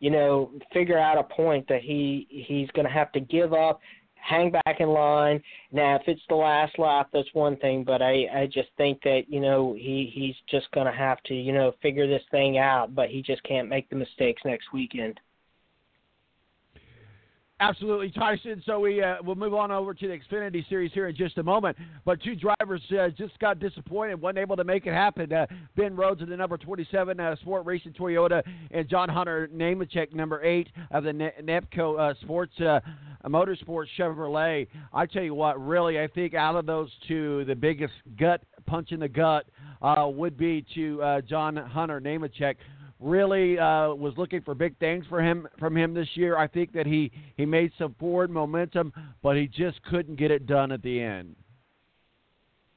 you 0.00 0.10
know, 0.10 0.50
figure 0.72 0.98
out 0.98 1.18
a 1.18 1.22
point 1.22 1.66
that 1.68 1.80
he 1.80 2.26
he's 2.28 2.70
going 2.72 2.86
to 2.86 2.92
have 2.92 3.12
to 3.12 3.20
give 3.20 3.54
up 3.54 3.80
hang 4.26 4.50
back 4.50 4.80
in 4.80 4.88
line. 4.88 5.42
Now, 5.72 5.96
if 5.96 6.02
it's 6.06 6.22
the 6.28 6.34
last 6.34 6.78
lap, 6.78 7.08
that's 7.12 7.32
one 7.32 7.56
thing, 7.56 7.84
but 7.84 8.02
I 8.02 8.26
I 8.34 8.46
just 8.46 8.68
think 8.76 9.02
that 9.02 9.22
you 9.28 9.40
know 9.40 9.74
he 9.74 10.10
he's 10.12 10.34
just 10.50 10.70
to 10.86 10.92
have 10.92 11.22
to 11.24 11.34
you 11.34 11.52
know 11.52 11.72
figure 11.82 12.06
this 12.06 12.22
thing 12.30 12.58
out, 12.58 12.94
but 12.94 13.08
he 13.08 13.22
just 13.22 13.42
can't 13.44 13.68
make 13.68 13.88
the 13.88 13.96
mistakes 13.96 14.42
next 14.44 14.72
weekend. 14.72 15.20
Absolutely, 17.58 18.10
Tyson. 18.10 18.62
So 18.66 18.80
we 18.80 19.02
uh, 19.02 19.16
we'll 19.24 19.34
move 19.34 19.54
on 19.54 19.70
over 19.70 19.94
to 19.94 20.08
the 20.08 20.18
Xfinity 20.18 20.68
Series 20.68 20.92
here 20.92 21.08
in 21.08 21.16
just 21.16 21.38
a 21.38 21.42
moment. 21.42 21.74
But 22.04 22.22
two 22.22 22.34
drivers 22.36 22.82
uh, 22.92 23.08
just 23.16 23.38
got 23.38 23.60
disappointed, 23.60 24.20
wasn't 24.20 24.38
able 24.40 24.56
to 24.56 24.64
make 24.64 24.86
it 24.86 24.92
happen. 24.92 25.32
Uh, 25.32 25.46
ben 25.74 25.96
Rhodes 25.96 26.20
of 26.20 26.28
the 26.28 26.36
number 26.36 26.58
27 26.58 27.18
uh, 27.18 27.34
Sport 27.36 27.64
Racing 27.64 27.94
Toyota, 27.94 28.42
and 28.72 28.86
John 28.90 29.08
Hunter 29.08 29.48
Nemechek, 29.54 30.12
number 30.12 30.44
eight 30.44 30.68
of 30.90 31.04
the 31.04 31.14
ne- 31.14 31.32
NEMCO 31.42 31.98
uh, 31.98 32.14
Sports 32.20 32.52
uh, 32.60 32.80
Motorsports 33.24 33.86
Chevrolet. 33.98 34.68
I 34.92 35.06
tell 35.06 35.22
you 35.22 35.34
what, 35.34 35.58
really, 35.58 35.98
I 35.98 36.08
think 36.08 36.34
out 36.34 36.56
of 36.56 36.66
those 36.66 36.90
two, 37.08 37.46
the 37.46 37.56
biggest 37.56 37.94
gut 38.18 38.42
punch 38.66 38.92
in 38.92 39.00
the 39.00 39.08
gut 39.08 39.46
would 39.82 40.36
be 40.36 40.62
to 40.74 41.22
John 41.26 41.56
Hunter 41.56 42.02
Nemechek 42.02 42.56
really 43.00 43.58
uh, 43.58 43.92
was 43.94 44.14
looking 44.16 44.40
for 44.42 44.54
big 44.54 44.76
things 44.78 45.04
for 45.08 45.22
him 45.22 45.46
from 45.58 45.76
him 45.76 45.94
this 45.94 46.08
year. 46.14 46.36
I 46.36 46.46
think 46.46 46.72
that 46.72 46.86
he 46.86 47.12
he 47.36 47.44
made 47.44 47.72
some 47.78 47.94
forward 47.98 48.30
momentum, 48.30 48.92
but 49.22 49.36
he 49.36 49.46
just 49.46 49.82
couldn't 49.84 50.16
get 50.16 50.30
it 50.30 50.46
done 50.46 50.72
at 50.72 50.82
the 50.82 51.00
end. 51.00 51.36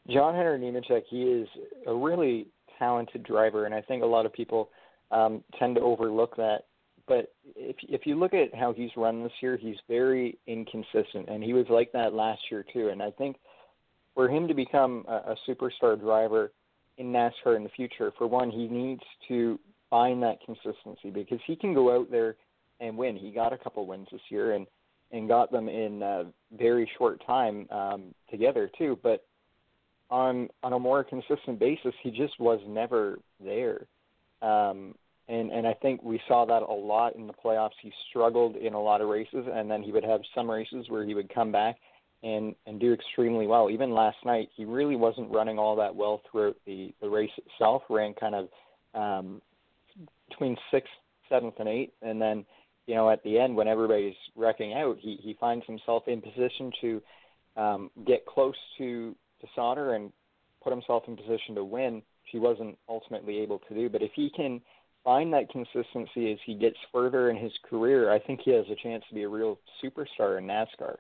John 0.10 0.34
Hunter 0.34 0.58
Nemechek, 0.58 1.04
he 1.10 1.24
is 1.24 1.48
a 1.86 1.94
really 1.94 2.48
talented 2.80 3.24
driver, 3.24 3.66
and 3.66 3.76
I 3.76 3.82
think 3.82 4.04
a 4.04 4.08
lot 4.08 4.26
of 4.26 4.34
people 4.34 4.70
um, 5.12 5.44
tend 5.60 5.76
to 5.76 5.82
overlook 5.82 6.36
that. 6.38 6.64
But 7.08 7.34
if 7.56 7.76
if 7.84 8.06
you 8.06 8.16
look 8.16 8.34
at 8.34 8.54
how 8.54 8.74
he's 8.74 8.92
run 8.98 9.24
this 9.24 9.32
year, 9.42 9.58
he's 9.58 9.78
very 9.88 10.38
inconsistent, 10.48 11.30
and 11.30 11.44
he 11.44 11.54
was 11.54 11.66
like 11.70 11.92
that 11.94 12.14
last 12.14 12.42
year 12.52 12.66
too. 12.74 12.90
And 12.90 13.02
I 13.02 13.12
think 13.12 13.38
for 14.16 14.30
him 14.30 14.48
to 14.48 14.54
become 14.54 15.06
a, 15.08 15.34
a 15.34 15.36
superstar 15.48 16.00
driver 16.00 16.52
in 16.98 17.08
NASCAR 17.08 17.56
in 17.56 17.64
the 17.64 17.70
future, 17.70 18.12
for 18.18 18.28
one, 18.28 18.52
he 18.52 18.68
needs 18.68 19.02
to 19.28 19.60
find 19.90 20.22
that 20.24 20.40
consistency 20.46 21.10
because 21.10 21.40
he 21.46 21.56
can 21.56 21.74
go 21.74 21.98
out 21.98 22.12
there 22.12 22.36
and 22.80 22.98
win. 22.98 23.16
He 23.16 23.32
got 23.32 23.54
a 23.54 23.58
couple 23.58 23.86
wins 23.86 24.08
this 24.12 24.22
year 24.30 24.54
and 24.54 24.68
and 25.12 25.28
got 25.28 25.52
them 25.52 25.68
in 25.68 26.04
a 26.04 26.26
very 26.56 26.90
short 26.98 27.20
time 27.26 27.68
um, 27.72 28.14
together 28.30 28.70
too. 28.78 28.98
But 29.02 29.26
on 30.10 30.50
on 30.64 30.74
a 30.74 30.80
more 30.80 31.04
consistent 31.04 31.60
basis, 31.60 31.94
he 32.02 32.12
just 32.12 32.40
was 32.40 32.60
never 32.68 33.20
there. 33.44 33.86
Um, 34.42 34.96
and 35.28 35.52
and 35.52 35.68
I 35.68 35.74
think 35.74 36.04
we 36.04 36.20
saw 36.28 36.46
that 36.46 36.64
a 36.64 36.74
lot 36.74 37.16
in 37.16 37.28
the 37.28 37.34
playoffs. 37.34 37.78
He 37.82 37.92
struggled 38.10 38.56
in 38.56 38.74
a 38.74 38.82
lot 38.82 39.02
of 39.02 39.10
races, 39.10 39.46
and 39.52 39.70
then 39.70 39.84
he 39.84 39.92
would 39.92 40.04
have 40.04 40.22
some 40.36 40.50
races 40.50 40.86
where 40.90 41.06
he 41.06 41.14
would 41.14 41.34
come 41.34 41.52
back 41.52 41.78
and 42.24 42.56
and 42.66 42.80
do 42.80 42.94
extremely 42.94 43.48
well. 43.48 43.70
Even 43.70 43.92
last 43.92 44.18
night, 44.26 44.50
he 44.56 44.66
really 44.66 44.96
wasn't 44.96 45.32
running 45.32 45.60
all 45.60 45.76
that 45.76 45.96
well 45.96 46.22
throughout 46.30 46.56
the 46.66 46.94
the 47.02 47.10
race 47.10 47.32
itself. 47.38 47.84
Ran 47.90 48.14
kind 48.14 48.36
of 48.36 48.50
um, 48.96 49.42
between 50.30 50.58
sixth, 50.72 50.92
seventh, 51.28 51.56
and 51.60 51.68
eighth, 51.68 51.94
and 52.02 52.22
then 52.22 52.46
you 52.88 52.96
know 52.96 53.10
at 53.10 53.24
the 53.24 53.38
end 53.38 53.56
when 53.56 53.68
everybody's 53.68 54.16
wrecking 54.36 54.74
out, 54.74 54.98
he 55.00 55.18
he 55.22 55.36
finds 55.40 55.66
himself 55.66 56.04
in 56.08 56.22
position 56.22 56.72
to 56.82 57.02
um, 57.58 57.92
get 58.06 58.26
close 58.26 58.56
to 58.78 59.16
to 59.42 59.48
Sauter 59.56 59.94
and 59.94 60.12
put 60.64 60.72
himself 60.72 61.04
in 61.08 61.16
position 61.16 61.56
to 61.56 61.64
win. 61.64 62.02
He 62.24 62.40
wasn't 62.40 62.78
ultimately 62.88 63.40
able 63.40 63.60
to 63.68 63.74
do, 63.74 63.90
but 63.90 64.02
if 64.02 64.12
he 64.16 64.30
can 64.36 64.62
find 65.04 65.34
that 65.34 65.50
consistency 65.50 66.32
as 66.32 66.38
he 66.46 66.54
gets 66.56 66.78
further 66.92 67.30
in 67.30 67.38
his 67.38 67.52
career, 67.70 68.12
I 68.12 68.20
think 68.20 68.42
he 68.44 68.52
has 68.52 68.66
a 68.70 68.76
chance 68.76 69.04
to 69.10 69.16
be 69.16 69.24
a 69.24 69.30
real 69.30 69.58
superstar 69.84 70.38
in 70.38 70.46
NASCAR. 70.46 70.98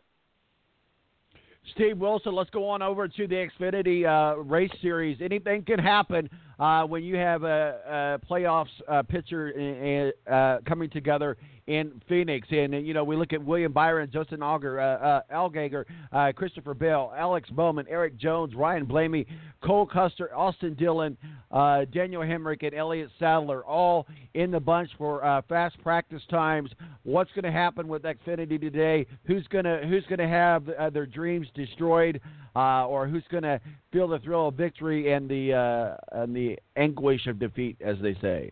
Steve 1.76 2.00
Wilson, 2.00 2.34
let's 2.34 2.50
go 2.50 2.68
on 2.70 2.82
over 2.82 3.08
to 3.08 3.28
the 3.28 3.36
Xfinity 3.36 4.06
uh, 4.06 4.40
race 4.40 4.72
series. 4.82 5.18
Anything 5.22 5.64
can 5.64 5.78
happen 5.78 6.30
uh, 6.60 6.84
when 6.84 7.04
you 7.04 7.16
have 7.16 7.44
a, 7.44 8.20
a 8.22 8.28
playoffs 8.28 8.68
uh, 8.88 9.04
pitcher 9.04 10.14
uh, 10.28 10.32
uh, 10.32 10.60
coming 10.68 10.90
together 10.90 11.38
in 11.70 12.02
Phoenix. 12.10 12.48
And, 12.50 12.74
you 12.86 12.96
know, 12.96 13.04
we 13.04 13.16
look 13.16 13.32
at 13.32 13.44
William 13.44 13.72
Byron, 13.72 14.10
Justin 14.12 14.40
Allgaier, 14.40 15.24
uh, 15.32 15.34
uh, 15.34 16.18
uh, 16.18 16.32
Christopher 16.32 16.74
Bell, 16.74 17.14
Alex 17.16 17.48
Bowman, 17.52 17.86
Erik 17.88 18.18
Jones, 18.18 18.56
Ryan 18.56 18.86
Blaney, 18.86 19.28
Cole 19.64 19.86
Custer, 19.86 20.36
Austin 20.36 20.74
Dillon, 20.74 21.16
uh, 21.52 21.86
Daniel 21.94 22.24
Hemric, 22.24 22.64
and 22.66 22.74
Elliott 22.74 23.12
Sadler, 23.20 23.64
all 23.64 24.08
in 24.34 24.50
the 24.50 24.60
bunch 24.60 24.90
for 24.98 25.24
uh, 25.24 25.44
fast 25.48 25.80
practice 25.84 26.24
times. 26.32 26.72
What's 27.04 27.32
going 27.32 27.46
to 27.46 27.52
happen 27.52 27.88
with 27.88 28.02
Xfinity 28.02 28.60
today? 28.60 29.06
Who's 29.26 29.46
going 29.48 29.66
to 29.66 29.82
who's 29.88 30.06
going 30.06 30.20
to 30.20 30.28
have 30.28 30.68
uh, 30.70 30.90
their 30.90 31.06
dreams 31.06 31.48
destroyed, 31.54 32.20
uh, 32.56 32.86
or 32.86 33.08
who's 33.08 33.24
going 33.30 33.44
to 33.44 33.60
feel 33.92 34.08
the 34.08 34.20
thrill 34.20 34.48
of 34.50 34.56
victory 34.56 35.14
and 35.14 35.30
the 35.30 35.54
uh, 35.54 36.20
and 36.22 36.36
the 36.36 36.58
anguish 36.76 37.28
of 37.28 37.40
defeat, 37.40 37.78
as 37.82 37.98
they 38.02 38.16
say? 38.22 38.52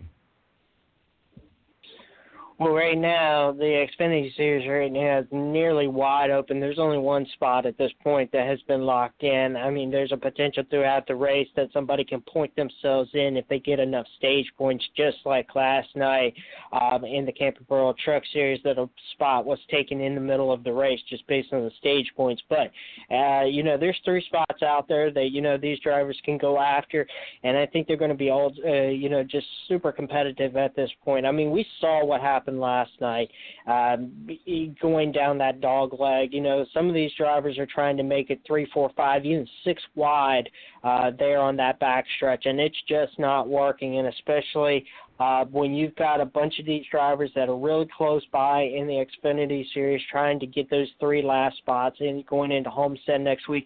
Well, 2.59 2.73
right 2.73 2.97
now, 2.97 3.51
the 3.51 3.85
Xfinity 3.87 4.35
Series 4.35 4.67
right 4.67 4.91
now 4.91 5.19
is 5.19 5.27
nearly 5.31 5.87
wide 5.87 6.31
open. 6.31 6.59
There's 6.59 6.79
only 6.79 6.97
one 6.97 7.27
spot 7.33 7.67
at 7.67 7.77
this 7.77 7.91
point 8.03 8.31
that 8.31 8.47
has 8.47 8.59
been 8.63 8.81
locked 8.81 9.21
in. 9.21 9.55
I 9.55 9.69
mean, 9.69 9.91
there's 9.91 10.11
a 10.11 10.17
potential 10.17 10.63
throughout 10.67 11.05
the 11.05 11.15
race 11.15 11.47
that 11.55 11.69
somebody 11.71 12.03
can 12.03 12.19
point 12.21 12.55
themselves 12.55 13.11
in 13.13 13.37
if 13.37 13.47
they 13.47 13.59
get 13.59 13.79
enough 13.79 14.07
stage 14.17 14.51
points, 14.57 14.83
just 14.97 15.17
like 15.23 15.53
last 15.53 15.89
night 15.95 16.33
um, 16.71 17.05
in 17.05 17.27
the 17.27 17.31
Camping 17.31 17.67
Truck 18.03 18.23
Series, 18.33 18.59
that 18.63 18.79
a 18.79 18.89
spot 19.13 19.45
was 19.45 19.59
taken 19.69 20.01
in 20.01 20.15
the 20.15 20.21
middle 20.21 20.51
of 20.51 20.63
the 20.63 20.73
race 20.73 20.99
just 21.07 21.27
based 21.27 21.53
on 21.53 21.63
the 21.63 21.71
stage 21.77 22.11
points. 22.15 22.41
But, 22.49 22.71
uh, 23.13 23.43
you 23.43 23.61
know, 23.61 23.77
there's 23.77 23.99
three 24.03 24.25
spots 24.25 24.63
out 24.63 24.87
there 24.87 25.11
that, 25.11 25.29
you 25.29 25.41
know, 25.41 25.59
these 25.59 25.79
drivers 25.81 26.19
can 26.25 26.39
go 26.39 26.57
after, 26.59 27.05
and 27.43 27.55
I 27.55 27.67
think 27.67 27.85
they're 27.85 27.97
going 27.97 28.09
to 28.09 28.17
be 28.17 28.31
all, 28.31 28.51
uh, 28.65 28.87
you 28.87 29.09
know, 29.09 29.23
just 29.23 29.45
super 29.67 29.91
competitive 29.91 30.57
at 30.57 30.75
this 30.75 30.89
point. 31.05 31.23
I 31.27 31.31
mean, 31.31 31.51
we 31.51 31.63
saw 31.79 32.03
what 32.03 32.19
happened 32.19 32.46
happened 32.47 32.61
last 32.61 32.91
night. 33.01 33.29
Um, 33.67 34.27
going 34.81 35.11
down 35.11 35.37
that 35.39 35.61
dog 35.61 35.99
leg, 35.99 36.33
you 36.33 36.41
know, 36.41 36.65
some 36.73 36.87
of 36.87 36.93
these 36.93 37.11
drivers 37.17 37.57
are 37.57 37.65
trying 37.65 37.97
to 37.97 38.03
make 38.03 38.29
it 38.29 38.39
three, 38.47 38.67
four, 38.73 38.91
five, 38.95 39.25
even 39.25 39.47
six 39.63 39.81
wide 39.95 40.49
uh, 40.83 41.11
there 41.17 41.39
on 41.39 41.55
that 41.57 41.79
back 41.79 42.05
stretch, 42.15 42.45
and 42.45 42.59
it's 42.59 42.77
just 42.87 43.17
not 43.19 43.47
working. 43.47 43.97
And 43.99 44.07
especially 44.07 44.85
uh, 45.19 45.45
when 45.45 45.73
you've 45.73 45.95
got 45.95 46.21
a 46.21 46.25
bunch 46.25 46.59
of 46.59 46.65
these 46.65 46.85
drivers 46.91 47.31
that 47.35 47.49
are 47.49 47.57
really 47.57 47.87
close 47.95 48.23
by 48.31 48.61
in 48.61 48.87
the 48.87 49.05
Xfinity 49.05 49.65
Series, 49.73 50.01
trying 50.11 50.39
to 50.39 50.45
get 50.45 50.69
those 50.69 50.87
three 50.99 51.23
last 51.23 51.57
spots 51.57 51.97
and 51.99 52.25
going 52.27 52.51
into 52.51 52.69
Homestead 52.69 53.21
next 53.21 53.47
week. 53.47 53.65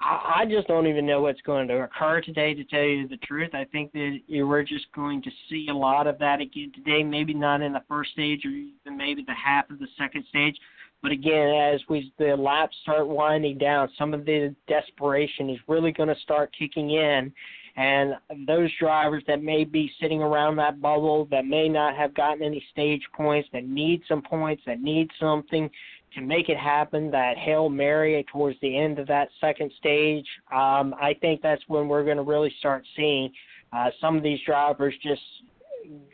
I, 0.00 0.44
just 0.48 0.68
don't 0.68 0.86
even 0.86 1.06
know 1.06 1.22
what's 1.22 1.40
going 1.42 1.68
to 1.68 1.82
occur 1.82 2.20
today. 2.20 2.52
To 2.54 2.64
tell 2.64 2.82
you 2.82 3.08
the 3.08 3.16
truth, 3.18 3.54
I 3.54 3.64
think 3.64 3.92
that 3.92 4.18
we're 4.28 4.62
just 4.62 4.86
going 4.94 5.22
to 5.22 5.30
see 5.48 5.68
a 5.70 5.74
lot 5.74 6.06
of 6.06 6.18
that 6.18 6.40
again 6.40 6.72
today. 6.74 7.02
Maybe 7.02 7.32
not 7.32 7.62
in 7.62 7.72
the 7.72 7.82
first 7.88 8.12
stage, 8.12 8.44
or 8.44 8.50
even 8.50 8.96
maybe 8.98 9.22
the 9.22 9.34
half 9.34 9.70
of 9.70 9.78
the 9.78 9.86
second 9.98 10.24
stage. 10.28 10.56
But 11.02 11.12
again, 11.12 11.54
as 11.54 11.80
we 11.88 12.12
the 12.18 12.36
laps 12.36 12.76
start 12.82 13.06
winding 13.08 13.58
down, 13.58 13.88
some 13.98 14.14
of 14.14 14.24
the 14.24 14.54
desperation 14.68 15.50
is 15.50 15.58
really 15.68 15.92
going 15.92 16.08
to 16.08 16.20
start 16.22 16.54
kicking 16.58 16.90
in. 16.90 17.32
And 17.76 18.14
those 18.46 18.70
drivers 18.78 19.24
that 19.26 19.42
may 19.42 19.64
be 19.64 19.90
sitting 20.00 20.22
around 20.22 20.56
that 20.56 20.80
bubble, 20.80 21.26
that 21.30 21.44
may 21.44 21.68
not 21.68 21.96
have 21.96 22.14
gotten 22.14 22.42
any 22.42 22.64
stage 22.70 23.02
points, 23.14 23.48
that 23.52 23.66
need 23.66 24.02
some 24.08 24.22
points, 24.22 24.62
that 24.66 24.80
need 24.80 25.10
something, 25.18 25.68
to 26.14 26.20
make 26.20 26.48
it 26.48 26.56
happen, 26.56 27.10
that 27.10 27.36
Hail 27.36 27.68
Mary 27.68 28.24
towards 28.32 28.58
the 28.60 28.78
end 28.78 28.98
of 28.98 29.06
that 29.08 29.28
second 29.40 29.72
stage, 29.78 30.26
um, 30.52 30.94
I 31.00 31.14
think 31.20 31.42
that's 31.42 31.62
when 31.68 31.88
we're 31.88 32.04
going 32.04 32.16
to 32.16 32.22
really 32.22 32.52
start 32.58 32.84
seeing 32.96 33.32
uh, 33.72 33.90
some 34.00 34.16
of 34.16 34.22
these 34.22 34.38
drivers 34.46 34.94
just 35.02 35.22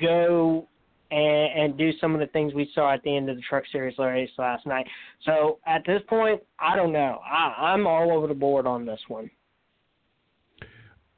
go 0.00 0.66
and, 1.10 1.62
and 1.62 1.78
do 1.78 1.90
some 2.00 2.14
of 2.14 2.20
the 2.20 2.26
things 2.28 2.54
we 2.54 2.70
saw 2.74 2.94
at 2.94 3.02
the 3.02 3.14
end 3.14 3.28
of 3.28 3.36
the 3.36 3.42
Truck 3.42 3.64
Series 3.70 3.98
race 3.98 4.30
last 4.38 4.66
night. 4.66 4.86
So 5.24 5.58
at 5.66 5.82
this 5.86 6.00
point, 6.08 6.40
I 6.58 6.76
don't 6.76 6.92
know. 6.92 7.20
I, 7.24 7.72
I'm 7.72 7.86
all 7.86 8.12
over 8.12 8.26
the 8.26 8.34
board 8.34 8.66
on 8.66 8.86
this 8.86 9.00
one 9.08 9.30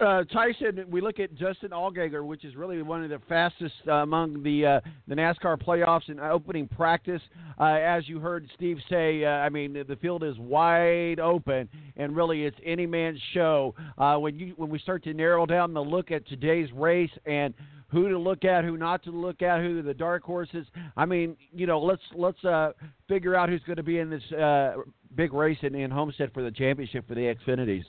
uh, 0.03 0.25
Tyson, 0.25 0.85
we 0.91 1.01
look 1.01 1.21
at 1.21 1.35
Justin 1.35 1.71
Allgaier, 1.71 2.25
which 2.25 2.45
is 2.45 2.57
really 2.57 2.83
one 2.83 3.05
of 3.05 3.11
the 3.11 3.21
fastest 3.29 3.75
uh, 3.87 3.93
among 3.95 4.43
the 4.43 4.67
uh, 4.67 4.81
the 5.09 5.15
NASCAR 5.15 5.57
playoffs 5.57 6.09
in 6.09 6.21
opening 6.21 6.69
practice. 6.69 7.23
Uh, 7.59 7.75
as 7.75 8.09
you 8.09 8.19
heard 8.19 8.49
Steve 8.55 8.79
say, 8.91 9.25
uh, 9.25 9.29
I 9.29 9.49
mean 9.49 9.73
the 9.73 9.97
field 9.97 10.25
is 10.25 10.37
wide 10.39 11.21
open, 11.21 11.69
and 11.97 12.17
really 12.17 12.45
it's 12.45 12.57
any 12.65 12.87
man's 12.87 13.21
show. 13.33 13.75
Uh, 13.97 14.17
when 14.17 14.39
you 14.39 14.55
when 14.57 14.71
we 14.71 14.79
start 14.79 15.05
to 15.05 15.15
narrow 15.15 15.47
down 15.47 15.73
the 15.73 15.83
look 15.83 16.11
at 16.11 16.27
today's 16.27 16.71
race 16.73 17.11
and 17.25 17.55
who 17.89 18.09
to 18.09 18.19
look 18.19 18.45
at, 18.45 18.65
who 18.65 18.77
not 18.77 19.03
to 19.05 19.11
look 19.11 19.43
at, 19.43 19.61
who 19.61 19.83
the 19.83 19.95
dark 19.95 20.23
horses. 20.23 20.67
I 20.97 21.05
mean, 21.05 21.37
you 21.53 21.67
know, 21.67 21.79
let's 21.79 22.03
let's 22.15 22.43
uh, 22.45 22.73
figure 23.09 23.37
out 23.37 23.49
who's 23.49 23.63
going 23.67 23.77
to 23.77 23.83
be 23.83 23.99
in 23.99 24.11
this 24.11 24.33
uh, 24.33 24.77
big 25.15 25.33
race 25.33 25.59
in, 25.63 25.75
in 25.75 25.91
Homestead 25.91 26.33
for 26.33 26.43
the 26.43 26.51
championship 26.51 27.07
for 27.07 27.15
the 27.15 27.35
Xfinities. 27.35 27.85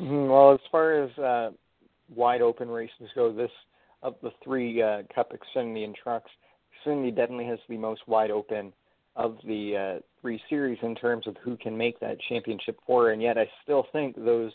Mm-hmm. 0.00 0.28
Well, 0.28 0.52
as 0.52 0.60
far 0.70 1.04
as 1.04 1.18
uh, 1.18 1.50
wide 2.14 2.42
open 2.42 2.68
races 2.68 3.08
go, 3.14 3.32
this 3.32 3.50
of 4.02 4.16
the 4.22 4.30
three 4.42 4.82
uh, 4.82 5.02
Cup 5.14 5.32
Xfinity 5.32 5.84
and 5.84 5.94
trucks, 5.94 6.30
Xfinity 6.84 7.14
definitely 7.14 7.46
has 7.46 7.58
the 7.68 7.76
most 7.76 8.00
wide 8.08 8.30
open 8.30 8.72
of 9.14 9.36
the 9.46 9.76
uh, 9.76 10.00
three 10.20 10.40
series 10.48 10.78
in 10.82 10.94
terms 10.94 11.26
of 11.26 11.36
who 11.42 11.56
can 11.56 11.76
make 11.76 12.00
that 12.00 12.16
championship 12.28 12.78
four. 12.86 13.10
And 13.10 13.22
yet, 13.22 13.38
I 13.38 13.48
still 13.62 13.86
think 13.92 14.16
those 14.16 14.52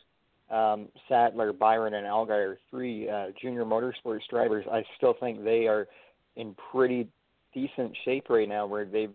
um, 0.49 0.87
Sadler, 1.07 1.53
Byron, 1.53 1.93
and 1.93 2.07
Allgaier, 2.07 2.57
three 2.69 3.09
uh, 3.09 3.27
junior 3.39 3.65
motorsports 3.65 4.27
drivers, 4.29 4.65
I 4.71 4.83
still 4.97 5.15
think 5.19 5.43
they 5.43 5.67
are 5.67 5.87
in 6.35 6.55
pretty 6.71 7.07
decent 7.53 7.95
shape 8.03 8.29
right 8.29 8.49
now. 8.49 8.65
Where 8.65 8.85
they've 8.85 9.13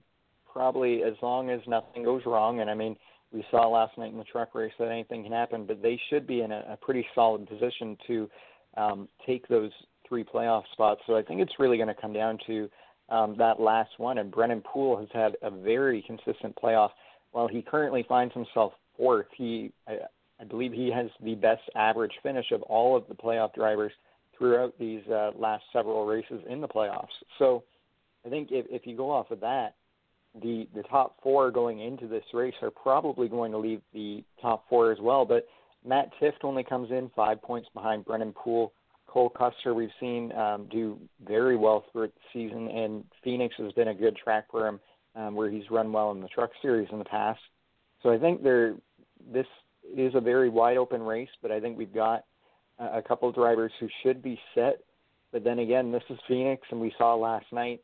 probably, 0.51 1.03
as 1.03 1.15
long 1.23 1.51
as 1.51 1.61
nothing 1.67 2.05
goes 2.05 2.23
wrong, 2.25 2.61
and 2.61 2.71
I 2.71 2.75
mean 2.75 2.97
we 3.33 3.45
saw 3.51 3.67
last 3.69 3.97
night 3.99 4.13
in 4.13 4.19
the 4.19 4.25
truck 4.25 4.55
race 4.55 4.73
that 4.79 4.89
anything 4.89 5.23
can 5.23 5.33
happen, 5.33 5.67
but 5.67 5.83
they 5.83 6.01
should 6.11 6.27
be 6.27 6.43
in 6.43 6.53
a, 6.53 6.65
a 6.71 6.77
pretty 6.77 7.07
solid 7.15 7.49
position 7.49 7.97
to 8.07 8.31
um, 8.77 9.09
take 9.27 9.47
those 9.49 9.71
three 10.09 10.25
playoff 10.25 10.63
spots. 10.73 11.01
So 11.07 11.17
I 11.17 11.23
think 11.23 11.41
it's 11.41 11.59
really 11.59 11.77
going 11.77 11.89
to 11.89 12.01
come 12.01 12.13
down 12.13 12.39
to 12.47 12.69
um, 13.09 13.35
that 13.39 13.61
last 13.61 13.91
one. 13.99 14.19
And 14.19 14.31
Brennan 14.31 14.63
Poole 14.63 14.99
has 14.99 15.09
had 15.13 15.37
a 15.43 15.51
very 15.51 16.03
consistent 16.03 16.57
playoff. 16.63 16.91
While 17.33 17.49
he 17.49 17.63
currently 17.63 18.05
finds 18.09 18.35
himself 18.35 18.73
fourth, 18.97 19.27
he 19.37 19.73
I, 19.89 19.99
I 20.41 20.45
believe 20.45 20.73
he 20.73 20.91
has 20.91 21.07
the 21.23 21.35
best 21.35 21.63
average 21.77 22.13
finish 22.23 22.47
of 22.51 22.63
all 22.63 22.97
of 22.97 23.05
the 23.09 23.15
playoff 23.15 23.55
drivers 23.55 23.93
throughout 24.37 24.75
these 24.79 25.03
uh, 25.09 25.31
last 25.37 25.63
several 25.73 26.05
races 26.05 26.43
in 26.49 26.61
the 26.61 26.69
playoffs. 26.69 27.07
So 27.39 27.63
I 28.27 28.29
think 28.29 28.49
if, 28.51 28.67
if 28.69 28.87
you 28.87 28.97
go 28.97 29.11
off 29.11 29.31
of 29.31 29.41
that, 29.41 29.77
the 30.41 30.67
the 30.75 30.83
top 30.85 31.17
four 31.23 31.51
going 31.51 31.81
into 31.81 32.07
this 32.07 32.25
race 32.33 32.55
are 32.63 32.71
probably 32.71 33.29
going 33.29 33.53
to 33.53 33.59
leave 33.59 33.83
the 33.93 34.25
top 34.41 34.65
four 34.69 34.93
as 34.93 34.99
well. 35.01 35.25
But 35.25 35.47
Matt 35.85 36.11
Tifft 36.21 36.45
only 36.45 36.65
comes 36.65 36.91
in 36.91 37.11
five 37.15 37.43
points 37.43 37.69
behind 37.75 38.05
Brennan 38.05 38.33
Poole. 38.33 38.73
Cole 39.07 39.29
Custer 39.29 39.75
we've 39.75 39.91
seen 40.01 40.33
um, 40.33 40.67
do 40.71 40.99
very 41.27 41.57
well 41.57 41.85
throughout 41.93 42.13
the 42.15 42.21
season, 42.33 42.69
and 42.69 43.05
Phoenix 43.23 43.55
has 43.59 43.73
been 43.73 43.89
a 43.89 43.95
good 43.95 44.17
track 44.17 44.47
for 44.51 44.67
him, 44.67 44.81
um, 45.15 45.35
where 45.35 45.51
he's 45.51 45.71
run 45.71 45.93
well 45.93 46.13
in 46.13 46.21
the 46.21 46.29
Truck 46.29 46.51
Series 46.63 46.89
in 46.91 46.99
the 46.99 47.05
past. 47.05 47.41
So 48.03 48.11
I 48.11 48.19
think 48.19 48.43
there, 48.43 48.75
this 49.31 49.47
is 49.95 50.15
a 50.15 50.21
very 50.21 50.49
wide 50.49 50.79
open 50.79 51.03
race, 51.03 51.29
but 51.43 51.51
I 51.51 51.61
think 51.61 51.77
we've 51.77 51.93
got 51.93 52.25
a 52.79 53.03
couple 53.03 53.29
of 53.29 53.35
drivers 53.35 53.73
who 53.79 53.89
should 54.03 54.23
be 54.23 54.41
set. 54.55 54.81
But 55.31 55.45
then 55.45 55.59
again, 55.59 55.93
this 55.93 56.03
is 56.09 56.19
Phoenix, 56.27 56.67
and 56.71 56.81
we 56.81 56.95
saw 56.97 57.15
last 57.15 57.47
night 57.53 57.81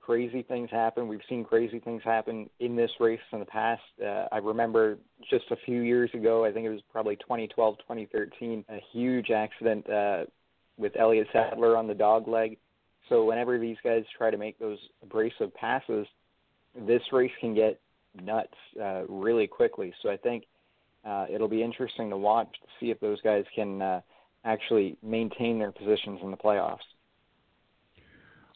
crazy 0.00 0.42
things 0.42 0.70
happen. 0.70 1.08
We've 1.08 1.20
seen 1.28 1.44
crazy 1.44 1.78
things 1.78 2.02
happen 2.04 2.48
in 2.58 2.76
this 2.76 2.90
race 2.98 3.20
in 3.32 3.40
the 3.40 3.44
past. 3.44 3.82
Uh, 4.02 4.26
I 4.32 4.38
remember 4.38 4.98
just 5.28 5.44
a 5.50 5.56
few 5.64 5.82
years 5.82 6.10
ago, 6.14 6.44
I 6.44 6.52
think 6.52 6.66
it 6.66 6.70
was 6.70 6.80
probably 6.90 7.16
2012, 7.16 7.78
2013, 7.78 8.64
a 8.68 8.78
huge 8.92 9.30
accident 9.30 9.88
uh, 9.88 10.24
with 10.76 10.96
Elliott 10.98 11.28
Sadler 11.32 11.76
on 11.76 11.86
the 11.86 11.94
dog 11.94 12.28
leg. 12.28 12.58
So 13.08 13.24
whenever 13.24 13.58
these 13.58 13.76
guys 13.84 14.04
try 14.16 14.30
to 14.30 14.36
make 14.36 14.58
those 14.58 14.78
abrasive 15.02 15.54
passes, 15.54 16.06
this 16.74 17.02
race 17.12 17.32
can 17.40 17.54
get 17.54 17.80
nuts 18.20 18.54
uh, 18.80 19.02
really 19.08 19.46
quickly. 19.46 19.92
So 20.02 20.10
I 20.10 20.16
think 20.16 20.44
uh, 21.04 21.26
it'll 21.32 21.48
be 21.48 21.62
interesting 21.62 22.10
to 22.10 22.16
watch 22.16 22.52
to 22.52 22.68
see 22.78 22.90
if 22.90 23.00
those 23.00 23.20
guys 23.22 23.44
can 23.54 23.82
uh, 23.82 24.00
actually 24.44 24.96
maintain 25.02 25.58
their 25.58 25.72
positions 25.72 26.20
in 26.22 26.30
the 26.30 26.36
playoffs. 26.36 26.78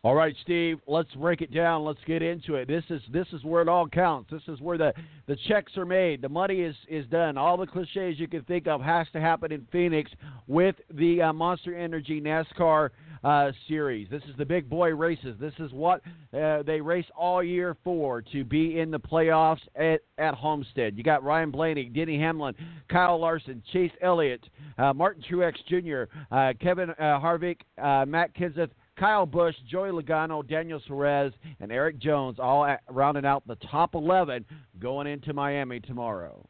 All 0.04 0.14
right, 0.14 0.36
Steve, 0.42 0.80
let's 0.86 1.08
break 1.14 1.40
it 1.40 1.50
down. 1.50 1.82
Let's 1.82 1.98
get 2.06 2.20
into 2.20 2.56
it. 2.56 2.68
This 2.68 2.84
is 2.90 3.00
this 3.10 3.26
is 3.32 3.42
where 3.42 3.62
it 3.62 3.70
all 3.70 3.88
counts. 3.88 4.30
This 4.30 4.42
is 4.48 4.60
where 4.60 4.76
the, 4.76 4.92
the 5.26 5.34
checks 5.48 5.74
are 5.78 5.86
made. 5.86 6.20
The 6.20 6.28
money 6.28 6.60
is, 6.60 6.76
is 6.90 7.06
done. 7.06 7.38
All 7.38 7.56
the 7.56 7.66
cliches 7.66 8.20
you 8.20 8.28
can 8.28 8.42
think 8.42 8.66
of 8.66 8.82
has 8.82 9.06
to 9.14 9.20
happen 9.20 9.50
in 9.50 9.66
Phoenix 9.72 10.10
with 10.46 10.76
the 10.92 11.22
uh, 11.22 11.32
Monster 11.32 11.74
Energy 11.74 12.20
NASCAR 12.20 12.90
uh, 13.24 13.52
Series. 13.66 14.06
This 14.10 14.22
is 14.24 14.36
the 14.36 14.44
big 14.44 14.68
boy 14.68 14.90
races. 14.94 15.36
This 15.40 15.54
is 15.58 15.72
what 15.72 16.02
uh, 16.38 16.62
they 16.64 16.82
race 16.82 17.06
all 17.16 17.42
year 17.42 17.74
for 17.82 18.20
to 18.20 18.44
be 18.44 18.78
in 18.80 18.90
the 18.90 19.00
playoffs 19.00 19.62
at, 19.74 20.00
at 20.18 20.34
Homestead. 20.34 20.98
You 20.98 21.02
got 21.02 21.24
Ryan 21.24 21.50
Blaney, 21.50 21.84
Denny 21.86 22.18
Hamlin, 22.18 22.54
Kyle 22.90 23.18
Larson, 23.18 23.62
Chase 23.72 23.92
Elliott, 24.02 24.44
uh, 24.76 24.92
Martin 24.92 25.24
Truex 25.30 25.54
Jr., 25.66 26.14
uh, 26.30 26.52
Kevin 26.60 26.90
uh, 26.90 27.18
Harvick, 27.18 27.60
Matt 28.06 28.36
Kenseth, 28.36 28.68
Kyle 28.96 29.26
Busch, 29.26 29.56
Joey 29.68 29.90
Logano, 29.90 30.46
Daniel 30.46 30.80
Suarez, 30.86 31.32
and 31.60 31.72
Erik 31.72 31.98
Jones 31.98 32.38
all 32.38 32.76
rounding 32.90 33.24
out 33.24 33.46
the 33.46 33.56
top 33.56 33.94
11 33.94 34.44
going 34.78 35.06
into 35.06 35.32
Miami 35.32 35.80
tomorrow. 35.80 36.46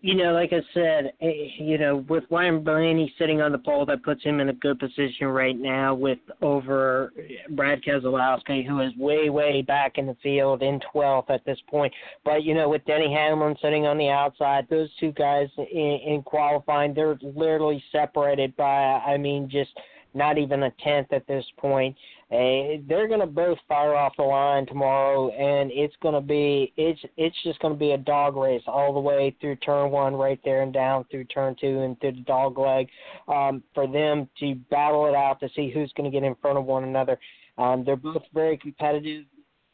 You 0.00 0.14
know, 0.14 0.32
like 0.32 0.52
I 0.52 0.60
said, 0.74 1.12
eh, 1.20 1.48
you 1.58 1.76
know, 1.76 2.04
with 2.08 2.22
Ryan 2.30 2.62
Blaney 2.62 3.12
sitting 3.18 3.40
on 3.40 3.50
the 3.50 3.58
pole, 3.58 3.84
that 3.86 4.04
puts 4.04 4.22
him 4.22 4.38
in 4.38 4.48
a 4.48 4.52
good 4.52 4.78
position 4.78 5.26
right 5.26 5.58
now 5.58 5.92
with 5.94 6.20
over 6.40 7.12
Brad 7.50 7.82
Keselowski, 7.82 8.64
who 8.64 8.80
is 8.80 8.94
way, 8.96 9.28
way 9.28 9.60
back 9.62 9.98
in 9.98 10.06
the 10.06 10.16
field 10.22 10.62
in 10.62 10.80
12th 10.94 11.30
at 11.30 11.44
this 11.44 11.58
point. 11.68 11.92
But, 12.24 12.44
you 12.44 12.54
know, 12.54 12.68
with 12.68 12.84
Denny 12.84 13.12
Hamlin 13.12 13.56
sitting 13.60 13.86
on 13.86 13.98
the 13.98 14.08
outside, 14.08 14.68
those 14.70 14.88
two 15.00 15.10
guys 15.12 15.48
in, 15.56 15.98
in 16.06 16.22
qualifying, 16.24 16.94
they're 16.94 17.18
literally 17.22 17.82
separated 17.90 18.56
by, 18.56 18.64
I 18.64 19.16
mean, 19.16 19.48
just 19.50 19.70
not 20.14 20.38
even 20.38 20.64
a 20.64 20.72
tenth 20.82 21.12
at 21.12 21.26
this 21.26 21.44
point. 21.58 21.96
Uh, 22.30 22.76
they're 22.86 23.08
going 23.08 23.20
to 23.20 23.26
both 23.26 23.58
fire 23.66 23.94
off 23.94 24.12
the 24.16 24.22
line 24.22 24.66
tomorrow, 24.66 25.30
and 25.30 25.70
it's 25.72 25.94
going 26.02 26.14
to 26.14 26.20
be 26.20 26.72
it's 26.76 27.00
it's 27.16 27.36
just 27.42 27.58
going 27.60 27.72
to 27.72 27.78
be 27.78 27.92
a 27.92 27.98
dog 27.98 28.36
race 28.36 28.62
all 28.66 28.92
the 28.92 29.00
way 29.00 29.34
through 29.40 29.56
turn 29.56 29.90
one, 29.90 30.14
right 30.14 30.40
there, 30.44 30.62
and 30.62 30.72
down 30.72 31.04
through 31.10 31.24
turn 31.24 31.56
two 31.58 31.80
and 31.80 31.98
through 32.00 32.12
the 32.12 32.20
dog 32.20 32.58
leg, 32.58 32.88
um, 33.28 33.62
for 33.74 33.86
them 33.86 34.28
to 34.40 34.54
battle 34.70 35.06
it 35.06 35.14
out 35.14 35.40
to 35.40 35.48
see 35.56 35.70
who's 35.70 35.92
going 35.96 36.10
to 36.10 36.14
get 36.14 36.26
in 36.26 36.34
front 36.36 36.58
of 36.58 36.64
one 36.64 36.84
another. 36.84 37.18
Um, 37.56 37.82
they're 37.84 37.96
both 37.96 38.22
very 38.34 38.58
competitive. 38.58 39.24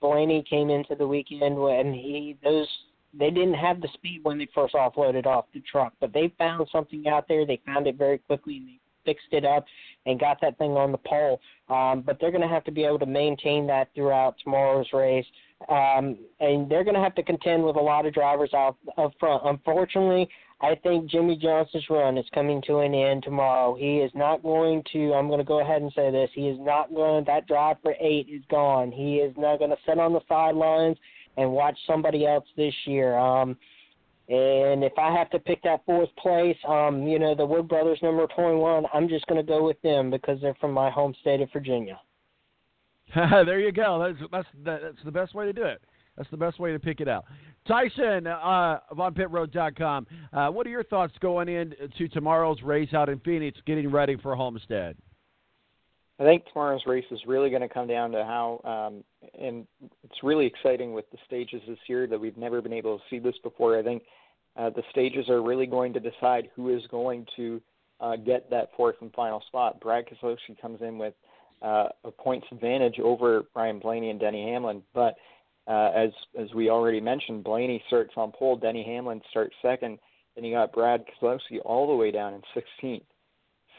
Blaney 0.00 0.44
came 0.48 0.70
into 0.70 0.94
the 0.94 1.06
weekend 1.06 1.58
and 1.58 1.94
he 1.94 2.36
those 2.44 2.68
they 3.18 3.30
didn't 3.30 3.54
have 3.54 3.80
the 3.80 3.88
speed 3.94 4.20
when 4.22 4.38
they 4.38 4.48
first 4.54 4.74
offloaded 4.74 5.26
off 5.26 5.46
the 5.54 5.60
truck, 5.60 5.92
but 6.00 6.12
they 6.12 6.32
found 6.36 6.68
something 6.70 7.06
out 7.08 7.26
there. 7.28 7.46
They 7.46 7.60
found 7.64 7.86
it 7.86 7.96
very 7.96 8.18
quickly 8.18 8.56
and 8.58 8.68
they 8.68 8.80
fixed 9.04 9.32
it 9.32 9.44
up 9.44 9.64
and 10.06 10.20
got 10.20 10.40
that 10.40 10.58
thing 10.58 10.72
on 10.72 10.92
the 10.92 10.98
pole. 10.98 11.40
Um, 11.68 12.02
but 12.04 12.18
they're 12.20 12.30
going 12.30 12.42
to 12.42 12.48
have 12.48 12.64
to 12.64 12.72
be 12.72 12.84
able 12.84 12.98
to 12.98 13.06
maintain 13.06 13.66
that 13.68 13.88
throughout 13.94 14.36
tomorrow's 14.42 14.88
race. 14.92 15.26
Um, 15.68 16.18
and 16.40 16.68
they're 16.68 16.84
going 16.84 16.96
to 16.96 17.00
have 17.00 17.14
to 17.14 17.22
contend 17.22 17.64
with 17.64 17.76
a 17.76 17.80
lot 17.80 18.06
of 18.06 18.12
drivers 18.12 18.52
out 18.54 18.76
up 18.98 19.12
front. 19.18 19.42
Unfortunately, 19.46 20.28
I 20.60 20.74
think 20.76 21.10
Jimmie 21.10 21.36
Johnson's 21.36 21.84
run 21.90 22.18
is 22.18 22.26
coming 22.34 22.62
to 22.66 22.78
an 22.78 22.94
end 22.94 23.22
tomorrow. 23.22 23.74
He 23.74 23.98
is 23.98 24.10
not 24.14 24.42
going 24.42 24.82
to. 24.92 25.12
I'm 25.12 25.28
going 25.28 25.38
to 25.38 25.44
go 25.44 25.60
ahead 25.60 25.82
and 25.82 25.92
say 25.94 26.10
this. 26.10 26.30
He 26.34 26.48
is 26.48 26.58
not 26.60 26.94
going. 26.94 27.24
That 27.24 27.46
drive 27.46 27.76
for 27.82 27.94
eight 28.00 28.28
is 28.30 28.42
gone. 28.50 28.92
He 28.92 29.16
is 29.16 29.34
not 29.36 29.58
going 29.58 29.70
to 29.70 29.76
sit 29.86 29.98
on 29.98 30.12
the 30.12 30.20
sidelines 30.28 30.96
and 31.36 31.50
watch 31.50 31.76
somebody 31.86 32.26
else 32.26 32.44
this 32.56 32.74
year. 32.86 33.16
Um, 33.18 33.56
and 34.28 34.82
if 34.82 34.92
I 34.98 35.12
have 35.12 35.28
to 35.30 35.38
pick 35.38 35.62
that 35.64 35.84
fourth 35.84 36.08
place, 36.16 36.56
um, 36.66 37.06
you 37.06 37.18
know, 37.18 37.34
the 37.34 37.44
Wood 37.44 37.68
Brothers 37.68 37.98
number 38.02 38.26
21, 38.34 38.86
I'm 38.94 39.08
just 39.08 39.26
going 39.26 39.44
to 39.44 39.46
go 39.46 39.62
with 39.62 39.80
them 39.82 40.10
because 40.10 40.40
they're 40.40 40.56
from 40.60 40.72
my 40.72 40.90
home 40.90 41.14
state 41.20 41.42
of 41.42 41.50
Virginia. 41.52 42.00
there 43.14 43.60
you 43.60 43.70
go. 43.70 44.02
That's 44.02 44.30
that's 44.32 44.48
that's 44.64 45.04
the 45.04 45.12
best 45.12 45.34
way 45.34 45.44
to 45.44 45.52
do 45.52 45.64
it. 45.64 45.82
That's 46.16 46.30
the 46.30 46.36
best 46.36 46.58
way 46.58 46.72
to 46.72 46.78
pick 46.78 47.00
it 47.00 47.08
out. 47.08 47.24
Tyson 47.66 48.26
uh, 48.26 48.78
of 48.90 48.98
OnPitRoad.com. 48.98 50.06
Uh, 50.32 50.48
what 50.48 50.66
are 50.66 50.70
your 50.70 50.84
thoughts 50.84 51.12
going 51.20 51.48
into 51.48 52.08
tomorrow's 52.08 52.62
race 52.62 52.94
out 52.94 53.08
in 53.08 53.18
Phoenix, 53.20 53.58
getting 53.66 53.90
ready 53.90 54.16
for 54.16 54.36
Homestead? 54.36 54.96
I 56.18 56.22
think 56.22 56.44
tomorrow's 56.46 56.86
race 56.86 57.04
is 57.10 57.20
really 57.26 57.50
going 57.50 57.62
to 57.62 57.68
come 57.68 57.88
down 57.88 58.12
to 58.12 58.24
how, 58.24 58.60
um, 58.64 59.30
and 59.38 59.66
it's 60.04 60.22
really 60.22 60.46
exciting 60.46 60.92
with 60.92 61.10
the 61.10 61.18
stages 61.26 61.60
this 61.66 61.78
year 61.88 62.06
that 62.06 62.20
we've 62.20 62.36
never 62.36 62.62
been 62.62 62.72
able 62.72 62.98
to 62.98 63.04
see 63.10 63.18
this 63.18 63.34
before. 63.42 63.76
I 63.76 63.82
think 63.82 64.04
uh, 64.56 64.70
the 64.70 64.84
stages 64.90 65.28
are 65.28 65.42
really 65.42 65.66
going 65.66 65.92
to 65.92 66.00
decide 66.00 66.50
who 66.54 66.74
is 66.74 66.82
going 66.88 67.26
to 67.36 67.60
uh, 68.00 68.16
get 68.16 68.48
that 68.50 68.70
fourth 68.76 68.96
and 69.00 69.12
final 69.12 69.42
spot. 69.48 69.80
Brad 69.80 70.04
Keselowski 70.06 70.60
comes 70.60 70.80
in 70.82 70.98
with 70.98 71.14
uh, 71.62 71.88
a 72.04 72.10
points 72.12 72.46
advantage 72.52 73.00
over 73.00 73.44
Ryan 73.56 73.80
Blaney 73.80 74.10
and 74.10 74.20
Denny 74.20 74.44
Hamlin, 74.52 74.82
but 74.94 75.16
uh, 75.66 75.90
as 75.94 76.10
as 76.38 76.52
we 76.54 76.68
already 76.68 77.00
mentioned, 77.00 77.42
Blaney 77.42 77.82
starts 77.86 78.12
on 78.16 78.32
pole, 78.32 78.56
Denny 78.56 78.84
Hamlin 78.84 79.22
starts 79.30 79.54
second, 79.62 79.98
and 80.36 80.46
you 80.46 80.52
got 80.52 80.72
Brad 80.72 81.04
Keselowski 81.06 81.58
all 81.64 81.86
the 81.86 81.94
way 81.94 82.10
down 82.10 82.34
in 82.34 82.42
16th. 82.54 83.02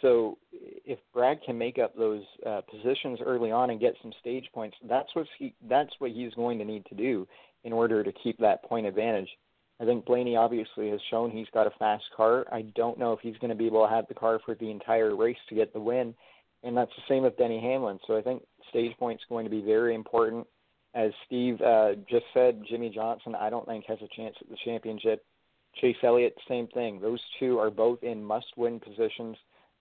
So 0.05 0.37
if 0.51 0.99
Brad 1.13 1.39
can 1.43 1.57
make 1.57 1.79
up 1.79 1.95
those 1.95 2.21
uh, 2.45 2.61
positions 2.69 3.19
early 3.25 3.51
on 3.51 3.71
and 3.71 3.79
get 3.79 3.95
some 4.03 4.13
stage 4.19 4.45
points, 4.53 4.77
that's 4.87 5.09
what 5.15 5.25
he 5.39 5.55
that's 5.67 5.89
what 5.97 6.11
he's 6.11 6.31
going 6.35 6.59
to 6.59 6.65
need 6.65 6.85
to 6.85 6.95
do 6.95 7.27
in 7.63 7.73
order 7.73 8.03
to 8.03 8.11
keep 8.23 8.37
that 8.37 8.63
point 8.65 8.85
advantage. 8.85 9.29
I 9.81 9.85
think 9.85 10.05
Blaney 10.05 10.35
obviously 10.35 10.91
has 10.91 10.99
shown 11.09 11.31
he's 11.31 11.47
got 11.55 11.65
a 11.65 11.71
fast 11.79 12.03
car. 12.15 12.45
I 12.51 12.61
don't 12.75 12.99
know 12.99 13.13
if 13.13 13.19
he's 13.21 13.37
going 13.37 13.49
to 13.49 13.55
be 13.55 13.65
able 13.65 13.83
to 13.83 13.91
have 13.91 14.07
the 14.07 14.13
car 14.13 14.39
for 14.45 14.53
the 14.53 14.69
entire 14.69 15.15
race 15.15 15.37
to 15.49 15.55
get 15.55 15.73
the 15.73 15.79
win, 15.79 16.13
and 16.61 16.77
that's 16.77 16.91
the 16.95 17.03
same 17.09 17.23
with 17.23 17.37
Denny 17.37 17.59
Hamlin. 17.59 17.97
So 18.05 18.15
I 18.15 18.21
think 18.21 18.43
stage 18.69 18.95
points 18.99 19.23
going 19.27 19.45
to 19.45 19.49
be 19.51 19.61
very 19.61 19.95
important. 19.95 20.45
As 20.93 21.11
Steve 21.25 21.59
uh, 21.61 21.95
just 22.07 22.25
said, 22.31 22.61
Jimmie 22.69 22.91
Johnson 22.93 23.33
I 23.33 23.49
don't 23.49 23.65
think 23.65 23.85
has 23.87 23.97
a 24.03 24.15
chance 24.15 24.35
at 24.39 24.49
the 24.49 24.57
championship. 24.63 25.25
Chase 25.81 25.97
Elliott, 26.03 26.35
same 26.47 26.67
thing. 26.67 27.01
Those 27.01 27.19
two 27.39 27.57
are 27.57 27.71
both 27.71 28.03
in 28.03 28.23
must-win 28.23 28.79
positions 28.79 29.35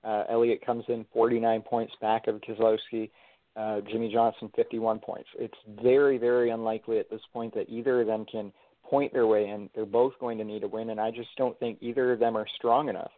uh, 0.04 0.24
Elliott 0.28 0.64
comes 0.64 0.84
in 0.88 1.06
49 1.12 1.62
points 1.62 1.92
back 2.00 2.26
of 2.26 2.40
Keselowski. 2.40 3.10
Uh, 3.56 3.80
Jimmie 3.88 4.12
Johnson 4.12 4.50
51 4.56 4.98
points. 4.98 5.28
It's 5.38 5.54
very, 5.80 6.18
very 6.18 6.50
unlikely 6.50 6.98
at 6.98 7.08
this 7.08 7.20
point 7.32 7.54
that 7.54 7.68
either 7.68 8.00
of 8.00 8.08
them 8.08 8.24
can 8.24 8.52
point 8.82 9.12
their 9.12 9.28
way 9.28 9.48
in. 9.48 9.70
They're 9.74 9.86
both 9.86 10.12
going 10.18 10.38
to 10.38 10.44
need 10.44 10.64
a 10.64 10.68
win, 10.68 10.90
and 10.90 11.00
I 11.00 11.12
just 11.12 11.28
don't 11.36 11.58
think 11.60 11.78
either 11.80 12.12
of 12.12 12.18
them 12.18 12.36
are 12.36 12.46
strong 12.56 12.88
enough, 12.88 13.12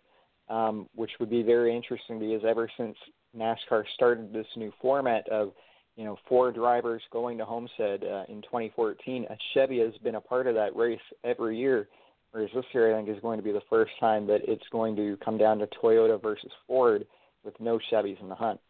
um, 0.51 0.91
which 0.95 1.11
would 1.21 1.31
be 1.31 1.43
very 1.43 1.75
interesting 1.75 2.19
because 2.19 2.43
ever 2.47 2.71
since 2.77 2.97
NASCAR 3.37 3.85
started 3.95 4.33
this 4.33 4.47
new 4.57 4.73
format 4.81 5.27
of 5.31 5.53
you 5.97 6.05
know 6.05 6.19
four 6.29 6.53
drivers 6.53 7.03
going 7.11 7.39
to 7.39 7.45
Homestead 7.47 8.05
uh, 8.05 8.25
in 8.29 8.43
2014, 8.43 9.27
a 9.31 9.37
Chevy 9.55 9.81
has 9.81 9.95
been 10.05 10.17
a 10.17 10.21
part 10.21 10.47
of 10.47 10.55
that 10.55 10.77
race 10.77 11.01
every 11.25 11.59
year 11.59 11.89
Whereas 12.37 12.51
this 12.55 12.67
year, 12.75 12.95
I 12.95 12.99
think, 12.99 13.09
is 13.09 13.23
going 13.23 13.39
to 13.39 13.43
be 13.43 13.51
the 13.51 13.63
first 13.71 13.93
time 13.99 14.27
that 14.27 14.41
it's 14.47 14.69
going 14.71 14.95
to 14.97 15.17
come 15.25 15.39
down 15.39 15.59
to 15.61 15.67
Toyota 15.83 16.21
versus 16.21 16.51
Ford 16.67 17.07
with 17.45 17.59
no 17.61 17.81
Chevys 17.91 18.21
in 18.21 18.29
the 18.29 18.35
hunt. 18.35 18.61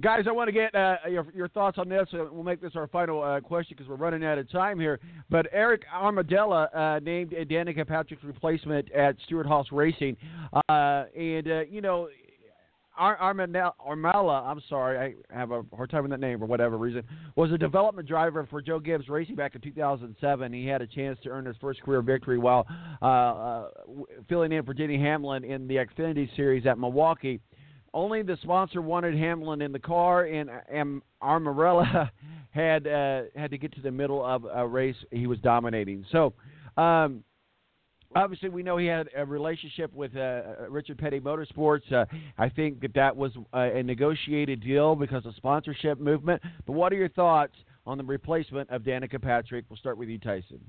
Guys, 0.00 0.26
I 0.28 0.30
want 0.30 0.46
to 0.46 0.52
get 0.52 0.72
uh, 0.72 0.98
your, 1.10 1.26
your 1.34 1.48
thoughts 1.48 1.78
on 1.78 1.88
this. 1.88 2.06
Uh, 2.12 2.26
we'll 2.30 2.44
make 2.44 2.62
this 2.62 2.76
our 2.76 2.86
final 2.86 3.24
uh, 3.24 3.40
question 3.40 3.74
because 3.76 3.90
we're 3.90 3.96
running 3.96 4.24
out 4.24 4.38
of 4.38 4.48
time 4.52 4.78
here. 4.78 5.00
But 5.30 5.52
Aric 5.52 5.80
Almirola 5.92 6.68
uh, 6.76 7.00
named 7.00 7.32
Danica 7.32 7.88
Patrick's 7.88 8.22
replacement 8.22 8.92
at 8.92 9.16
Stewart-Haas 9.26 9.66
Racing, 9.72 10.16
uh, 10.68 11.06
and 11.16 11.48
uh, 11.48 11.60
you 11.68 11.80
know 11.80 12.06
Ar- 13.02 13.18
Armella, 13.18 14.46
I'm 14.46 14.62
sorry, 14.68 15.16
I 15.32 15.36
have 15.36 15.50
a 15.50 15.64
hard 15.74 15.90
time 15.90 16.02
with 16.02 16.12
that 16.12 16.20
name 16.20 16.38
for 16.38 16.46
whatever 16.46 16.78
reason, 16.78 17.02
was 17.34 17.50
a 17.50 17.58
development 17.58 18.06
driver 18.06 18.46
for 18.48 18.62
Joe 18.62 18.78
Gibbs 18.78 19.08
Racing 19.08 19.34
back 19.34 19.56
in 19.56 19.60
2007. 19.60 20.52
He 20.52 20.66
had 20.66 20.82
a 20.82 20.86
chance 20.86 21.18
to 21.24 21.30
earn 21.30 21.44
his 21.44 21.56
first 21.60 21.82
career 21.82 22.00
victory 22.00 22.38
while 22.38 22.64
uh, 23.02 23.04
uh, 23.04 23.68
filling 24.28 24.52
in 24.52 24.64
for 24.64 24.72
Denny 24.72 24.98
Hamlin 24.98 25.42
in 25.42 25.66
the 25.66 25.76
Xfinity 25.76 26.28
Series 26.36 26.64
at 26.64 26.78
Milwaukee. 26.78 27.40
Only 27.92 28.22
the 28.22 28.38
sponsor 28.40 28.80
wanted 28.80 29.18
Hamlin 29.18 29.62
in 29.62 29.72
the 29.72 29.80
car, 29.80 30.26
and, 30.26 30.48
and 30.70 31.02
Armella 31.20 32.08
had 32.50 32.86
uh, 32.86 33.22
had 33.34 33.50
to 33.50 33.58
get 33.58 33.74
to 33.74 33.80
the 33.80 33.90
middle 33.90 34.24
of 34.24 34.44
a 34.44 34.66
race 34.66 34.96
he 35.10 35.26
was 35.26 35.38
dominating. 35.40 36.04
So. 36.12 36.34
Um, 36.76 37.24
obviously 38.14 38.48
we 38.48 38.62
know 38.62 38.76
he 38.76 38.86
had 38.86 39.08
a 39.16 39.24
relationship 39.24 39.92
with 39.94 40.16
uh, 40.16 40.20
uh, 40.20 40.44
Richard 40.68 40.98
Petty 40.98 41.20
Motorsports. 41.20 41.90
Uh, 41.92 42.04
I 42.38 42.48
think 42.48 42.80
that 42.80 42.94
that 42.94 43.16
was 43.16 43.32
uh, 43.52 43.58
a 43.58 43.82
negotiated 43.82 44.62
deal 44.62 44.94
because 44.94 45.26
of 45.26 45.34
sponsorship 45.36 45.98
movement. 46.00 46.42
But 46.66 46.72
what 46.72 46.92
are 46.92 46.96
your 46.96 47.08
thoughts 47.08 47.54
on 47.86 47.98
the 47.98 48.04
replacement 48.04 48.70
of 48.70 48.82
Danica 48.82 49.20
Patrick? 49.20 49.64
We'll 49.68 49.78
start 49.78 49.98
with 49.98 50.08
you, 50.08 50.18
Tyson. 50.18 50.60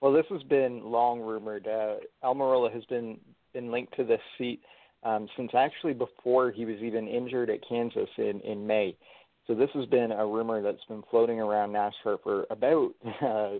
Well, 0.00 0.12
this 0.12 0.26
has 0.30 0.42
been 0.44 0.84
long 0.84 1.20
rumored. 1.20 1.66
Uh, 1.66 1.96
Almirola 2.22 2.72
has 2.72 2.84
been 2.86 3.18
been 3.52 3.72
linked 3.72 3.96
to 3.96 4.04
this 4.04 4.20
seat 4.36 4.60
um, 5.02 5.26
since 5.36 5.50
actually 5.54 5.94
before 5.94 6.50
he 6.50 6.66
was 6.66 6.76
even 6.82 7.08
injured 7.08 7.48
at 7.48 7.66
Kansas 7.66 8.08
in 8.18 8.40
in 8.42 8.66
May. 8.66 8.96
So 9.46 9.54
this 9.54 9.70
has 9.74 9.86
been 9.86 10.12
a 10.12 10.26
rumor 10.26 10.60
that's 10.60 10.84
been 10.88 11.04
floating 11.10 11.40
around 11.40 11.70
NASCAR 11.70 12.18
for 12.22 12.46
about 12.50 12.90
uh, 13.22 13.58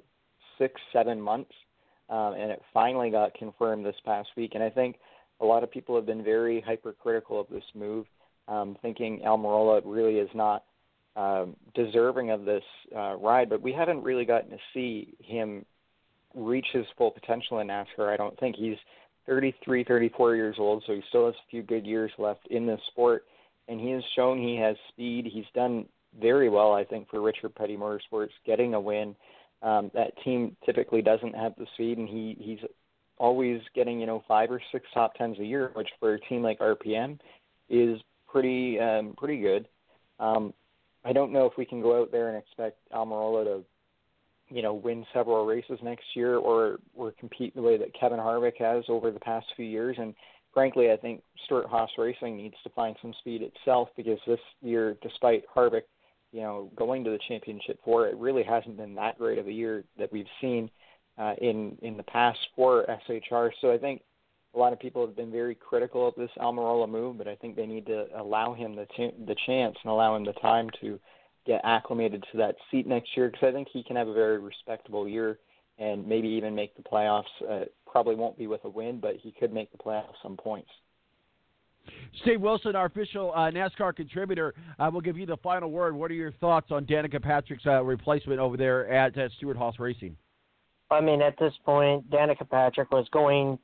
six, 0.58 0.80
seven 0.92 1.20
months 1.20 1.52
um, 2.08 2.34
and 2.34 2.50
it 2.50 2.62
finally 2.72 3.10
got 3.10 3.34
confirmed 3.34 3.84
this 3.84 3.96
past 4.04 4.28
week. 4.36 4.52
And 4.54 4.62
I 4.62 4.70
think 4.70 4.96
a 5.40 5.44
lot 5.44 5.62
of 5.62 5.70
people 5.70 5.96
have 5.96 6.06
been 6.06 6.22
very 6.22 6.60
hypercritical 6.60 7.40
of 7.40 7.48
this 7.48 7.64
move, 7.74 8.06
um, 8.48 8.76
thinking 8.82 9.20
Almirola 9.24 9.82
really 9.84 10.16
is 10.18 10.30
not 10.34 10.64
um, 11.16 11.56
deserving 11.74 12.30
of 12.30 12.44
this 12.44 12.62
uh, 12.94 13.16
ride. 13.16 13.48
But 13.48 13.62
we 13.62 13.72
haven't 13.72 14.02
really 14.02 14.24
gotten 14.24 14.50
to 14.50 14.58
see 14.72 15.14
him 15.20 15.64
reach 16.34 16.66
his 16.72 16.86
full 16.96 17.10
potential 17.10 17.58
in 17.60 17.68
NASCAR. 17.68 18.12
I 18.12 18.16
don't 18.16 18.38
think 18.38 18.56
he's 18.56 18.76
33, 19.26 19.84
34 19.84 20.36
years 20.36 20.56
old, 20.58 20.84
so 20.86 20.94
he 20.94 21.02
still 21.08 21.26
has 21.26 21.34
a 21.34 21.50
few 21.50 21.62
good 21.62 21.86
years 21.86 22.12
left 22.18 22.46
in 22.50 22.66
this 22.66 22.80
sport. 22.88 23.24
And 23.68 23.80
he 23.80 23.90
has 23.90 24.02
shown 24.14 24.38
he 24.38 24.56
has 24.56 24.76
speed. 24.90 25.28
He's 25.32 25.46
done 25.54 25.86
very 26.20 26.48
well, 26.48 26.72
I 26.72 26.84
think, 26.84 27.08
for 27.10 27.20
Richard 27.20 27.54
Petty 27.54 27.76
Motorsports, 27.76 28.30
getting 28.46 28.74
a 28.74 28.80
win. 28.80 29.16
Um, 29.66 29.90
that 29.94 30.12
team 30.22 30.56
typically 30.64 31.02
doesn't 31.02 31.34
have 31.34 31.54
the 31.58 31.66
speed, 31.74 31.98
and 31.98 32.08
he 32.08 32.36
he's 32.38 32.60
always 33.18 33.60
getting 33.74 33.98
you 33.98 34.06
know 34.06 34.22
five 34.28 34.48
or 34.52 34.62
six 34.70 34.86
top 34.94 35.14
tens 35.14 35.40
a 35.40 35.44
year, 35.44 35.72
which 35.74 35.88
for 35.98 36.14
a 36.14 36.20
team 36.20 36.42
like 36.42 36.60
RPM 36.60 37.18
is 37.68 37.98
pretty 38.28 38.78
um, 38.78 39.14
pretty 39.18 39.40
good. 39.40 39.66
Um, 40.20 40.54
I 41.04 41.12
don't 41.12 41.32
know 41.32 41.46
if 41.46 41.54
we 41.58 41.64
can 41.64 41.82
go 41.82 42.00
out 42.00 42.12
there 42.12 42.28
and 42.28 42.38
expect 42.38 42.78
Almirola 42.92 43.44
to 43.44 43.64
you 44.54 44.62
know 44.62 44.72
win 44.72 45.04
several 45.12 45.44
races 45.44 45.80
next 45.82 46.04
year 46.14 46.36
or 46.36 46.78
or 46.94 47.10
compete 47.18 47.56
the 47.56 47.62
way 47.62 47.76
that 47.76 47.98
Kevin 47.98 48.20
Harvick 48.20 48.58
has 48.60 48.84
over 48.88 49.10
the 49.10 49.18
past 49.18 49.46
few 49.56 49.66
years. 49.66 49.96
And 49.98 50.14
frankly, 50.54 50.92
I 50.92 50.96
think 50.96 51.24
Stewart 51.44 51.66
Haas 51.66 51.90
Racing 51.98 52.36
needs 52.36 52.54
to 52.62 52.70
find 52.70 52.94
some 53.02 53.12
speed 53.18 53.42
itself 53.42 53.88
because 53.96 54.20
this 54.28 54.38
year, 54.62 54.96
despite 55.02 55.42
Harvick 55.52 55.82
you 56.32 56.40
know, 56.40 56.70
going 56.76 57.04
to 57.04 57.10
the 57.10 57.18
championship 57.28 57.78
four, 57.84 58.08
it 58.08 58.16
really 58.16 58.42
hasn't 58.42 58.76
been 58.76 58.94
that 58.96 59.18
great 59.18 59.38
of 59.38 59.46
a 59.46 59.52
year 59.52 59.84
that 59.98 60.12
we've 60.12 60.26
seen 60.40 60.70
uh, 61.18 61.34
in 61.40 61.78
in 61.82 61.96
the 61.96 62.02
past 62.02 62.38
for 62.54 62.86
SHR. 63.08 63.50
So 63.60 63.72
I 63.72 63.78
think 63.78 64.02
a 64.54 64.58
lot 64.58 64.72
of 64.72 64.80
people 64.80 65.06
have 65.06 65.16
been 65.16 65.30
very 65.30 65.54
critical 65.54 66.08
of 66.08 66.14
this 66.16 66.30
Almirola 66.38 66.88
move, 66.88 67.18
but 67.18 67.28
I 67.28 67.36
think 67.36 67.56
they 67.56 67.66
need 67.66 67.86
to 67.86 68.06
allow 68.16 68.54
him 68.54 68.74
the 68.74 68.86
ch- 68.86 69.14
the 69.26 69.36
chance 69.46 69.76
and 69.82 69.90
allow 69.90 70.16
him 70.16 70.24
the 70.24 70.32
time 70.34 70.68
to 70.80 70.98
get 71.46 71.60
acclimated 71.64 72.24
to 72.32 72.38
that 72.38 72.56
seat 72.70 72.86
next 72.86 73.16
year 73.16 73.28
because 73.30 73.48
I 73.48 73.52
think 73.52 73.68
he 73.72 73.84
can 73.84 73.96
have 73.96 74.08
a 74.08 74.14
very 74.14 74.38
respectable 74.38 75.08
year 75.08 75.38
and 75.78 76.06
maybe 76.06 76.28
even 76.28 76.54
make 76.54 76.76
the 76.76 76.82
playoffs. 76.82 77.24
Uh, 77.48 77.66
probably 77.86 78.14
won't 78.14 78.38
be 78.38 78.46
with 78.46 78.64
a 78.64 78.68
win, 78.68 78.98
but 78.98 79.16
he 79.16 79.30
could 79.30 79.52
make 79.52 79.70
the 79.72 79.78
playoffs 79.78 80.14
some 80.22 80.36
points. 80.36 80.70
Steve 82.22 82.40
Wilson, 82.40 82.74
our 82.74 82.86
official 82.86 83.32
uh, 83.34 83.50
NASCAR 83.50 83.94
contributor, 83.94 84.54
uh, 84.78 84.90
will 84.92 85.00
give 85.00 85.16
you 85.16 85.26
the 85.26 85.36
final 85.38 85.70
word. 85.70 85.94
What 85.94 86.10
are 86.10 86.14
your 86.14 86.32
thoughts 86.32 86.68
on 86.70 86.86
Danica 86.86 87.22
Patrick's 87.22 87.66
uh, 87.66 87.82
replacement 87.82 88.40
over 88.40 88.56
there 88.56 88.88
at 88.90 89.16
uh, 89.16 89.28
Stewart 89.36 89.56
Haas 89.56 89.78
Racing? 89.78 90.16
I 90.90 91.00
mean, 91.00 91.20
at 91.20 91.38
this 91.38 91.52
point, 91.64 92.08
Danica 92.10 92.48
Patrick 92.48 92.90
was 92.90 93.08
going 93.12 93.58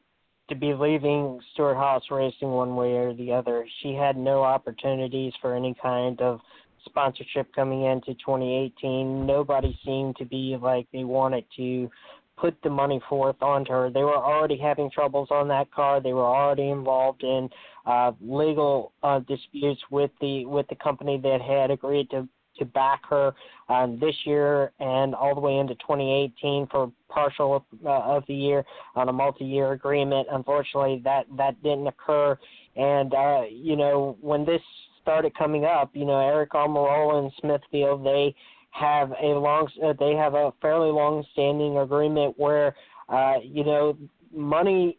to 0.48 0.54
be 0.54 0.74
leaving 0.74 1.40
Stewart 1.52 1.76
Haas 1.76 2.02
Racing 2.10 2.50
one 2.50 2.74
way 2.76 2.92
or 2.92 3.14
the 3.14 3.32
other. 3.32 3.64
She 3.82 3.94
had 3.94 4.16
no 4.16 4.42
opportunities 4.42 5.32
for 5.40 5.54
any 5.54 5.74
kind 5.80 6.20
of 6.20 6.40
sponsorship 6.84 7.54
coming 7.54 7.84
into 7.84 8.14
2018. 8.14 9.24
Nobody 9.24 9.78
seemed 9.84 10.16
to 10.16 10.24
be 10.24 10.56
like 10.60 10.86
they 10.92 11.04
wanted 11.04 11.44
to 11.56 11.88
put 12.37 12.57
the 12.62 12.70
money 12.70 13.01
forth 13.09 13.37
onto 13.41 13.72
her. 13.72 13.91
They 13.91 14.03
were 14.03 14.16
already 14.16 14.57
having 14.57 14.91
troubles 14.91 15.28
on 15.30 15.49
that 15.49 15.70
car. 15.70 16.01
They 16.01 16.12
were 16.12 16.24
already 16.26 16.70
involved 16.70 17.22
in 17.22 17.49
uh, 17.87 18.12
legal 18.20 18.93
uh, 19.03 19.20
disputes 19.20 19.80
with 19.91 20.11
the 20.20 20.47
with 20.47 20.66
the 20.68 20.76
company 20.76 21.18
that 21.22 21.41
had 21.41 21.70
agreed 21.70 22.11
to 22.11 22.28
to 22.59 22.64
back 22.66 23.01
her 23.09 23.33
um, 23.68 23.99
this 23.99 24.14
year 24.24 24.72
and 24.78 25.14
all 25.14 25.35
the 25.35 25.41
way 25.41 25.57
into 25.57 25.74
2018 25.76 26.66
for 26.70 26.93
partial 27.09 27.64
uh, 27.85 27.89
of 27.89 28.24
the 28.28 28.35
year 28.35 28.64
on 28.95 29.09
a 29.09 29.12
multi-year 29.12 29.72
agreement. 29.72 30.28
Unfortunately, 30.30 31.01
that 31.05 31.26
that 31.37 31.61
didn't 31.62 31.87
occur. 31.87 32.39
And 32.76 33.14
uh, 33.14 33.43
you 33.51 33.76
know, 33.76 34.16
when 34.20 34.45
this 34.45 34.61
started 35.03 35.35
coming 35.37 35.64
up, 35.64 35.91
you 35.95 36.05
know, 36.05 36.12
Aric 36.12 36.49
Almirola 36.49 37.24
and 37.24 37.33
Smithfield, 37.41 38.05
they 38.05 38.35
have 38.72 39.12
a 39.22 39.26
long, 39.26 39.68
uh, 39.84 39.92
they 39.98 40.14
have 40.14 40.34
a 40.34 40.52
fairly 40.60 40.90
long-standing 40.90 41.78
agreement 41.78 42.34
where, 42.38 42.74
uh, 43.08 43.34
you 43.42 43.64
know, 43.64 43.96
money 44.34 44.98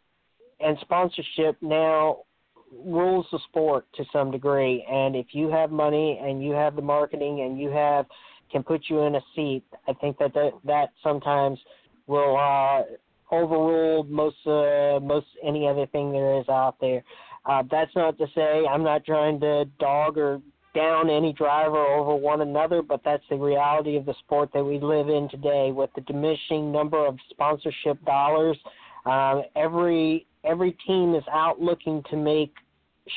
and 0.59 0.77
sponsorship 0.81 1.57
now 1.61 2.19
rules 2.71 3.25
the 3.31 3.39
sport 3.49 3.85
to 3.95 4.05
some 4.13 4.31
degree. 4.31 4.85
And 4.89 5.15
if 5.15 5.27
you 5.31 5.49
have 5.49 5.71
money 5.71 6.19
and 6.23 6.43
you 6.43 6.53
have 6.53 6.75
the 6.75 6.81
marketing 6.81 7.41
and 7.41 7.59
you 7.59 7.69
have 7.69 8.05
can 8.51 8.63
put 8.63 8.83
you 8.87 9.01
in 9.01 9.15
a 9.15 9.21
seat, 9.35 9.63
I 9.87 9.93
think 9.93 10.19
that 10.19 10.33
that, 10.35 10.51
that 10.65 10.89
sometimes 11.01 11.59
will 12.05 12.37
uh, 12.37 12.83
overrule 13.33 14.03
most 14.03 14.37
uh, 14.45 14.99
most 15.01 15.25
any 15.43 15.67
other 15.67 15.87
thing 15.87 16.11
there 16.11 16.39
is 16.39 16.47
out 16.49 16.75
there. 16.79 17.03
Uh, 17.45 17.63
that's 17.69 17.95
not 17.95 18.17
to 18.19 18.27
say 18.35 18.65
I'm 18.69 18.83
not 18.83 19.05
trying 19.05 19.39
to 19.39 19.65
dog 19.79 20.17
or 20.17 20.41
down 20.73 21.09
any 21.09 21.33
driver 21.33 21.77
over 21.77 22.15
one 22.15 22.41
another, 22.41 22.81
but 22.81 23.01
that's 23.03 23.23
the 23.29 23.35
reality 23.35 23.95
of 23.95 24.05
the 24.05 24.13
sport 24.19 24.49
that 24.53 24.63
we 24.63 24.79
live 24.79 25.09
in 25.09 25.29
today 25.29 25.71
with 25.71 25.89
the 25.95 26.01
diminishing 26.01 26.71
number 26.71 27.05
of 27.05 27.17
sponsorship 27.29 28.03
dollars. 28.05 28.57
Um, 29.05 29.43
every 29.55 30.25
every 30.43 30.75
team 30.85 31.15
is 31.15 31.23
out 31.31 31.59
looking 31.59 32.03
to 32.09 32.17
make 32.17 32.53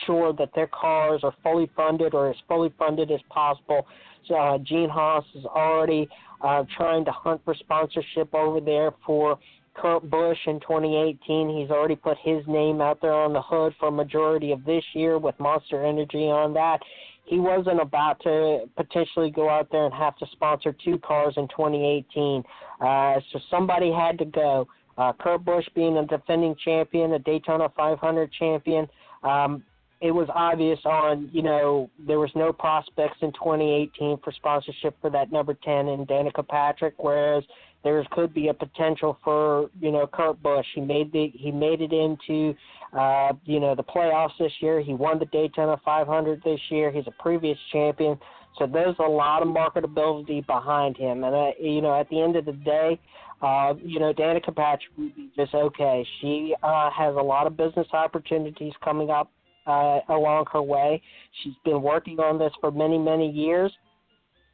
sure 0.04 0.32
that 0.32 0.50
their 0.54 0.66
cars 0.66 1.20
are 1.22 1.34
fully 1.42 1.70
funded 1.76 2.14
or 2.14 2.30
as 2.30 2.36
fully 2.48 2.72
funded 2.78 3.11
as 3.11 3.20
possible. 3.30 3.86
So 4.26 4.34
uh, 4.34 4.59
Gene 4.59 4.88
Haas 4.88 5.24
is 5.34 5.44
already 5.44 6.09
uh, 6.40 6.64
trying 6.76 7.04
to 7.04 7.12
hunt 7.12 7.40
for 7.44 7.54
sponsorship 7.54 8.34
over 8.34 8.61
there 8.61 8.90
for 9.04 9.38
Kurt 9.74 10.09
Busch 10.11 10.38
in 10.46 10.59
2018. 10.61 11.57
He's 11.57 11.70
already 11.70 11.96
put 11.96 12.16
his 12.22 12.42
name 12.46 12.80
out 12.80 13.00
there 13.00 13.12
on 13.12 13.32
the 13.32 13.42
hood 13.42 13.74
for 13.78 13.90
majority 13.90 14.52
of 14.52 14.64
this 14.64 14.84
year 14.94 15.18
with 15.18 15.38
Monster 15.38 15.84
Energy 15.84 16.24
on 16.24 16.54
that. 16.54 16.80
He 17.27 17.39
wasn't 17.39 17.81
about 17.81 18.20
to 18.22 18.68
potentially 18.77 19.31
go 19.31 19.49
out 19.49 19.68
there 19.70 19.85
and 19.85 19.95
have 19.95 20.16
to 20.18 20.27
sponsor 20.33 20.74
two 20.85 20.99
cars 20.99 21.35
in 21.37 21.49
2018. 21.49 22.43
Uh, 22.81 23.20
so 23.33 23.41
somebody 23.51 23.93
had 23.93 24.18
to 24.18 24.24
go. 24.24 24.66
Uh, 24.97 25.12
Kurt 25.12 25.45
Busch 25.45 25.66
being 25.74 25.99
a 25.99 26.07
defending 26.07 26.55
champion, 26.64 27.12
a 27.12 27.18
Daytona 27.18 27.68
500 27.77 28.33
champion, 28.33 28.89
um, 29.22 29.62
it 30.01 30.11
was 30.11 30.29
obvious 30.35 30.79
on, 30.85 31.31
you 31.33 31.43
know, 31.43 31.91
there 32.07 32.18
was 32.18 32.31
no 32.35 32.53
prospects 32.53 33.18
in 33.22 33.33
2018 33.33 34.18
for 34.22 34.31
sponsorship 34.33 34.95
for 35.01 35.11
that 35.11 35.33
number 35.33 35.55
10 35.55 35.89
in 35.89 36.07
Danica 36.07 36.47
Patrick, 36.47 36.95
whereas 36.99 37.45
there 37.87 38.05
could 38.11 38.34
be 38.34 38.49
a 38.49 38.55
potential 38.55 39.16
for, 39.22 39.70
you 39.80 39.93
know, 39.93 40.09
Kurt 40.12 40.43
Busch. 40.43 40.66
He 40.74 40.80
made 40.80 41.12
the 41.12 41.30
he 41.32 41.53
made 41.53 41.80
it 41.80 41.93
into, 41.93 42.53
uh, 42.93 43.32
you 43.45 43.61
know, 43.61 43.76
the 43.76 43.84
playoffs 43.84 44.37
this 44.41 44.51
year. 44.61 44.80
He 44.80 44.93
won 44.93 45.20
the 45.20 45.26
Daytona 45.26 45.80
500 45.84 46.43
this 46.43 46.59
year. 46.68 46.91
He's 46.91 47.07
a 47.07 47.22
previous 47.22 47.57
champion, 47.70 48.18
so 48.59 48.66
there's 48.66 48.97
a 48.99 49.09
lot 49.09 49.43
of 49.43 49.49
marketability 49.49 50.45
behind 50.49 50.97
him. 50.97 51.22
And 51.22 51.32
uh, 51.32 51.51
you 51.61 51.80
know, 51.80 51.99
at 51.99 52.11
the 52.11 52.20
end 52.20 52.34
of 52.34 52.45
the 52.45 52.55
day, 52.55 52.99
uh, 53.41 53.74
you 53.80 54.01
know, 54.01 54.12
Danica 54.12 54.55
Patrick 54.55 54.97
be 54.97 55.30
just 55.37 55.55
okay. 55.55 56.05
She 56.20 56.57
uh, 56.64 56.91
has 56.91 57.14
a 57.14 57.22
lot 57.22 57.47
of 57.47 57.57
business 57.57 57.87
opportunities 57.93 58.72
coming 58.82 59.11
up 59.11 59.30
uh, 59.68 60.01
along 60.09 60.47
her 60.53 60.62
way. 60.62 61.01
She's 61.45 61.55
been 61.64 61.82
working 61.82 62.18
on 62.18 62.37
this 62.37 62.53
for 62.61 62.72
many, 62.72 62.99
many 62.99 63.30
years. 63.30 63.72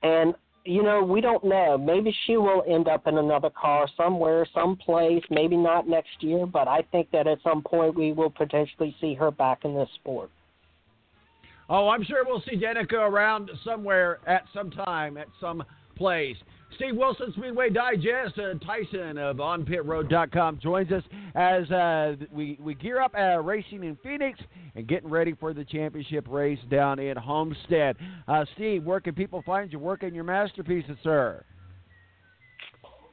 And, 0.03 0.35
you 0.65 0.83
know, 0.83 1.03
we 1.03 1.21
don't 1.21 1.43
know. 1.45 1.77
Maybe 1.77 2.15
she 2.27 2.37
will 2.37 2.63
end 2.69 2.89
up 2.89 3.07
in 3.07 3.19
another 3.19 3.51
car 3.51 3.89
somewhere, 3.97 4.47
someplace, 4.55 5.23
maybe 5.31 5.57
not 5.57 5.89
next 5.89 6.21
year, 6.21 6.47
but 6.47 6.69
I 6.69 6.83
think 6.93 7.11
that 7.11 7.27
at 7.27 7.39
some 7.43 7.63
point 7.63 7.97
we 7.97 8.13
will 8.13 8.31
potentially 8.31 8.95
see 9.01 9.15
her 9.15 9.31
back 9.31 9.65
in 9.65 9.75
this 9.75 9.89
sport. 9.97 10.31
Oh, 11.69 11.89
I'm 11.89 12.05
sure 12.05 12.25
we'll 12.25 12.43
see 12.49 12.57
Danica 12.57 12.95
around 12.95 13.51
somewhere 13.65 14.19
at 14.27 14.45
some 14.55 14.71
time, 14.71 15.17
at 15.17 15.29
some 15.41 15.65
place. 15.97 16.37
Steve 16.77 16.97
Wilson, 16.97 17.33
Speedway 17.37 17.71
Digest. 17.71 18.39
Uh, 18.39 18.55
Tyson 18.65 19.19
of 19.19 19.37
OnPitRoad.com 19.37 20.59
joins 20.63 20.91
us 20.93 21.03
as 21.35 21.71
uh, 21.71 22.17
we, 22.31 22.59
we 22.61 22.75
gear 22.75 23.01
up 23.01 23.15
uh, 23.19 23.41
racing 23.41 23.85
in 23.85 23.97
Phoenix 24.03 24.39
and 24.75 24.87
getting 24.87 25.09
ready 25.09 25.35
for 25.35 25.53
the 25.53 25.65
championship 25.65 26.27
race 26.29 26.59
down 26.71 26.99
in 26.99 27.17
Homestead. 27.17 27.97
Uh, 28.29 28.45
Steve, 28.55 28.85
where 28.85 29.01
can 29.01 29.15
people 29.15 29.43
find 29.45 29.73
you 29.73 29.79
working 29.79 30.15
your 30.15 30.25
masterpieces, 30.25 30.97
sir? 31.03 31.45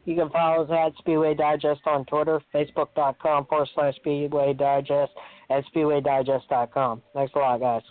You 0.06 0.16
can 0.16 0.30
follow 0.30 0.64
us 0.64 0.72
at 0.72 0.98
Speedway 1.00 1.36
Digest 1.36 1.82
on 1.86 2.06
Twitter, 2.06 2.42
Facebook.com 2.54 3.46
forward 3.46 3.70
slash 3.76 3.96
Speedway 3.98 4.54
Digest, 4.54 5.12
and 5.50 5.64
SpeedwayDigest.com. 5.74 7.02
Thanks 7.14 7.34
a 7.36 7.40
lot, 7.40 7.60
guys. 7.60 7.84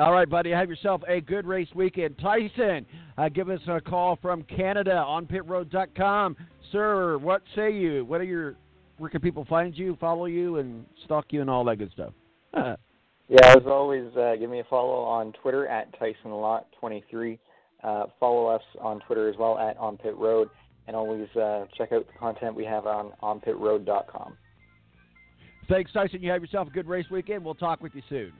All 0.00 0.12
right, 0.12 0.28
buddy. 0.28 0.48
Have 0.48 0.70
yourself 0.70 1.02
a 1.06 1.20
good 1.20 1.46
race 1.46 1.68
weekend. 1.74 2.16
Tyson, 2.18 2.86
uh, 3.18 3.28
give 3.28 3.50
us 3.50 3.60
a 3.68 3.82
call 3.82 4.16
from 4.22 4.44
Canada 4.44 4.96
on 4.96 5.26
pitroad.com. 5.26 6.38
Sir, 6.72 7.18
what 7.18 7.42
say 7.54 7.70
you? 7.70 8.06
What 8.06 8.22
are 8.22 8.24
your 8.24 8.56
where 8.96 9.10
can 9.10 9.20
people 9.20 9.44
find 9.44 9.76
you, 9.76 9.98
follow 10.00 10.24
you, 10.24 10.56
and 10.56 10.86
stalk 11.04 11.26
you, 11.28 11.42
and 11.42 11.50
all 11.50 11.64
that 11.64 11.76
good 11.76 11.90
stuff? 11.92 12.14
yeah, 12.54 12.76
as 13.44 13.66
always, 13.66 14.10
uh, 14.16 14.36
give 14.40 14.48
me 14.48 14.60
a 14.60 14.64
follow 14.70 15.04
on 15.04 15.34
Twitter 15.42 15.66
at 15.68 15.94
TysonLott23. 16.00 17.38
Uh, 17.84 18.04
follow 18.18 18.46
us 18.46 18.62
on 18.80 19.00
Twitter 19.00 19.28
as 19.28 19.36
well 19.36 19.58
at 19.58 19.76
On 19.76 19.98
Pit 19.98 20.16
Road, 20.16 20.48
and 20.86 20.96
always 20.96 21.28
uh, 21.36 21.66
check 21.76 21.92
out 21.92 22.06
the 22.06 22.18
content 22.18 22.54
we 22.54 22.64
have 22.64 22.86
on 22.86 23.12
OnPitRoad.com. 23.22 24.34
Thanks, 25.68 25.92
Tyson. 25.92 26.22
You 26.22 26.30
have 26.30 26.40
yourself 26.40 26.68
a 26.68 26.70
good 26.70 26.88
race 26.88 27.06
weekend. 27.10 27.44
We'll 27.44 27.54
talk 27.54 27.82
with 27.82 27.94
you 27.94 28.02
soon. 28.08 28.32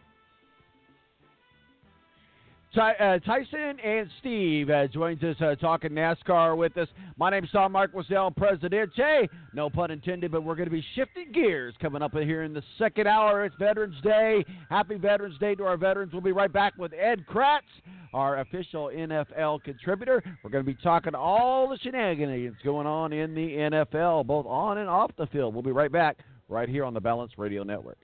Ty, 2.73 2.93
uh, 2.93 3.18
Tyson 3.21 3.81
and 3.85 4.09
Steve 4.21 4.71
uh, 4.71 4.87
joins 4.87 5.21
us 5.25 5.35
uh, 5.41 5.57
talking 5.57 5.91
NASCAR 5.91 6.57
with 6.57 6.77
us. 6.77 6.87
My 7.16 7.29
name's 7.29 7.51
Tom 7.51 7.73
Marquis 7.73 8.14
El, 8.14 8.31
Presidente. 8.31 9.29
No 9.53 9.68
pun 9.68 9.91
intended, 9.91 10.31
but 10.31 10.45
we're 10.45 10.55
going 10.55 10.68
to 10.68 10.73
be 10.73 10.85
shifting 10.95 11.33
gears 11.33 11.75
coming 11.83 12.01
up 12.01 12.12
here 12.14 12.45
in 12.45 12.55
the 12.55 12.62
second 12.79 13.09
hour. 13.09 13.45
It's 13.45 13.57
Veterans 13.59 14.01
Day. 14.05 14.45
Happy 14.68 14.99
Veterans 14.99 15.37
Day 15.39 15.57
to 15.57 15.64
our 15.64 15.77
veterans. 15.77 16.12
We'll 16.12 16.23
be 16.23 16.31
right 16.31 16.53
back 16.53 16.75
with 16.79 16.93
Ed 16.93 17.27
Kratz, 17.29 17.62
our 18.14 18.39
official 18.39 18.87
NFL 18.87 19.64
contributor. 19.64 20.23
We're 20.45 20.51
going 20.51 20.64
to 20.64 20.73
be 20.73 20.81
talking 20.81 21.16
all 21.16 21.68
the 21.68 21.79
shenanigans 21.79 22.55
going 22.62 22.87
on 22.87 23.12
in 23.12 23.35
the 23.35 23.49
NFL, 23.49 24.27
both 24.27 24.47
on 24.47 24.79
and 24.79 24.89
off 24.89 25.11
the 25.18 25.27
field. 25.27 25.55
We'll 25.55 25.64
be 25.64 25.73
right 25.73 25.91
back 25.91 26.18
right 26.49 26.68
here 26.68 26.85
on 26.85 26.95
the 26.95 27.01
Balance 27.01 27.33
Radio 27.37 27.64
Network. 27.64 27.99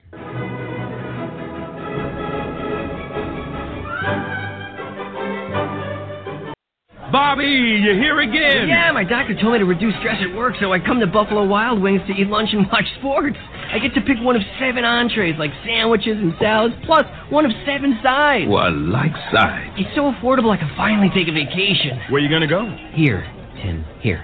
Bobby, 7.11 7.45
you 7.45 7.93
here 7.95 8.19
again? 8.19 8.67
Yeah, 8.67 8.91
my 8.91 9.05
doctor 9.05 9.33
told 9.39 9.53
me 9.53 9.59
to 9.59 9.65
reduce 9.65 9.95
stress 9.99 10.19
at 10.19 10.35
work, 10.35 10.55
so 10.59 10.73
I 10.73 10.79
come 10.79 10.99
to 10.99 11.07
Buffalo 11.07 11.45
Wild 11.47 11.81
Wings 11.81 12.01
to 12.07 12.13
eat 12.13 12.27
lunch 12.27 12.49
and 12.51 12.67
watch 12.67 12.83
sports. 12.99 13.37
I 13.71 13.79
get 13.79 13.95
to 13.95 14.01
pick 14.01 14.19
one 14.19 14.35
of 14.35 14.41
seven 14.59 14.83
entrees, 14.83 15.35
like 15.39 15.51
sandwiches 15.63 16.19
and 16.19 16.33
salads, 16.39 16.75
plus 16.85 17.05
one 17.29 17.45
of 17.45 17.51
seven 17.65 17.97
sides. 18.03 18.51
Well, 18.51 18.75
like 18.75 19.15
sides. 19.31 19.71
It's 19.79 19.93
so 19.95 20.11
affordable 20.11 20.51
I 20.51 20.57
can 20.57 20.71
finally 20.75 21.07
take 21.15 21.27
a 21.27 21.35
vacation. 21.35 21.95
Where 22.11 22.19
you 22.19 22.27
gonna 22.27 22.47
go? 22.47 22.67
Here, 22.91 23.23
Tim, 23.63 23.85
here. 24.03 24.19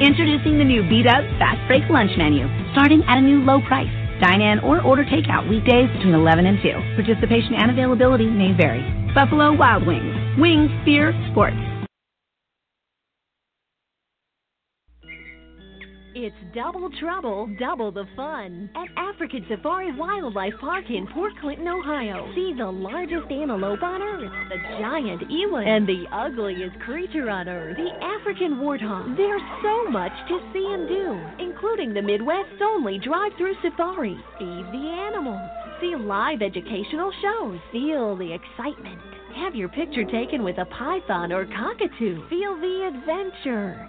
Introducing 0.00 0.58
the 0.58 0.68
new 0.68 0.84
Beat 0.84 1.08
Up 1.08 1.24
Fast 1.40 1.64
Break 1.66 1.88
Lunch 1.88 2.12
Menu, 2.18 2.44
starting 2.72 3.02
at 3.08 3.18
a 3.18 3.24
new 3.24 3.40
low 3.40 3.60
price. 3.66 3.90
Dine 4.20 4.42
in 4.42 4.58
or 4.60 4.82
order 4.82 5.04
takeout 5.04 5.48
weekdays 5.48 5.88
between 5.96 6.12
11 6.12 6.44
and 6.44 6.58
2. 6.60 7.00
Participation 7.00 7.54
and 7.54 7.70
availability 7.70 8.26
may 8.26 8.52
vary. 8.52 8.82
Buffalo 9.14 9.56
Wild 9.56 9.86
Wings. 9.86 10.12
Wings, 10.38 10.70
beer, 10.84 11.14
sports. 11.30 11.56
It's 16.20 16.34
double 16.52 16.90
trouble, 16.98 17.48
double 17.60 17.92
the 17.92 18.04
fun 18.16 18.68
at 18.74 18.88
African 18.96 19.46
Safari 19.48 19.96
Wildlife 19.96 20.54
Park 20.58 20.90
in 20.90 21.06
Port 21.14 21.32
Clinton, 21.40 21.68
Ohio. 21.68 22.28
See 22.34 22.52
the 22.58 22.66
largest 22.66 23.30
antelope 23.30 23.84
on 23.84 24.02
Earth, 24.02 24.32
the 24.48 24.58
giant 24.80 25.22
eland, 25.30 25.68
and 25.68 25.86
the 25.86 26.06
ugliest 26.10 26.76
creature 26.80 27.30
on 27.30 27.48
Earth, 27.48 27.76
the 27.76 28.04
African 28.04 28.56
warthog. 28.56 29.16
There's 29.16 29.40
so 29.62 29.90
much 29.92 30.10
to 30.26 30.40
see 30.52 30.66
and 30.68 30.88
do, 30.88 31.20
including 31.38 31.94
the 31.94 32.02
Midwest's 32.02 32.62
only 32.62 32.98
drive-through 32.98 33.54
safari. 33.62 34.18
Feed 34.40 34.66
the 34.72 34.90
animals, 35.14 35.48
see 35.80 35.94
live 35.94 36.42
educational 36.42 37.12
shows, 37.22 37.60
feel 37.70 38.16
the 38.16 38.34
excitement. 38.34 39.00
Have 39.36 39.54
your 39.54 39.68
picture 39.68 40.04
taken 40.04 40.42
with 40.42 40.58
a 40.58 40.64
python 40.64 41.30
or 41.30 41.46
cockatoo. 41.46 42.28
Feel 42.28 42.58
the 42.58 42.90
adventure. 42.90 43.88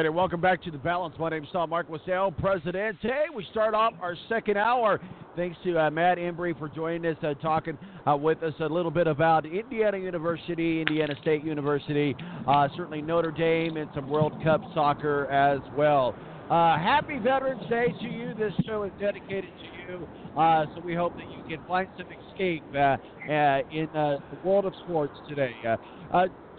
Right, 0.00 0.06
and 0.06 0.14
welcome 0.14 0.40
back 0.40 0.62
to 0.62 0.70
the 0.70 0.78
Balance. 0.78 1.14
My 1.18 1.28
name 1.28 1.44
is 1.44 1.50
Tom 1.52 1.68
Marquis 1.68 2.10
El, 2.10 2.30
President. 2.30 2.98
Today 3.02 3.26
we 3.34 3.46
start 3.50 3.74
off 3.74 3.92
our 4.00 4.16
second 4.30 4.56
hour. 4.56 4.98
Thanks 5.36 5.58
to 5.64 5.78
uh, 5.78 5.90
Matt 5.90 6.16
Embry 6.16 6.58
for 6.58 6.70
joining 6.70 7.04
us, 7.04 7.18
uh, 7.22 7.34
talking 7.34 7.76
uh, 8.06 8.16
with 8.16 8.42
us 8.42 8.54
a 8.60 8.64
little 8.64 8.90
bit 8.90 9.06
about 9.06 9.44
Indiana 9.44 9.98
University, 9.98 10.80
Indiana 10.80 11.14
State 11.20 11.44
University, 11.44 12.16
uh, 12.48 12.68
certainly 12.78 13.02
Notre 13.02 13.30
Dame, 13.30 13.76
and 13.76 13.90
some 13.94 14.08
World 14.08 14.32
Cup 14.42 14.62
soccer 14.72 15.26
as 15.26 15.60
well. 15.76 16.14
Uh, 16.48 16.78
happy 16.78 17.18
Veterans 17.18 17.68
Day 17.68 17.88
to 18.00 18.08
you. 18.08 18.32
This 18.32 18.54
show 18.64 18.84
is 18.84 18.92
dedicated 18.98 19.50
to 19.58 19.92
you. 19.92 20.08
Uh, 20.34 20.64
so 20.74 20.80
we 20.80 20.94
hope 20.94 21.14
that 21.16 21.30
you 21.30 21.44
can 21.46 21.62
find 21.68 21.88
some 21.98 22.06
escape 22.30 22.64
in 22.72 23.86
the 23.92 24.18
world 24.42 24.64
of 24.64 24.72
sports 24.82 25.18
today. 25.28 25.52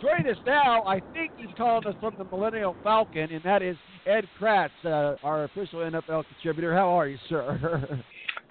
Joining 0.02 0.32
us 0.32 0.38
now, 0.48 0.84
I 0.84 1.00
think 1.14 1.32
he's 1.38 1.50
calling 1.58 1.86
us 1.86 1.94
from 2.00 2.16
the 2.18 2.24
Millennial 2.26 2.76
Falcon, 2.84 3.32
and 3.32 3.44
that 3.44 3.62
is 3.62 3.76
Ed 4.08 4.26
Kratz, 4.40 4.70
uh, 4.84 5.16
our 5.24 5.44
official 5.44 5.80
NFL 5.80 6.24
contributor. 6.34 6.74
How 6.74 6.88
are 6.90 7.08
you, 7.08 7.18
sir? 7.30 8.00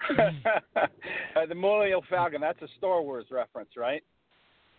uh, 0.19 1.45
the 1.47 1.55
Millennial 1.55 2.03
Falcon. 2.09 2.39
That's 2.39 2.61
a 2.61 2.67
Star 2.77 3.01
Wars 3.01 3.25
reference, 3.31 3.71
right? 3.75 4.01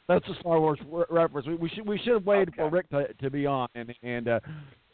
That's 0.08 0.26
a 0.28 0.34
Star 0.40 0.58
Wars 0.60 0.78
re- 0.90 1.04
reference. 1.10 1.46
We, 1.46 1.56
we 1.56 1.68
should 1.68 1.86
we 1.86 1.98
should 1.98 2.14
have 2.14 2.24
waited 2.26 2.48
Okay. 2.50 2.56
for 2.62 2.70
Rick 2.70 2.88
to, 2.90 3.12
to 3.20 3.30
be 3.30 3.44
on, 3.46 3.68
and 3.74 3.94
and 4.02 4.28
uh, 4.28 4.40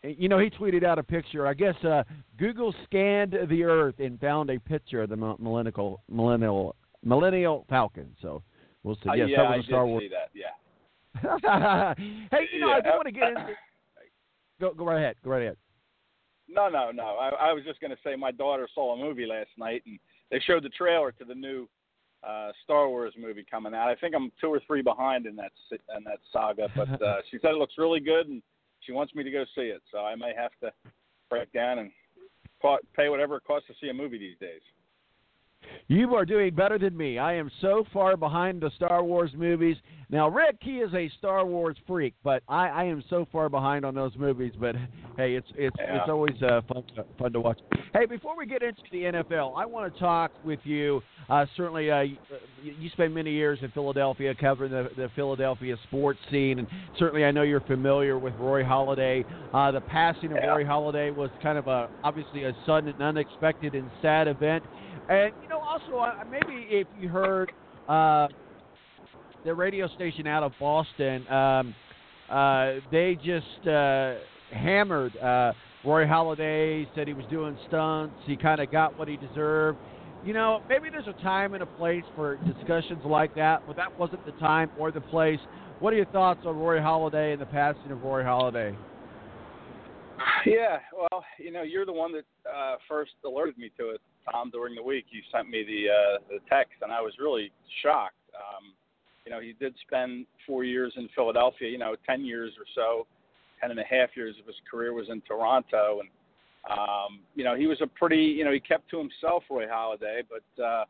you 0.03 0.29
know 0.29 0.39
he 0.41 0.51
tweeted 0.51 0.83
out 0.85 0.99
a 0.99 1.03
picture. 1.05 1.47
I 1.47 1.55
guess 1.55 1.77
uh, 1.85 2.03
Google 2.39 2.75
scanned 2.85 3.37
the 3.49 3.63
Earth 3.63 4.01
and 4.01 4.19
found 4.21 4.51
a 4.51 4.59
picture 4.59 5.03
of 5.03 5.11
the 5.11 5.17
mil- 5.17 5.37
millennial 5.39 6.03
millennial 6.11 6.75
millennial 7.05 7.65
Falcon. 7.71 8.15
So 8.21 8.43
we'll 8.83 8.97
see. 8.97 9.11
Uh, 9.11 9.15
Yes, 9.15 9.29
yeah, 9.31 9.37
that 9.43 9.47
I 9.47 9.51
was 9.51 9.59
a 9.59 9.63
did 9.63 9.67
Star 9.71 9.87
Wars. 9.87 10.03
see 10.03 10.09
that. 10.09 10.31
Yeah. 10.35 10.47
hey, 12.31 12.49
you 12.53 12.61
know 12.61 12.71
I 12.73 12.81
do 12.81 12.89
Yeah. 12.89 12.97
want 12.97 13.07
to 13.07 13.13
get 13.13 13.29
into. 13.29 13.53
Go 14.61 14.73
go 14.75 14.85
right 14.85 14.99
ahead. 14.99 15.17
Go 15.25 15.31
right 15.31 15.43
ahead. 15.43 15.57
No, 16.49 16.69
no, 16.69 16.91
no. 16.91 17.17
I, 17.17 17.51
I 17.51 17.53
was 17.53 17.63
just 17.65 17.79
going 17.81 17.91
to 17.91 17.97
say 18.03 18.17
my 18.17 18.31
daughter 18.33 18.67
saw 18.75 18.95
a 18.95 18.99
movie 18.99 19.27
last 19.27 19.51
night, 19.59 19.83
and 19.87 19.99
they 20.31 20.41
showed 20.41 20.63
the 20.65 20.71
trailer 20.71 21.13
to 21.13 21.25
the 21.25 21.35
new 21.35 21.69
uh 22.25 22.51
Star 22.65 22.89
Wars 22.89 23.15
movie 23.17 23.45
coming 23.49 23.75
out. 23.75 23.89
I 23.89 23.95
think 23.95 24.15
I'm 24.15 24.33
two 24.41 24.49
or 24.49 24.61
three 24.67 24.83
behind 24.83 25.27
in 25.27 25.37
that 25.37 25.53
in 25.97 26.05
that 26.05 26.19
saga, 26.33 26.69
but 26.75 27.01
uh, 27.03 27.19
she 27.31 27.39
said 27.41 27.51
it 27.53 27.59
looks 27.59 27.75
really 27.79 28.01
good, 28.01 28.29
and 28.29 28.43
she 28.81 28.93
wants 28.93 29.15
me 29.15 29.23
to 29.23 29.31
go 29.31 29.45
see 29.55 29.63
it. 29.63 29.83
So 29.93 29.99
I 29.99 30.15
may 30.17 30.33
have 30.37 30.51
to 30.63 30.73
break 31.31 31.53
down 31.53 31.79
and 31.79 31.91
pa- 32.61 32.79
pay 32.97 33.09
whatever 33.09 33.37
it 33.37 33.45
costs 33.45 33.69
to 33.69 33.75
see 33.81 33.91
a 33.91 33.95
movie 33.95 34.19
these 34.19 34.39
days. 34.41 34.63
You 35.89 36.15
are 36.15 36.25
doing 36.25 36.55
better 36.55 36.79
than 36.79 36.97
me. 36.97 37.19
I 37.19 37.35
am 37.35 37.51
so 37.61 37.85
far 37.93 38.17
behind 38.17 38.61
the 38.61 38.71
Star 38.77 39.03
Wars 39.03 39.31
movies. 39.37 39.77
Now, 40.11 40.29
Rick, 40.29 40.57
he 40.61 40.79
is 40.79 40.93
a 40.95 41.11
Star 41.19 41.45
Wars 41.47 41.77
freak, 41.87 42.15
but 42.23 42.43
I, 42.49 42.69
I 42.69 42.85
am 42.85 43.03
so 43.11 43.27
far 43.31 43.49
behind 43.49 43.85
on 43.85 43.95
those 43.95 44.13
movies. 44.17 44.53
But 44.59 44.77
hey, 45.17 45.35
it's 45.35 45.47
it's 45.57 45.77
Yeah. 45.79 45.97
it's 46.01 46.09
always 46.09 46.41
uh, 46.43 46.61
fun 46.73 46.83
to, 46.97 47.05
fun 47.19 47.33
to 47.33 47.41
watch. 47.41 47.59
Hey, 47.95 48.07
before 48.07 48.37
we 48.37 48.47
get 48.47 48.63
into 48.63 48.83
the 48.93 49.03
NFL, 49.05 49.55
I 49.57 49.67
want 49.67 49.93
to 49.93 50.01
talk 50.01 50.31
with 50.45 50.61
you. 50.65 51.03
Uh, 51.29 51.45
certainly, 51.57 51.91
uh, 51.91 52.01
you, 52.01 52.17
you 52.63 52.89
spent 52.91 53.13
many 53.15 53.31
years 53.33 53.59
in 53.63 53.71
Philadelphia 53.73 54.35
covering 54.35 54.71
the, 54.71 54.89
the 54.97 55.11
Philadelphia 55.15 55.77
sports 55.89 56.19
scene, 56.31 56.59
and 56.59 56.69
certainly 56.99 57.25
I 57.27 57.31
know 57.31 57.43
you're 57.43 57.61
familiar 57.63 58.19
with 58.19 58.35
Roy 58.37 58.63
Halladay. 58.63 59.25
Uh, 59.53 59.71
the 59.73 59.81
passing 59.83 60.33
of 60.33 60.39
Yeah. 60.39 60.47
Roy 60.49 60.65
Halladay 60.65 61.15
was 61.15 61.31
kind 61.43 61.59
of 61.59 61.67
a 61.67 61.89
obviously 62.03 62.45
a 62.45 62.53
sudden 62.65 62.91
and 62.91 63.03
unexpected 63.03 63.75
and 63.75 63.91
sad 64.01 64.27
event. 64.29 64.65
And 65.09 65.33
you 65.43 65.49
know, 65.49 65.59
also 65.59 65.99
uh, 65.99 66.25
maybe 66.31 66.67
if 66.71 66.87
you 67.01 67.09
heard 67.09 67.51
uh, 67.89 68.29
the 69.45 69.55
radio 69.55 69.89
station 69.89 70.27
out 70.27 70.43
of 70.43 70.53
Boston, 70.61 71.27
um, 71.29 71.75
uh, 72.31 72.75
they 72.93 73.17
just 73.17 73.67
uh, 73.67 74.17
hammered 74.53 75.17
uh, 75.17 75.53
Roy 75.85 76.05
Halladay. 76.05 76.87
Said 76.95 77.09
he 77.09 77.15
was 77.15 77.25
doing 77.31 77.57
stunts. 77.69 78.15
He 78.27 78.37
kind 78.37 78.61
of 78.61 78.71
got 78.71 78.99
what 78.99 79.09
he 79.09 79.17
deserved. 79.17 79.79
You 80.25 80.35
know, 80.35 80.61
maybe 80.69 80.91
there's 80.91 81.07
a 81.07 81.23
time 81.23 81.55
and 81.55 81.63
a 81.63 81.67
place 81.67 82.03
for 82.15 82.37
discussions 82.39 83.01
like 83.05 83.35
that, 83.37 83.63
but 83.67 83.77
that 83.77 83.99
wasn't 83.99 84.27
the 84.27 84.33
time 84.33 84.69
or 84.79 84.91
the 84.91 85.01
place. 85.01 85.39
What 85.79 85.93
are 85.93 85.97
your 85.97 86.07
thoughts 86.07 86.41
on 86.45 86.59
Roy 86.59 86.79
Halladay 86.79 87.33
and 87.33 87.41
the 87.41 87.47
passing 87.47 87.93
of 87.93 88.03
Roy 88.03 88.23
Halladay? 88.23 88.77
Yeah, 90.45 90.79
well, 90.93 91.25
you 91.39 91.53
know, 91.53 91.63
you're 91.63 91.87
the 91.87 91.93
one 91.93 92.13
that 92.13 92.25
uh, 92.53 92.77
first 92.89 93.13
alerted 93.25 93.57
me 93.59 93.71
to 93.79 93.91
it, 93.91 94.01
Tom. 94.31 94.51
During 94.51 94.75
the 94.75 94.83
week, 94.83 95.07
you 95.11 95.21
sent 95.33 95.49
me 95.49 95.65
the 95.65 95.91
uh, 95.91 96.19
the 96.29 96.39
text, 96.49 96.75
and 96.83 96.93
I 96.93 97.01
was 97.01 97.13
really 97.19 97.51
shocked. 97.83 98.15
Um, 98.35 98.73
you 99.25 99.33
know, 99.33 99.41
he 99.41 99.55
did 99.61 99.75
spend 99.87 100.27
four 100.47 100.65
years 100.65 100.93
in 100.97 101.09
Philadelphia. 101.15 101.69
You 101.69 101.79
know, 101.79 101.97
ten 102.07 102.25
years 102.25 102.53
or 102.59 102.65
so, 102.75 103.07
ten 103.61 103.71
and 103.71 103.81
a 103.81 103.85
half 103.85 104.11
years 104.17 104.37
of 104.41 104.47
his 104.47 104.57
career 104.71 104.93
was 104.93 105.09
in 105.11 105.21
Toronto, 105.23 106.01
and 106.01 106.09
um, 106.71 107.21
you 107.35 107.45
know, 107.45 107.55
he 107.55 107.67
was 107.67 107.79
a 107.81 107.87
pretty, 107.87 108.17
you 108.17 108.45
know, 108.45 108.53
he 108.53 108.61
kept 108.61 108.91
to 108.91 108.99
himself, 108.99 109.45
Roy 109.49 109.67
Halladay, 109.67 110.23
but 110.29 110.63
uh, 110.63 110.85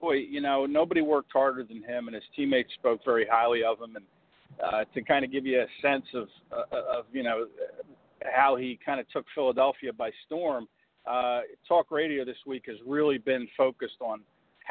boy, 0.00 0.14
you 0.14 0.40
know, 0.40 0.64
nobody 0.64 1.02
worked 1.02 1.32
harder 1.32 1.64
than 1.64 1.82
him, 1.82 2.08
and 2.08 2.14
his 2.14 2.24
teammates 2.34 2.72
spoke 2.74 3.00
very 3.04 3.26
highly 3.30 3.62
of 3.62 3.78
him, 3.80 3.96
and 3.96 4.04
uh, 4.64 4.84
to 4.94 5.02
kind 5.02 5.24
of 5.24 5.32
give 5.32 5.44
you 5.44 5.60
a 5.60 5.66
sense 5.82 6.04
of 6.14 6.28
uh, 6.52 6.98
of 6.98 7.04
you 7.12 7.22
know 7.22 7.46
how 8.24 8.56
he 8.56 8.78
kind 8.84 8.98
of 8.98 9.08
took 9.10 9.24
Philadelphia 9.34 9.92
by 9.92 10.10
storm. 10.26 10.66
Uh, 11.08 11.40
talk 11.66 11.90
radio 11.90 12.24
this 12.24 12.36
week 12.46 12.64
has 12.66 12.76
really 12.86 13.16
been 13.16 13.48
focused 13.56 13.96
on 14.00 14.20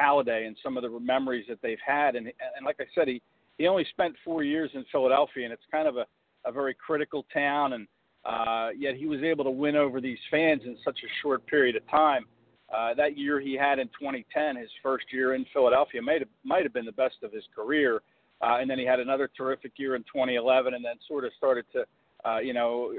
Halladay 0.00 0.46
and 0.46 0.56
some 0.62 0.76
of 0.76 0.84
the 0.84 1.00
memories 1.00 1.46
that 1.48 1.60
they've 1.62 1.78
had. 1.84 2.14
And, 2.14 2.28
and 2.28 2.64
like 2.64 2.76
I 2.80 2.84
said, 2.94 3.08
he, 3.08 3.20
he 3.56 3.66
only 3.66 3.84
spent 3.90 4.14
four 4.24 4.44
years 4.44 4.70
in 4.74 4.84
Philadelphia, 4.92 5.44
and 5.44 5.52
it's 5.52 5.64
kind 5.72 5.88
of 5.88 5.96
a, 5.96 6.06
a 6.44 6.52
very 6.52 6.74
critical 6.74 7.26
town. 7.34 7.72
And 7.72 7.88
uh, 8.24 8.68
yet 8.78 8.94
he 8.94 9.06
was 9.06 9.20
able 9.22 9.44
to 9.44 9.50
win 9.50 9.74
over 9.74 10.00
these 10.00 10.18
fans 10.30 10.62
in 10.64 10.76
such 10.84 10.98
a 11.04 11.08
short 11.22 11.44
period 11.48 11.74
of 11.74 11.88
time. 11.90 12.24
Uh, 12.72 12.94
that 12.94 13.18
year 13.18 13.40
he 13.40 13.54
had 13.54 13.80
in 13.80 13.88
2010, 13.88 14.56
his 14.56 14.70
first 14.80 15.06
year 15.12 15.34
in 15.34 15.44
Philadelphia, 15.52 16.00
might 16.00 16.20
have, 16.20 16.28
might 16.44 16.62
have 16.62 16.72
been 16.72 16.84
the 16.84 16.92
best 16.92 17.16
of 17.24 17.32
his 17.32 17.44
career. 17.54 18.02
Uh, 18.40 18.58
and 18.60 18.70
then 18.70 18.78
he 18.78 18.84
had 18.84 19.00
another 19.00 19.28
terrific 19.36 19.72
year 19.76 19.96
in 19.96 20.02
2011, 20.02 20.74
and 20.74 20.84
then 20.84 20.94
sort 21.08 21.24
of 21.24 21.32
started 21.36 21.64
to 21.72 21.84
uh, 22.24 22.38
you 22.38 22.52
know, 22.52 22.92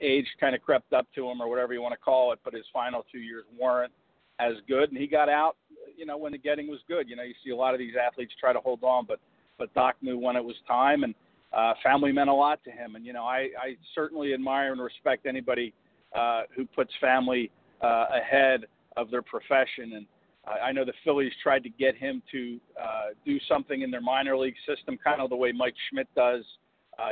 age 0.00 0.26
kind 0.40 0.54
of 0.54 0.62
crept 0.62 0.92
up 0.92 1.06
to 1.14 1.28
him 1.28 1.40
or 1.40 1.48
whatever 1.48 1.72
you 1.72 1.82
want 1.82 1.92
to 1.92 1.98
call 1.98 2.32
it, 2.32 2.40
but 2.44 2.52
his 2.52 2.64
final 2.72 3.04
two 3.10 3.18
years 3.18 3.44
weren't 3.60 3.92
as 4.40 4.54
good, 4.66 4.90
and 4.90 4.98
he 4.98 5.06
got 5.06 5.28
out, 5.28 5.56
you 5.96 6.06
know, 6.06 6.16
when 6.16 6.32
the 6.32 6.38
getting 6.38 6.68
was 6.68 6.80
good. 6.88 7.08
You 7.08 7.16
know, 7.16 7.22
you 7.22 7.34
see 7.44 7.50
a 7.50 7.56
lot 7.56 7.74
of 7.74 7.78
these 7.78 7.94
athletes 7.94 8.32
try 8.38 8.52
to 8.52 8.60
hold 8.60 8.82
on, 8.82 9.06
but 9.06 9.20
but 9.58 9.72
Doc 9.74 9.94
knew 10.02 10.18
when 10.18 10.34
it 10.34 10.44
was 10.44 10.56
time, 10.66 11.04
and 11.04 11.14
uh, 11.52 11.74
family 11.82 12.10
meant 12.10 12.28
a 12.28 12.34
lot 12.34 12.62
to 12.64 12.70
him. 12.70 12.96
And 12.96 13.06
you 13.06 13.12
know, 13.12 13.24
I, 13.24 13.50
I 13.60 13.76
certainly 13.94 14.34
admire 14.34 14.72
and 14.72 14.80
respect 14.80 15.26
anybody 15.26 15.72
uh, 16.14 16.42
who 16.54 16.66
puts 16.66 16.92
family 17.00 17.50
uh, 17.82 18.06
ahead 18.10 18.64
of 18.96 19.10
their 19.10 19.22
profession. 19.22 19.92
And 19.94 20.06
I 20.46 20.68
I 20.68 20.72
know 20.72 20.84
the 20.84 20.92
Phillies 21.04 21.32
tried 21.42 21.62
to 21.62 21.70
get 21.70 21.96
him 21.96 22.22
to 22.32 22.60
uh, 22.80 23.06
do 23.24 23.38
something 23.48 23.82
in 23.82 23.90
their 23.90 24.00
minor 24.00 24.36
league 24.36 24.56
system, 24.66 24.98
kind 25.02 25.20
of 25.20 25.30
the 25.30 25.36
way 25.36 25.52
Mike 25.52 25.74
Schmidt 25.88 26.08
does. 26.16 26.44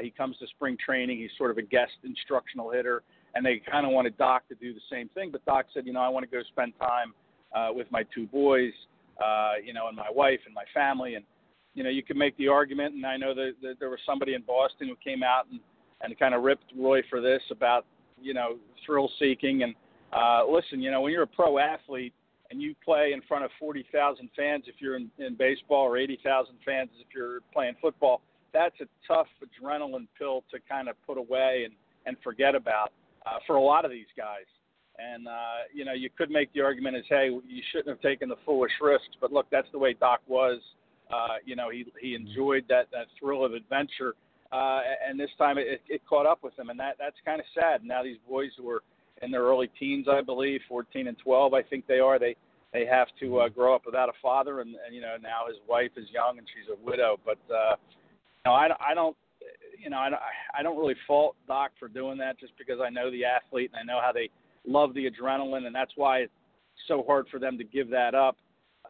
He 0.03 0.11
comes 0.11 0.37
to 0.39 0.47
spring 0.49 0.77
training. 0.85 1.19
He's 1.19 1.31
sort 1.37 1.51
of 1.51 1.59
a 1.59 1.63
guest 1.63 1.93
instructional 2.05 2.71
hitter, 2.71 3.03
and 3.35 3.45
they 3.45 3.61
kind 3.71 3.87
of 3.87 3.93
wanted 3.93 4.17
Doc 4.19 4.49
to 4.49 4.55
do 4.55 4.73
the 4.73 4.81
same 4.91 5.09
thing. 5.11 5.31
But 5.31 5.45
Doc 5.45 5.67
said, 5.73 5.87
you 5.87 5.93
know, 5.93 6.01
I 6.01 6.09
want 6.09 6.29
to 6.29 6.31
go 6.31 6.43
spend 6.51 6.73
time 6.79 7.15
uh, 7.55 7.73
with 7.73 7.91
my 7.91 8.05
two 8.15 8.27
boys, 8.27 8.73
uh, 9.23 9.53
you 9.65 9.73
know, 9.73 9.89
and 9.89 9.97
my 9.97 10.11
wife 10.11 10.41
and 10.47 10.55
my 10.55 10.65
family. 10.73 11.15
And 11.15 11.25
you 11.75 11.83
know, 11.83 11.91
you 11.91 12.03
can 12.03 12.19
make 12.19 12.37
the 12.37 12.49
argument, 12.49 12.95
and 12.95 13.07
I 13.07 13.17
know 13.17 13.35
that, 13.35 13.53
that 13.63 13.75
there 13.81 13.89
was 13.91 14.01
somebody 14.05 14.35
in 14.35 14.43
Boston 14.43 14.89
who 14.89 14.97
came 15.03 15.23
out 15.23 15.47
and 15.51 15.61
and 16.03 16.19
kind 16.19 16.35
of 16.35 16.43
ripped 16.43 16.65
Roy 16.77 17.01
for 17.09 17.21
this 17.21 17.43
about 17.51 17.87
you 18.21 18.35
know 18.35 18.57
thrill 18.85 19.11
seeking. 19.19 19.63
And 19.63 19.75
uh, 20.13 20.43
listen, 20.51 20.81
you 20.81 20.91
know, 20.91 21.01
when 21.01 21.13
you're 21.13 21.23
a 21.23 21.27
pro 21.27 21.59
athlete 21.59 22.13
and 22.51 22.61
you 22.61 22.75
play 22.85 23.13
in 23.15 23.23
front 23.23 23.45
of 23.45 23.51
40,000 23.59 24.29
fans 24.37 24.65
if 24.67 24.75
you're 24.79 24.97
in, 24.97 25.11
in 25.19 25.35
baseball 25.37 25.87
or 25.87 25.97
80,000 25.97 26.55
fans 26.65 26.91
if 27.01 27.07
you're 27.15 27.41
playing 27.53 27.75
football 27.81 28.21
that's 28.53 28.75
a 28.81 28.87
tough 29.07 29.27
adrenaline 29.43 30.07
pill 30.19 30.45
to 30.51 30.59
kind 30.69 30.89
of 30.89 30.97
put 31.07 31.19
away 31.19 31.63
and 31.65 31.75
and 32.05 32.17
forget 32.23 32.55
about 32.55 32.93
uh, 33.27 33.39
for 33.47 33.57
a 33.57 33.63
lot 33.63 33.85
of 33.85 33.91
these 33.91 34.11
guys. 34.17 34.47
And 34.99 35.27
uh, 35.27 35.67
you 35.73 35.85
know, 35.85 35.95
you 35.95 36.11
could 36.17 36.31
make 36.31 36.53
the 36.53 36.61
argument 36.61 36.97
as, 36.97 37.05
hey, 37.09 37.29
you 37.31 37.63
shouldn't 37.71 37.89
have 37.89 38.01
taken 38.01 38.29
the 38.29 38.37
foolish 38.45 38.73
risks. 38.81 39.17
But 39.21 39.33
look, 39.33 39.47
that's 39.51 39.69
the 39.73 39.79
way 39.79 39.95
Doc 39.95 40.21
was. 40.27 40.61
Uh, 41.13 41.37
you 41.45 41.57
know, 41.57 41.71
he 41.71 41.87
he 42.01 42.15
enjoyed 42.15 42.65
that 42.69 42.89
that 42.93 43.07
thrill 43.19 43.45
of 43.45 43.55
adventure, 43.55 44.15
uh, 44.53 44.81
and 45.09 45.19
this 45.19 45.31
time 45.39 45.59
it, 45.59 45.81
it 45.89 46.03
caught 46.09 46.27
up 46.27 46.43
with 46.43 46.59
him, 46.59 46.71
and 46.71 46.79
that 46.79 46.97
that's 46.99 47.17
kind 47.25 47.41
of 47.41 47.47
sad. 47.55 47.85
Now 47.85 48.03
these 48.03 48.19
boys 48.29 48.51
who 48.57 48.69
are 48.71 48.83
in 49.23 49.31
their 49.31 49.43
early 49.43 49.71
teens, 49.79 50.07
I 50.11 50.21
believe, 50.21 50.61
14 50.69 51.07
and 51.07 51.17
12, 51.19 51.55
I 51.55 51.63
think 51.63 51.87
they 51.87 52.01
are. 52.01 52.19
They 52.19 52.37
they 52.73 52.87
have 52.87 53.09
to 53.21 53.41
uh, 53.41 53.49
grow 53.49 53.75
up 53.75 53.83
without 53.85 54.09
a 54.09 54.13
father, 54.23 54.61
and, 54.61 54.77
and 54.87 54.95
you 54.95 55.01
know 55.01 55.17
now 55.23 55.47
his 55.49 55.57
wife 55.69 55.91
is 55.97 56.07
young 56.13 56.39
and 56.39 56.47
she's 56.55 56.69
a 56.71 56.85
widow. 56.85 57.19
But 57.25 57.39
uh, 57.55 57.77
know, 58.45 58.53
I, 58.53 58.69
I 58.81 58.95
don't, 58.95 59.17
you 59.83 59.91
know, 59.91 59.99
I 59.99 60.11
I 60.59 60.63
don't 60.63 60.79
really 60.79 60.95
fault 61.07 61.37
Doc 61.47 61.73
for 61.79 61.89
doing 61.89 62.19
that 62.19 62.39
just 62.39 62.53
because 62.59 62.81
I 62.85 62.91
know 62.91 63.11
the 63.11 63.25
athlete 63.25 63.71
and 63.73 63.81
I 63.81 63.93
know 63.93 64.01
how 64.01 64.13
they 64.13 64.31
love 64.67 64.95
the 64.95 65.11
adrenaline, 65.11 65.67
and 65.67 65.75
that's 65.75 65.93
why 65.97 66.19
it's 66.19 66.33
so 66.89 67.03
hard 67.07 67.27
for 67.31 67.39
them 67.39 67.59
to 67.59 67.65
give 67.65 67.91
that 67.91 68.15
up. 68.15 68.37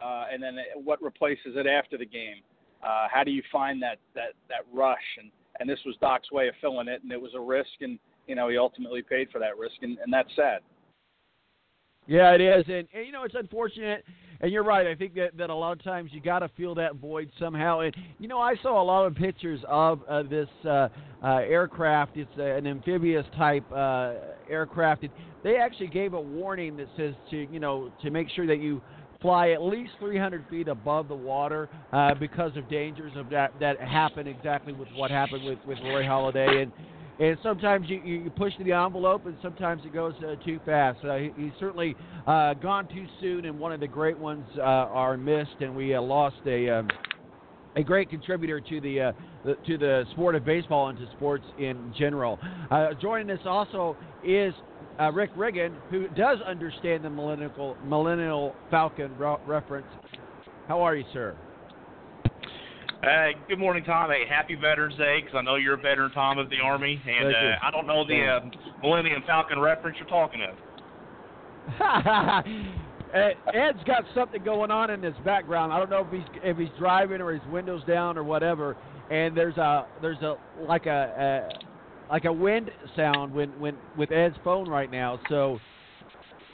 Uh, 0.02 0.24
and 0.32 0.42
then 0.42 0.56
what 0.74 1.02
replaces 1.02 1.54
it 1.56 1.66
after 1.66 1.96
the 1.96 2.06
game? 2.06 2.36
Uh, 2.82 3.06
how 3.12 3.22
do 3.24 3.30
you 3.30 3.42
find 3.50 3.82
that 3.82 3.98
that 4.14 4.32
that 4.48 4.64
rush? 4.72 4.98
And 5.18 5.30
and 5.60 5.68
this 5.68 5.78
was 5.86 5.96
Doc's 6.00 6.30
way 6.32 6.48
of 6.48 6.54
filling 6.60 6.88
it, 6.88 7.02
and 7.02 7.12
it 7.12 7.20
was 7.20 7.32
a 7.34 7.40
risk, 7.40 7.80
and 7.80 7.98
you 8.26 8.34
know 8.34 8.48
he 8.48 8.58
ultimately 8.58 9.02
paid 9.02 9.30
for 9.30 9.38
that 9.38 9.56
risk, 9.56 9.76
and, 9.82 9.98
and 9.98 10.12
that's 10.12 10.30
sad. 10.36 10.60
Yeah, 12.06 12.32
it 12.32 12.40
is, 12.40 12.64
and, 12.66 12.88
and 12.92 13.06
you 13.06 13.12
know 13.12 13.24
it's 13.24 13.34
unfortunate. 13.34 14.04
And 14.42 14.50
you're 14.50 14.64
right. 14.64 14.88
I 14.88 14.96
think 14.96 15.14
that, 15.14 15.36
that 15.38 15.50
a 15.50 15.54
lot 15.54 15.72
of 15.72 15.84
times 15.84 16.10
you 16.12 16.20
got 16.20 16.40
to 16.40 16.50
fill 16.56 16.74
that 16.74 16.96
void 16.96 17.30
somehow. 17.38 17.80
And 17.80 17.94
you 18.18 18.26
know, 18.26 18.38
I 18.38 18.56
saw 18.60 18.82
a 18.82 18.84
lot 18.84 19.06
of 19.06 19.14
pictures 19.14 19.60
of 19.68 20.00
uh, 20.08 20.24
this 20.24 20.48
uh, 20.64 20.88
uh, 21.22 21.36
aircraft. 21.36 22.16
It's 22.16 22.30
uh, 22.36 22.42
an 22.42 22.66
amphibious 22.66 23.24
type 23.36 23.64
uh, 23.72 24.14
aircraft. 24.50 25.04
And 25.04 25.12
they 25.44 25.56
actually 25.56 25.86
gave 25.86 26.14
a 26.14 26.20
warning 26.20 26.76
that 26.78 26.88
says 26.96 27.14
to 27.30 27.36
you 27.36 27.60
know 27.60 27.92
to 28.02 28.10
make 28.10 28.28
sure 28.30 28.46
that 28.48 28.58
you 28.58 28.82
fly 29.20 29.50
at 29.50 29.62
least 29.62 29.92
300 30.00 30.44
feet 30.50 30.66
above 30.66 31.06
the 31.06 31.14
water 31.14 31.68
uh, 31.92 32.12
because 32.14 32.56
of 32.56 32.68
dangers 32.68 33.12
of 33.14 33.30
that 33.30 33.52
that 33.60 33.80
happen 33.80 34.26
exactly 34.26 34.72
with 34.72 34.88
what 34.96 35.12
happened 35.12 35.44
with 35.44 35.60
with 35.64 35.78
Roy 35.84 36.02
Halladay 36.02 36.62
and 36.62 36.72
and 37.18 37.38
sometimes 37.42 37.88
you, 37.88 37.98
you 37.98 38.30
push 38.30 38.52
the 38.58 38.72
envelope, 38.72 39.26
and 39.26 39.36
sometimes 39.42 39.82
it 39.84 39.92
goes 39.92 40.14
uh, 40.26 40.34
too 40.44 40.60
fast. 40.64 41.04
Uh, 41.04 41.16
he, 41.16 41.30
he's 41.36 41.52
certainly 41.60 41.94
uh, 42.26 42.54
gone 42.54 42.88
too 42.88 43.06
soon, 43.20 43.44
and 43.44 43.58
one 43.58 43.72
of 43.72 43.80
the 43.80 43.88
great 43.88 44.18
ones 44.18 44.44
uh, 44.56 44.60
are 44.60 45.16
missed, 45.16 45.56
and 45.60 45.74
we 45.74 45.94
uh, 45.94 46.00
lost 46.00 46.36
a 46.46 46.68
um, 46.68 46.88
a 47.76 47.82
great 47.82 48.10
contributor 48.10 48.60
to 48.60 48.80
the, 48.80 49.00
uh, 49.00 49.12
the 49.44 49.54
to 49.66 49.78
the 49.78 50.04
sport 50.12 50.34
of 50.34 50.44
baseball 50.44 50.88
and 50.88 50.98
to 50.98 51.06
sports 51.16 51.44
in 51.58 51.92
general. 51.98 52.38
Uh, 52.70 52.88
joining 53.00 53.30
us 53.30 53.40
also 53.44 53.96
is 54.24 54.52
uh, 55.00 55.10
Rick 55.12 55.30
Riggin, 55.36 55.74
who 55.90 56.08
does 56.08 56.38
understand 56.46 57.04
the 57.04 57.10
millennial 57.10 57.76
millennial 57.84 58.54
Falcon 58.70 59.16
re- 59.16 59.36
reference. 59.46 59.86
How 60.68 60.82
are 60.82 60.94
you, 60.94 61.04
sir? 61.12 61.36
Uh, 63.02 63.28
good 63.48 63.58
morning, 63.58 63.82
Tom. 63.82 64.10
Hey, 64.10 64.24
happy 64.28 64.54
Veterans 64.54 64.96
Day, 64.96 65.20
because 65.20 65.36
I 65.36 65.42
know 65.42 65.56
you're 65.56 65.74
a 65.74 65.80
veteran, 65.80 66.12
Tom, 66.12 66.38
of 66.38 66.48
the 66.50 66.60
Army, 66.62 67.02
and 67.04 67.32
Thank 67.32 67.42
you. 67.42 67.48
uh, 67.48 67.56
I 67.66 67.70
don't 67.72 67.86
know 67.88 68.06
the 68.06 68.24
uh, 68.24 68.40
Millennium 68.80 69.24
Falcon 69.26 69.58
reference 69.58 69.96
you're 69.98 70.08
talking 70.08 70.40
of. 70.42 70.54
Ed- 73.12 73.36
Ed's 73.52 73.82
got 73.86 74.04
something 74.14 74.42
going 74.44 74.70
on 74.70 74.90
in 74.90 75.02
his 75.02 75.16
background. 75.24 75.72
I 75.72 75.78
don't 75.78 75.90
know 75.90 76.06
if 76.06 76.12
he's 76.12 76.40
if 76.42 76.56
he's 76.56 76.68
driving 76.78 77.20
or 77.20 77.32
his 77.32 77.42
windows 77.50 77.82
down 77.88 78.16
or 78.16 78.24
whatever. 78.24 78.76
And 79.10 79.36
there's 79.36 79.56
a 79.56 79.86
there's 80.00 80.22
a 80.22 80.36
like 80.60 80.86
a, 80.86 81.48
a 81.50 82.12
like 82.12 82.24
a 82.24 82.32
wind 82.32 82.70
sound 82.96 83.34
when 83.34 83.50
when 83.60 83.76
with 83.96 84.12
Ed's 84.12 84.36
phone 84.44 84.68
right 84.68 84.90
now. 84.90 85.20
So 85.28 85.58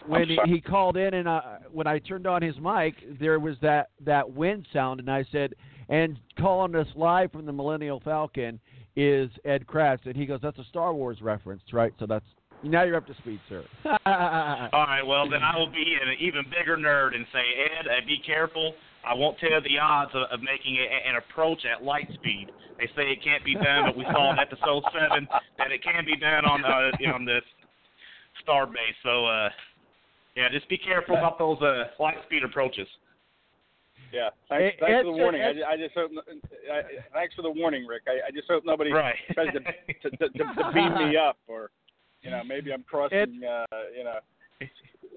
when 0.07 0.27
he 0.47 0.61
called 0.61 0.97
in 0.97 1.15
and 1.15 1.29
uh, 1.29 1.43
when 1.71 1.87
I 1.87 1.99
turned 1.99 2.27
on 2.27 2.43
his 2.43 2.57
mic, 2.57 2.95
there 3.21 3.39
was 3.39 3.57
that 3.63 3.91
that 4.05 4.29
wind 4.31 4.67
sound, 4.73 5.01
and 5.01 5.11
I 5.11 5.25
said, 5.31 5.55
"And 5.89 6.19
calling 6.39 6.75
us 6.75 6.87
live 6.95 7.33
from 7.33 7.47
the 7.47 7.53
Millennial 7.53 8.01
Falcon 8.01 8.61
is 8.97 9.31
Ed 9.45 9.67
Kratz," 9.67 10.07
and 10.07 10.17
he 10.17 10.27
goes, 10.27 10.41
"That's 10.43 10.59
a 10.59 10.65
Star 10.65 10.93
Wars 10.93 11.21
reference, 11.23 11.63
right?" 11.73 11.93
So 11.99 12.07
that's 12.07 12.25
now 12.63 12.83
you're 12.83 12.97
up 12.97 13.07
to 13.07 13.15
speed, 13.15 13.41
sir. 13.49 13.65
All 13.87 14.87
right, 14.87 15.03
well 15.07 15.29
then 15.31 15.43
I 15.43 15.57
will 15.57 15.71
be 15.71 15.97
an 16.01 16.17
even 16.19 16.43
bigger 16.51 16.77
nerd 16.77 17.15
and 17.15 17.25
say, 17.33 17.45
Ed, 17.79 17.87
uh, 17.87 18.07
be 18.07 18.19
careful. 18.25 18.75
I 19.07 19.15
won't 19.15 19.39
tell 19.39 19.63
the 19.63 19.79
odds 19.79 20.11
of, 20.15 20.27
of 20.33 20.41
making 20.43 20.77
a, 20.77 21.09
an 21.09 21.17
approach 21.17 21.63
at 21.65 21.85
light 21.85 22.09
speed. 22.15 22.49
They 22.79 22.87
say 22.97 23.11
it 23.11 23.23
can't 23.23 23.45
be 23.45 23.55
done, 23.55 23.87
but 23.87 23.97
we 23.97 24.05
saw 24.05 24.33
in 24.33 24.39
episode 24.39 24.83
seven 24.91 25.29
that 25.59 25.71
it 25.71 25.83
can 25.83 26.05
be 26.05 26.17
done 26.17 26.45
on 26.45 26.65
uh, 26.65 27.15
on 27.15 27.25
the 27.25 27.41
star 28.43 28.67
base. 28.67 28.99
So 29.03 29.27
uh, 29.27 29.49
yeah, 30.37 30.49
just 30.51 30.69
be 30.69 30.79
careful 30.79 31.17
about 31.17 31.39
those 31.39 31.59
uh, 31.63 31.91
light 31.99 32.19
speed 32.27 32.45
approaches. 32.45 32.87
Yeah, 34.13 34.31
thanks, 34.49 34.77
thanks 34.81 35.01
for 35.01 35.05
the 35.05 35.13
warning. 35.13 35.43
I, 35.43 35.73
I 35.73 35.77
just 35.77 35.95
hope. 35.95 36.11
I, 36.73 36.83
thanks 37.13 37.35
for 37.35 37.43
the 37.43 37.51
warning, 37.51 37.87
Rick. 37.87 38.03
I, 38.09 38.29
I 38.29 38.31
just 38.31 38.49
hope 38.49 38.65
nobody 38.65 38.93
Right. 38.93 39.15
tries 39.35 39.53
to, 39.53 39.61
to, 39.61 40.17
to, 40.17 40.29
to, 40.29 40.55
to 40.55 40.71
beat 40.73 40.95
me 41.07 41.17
up, 41.17 41.37
or 41.47 41.71
you 42.23 42.31
know, 42.31 42.43
maybe 42.47 42.73
I'm 42.73 42.85
crossing. 42.85 43.41
uh, 43.45 43.65
you 43.97 44.05
know. 44.05 44.19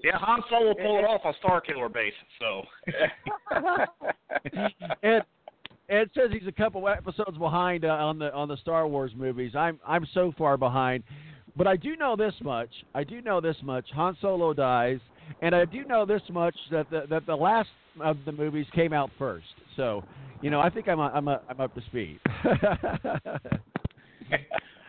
Yeah, 0.04 0.18
Han 0.18 0.42
Solo 0.50 0.66
will 0.68 0.74
pull 0.74 0.98
it 0.98 1.04
off 1.04 1.20
on 1.24 1.32
Star 1.38 1.60
Killer 1.60 1.88
base. 1.88 2.12
So 2.40 2.62
Ed 5.02 5.22
Ed 5.88 6.10
says 6.14 6.30
he's 6.32 6.46
a 6.48 6.52
couple 6.52 6.88
episodes 6.88 7.36
behind 7.38 7.84
uh, 7.84 7.88
on 7.88 8.18
the 8.18 8.32
on 8.34 8.48
the 8.48 8.56
Star 8.56 8.86
Wars 8.86 9.12
movies. 9.16 9.52
I'm 9.54 9.78
I'm 9.86 10.06
so 10.14 10.32
far 10.36 10.56
behind, 10.56 11.04
but 11.56 11.66
I 11.66 11.76
do 11.76 11.96
know 11.96 12.16
this 12.16 12.34
much. 12.42 12.70
I 12.94 13.04
do 13.04 13.20
know 13.20 13.40
this 13.40 13.56
much. 13.62 13.86
Han 13.94 14.16
Solo 14.20 14.52
dies, 14.52 14.98
and 15.40 15.54
I 15.54 15.64
do 15.64 15.84
know 15.84 16.04
this 16.06 16.22
much 16.30 16.56
that 16.70 16.90
the, 16.90 17.02
that 17.10 17.26
the 17.26 17.34
last 17.34 17.68
of 18.00 18.18
the 18.24 18.32
movies 18.32 18.66
came 18.74 18.92
out 18.92 19.10
first. 19.18 19.46
So, 19.76 20.02
you 20.40 20.50
know, 20.50 20.60
I 20.60 20.70
think 20.70 20.88
I'm 20.88 21.00
I'm 21.00 21.28
I'm 21.28 21.60
up 21.60 21.74
to 21.74 21.82
speed. 21.82 22.18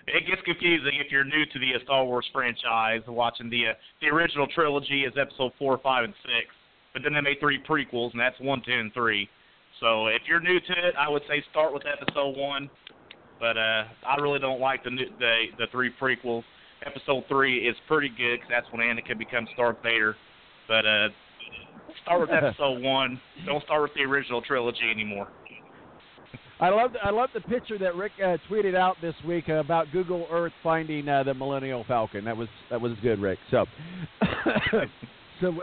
it 0.08 0.28
gets 0.28 0.42
confusing 0.46 1.00
if 1.04 1.12
you're 1.12 1.24
new 1.24 1.46
to 1.46 1.60
the 1.60 1.72
Star 1.84 2.06
Wars 2.06 2.26
franchise. 2.32 3.02
Watching 3.08 3.50
the 3.50 3.68
uh, 3.68 3.74
the 4.02 4.08
original 4.08 4.48
trilogy 4.48 5.04
is 5.04 5.14
episode 5.20 5.52
four, 5.60 5.80
five, 5.84 6.06
and 6.06 6.14
six, 6.24 6.48
but 6.94 7.02
then 7.04 7.14
they 7.14 7.22
made 7.22 7.40
three 7.40 7.60
prequels, 7.62 8.12
and 8.12 8.20
that's 8.20 8.40
one, 8.40 8.62
two, 8.66 8.74
and 8.74 8.94
three. 8.94 9.28
So 9.80 10.08
if 10.08 10.22
you're 10.28 10.40
new 10.40 10.60
to 10.60 10.88
it, 10.88 10.96
I 10.98 11.10
would 11.10 11.24
say 11.28 11.44
start 11.52 11.74
with 11.74 11.84
episode 11.86 12.38
one. 12.38 12.70
But 13.44 13.58
uh, 13.58 13.84
I 14.08 14.16
really 14.22 14.40
don't 14.40 14.62
like 14.62 14.86
the 14.86 14.92
new, 14.92 15.06
the 15.20 15.48
the 15.58 15.68
three 15.70 15.92
prequels. 16.02 16.46
Episode 16.86 17.26
three 17.28 17.68
is 17.68 17.76
pretty 17.90 18.08
good 18.08 18.40
because 18.40 18.48
that's 18.50 18.68
when 18.72 18.80
Anakin 18.80 19.18
becomes 19.18 19.50
Darth 19.58 19.76
Vader. 19.84 20.16
But 20.70 20.86
uh, 20.86 21.10
start 22.04 22.22
with 22.22 22.30
episode 22.32 22.82
one. 22.82 23.20
Don't 23.46 23.62
start 23.66 23.82
with 23.82 23.94
the 23.96 24.04
original 24.04 24.42
trilogy 24.42 24.90
anymore. 24.90 25.28
I 26.62 26.70
love 26.70 26.92
I 27.04 27.10
love 27.10 27.32
the 27.34 27.42
picture 27.42 27.78
that 27.80 27.98
Rick 27.98 28.14
uh, 28.24 28.38
tweeted 28.50 28.76
out 28.76 28.96
this 29.02 29.16
week 29.28 29.50
uh, 29.50 29.56
about 29.56 29.88
Google 29.92 30.26
Earth 30.32 30.54
finding 30.64 31.10
uh, 31.10 31.24
the 31.24 31.34
Millennial 31.34 31.84
Falcon. 31.86 32.24
That 32.24 32.38
was 32.38 32.48
that 32.70 32.80
was 32.80 32.94
good, 33.02 33.20
Rick. 33.20 33.40
So, 33.52 33.66
so, 35.42 35.54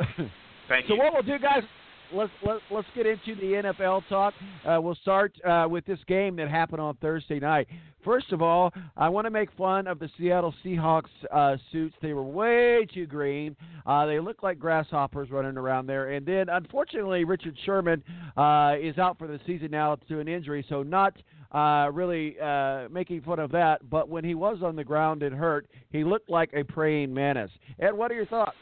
Thank 0.69 0.87
so 0.87 0.95
you. 0.95 0.99
what 0.99 1.15
we'll 1.15 1.23
do, 1.23 1.39
guys. 1.39 1.63
Let's 2.13 2.33
let, 2.45 2.59
let's 2.71 2.89
get 2.95 3.07
into 3.07 3.35
the 3.37 3.63
NFL 3.63 4.03
talk. 4.09 4.35
Uh, 4.65 4.81
we'll 4.81 4.97
start 4.97 5.33
uh, 5.45 5.67
with 5.71 5.85
this 5.87 5.99
game 6.07 6.37
that 6.37 6.49
happened 6.49 6.81
on 6.81 6.97
Thursday 6.97 7.39
night. 7.39 7.69
First 8.05 8.33
of 8.33 8.41
all, 8.41 8.73
I 8.97 9.09
want 9.09 9.27
to 9.27 9.31
make 9.31 9.51
fun 9.53 9.87
of 9.87 9.99
the 9.99 10.09
Seattle 10.19 10.55
Seahawks 10.65 11.11
uh, 11.31 11.57
suits. 11.71 11.95
They 12.01 12.13
were 12.13 12.25
way 12.25 12.87
too 12.93 13.07
green. 13.07 13.55
Uh, 13.87 14.07
they 14.07 14.19
look 14.19 14.43
like 14.43 14.59
grasshoppers 14.59 15.31
running 15.31 15.57
around 15.57 15.87
there. 15.87 16.11
And 16.11 16.25
then, 16.25 16.49
unfortunately, 16.49 17.25
Richard 17.25 17.57
Sherman 17.65 18.03
uh, 18.37 18.75
is 18.81 18.97
out 18.99 19.19
for 19.19 19.27
the 19.27 19.39
season 19.47 19.71
now 19.71 19.97
to 20.09 20.19
an 20.19 20.29
injury, 20.29 20.65
so 20.69 20.83
not 20.83 21.15
uh, 21.53 21.91
really 21.93 22.41
uh, 22.41 22.89
making 22.91 23.21
fun 23.21 23.39
of 23.39 23.51
that. 23.53 23.89
But 23.91 24.09
when 24.09 24.25
he 24.25 24.35
was 24.35 24.59
on 24.63 24.77
the 24.77 24.85
ground 24.85 25.23
and 25.23 25.35
hurt, 25.35 25.69
he 25.91 26.03
looked 26.03 26.31
like 26.31 26.51
a 26.55 26.65
praying 26.65 27.13
mantis. 27.13 27.51
Ed, 27.79 27.93
what 27.93 28.11
are 28.11 28.15
your 28.15 28.27
thoughts? 28.27 28.57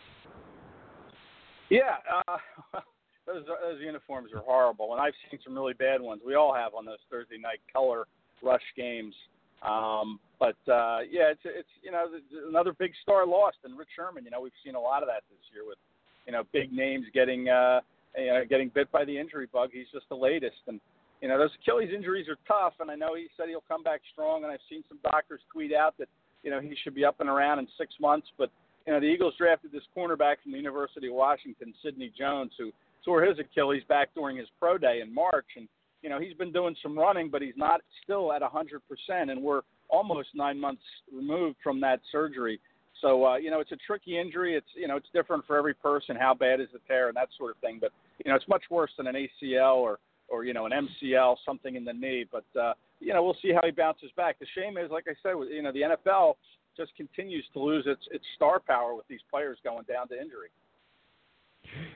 Yeah, 1.70 1.96
uh, 2.28 2.38
those 3.28 3.44
those 3.44 3.80
uniforms 3.80 4.30
are 4.34 4.40
horrible, 4.40 4.92
and 4.92 5.00
I've 5.00 5.14
seen 5.30 5.38
some 5.44 5.54
really 5.54 5.74
bad 5.74 6.00
ones. 6.00 6.22
We 6.24 6.34
all 6.34 6.54
have 6.54 6.74
on 6.74 6.84
those 6.84 6.98
Thursday 7.10 7.38
night 7.38 7.60
color 7.72 8.06
rush 8.42 8.64
games. 8.76 9.14
Um, 9.62 10.20
but 10.40 10.56
uh, 10.70 11.04
yeah, 11.10 11.34
it's 11.34 11.44
it's 11.44 11.68
you 11.82 11.92
know 11.92 12.08
th- 12.08 12.22
th- 12.30 12.42
another 12.48 12.72
big 12.72 12.92
star 13.02 13.26
lost, 13.26 13.58
and 13.64 13.76
Rich 13.78 13.88
Sherman. 13.94 14.24
You 14.24 14.30
know 14.30 14.40
we've 14.40 14.56
seen 14.64 14.74
a 14.74 14.80
lot 14.80 15.02
of 15.02 15.08
that 15.08 15.22
this 15.28 15.44
year 15.52 15.66
with 15.66 15.78
you 16.26 16.32
know 16.32 16.44
big 16.52 16.72
names 16.72 17.06
getting 17.12 17.48
uh, 17.48 17.80
you 18.16 18.26
know, 18.26 18.44
getting 18.48 18.70
bit 18.74 18.90
by 18.92 19.04
the 19.04 19.16
injury 19.16 19.48
bug. 19.52 19.70
He's 19.72 19.90
just 19.92 20.08
the 20.08 20.16
latest, 20.16 20.62
and 20.66 20.80
you 21.20 21.28
know 21.28 21.38
those 21.38 21.50
Achilles 21.60 21.90
injuries 21.94 22.26
are 22.28 22.38
tough. 22.46 22.74
And 22.80 22.90
I 22.90 22.94
know 22.94 23.14
he 23.14 23.26
said 23.36 23.48
he'll 23.48 23.64
come 23.68 23.82
back 23.82 24.00
strong, 24.12 24.44
and 24.44 24.52
I've 24.52 24.64
seen 24.70 24.84
some 24.88 24.98
doctors 25.02 25.40
tweet 25.52 25.72
out 25.74 25.94
that 25.98 26.08
you 26.42 26.50
know 26.50 26.60
he 26.60 26.74
should 26.82 26.94
be 26.94 27.04
up 27.04 27.20
and 27.20 27.28
around 27.28 27.58
in 27.58 27.68
six 27.76 27.94
months. 28.00 28.28
But 28.38 28.50
you 28.86 28.92
know 28.92 29.00
the 29.00 29.06
Eagles 29.06 29.34
drafted 29.36 29.72
this 29.72 29.82
cornerback 29.96 30.36
from 30.42 30.52
the 30.52 30.58
University 30.58 31.08
of 31.08 31.14
Washington, 31.14 31.74
Sidney 31.82 32.12
Jones, 32.16 32.52
who 32.56 32.70
tore 33.04 33.22
his 33.22 33.38
Achilles 33.38 33.82
back 33.88 34.08
during 34.14 34.36
his 34.36 34.48
pro 34.58 34.78
day 34.78 35.00
in 35.00 35.14
March, 35.14 35.46
and 35.56 35.68
you 36.02 36.08
know 36.08 36.20
he's 36.20 36.34
been 36.34 36.52
doing 36.52 36.76
some 36.82 36.98
running, 36.98 37.30
but 37.30 37.42
he's 37.42 37.56
not 37.56 37.80
still 38.02 38.32
at 38.32 38.42
100%, 38.42 38.80
and 39.08 39.42
we're 39.42 39.62
almost 39.88 40.28
nine 40.34 40.60
months 40.60 40.82
removed 41.12 41.56
from 41.62 41.80
that 41.80 42.00
surgery. 42.12 42.60
So 43.00 43.26
uh, 43.26 43.36
you 43.36 43.50
know 43.50 43.60
it's 43.60 43.72
a 43.72 43.78
tricky 43.86 44.18
injury. 44.18 44.56
It's 44.56 44.66
you 44.74 44.88
know 44.88 44.96
it's 44.96 45.08
different 45.12 45.44
for 45.46 45.56
every 45.56 45.74
person. 45.74 46.16
How 46.16 46.34
bad 46.34 46.60
is 46.60 46.68
the 46.72 46.80
tear 46.86 47.08
and 47.08 47.16
that 47.16 47.28
sort 47.36 47.52
of 47.54 47.60
thing. 47.60 47.78
But 47.80 47.92
you 48.24 48.30
know 48.30 48.36
it's 48.36 48.48
much 48.48 48.64
worse 48.70 48.90
than 48.96 49.06
an 49.06 49.14
ACL 49.14 49.76
or 49.76 49.98
or 50.28 50.44
you 50.44 50.52
know 50.52 50.66
an 50.66 50.72
MCL, 50.72 51.36
something 51.44 51.76
in 51.76 51.84
the 51.84 51.92
knee. 51.92 52.24
But 52.30 52.44
uh, 52.60 52.74
you 53.00 53.12
know 53.12 53.22
we'll 53.22 53.36
see 53.40 53.52
how 53.52 53.62
he 53.64 53.70
bounces 53.70 54.10
back. 54.16 54.38
The 54.38 54.46
shame 54.54 54.76
is, 54.76 54.90
like 54.90 55.06
I 55.08 55.14
said, 55.22 55.34
you 55.50 55.62
know 55.62 55.72
the 55.72 55.82
NFL 55.82 56.34
just 56.76 56.94
continues 56.96 57.44
to 57.52 57.60
lose 57.60 57.84
its 57.86 58.02
its 58.10 58.24
star 58.36 58.60
power 58.60 58.94
with 58.94 59.06
these 59.08 59.20
players 59.30 59.58
going 59.62 59.84
down 59.88 60.08
to 60.08 60.14
injury. 60.14 60.48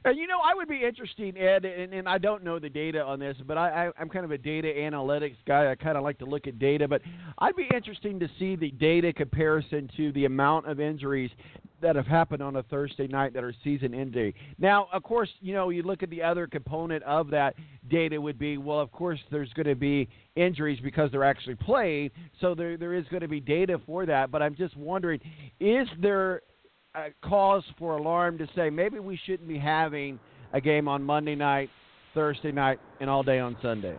And 0.04 0.18
you 0.18 0.26
know, 0.26 0.38
I 0.42 0.54
would 0.54 0.68
be 0.68 0.82
interesting, 0.84 1.36
Ed, 1.36 1.64
and, 1.64 1.92
and 1.92 2.08
I 2.08 2.18
don't 2.18 2.42
know 2.42 2.58
the 2.58 2.68
data 2.68 3.02
on 3.02 3.18
this, 3.18 3.36
but 3.46 3.56
I, 3.56 3.86
I, 3.86 3.90
I'm 3.98 4.08
kind 4.08 4.24
of 4.24 4.30
a 4.30 4.38
data 4.38 4.68
analytics 4.68 5.36
guy. 5.46 5.70
I 5.70 5.74
kind 5.74 5.96
of 5.96 6.02
like 6.02 6.18
to 6.18 6.24
look 6.24 6.46
at 6.46 6.58
data, 6.58 6.88
but 6.88 7.02
I'd 7.38 7.56
be 7.56 7.68
interesting 7.74 8.18
to 8.20 8.28
see 8.38 8.56
the 8.56 8.70
data 8.72 9.12
comparison 9.12 9.88
to 9.96 10.12
the 10.12 10.24
amount 10.24 10.66
of 10.66 10.80
injuries 10.80 11.30
that 11.80 11.96
have 11.96 12.06
happened 12.06 12.42
on 12.42 12.56
a 12.56 12.62
Thursday 12.64 13.08
night 13.08 13.34
that 13.34 13.42
are 13.42 13.52
season 13.64 13.92
ending. 13.92 14.32
Now, 14.58 14.88
of 14.92 15.02
course, 15.02 15.28
you 15.40 15.52
know, 15.52 15.70
you 15.70 15.82
look 15.82 16.02
at 16.02 16.10
the 16.10 16.22
other 16.22 16.46
component 16.46 17.02
of 17.02 17.28
that 17.30 17.56
data 17.90 18.20
would 18.20 18.38
be, 18.38 18.56
well, 18.56 18.80
of 18.80 18.92
course, 18.92 19.18
there's 19.30 19.52
going 19.54 19.66
to 19.66 19.74
be 19.74 20.08
injuries 20.36 20.78
because 20.82 21.10
they're 21.10 21.24
actually 21.24 21.56
playing, 21.56 22.10
so 22.40 22.54
there 22.54 22.76
there 22.76 22.94
is 22.94 23.04
going 23.10 23.20
to 23.20 23.28
be 23.28 23.40
data 23.40 23.80
for 23.84 24.06
that. 24.06 24.30
But 24.30 24.42
I'm 24.42 24.54
just 24.54 24.76
wondering, 24.76 25.20
is 25.58 25.88
there 26.00 26.42
a 26.94 27.08
cause 27.22 27.64
for 27.78 27.96
alarm 27.96 28.38
to 28.38 28.46
say 28.54 28.70
maybe 28.70 28.98
we 28.98 29.18
shouldn't 29.24 29.48
be 29.48 29.58
having 29.58 30.18
a 30.52 30.60
game 30.60 30.88
on 30.88 31.02
Monday 31.02 31.34
night, 31.34 31.70
Thursday 32.14 32.52
night, 32.52 32.78
and 33.00 33.08
all 33.08 33.22
day 33.22 33.38
on 33.38 33.56
Sunday. 33.62 33.96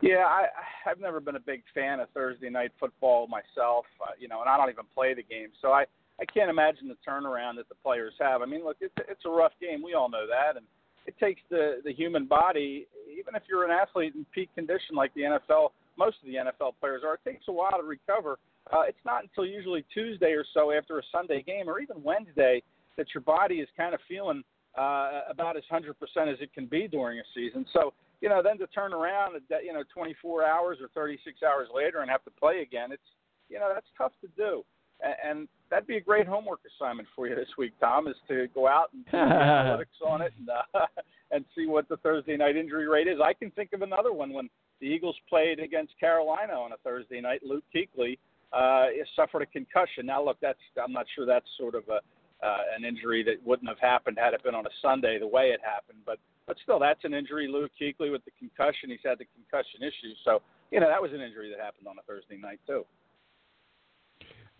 Yeah, 0.00 0.24
I 0.26 0.46
I've 0.88 1.00
never 1.00 1.20
been 1.20 1.36
a 1.36 1.40
big 1.40 1.62
fan 1.74 2.00
of 2.00 2.08
Thursday 2.10 2.50
night 2.50 2.72
football 2.78 3.26
myself, 3.26 3.84
uh, 4.00 4.12
you 4.18 4.28
know, 4.28 4.40
and 4.40 4.48
I 4.48 4.56
don't 4.56 4.70
even 4.70 4.84
play 4.94 5.14
the 5.14 5.22
game, 5.22 5.48
so 5.60 5.72
I 5.72 5.84
I 6.20 6.24
can't 6.24 6.50
imagine 6.50 6.88
the 6.88 6.96
turnaround 7.08 7.56
that 7.56 7.68
the 7.68 7.74
players 7.82 8.12
have. 8.20 8.42
I 8.42 8.46
mean, 8.46 8.64
look, 8.64 8.76
it's 8.80 8.94
it's 9.08 9.24
a 9.26 9.30
rough 9.30 9.52
game. 9.60 9.82
We 9.82 9.94
all 9.94 10.08
know 10.08 10.26
that, 10.26 10.56
and 10.56 10.66
it 11.06 11.14
takes 11.18 11.40
the 11.50 11.80
the 11.84 11.92
human 11.92 12.26
body, 12.26 12.86
even 13.10 13.34
if 13.34 13.42
you're 13.48 13.64
an 13.64 13.70
athlete 13.70 14.14
in 14.14 14.24
peak 14.32 14.50
condition 14.54 14.94
like 14.94 15.12
the 15.14 15.22
NFL, 15.22 15.70
most 15.96 16.18
of 16.22 16.26
the 16.26 16.34
NFL 16.34 16.74
players 16.80 17.02
are. 17.04 17.14
It 17.14 17.20
takes 17.24 17.44
a 17.48 17.52
while 17.52 17.78
to 17.80 17.86
recover. 17.86 18.38
Uh, 18.72 18.82
it's 18.82 18.98
not 19.04 19.22
until 19.22 19.46
usually 19.46 19.84
Tuesday 19.92 20.32
or 20.32 20.44
so 20.54 20.72
after 20.72 20.98
a 20.98 21.02
Sunday 21.10 21.42
game, 21.42 21.68
or 21.68 21.80
even 21.80 22.02
Wednesday, 22.02 22.62
that 22.96 23.06
your 23.14 23.22
body 23.22 23.56
is 23.56 23.68
kind 23.76 23.94
of 23.94 24.00
feeling 24.08 24.42
uh, 24.76 25.22
about 25.30 25.56
as 25.56 25.62
100% 25.72 25.90
as 26.32 26.38
it 26.40 26.52
can 26.52 26.66
be 26.66 26.86
during 26.86 27.18
a 27.18 27.22
season. 27.34 27.64
So, 27.72 27.92
you 28.20 28.28
know, 28.28 28.42
then 28.42 28.58
to 28.58 28.66
turn 28.68 28.92
around, 28.92 29.40
you 29.64 29.72
know, 29.72 29.82
24 29.94 30.44
hours 30.44 30.78
or 30.80 30.88
36 30.94 31.42
hours 31.42 31.68
later 31.74 32.00
and 32.00 32.10
have 32.10 32.24
to 32.24 32.30
play 32.30 32.60
again, 32.60 32.92
it's, 32.92 33.02
you 33.48 33.58
know, 33.58 33.70
that's 33.72 33.86
tough 33.96 34.12
to 34.20 34.28
do. 34.36 34.64
And, 35.00 35.14
and 35.24 35.48
that'd 35.70 35.86
be 35.86 35.96
a 35.96 36.00
great 36.00 36.26
homework 36.26 36.60
assignment 36.76 37.08
for 37.14 37.28
you 37.28 37.34
this 37.34 37.48
week, 37.56 37.72
Tom, 37.80 38.08
is 38.08 38.16
to 38.28 38.48
go 38.54 38.66
out 38.66 38.90
and 38.92 39.04
do 39.06 39.16
analytics 39.16 40.06
on 40.06 40.22
it 40.22 40.32
and 40.38 40.48
uh, 40.50 40.86
and 41.30 41.44
see 41.54 41.66
what 41.66 41.88
the 41.88 41.96
Thursday 41.98 42.36
night 42.36 42.56
injury 42.56 42.88
rate 42.88 43.06
is. 43.06 43.18
I 43.22 43.34
can 43.34 43.50
think 43.50 43.72
of 43.72 43.82
another 43.82 44.12
one 44.12 44.32
when 44.32 44.48
the 44.80 44.86
Eagles 44.86 45.16
played 45.28 45.60
against 45.60 45.98
Carolina 46.00 46.54
on 46.54 46.72
a 46.72 46.76
Thursday 46.82 47.20
night. 47.20 47.40
Luke 47.44 47.64
Kuechly 47.74 48.18
uh, 48.52 48.86
suffered 49.14 49.42
a 49.42 49.46
concussion. 49.46 50.06
Now, 50.06 50.24
look, 50.24 50.38
that's 50.40 50.58
I'm 50.82 50.92
not 50.92 51.06
sure 51.14 51.26
that's 51.26 51.46
sort 51.58 51.74
of 51.74 51.84
a 51.88 52.00
uh, 52.44 52.58
an 52.76 52.84
injury 52.84 53.24
that 53.24 53.44
wouldn't 53.44 53.68
have 53.68 53.80
happened 53.80 54.16
had 54.20 54.32
it 54.32 54.42
been 54.44 54.54
on 54.54 54.64
a 54.64 54.70
Sunday 54.80 55.18
the 55.18 55.26
way 55.26 55.50
it 55.50 55.60
happened. 55.62 55.98
But 56.06 56.18
but 56.46 56.56
still, 56.62 56.78
that's 56.78 57.04
an 57.04 57.14
injury. 57.14 57.48
Lou 57.48 57.68
Kuechly 57.80 58.10
with 58.10 58.24
the 58.24 58.30
concussion, 58.38 58.90
he's 58.90 59.00
had 59.04 59.18
the 59.18 59.26
concussion 59.34 59.82
issue. 59.82 60.14
So 60.24 60.40
you 60.70 60.80
know 60.80 60.88
that 60.88 61.02
was 61.02 61.12
an 61.12 61.20
injury 61.20 61.50
that 61.50 61.62
happened 61.62 61.86
on 61.88 61.96
a 61.98 62.02
Thursday 62.02 62.38
night 62.38 62.60
too. 62.66 62.84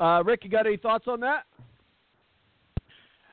Uh, 0.00 0.22
Rick, 0.24 0.44
you 0.44 0.50
got 0.50 0.66
any 0.66 0.76
thoughts 0.76 1.06
on 1.08 1.20
that? 1.20 1.44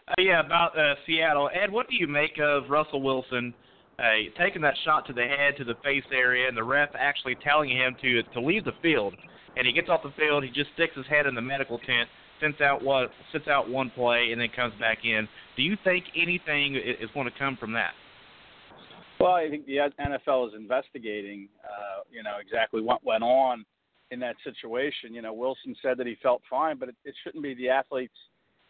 Uh, 0.07 0.14
yeah, 0.19 0.45
about 0.45 0.77
uh, 0.77 0.95
Seattle. 1.06 1.49
Ed, 1.53 1.72
what 1.72 1.90
do 1.90 1.95
you 1.95 2.07
make 2.07 2.40
of 2.40 2.69
Russell 2.69 3.02
Wilson 3.02 3.53
uh, 3.99 4.03
taking 4.38 4.61
that 4.61 4.76
shot 4.84 5.06
to 5.07 5.14
the 5.14 5.23
head, 5.23 5.57
to 5.57 5.64
the 5.64 5.76
face 5.84 6.03
area, 6.11 6.48
and 6.48 6.56
the 6.56 6.64
ref 6.64 6.90
actually 6.98 7.36
telling 7.44 7.69
him 7.69 7.95
to 8.02 8.22
to 8.23 8.40
leave 8.40 8.65
the 8.65 8.73
field? 8.82 9.15
And 9.57 9.65
he 9.65 9.73
gets 9.73 9.90
off 9.90 10.03
the 10.03 10.14
field, 10.18 10.44
he 10.44 10.49
just 10.49 10.72
sticks 10.73 10.95
his 10.95 11.06
head 11.07 11.26
in 11.26 11.36
the 11.36 11.41
medical 11.41 11.80
tent, 11.80 12.10
sits 12.41 12.61
out 12.61 12.84
one 12.84 13.07
sits 13.32 13.48
out 13.48 13.69
one 13.69 13.90
play, 13.90 14.32
and 14.32 14.41
then 14.41 14.49
comes 14.56 14.73
back 14.80 14.99
in. 15.06 15.27
Do 15.56 15.64
you 15.64 15.77
think 15.84 16.06
anything 16.15 16.76
is 16.76 17.10
going 17.14 17.26
to 17.26 17.38
come 17.38 17.57
from 17.57 17.73
that? 17.73 17.91
Well, 19.19 19.32
I 19.32 19.49
think 19.49 19.65
the 19.65 19.77
NFL 19.99 20.49
is 20.49 20.53
investigating, 20.56 21.48
uh, 21.64 22.03
you 22.11 22.22
know, 22.22 22.34
exactly 22.41 22.82
what 22.82 23.03
went 23.03 23.23
on 23.23 23.64
in 24.11 24.19
that 24.19 24.36
situation. 24.44 25.14
You 25.14 25.22
know, 25.22 25.34
Wilson 25.34 25.76
said 25.82 25.98
that 25.98 26.07
he 26.07 26.18
felt 26.22 26.41
fine, 26.49 26.77
but 26.77 26.90
it, 26.90 26.95
it 27.06 27.15
shouldn't 27.23 27.41
be 27.41 27.53
the 27.56 27.69
athlete's 27.69 28.14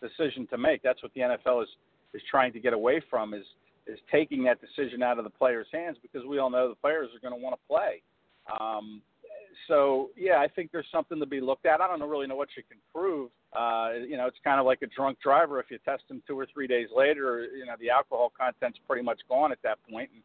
decision 0.02 0.48
to 0.52 0.57
make. 0.57 0.84
That's 0.84 1.02
what 1.02 1.14
the 1.14 1.22
NFL 1.22 1.64
is 1.64 1.70
is 2.14 2.22
trying 2.32 2.53
to 2.53 2.60
get 2.62 2.74
away 2.74 3.02
from 3.10 3.34
is 3.34 3.44
is 3.88 3.99
taking 4.12 4.44
that 4.44 4.60
decision 4.62 5.03
out 5.03 5.20
of 5.20 5.26
the 5.26 5.30
players' 5.30 5.68
hands 5.72 5.98
because 6.02 6.26
we 6.26 6.40
all 6.40 6.49
know 6.49 6.70
the 6.70 6.76
players 6.76 7.10
are 7.16 7.20
going 7.20 7.40
to 7.40 7.44
want 7.44 7.56
to 7.56 7.68
play. 7.68 8.02
Um, 8.60 9.02
so 9.68 10.10
yeah, 10.15 10.40
I 10.40 10.48
think 10.48 10.72
there's 10.72 10.88
something 10.91 11.19
to 11.19 11.26
be 11.26 11.41
looked 11.41 11.65
at. 11.65 11.82
I 11.82 11.88
don't 11.88 12.02
really 12.10 12.27
know 12.27 12.36
what 12.36 12.49
you 12.56 12.64
can 12.68 12.77
prove. 12.94 13.30
Uh, 13.53 14.06
you 14.07 14.18
know, 14.18 14.27
it's 14.27 14.38
kind 14.44 14.60
of 14.60 14.65
like 14.65 14.82
a 14.82 14.88
drunk 14.88 15.19
driver. 15.22 15.60
If 15.60 15.68
you 15.69 15.77
test 15.86 16.03
him 16.10 16.22
two 16.27 16.38
or 16.38 16.48
three 16.53 16.68
days 16.68 16.88
later, 16.95 17.48
you 17.56 17.65
know, 17.65 17.76
the 17.80 17.90
alcohol 17.90 18.32
content's 18.38 18.80
pretty 18.88 19.03
much 19.03 19.19
gone 19.30 19.52
at 19.52 19.60
that 19.64 19.77
point. 19.90 20.10
And, 20.14 20.22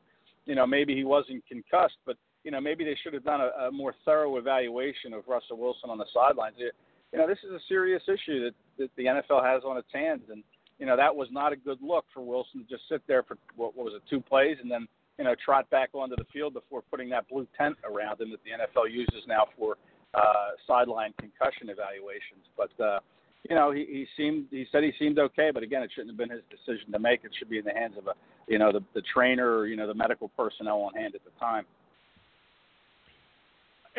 you 0.47 0.55
know, 0.55 0.67
maybe 0.67 0.95
he 0.95 1.05
wasn't 1.05 1.47
concussed, 1.47 1.99
but 2.07 2.17
you 2.45 2.51
know, 2.51 2.61
maybe 2.61 2.85
they 2.85 2.97
should 3.03 3.13
have 3.15 3.25
done 3.25 3.41
a, 3.41 3.67
a 3.67 3.73
more 3.73 3.95
thorough 4.05 4.37
evaluation 4.37 5.13
of 5.13 5.25
Russell 5.29 5.59
Wilson 5.59 5.91
on 5.91 5.99
the 5.99 6.07
sidelines. 6.13 6.57
You 6.59 7.19
know, 7.19 7.27
this 7.27 7.39
is 7.45 7.51
a 7.51 7.61
serious 7.69 8.03
issue 8.09 8.45
that, 8.45 8.55
that 8.79 8.91
the 8.97 9.05
NFL 9.05 9.45
has 9.45 9.63
on 9.65 9.77
its 9.77 9.89
hands, 9.93 10.23
and 10.31 10.43
you 10.79 10.87
know 10.87 10.97
that 10.97 11.15
was 11.15 11.29
not 11.31 11.53
a 11.53 11.57
good 11.57 11.79
look 11.83 12.07
for 12.15 12.23
Wilson 12.23 12.65
to 12.65 12.69
just 12.69 12.89
sit 12.89 13.03
there 13.07 13.23
for 13.23 13.37
what, 13.57 13.77
what 13.77 13.85
was 13.85 13.95
it, 13.95 14.03
two 14.09 14.21
plays, 14.21 14.57
and 14.63 14.71
then 14.71 14.89
you 15.21 15.25
know 15.25 15.35
trot 15.45 15.69
back 15.69 15.91
onto 15.93 16.17
the 16.17 16.25
field 16.33 16.55
before 16.55 16.81
putting 16.91 17.11
that 17.11 17.29
blue 17.29 17.47
tent 17.57 17.77
around 17.85 18.19
him 18.21 18.31
that 18.31 18.41
the 18.43 18.51
NFL 18.51 18.91
uses 18.91 19.23
now 19.29 19.45
for 19.57 19.77
uh, 20.15 20.57
sideline 20.67 21.13
concussion 21.21 21.69
evaluations. 21.69 22.49
But 22.57 22.73
uh, 22.83 23.01
you 23.49 23.55
know, 23.55 23.71
he, 23.71 23.85
he 23.85 24.07
seemed 24.17 24.47
he 24.51 24.65
said 24.73 24.83
he 24.83 24.93
seemed 24.99 25.19
okay, 25.19 25.51
but 25.53 25.63
again, 25.63 25.83
it 25.83 25.91
shouldn't 25.95 26.11
have 26.11 26.17
been 26.17 26.31
his 26.31 26.43
decision 26.51 26.91
to 26.93 26.99
make. 26.99 27.21
It 27.23 27.33
should 27.39 27.51
be 27.51 27.59
in 27.59 27.67
the 27.67 27.75
hands 27.75 27.95
of 27.99 28.07
a 28.07 28.15
you 28.49 28.59
know 28.59 28.73
the 28.73 28.81
the 28.95 29.03
trainer 29.13 29.59
or 29.59 29.67
you 29.67 29.77
know 29.77 29.87
the 29.87 29.95
medical 29.95 30.29
personnel 30.29 30.81
on 30.81 30.95
hand 30.95 31.15
at 31.15 31.21
the 31.23 31.39
time. 31.39 31.67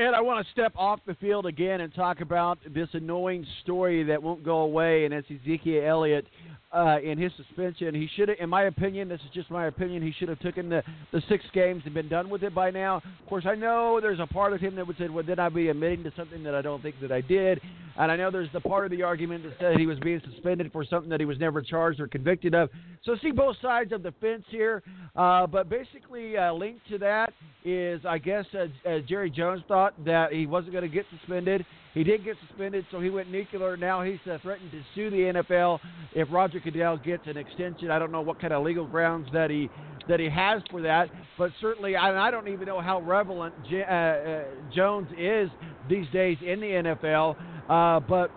Ed, 0.01 0.15
I 0.15 0.21
want 0.21 0.43
to 0.43 0.51
step 0.51 0.73
off 0.75 0.99
the 1.05 1.13
field 1.15 1.45
again 1.45 1.81
and 1.81 1.93
talk 1.93 2.21
about 2.21 2.57
this 2.73 2.89
annoying 2.93 3.45
story 3.61 4.03
that 4.05 4.23
won't 4.23 4.43
go 4.43 4.61
away, 4.61 5.05
and 5.05 5.13
that's 5.13 5.27
Ezekiel 5.29 5.83
Elliott 5.85 6.25
uh, 6.71 6.97
in 7.03 7.19
his 7.19 7.31
suspension. 7.37 7.93
He 7.93 8.09
should 8.15 8.29
have, 8.29 8.37
in 8.39 8.49
my 8.49 8.63
opinion, 8.63 9.09
this 9.09 9.19
is 9.21 9.31
just 9.31 9.51
my 9.51 9.67
opinion, 9.67 10.01
he 10.01 10.11
should 10.17 10.29
have 10.29 10.39
taken 10.39 10.69
the, 10.69 10.81
the 11.11 11.21
six 11.29 11.45
games 11.53 11.83
and 11.85 11.93
been 11.93 12.09
done 12.09 12.31
with 12.31 12.41
it 12.41 12.55
by 12.55 12.71
now. 12.71 12.97
Of 12.97 13.29
course, 13.29 13.45
I 13.47 13.53
know 13.53 13.99
there's 14.01 14.19
a 14.19 14.25
part 14.25 14.53
of 14.53 14.59
him 14.59 14.75
that 14.75 14.87
would 14.87 14.97
say, 14.97 15.07
well, 15.07 15.23
then 15.23 15.37
I'd 15.37 15.53
be 15.53 15.69
admitting 15.69 16.03
to 16.05 16.13
something 16.15 16.41
that 16.43 16.55
I 16.55 16.63
don't 16.63 16.81
think 16.81 16.95
that 17.01 17.11
I 17.11 17.21
did. 17.21 17.61
And 17.97 18.09
I 18.11 18.15
know 18.15 18.31
there's 18.31 18.51
the 18.53 18.61
part 18.61 18.85
of 18.85 18.91
the 18.91 19.03
argument 19.03 19.43
that 19.43 19.53
said 19.59 19.77
he 19.77 19.85
was 19.85 19.99
being 19.99 20.21
suspended 20.33 20.71
for 20.71 20.85
something 20.85 21.09
that 21.09 21.19
he 21.19 21.25
was 21.25 21.37
never 21.39 21.61
charged 21.61 21.99
or 21.99 22.07
convicted 22.07 22.55
of. 22.55 22.69
So 23.03 23.17
see 23.21 23.31
both 23.31 23.57
sides 23.61 23.91
of 23.91 24.01
the 24.01 24.13
fence 24.21 24.45
here. 24.49 24.81
Uh, 25.15 25.45
but 25.45 25.69
basically, 25.69 26.37
uh, 26.37 26.53
linked 26.53 26.87
to 26.89 26.97
that 26.99 27.33
is, 27.65 27.99
I 28.05 28.17
guess, 28.17 28.45
as, 28.57 28.69
as 28.85 29.03
Jerry 29.03 29.29
Jones 29.29 29.61
thought 29.67 29.90
that 30.05 30.31
he 30.33 30.45
wasn't 30.45 30.73
going 30.73 30.83
to 30.83 30.89
get 30.89 31.05
suspended. 31.19 31.65
He 31.93 32.03
did 32.03 32.23
get 32.23 32.37
suspended, 32.47 32.85
so 32.91 32.99
he 33.01 33.09
went 33.09 33.29
nuclear. 33.29 33.75
Now 33.75 34.01
he's 34.01 34.19
uh, 34.29 34.37
threatened 34.41 34.71
to 34.71 34.81
sue 34.95 35.09
the 35.09 35.41
NFL 35.43 35.79
if 36.15 36.27
Roger 36.31 36.59
Goodell 36.59 36.97
gets 36.97 37.23
an 37.27 37.37
extension. 37.37 37.91
I 37.91 37.99
don't 37.99 38.11
know 38.11 38.21
what 38.21 38.39
kind 38.39 38.53
of 38.53 38.63
legal 38.63 38.87
grounds 38.87 39.27
that 39.33 39.49
he 39.49 39.69
that 40.07 40.19
he 40.19 40.29
has 40.29 40.63
for 40.71 40.81
that, 40.81 41.09
but 41.37 41.51
certainly 41.61 41.95
I, 41.95 42.27
I 42.27 42.31
don't 42.31 42.47
even 42.47 42.65
know 42.65 42.81
how 42.81 43.01
relevant 43.01 43.53
J- 43.69 43.83
uh, 43.83 43.93
uh, 43.93 44.43
Jones 44.73 45.07
is 45.17 45.49
these 45.87 46.07
days 46.11 46.37
in 46.45 46.59
the 46.59 46.67
NFL. 46.67 47.35
Uh, 47.69 47.99
but 47.99 48.31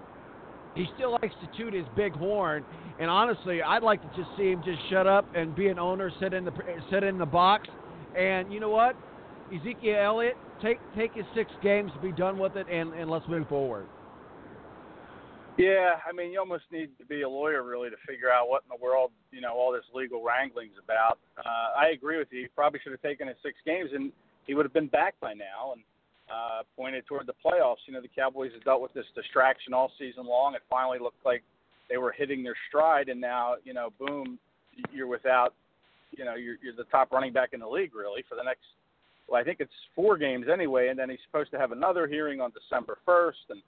he 0.74 0.86
still 0.97 1.12
likes 1.22 1.35
to 1.40 1.56
toot 1.56 1.72
his 1.72 1.86
big 1.97 2.12
horn. 2.12 2.64
And 2.98 3.10
honestly, 3.10 3.62
I'd 3.62 3.82
like 3.82 4.02
to 4.02 4.09
just 4.16 4.28
see 4.36 4.51
him 4.51 4.62
just 4.64 4.78
shut 4.90 5.06
up 5.06 5.26
and 5.35 5.55
be 5.55 5.68
an 5.68 5.78
owner, 5.78 6.12
sit 6.20 6.32
in 6.32 6.44
the 6.44 6.52
sit 6.90 7.02
in 7.02 7.18
the 7.18 7.26
box. 7.26 7.68
And 8.16 8.52
you 8.52 8.60
know 8.60 8.70
what, 8.70 8.97
Ezekiel 9.52 9.96
Elliott, 10.00 10.36
take 10.62 10.78
take 10.96 11.12
his 11.14 11.26
six 11.34 11.50
games, 11.62 11.90
be 12.02 12.12
done 12.12 12.38
with 12.38 12.56
it, 12.56 12.66
and, 12.70 12.92
and 12.94 13.10
let's 13.10 13.26
move 13.28 13.48
forward. 13.48 13.86
Yeah, 15.56 16.00
I 16.08 16.12
mean, 16.12 16.32
you 16.32 16.40
almost 16.40 16.64
need 16.72 16.90
to 16.98 17.04
be 17.04 17.22
a 17.22 17.28
lawyer 17.28 17.62
really 17.62 17.88
to 17.88 17.96
figure 18.08 18.30
out 18.30 18.48
what 18.48 18.64
in 18.64 18.76
the 18.76 18.84
world 18.84 19.12
you 19.30 19.40
know 19.40 19.52
all 19.54 19.72
this 19.72 19.84
legal 19.94 20.22
wrangling's 20.22 20.78
about. 20.82 21.18
Uh, 21.38 21.78
I 21.78 21.90
agree 21.90 22.18
with 22.18 22.28
you. 22.30 22.42
He 22.42 22.48
probably 22.48 22.80
should 22.82 22.92
have 22.92 23.02
taken 23.02 23.28
his 23.28 23.36
six 23.42 23.56
games, 23.64 23.90
and 23.92 24.10
he 24.46 24.54
would 24.54 24.64
have 24.64 24.72
been 24.72 24.88
back 24.88 25.14
by 25.20 25.32
now 25.32 25.72
and 25.72 25.82
uh, 26.28 26.62
pointed 26.76 27.06
toward 27.06 27.26
the 27.26 27.34
playoffs. 27.44 27.86
You 27.86 27.94
know, 27.94 28.00
the 28.00 28.08
Cowboys 28.08 28.50
have 28.54 28.64
dealt 28.64 28.82
with 28.82 28.92
this 28.94 29.06
distraction 29.14 29.74
all 29.74 29.92
season 29.98 30.26
long. 30.26 30.54
It 30.54 30.62
finally 30.68 30.98
looked 30.98 31.24
like 31.24 31.44
they 31.88 31.98
were 31.98 32.12
hitting 32.12 32.42
their 32.42 32.56
stride, 32.68 33.08
and 33.08 33.20
now 33.20 33.54
you 33.62 33.74
know, 33.74 33.90
boom, 33.98 34.38
you're 34.92 35.06
without. 35.06 35.54
You 36.16 36.24
know, 36.24 36.36
you're, 36.36 36.54
you're 36.62 36.76
the 36.76 36.84
top 36.84 37.10
running 37.10 37.32
back 37.32 37.50
in 37.54 37.60
the 37.60 37.66
league 37.66 37.92
really 37.94 38.22
for 38.28 38.36
the 38.36 38.42
next. 38.44 38.62
Well, 39.28 39.40
I 39.40 39.44
think 39.44 39.60
it's 39.60 39.72
four 39.94 40.16
games 40.16 40.46
anyway, 40.52 40.88
and 40.88 40.98
then 40.98 41.09
he's 41.09 41.18
supposed 41.26 41.51
to 41.52 41.59
have 41.59 41.72
another 41.72 42.06
hearing 42.06 42.40
on 42.40 42.52
December 42.52 42.98
1st, 43.06 43.51
and 43.51 43.62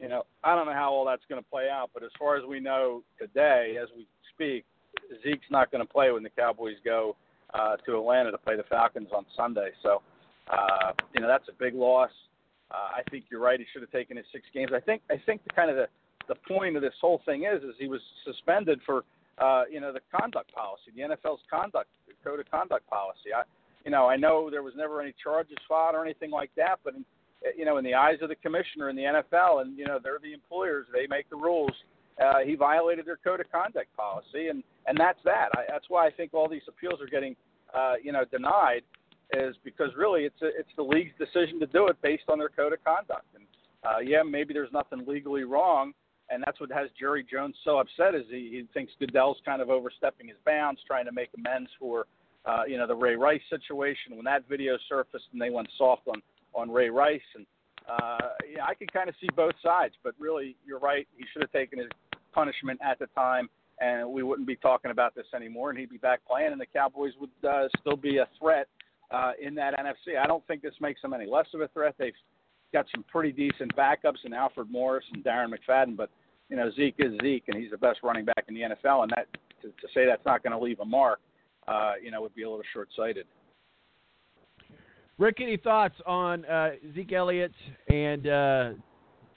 you 0.00 0.08
know, 0.08 0.24
I 0.42 0.56
don't 0.56 0.66
know 0.66 0.72
how 0.72 0.90
all 0.90 1.04
that's 1.04 1.22
going 1.28 1.42
to 1.42 1.48
play 1.48 1.68
out, 1.70 1.90
but 1.94 2.02
as 2.02 2.10
far 2.18 2.36
as 2.36 2.44
we 2.44 2.60
know 2.60 3.02
today, 3.18 3.76
as 3.80 3.88
we 3.96 4.06
speak, 4.34 4.64
Zeke's 5.22 5.46
not 5.50 5.70
going 5.70 5.84
to 5.84 5.90
play 5.90 6.10
when 6.10 6.22
the 6.22 6.30
Cowboys 6.30 6.76
go 6.84 7.14
uh, 7.54 7.76
to 7.86 7.96
Atlanta 7.96 8.30
to 8.30 8.38
play 8.38 8.56
the 8.56 8.64
Falcons 8.64 9.08
on 9.14 9.24
Sunday. 9.36 9.70
So, 9.82 10.02
uh, 10.50 10.92
you 11.14 11.20
know, 11.20 11.28
that's 11.28 11.48
a 11.48 11.52
big 11.58 11.74
loss. 11.74 12.10
Uh, 12.70 12.98
I 12.98 13.02
think 13.10 13.24
you're 13.30 13.40
right. 13.40 13.60
He 13.60 13.66
should 13.72 13.82
have 13.82 13.90
taken 13.90 14.16
his 14.16 14.26
six 14.32 14.44
games. 14.54 14.72
I 14.74 14.80
think 14.80 15.02
I 15.10 15.20
think 15.26 15.44
the 15.44 15.52
kind 15.52 15.70
of 15.70 15.76
the 15.76 15.86
the 16.28 16.36
point 16.48 16.76
of 16.76 16.82
this 16.82 16.94
whole 17.00 17.20
thing 17.26 17.44
is 17.44 17.62
is 17.62 17.74
he 17.78 17.88
was 17.88 18.00
suspended 18.24 18.80
for 18.86 19.04
uh, 19.38 19.64
you 19.70 19.80
know 19.80 19.92
the 19.92 20.00
conduct 20.18 20.52
policy, 20.54 20.90
the 20.96 21.02
NFL's 21.02 21.42
conduct 21.50 21.90
code 22.24 22.40
of 22.40 22.50
conduct 22.50 22.88
policy. 22.88 23.34
I 23.36 23.42
you 23.84 23.90
know 23.90 24.08
I 24.08 24.16
know 24.16 24.50
there 24.50 24.62
was 24.62 24.74
never 24.76 25.00
any 25.00 25.14
charges 25.22 25.56
filed 25.68 25.94
or 25.94 26.04
anything 26.04 26.30
like 26.30 26.50
that, 26.56 26.80
but 26.84 26.94
in, 26.94 27.04
you 27.56 27.64
know 27.64 27.76
in 27.78 27.84
the 27.84 27.94
eyes 27.94 28.18
of 28.22 28.28
the 28.28 28.36
commissioner 28.36 28.88
in 28.88 28.96
the 28.96 29.02
NFL 29.02 29.62
and 29.62 29.76
you 29.78 29.84
know 29.84 29.98
they're 30.02 30.18
the 30.22 30.32
employers, 30.32 30.86
they 30.92 31.06
make 31.06 31.28
the 31.30 31.36
rules. 31.36 31.72
Uh, 32.22 32.40
he 32.44 32.54
violated 32.54 33.06
their 33.06 33.16
code 33.16 33.40
of 33.40 33.50
conduct 33.50 33.94
policy, 33.96 34.48
and 34.48 34.62
and 34.86 34.98
that's 34.98 35.18
that. 35.24 35.48
I, 35.54 35.62
that's 35.68 35.86
why 35.88 36.06
I 36.06 36.10
think 36.10 36.34
all 36.34 36.48
these 36.48 36.62
appeals 36.68 37.00
are 37.00 37.06
getting 37.06 37.36
uh, 37.74 37.94
you 38.02 38.12
know 38.12 38.24
denied 38.24 38.82
is 39.32 39.56
because 39.64 39.88
really 39.96 40.24
it's 40.24 40.42
a, 40.42 40.48
it's 40.48 40.68
the 40.76 40.82
league's 40.82 41.12
decision 41.18 41.58
to 41.60 41.66
do 41.66 41.88
it 41.88 41.96
based 42.02 42.24
on 42.28 42.38
their 42.38 42.50
code 42.50 42.72
of 42.72 42.84
conduct. 42.84 43.26
And 43.34 43.44
uh, 43.84 43.98
yeah, 43.98 44.22
maybe 44.22 44.52
there's 44.52 44.72
nothing 44.72 45.04
legally 45.06 45.44
wrong, 45.44 45.92
and 46.30 46.42
that's 46.46 46.60
what 46.60 46.70
has 46.70 46.88
Jerry 46.98 47.24
Jones 47.30 47.56
so 47.64 47.78
upset 47.78 48.14
is 48.14 48.24
he, 48.30 48.48
he 48.52 48.64
thinks 48.74 48.92
Goodell's 48.98 49.38
kind 49.44 49.62
of 49.62 49.70
overstepping 49.70 50.28
his 50.28 50.36
bounds, 50.44 50.80
trying 50.86 51.06
to 51.06 51.12
make 51.12 51.30
amends 51.36 51.70
for 51.78 52.06
uh, 52.44 52.62
you 52.66 52.76
know 52.76 52.86
the 52.86 52.94
Ray 52.94 53.16
Rice 53.16 53.42
situation 53.50 54.16
when 54.16 54.24
that 54.24 54.48
video 54.48 54.76
surfaced 54.88 55.24
and 55.32 55.40
they 55.40 55.50
went 55.50 55.68
soft 55.78 56.02
on 56.08 56.22
on 56.54 56.70
Ray 56.70 56.90
Rice 56.90 57.20
and. 57.34 57.46
Uh, 57.88 58.28
yeah, 58.54 58.64
I 58.64 58.74
can 58.74 58.86
kind 58.86 59.08
of 59.08 59.14
see 59.20 59.26
both 59.34 59.54
sides, 59.60 59.94
but 60.04 60.14
really, 60.16 60.54
you're 60.64 60.78
right. 60.78 61.04
He 61.16 61.24
should 61.32 61.42
have 61.42 61.50
taken 61.50 61.80
his 61.80 61.88
punishment 62.32 62.78
at 62.80 63.00
the 63.00 63.06
time, 63.08 63.48
and 63.80 64.08
we 64.08 64.22
wouldn't 64.22 64.46
be 64.46 64.54
talking 64.56 64.90
about 64.90 65.16
this 65.16 65.26
anymore. 65.34 65.70
And 65.70 65.78
he'd 65.80 65.90
be 65.90 65.98
back 65.98 66.20
playing, 66.24 66.52
and 66.52 66.60
the 66.60 66.66
Cowboys 66.66 67.12
would 67.20 67.50
uh, 67.50 67.68
still 67.80 67.96
be 67.96 68.18
a 68.18 68.28
threat 68.38 68.68
uh, 69.10 69.32
in 69.40 69.54
that 69.56 69.74
NFC. 69.78 70.18
I 70.18 70.26
don't 70.26 70.46
think 70.46 70.62
this 70.62 70.74
makes 70.80 71.02
them 71.02 71.12
any 71.12 71.26
less 71.26 71.46
of 71.54 71.60
a 71.60 71.68
threat. 71.68 71.94
They've 71.98 72.12
got 72.72 72.86
some 72.94 73.04
pretty 73.04 73.32
decent 73.32 73.74
backups 73.76 74.24
in 74.24 74.32
Alfred 74.32 74.70
Morris 74.70 75.04
and 75.12 75.22
Darren 75.22 75.52
McFadden, 75.52 75.96
but 75.96 76.10
you 76.48 76.56
know 76.56 76.70
Zeke 76.70 76.96
is 76.98 77.12
Zeke, 77.22 77.44
and 77.48 77.60
he's 77.60 77.70
the 77.70 77.78
best 77.78 78.00
running 78.02 78.24
back 78.24 78.44
in 78.48 78.54
the 78.54 78.60
NFL. 78.60 79.02
And 79.02 79.12
that 79.16 79.26
to, 79.62 79.68
to 79.68 79.92
say 79.94 80.06
that's 80.06 80.24
not 80.24 80.42
going 80.42 80.52
to 80.52 80.58
leave 80.58 80.80
a 80.80 80.84
mark, 80.84 81.20
uh, 81.68 81.92
you 82.02 82.10
know, 82.10 82.20
would 82.22 82.34
be 82.34 82.42
a 82.42 82.48
little 82.50 82.64
short-sighted. 82.72 83.26
Rick, 85.18 85.38
any 85.40 85.56
thoughts 85.56 85.94
on 86.06 86.44
uh, 86.46 86.70
Zeke 86.94 87.12
Elliott 87.12 87.52
and 87.88 88.26
uh, 88.26 88.70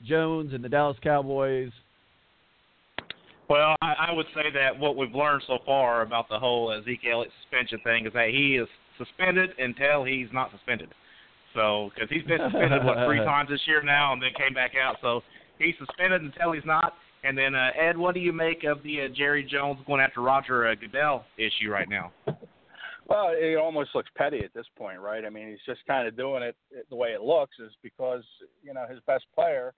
Jones 0.03 0.53
and 0.53 0.63
the 0.63 0.69
Dallas 0.69 0.97
Cowboys? 1.03 1.71
Well, 3.49 3.75
I, 3.81 4.07
I 4.09 4.11
would 4.11 4.25
say 4.33 4.49
that 4.53 4.77
what 4.77 4.97
we've 4.97 5.13
learned 5.13 5.43
so 5.45 5.59
far 5.65 6.01
about 6.01 6.27
the 6.29 6.39
whole 6.39 6.71
Ezekiel 6.71 7.19
Elliott 7.19 7.31
suspension 7.43 7.79
thing 7.83 8.07
is 8.07 8.13
that 8.13 8.29
he 8.29 8.55
is 8.55 8.67
suspended 8.97 9.51
until 9.59 10.03
he's 10.03 10.27
not 10.33 10.51
suspended. 10.51 10.89
So, 11.53 11.91
because 11.93 12.09
he's 12.09 12.23
been 12.23 12.39
suspended 12.43 12.83
what 12.83 13.05
three 13.05 13.19
times 13.25 13.49
this 13.49 13.61
year 13.67 13.81
now, 13.83 14.13
and 14.13 14.21
then 14.21 14.31
came 14.37 14.53
back 14.53 14.71
out. 14.75 14.97
So 15.01 15.21
he's 15.59 15.75
suspended 15.77 16.21
until 16.21 16.51
he's 16.51 16.65
not. 16.65 16.93
And 17.25 17.37
then 17.37 17.55
uh, 17.55 17.71
Ed, 17.79 17.97
what 17.97 18.13
do 18.13 18.21
you 18.21 18.31
make 18.31 18.63
of 18.63 18.83
the 18.83 19.01
uh, 19.01 19.07
Jerry 19.15 19.43
Jones 19.43 19.79
going 19.87 20.01
after 20.01 20.21
Roger 20.21 20.67
uh, 20.67 20.75
Goodell 20.75 21.25
issue 21.37 21.71
right 21.71 21.89
now? 21.89 22.11
Well, 23.07 23.29
it 23.33 23.57
almost 23.57 23.91
looks 23.93 24.09
petty 24.15 24.39
at 24.43 24.53
this 24.53 24.65
point, 24.77 24.99
right? 24.99 25.25
I 25.25 25.29
mean, 25.29 25.49
he's 25.49 25.59
just 25.65 25.85
kind 25.87 26.07
of 26.07 26.17
doing 26.17 26.43
it 26.43 26.55
the 26.89 26.95
way 26.95 27.09
it 27.09 27.21
looks 27.21 27.57
is 27.59 27.71
because 27.83 28.23
you 28.63 28.73
know 28.73 28.85
his 28.89 28.99
best 29.05 29.25
player 29.35 29.73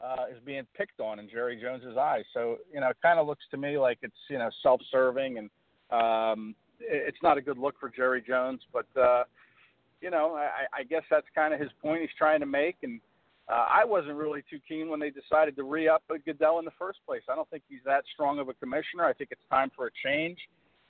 uh, 0.00 0.24
is 0.30 0.38
being 0.44 0.66
picked 0.76 1.00
on 1.00 1.18
in 1.18 1.28
Jerry 1.28 1.60
Jones's 1.60 1.96
eyes. 1.98 2.24
So 2.32 2.56
you 2.72 2.80
know, 2.80 2.88
it 2.88 2.96
kind 3.02 3.18
of 3.18 3.26
looks 3.26 3.44
to 3.50 3.56
me 3.56 3.78
like 3.78 3.98
it's 4.02 4.14
you 4.28 4.38
know 4.38 4.50
self-serving 4.62 5.38
and 5.38 5.50
um, 5.90 6.54
it's 6.80 7.18
not 7.22 7.36
a 7.36 7.42
good 7.42 7.58
look 7.58 7.74
for 7.78 7.90
Jerry 7.90 8.22
Jones. 8.26 8.60
But 8.72 8.86
uh, 8.98 9.24
you 10.00 10.10
know, 10.10 10.34
I, 10.34 10.80
I 10.80 10.82
guess 10.84 11.02
that's 11.10 11.26
kind 11.34 11.52
of 11.52 11.60
his 11.60 11.70
point 11.82 12.00
he's 12.00 12.10
trying 12.16 12.40
to 12.40 12.46
make. 12.46 12.76
And 12.82 13.00
uh, 13.50 13.66
I 13.68 13.84
wasn't 13.84 14.14
really 14.14 14.42
too 14.48 14.60
keen 14.66 14.88
when 14.88 15.00
they 15.00 15.10
decided 15.10 15.56
to 15.56 15.64
re-up 15.64 16.02
Goodell 16.24 16.58
in 16.58 16.64
the 16.64 16.70
first 16.78 17.00
place. 17.06 17.22
I 17.28 17.34
don't 17.34 17.48
think 17.50 17.64
he's 17.68 17.80
that 17.84 18.04
strong 18.12 18.38
of 18.38 18.48
a 18.48 18.54
commissioner. 18.54 19.04
I 19.04 19.12
think 19.12 19.30
it's 19.32 19.42
time 19.50 19.70
for 19.74 19.86
a 19.86 19.90
change. 20.04 20.38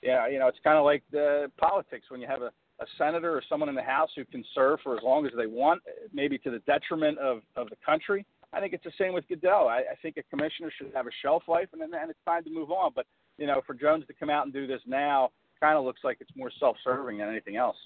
Yeah, 0.01 0.27
you 0.27 0.39
know, 0.39 0.47
it's 0.47 0.59
kind 0.63 0.77
of 0.77 0.85
like 0.85 1.03
the 1.11 1.51
politics 1.57 2.05
when 2.09 2.21
you 2.21 2.27
have 2.27 2.41
a, 2.41 2.51
a 2.79 2.85
senator 2.97 3.35
or 3.35 3.43
someone 3.47 3.69
in 3.69 3.75
the 3.75 3.83
House 3.83 4.09
who 4.15 4.25
can 4.25 4.43
serve 4.53 4.79
for 4.83 4.95
as 4.95 5.03
long 5.03 5.25
as 5.25 5.31
they 5.37 5.47
want, 5.47 5.81
maybe 6.13 6.37
to 6.39 6.51
the 6.51 6.59
detriment 6.59 7.17
of, 7.19 7.41
of 7.55 7.69
the 7.69 7.77
country. 7.85 8.25
I 8.53 8.59
think 8.59 8.73
it's 8.73 8.83
the 8.83 8.91
same 8.97 9.13
with 9.13 9.27
Goodell. 9.27 9.67
I, 9.67 9.83
I 9.91 9.95
think 10.01 10.17
a 10.17 10.23
commissioner 10.23 10.71
should 10.77 10.91
have 10.93 11.07
a 11.07 11.11
shelf 11.21 11.43
life, 11.47 11.69
and 11.73 11.81
then 11.81 11.91
and 11.93 12.09
it's 12.09 12.19
time 12.25 12.43
to 12.43 12.49
move 12.49 12.71
on. 12.71 12.91
But 12.95 13.05
you 13.37 13.47
know, 13.47 13.61
for 13.65 13.73
Jones 13.73 14.05
to 14.07 14.13
come 14.13 14.29
out 14.29 14.45
and 14.45 14.53
do 14.53 14.67
this 14.67 14.81
now, 14.85 15.29
kind 15.59 15.77
of 15.77 15.85
looks 15.85 16.01
like 16.03 16.17
it's 16.19 16.31
more 16.35 16.51
self-serving 16.59 17.19
than 17.19 17.29
anything 17.29 17.55
else. 17.55 17.77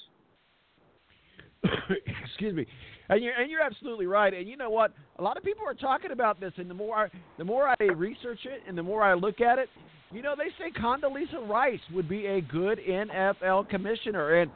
Excuse 2.26 2.54
me. 2.54 2.66
And 3.10 3.24
you're 3.24 3.34
and 3.34 3.50
you're 3.50 3.62
absolutely 3.62 4.08
right. 4.08 4.34
And 4.34 4.48
you 4.48 4.58
know 4.58 4.70
what? 4.70 4.94
A 5.20 5.24
lot 5.24 5.38
of 5.38 5.44
people 5.44 5.66
are 5.68 5.74
talking 5.74 6.12
about 6.12 6.40
this, 6.40 6.54
and 6.58 6.70
the 6.70 6.74
more 6.74 6.96
I, 6.96 7.10
the 7.38 7.46
more 7.46 7.74
I 7.80 7.84
research 7.84 8.40
it, 8.46 8.62
and 8.68 8.78
the 8.78 8.84
more 8.84 9.04
I 9.04 9.14
look 9.14 9.42
at 9.42 9.60
it, 9.60 9.70
you 10.12 10.22
know, 10.22 10.36
they 10.36 10.50
say 10.58 10.72
Condoleezza 10.72 11.48
Rice 11.48 11.80
would 11.94 12.10
be 12.10 12.26
a 12.26 12.42
good 12.42 12.80
NFL 12.80 13.70
commissioner. 13.70 14.42
And 14.42 14.52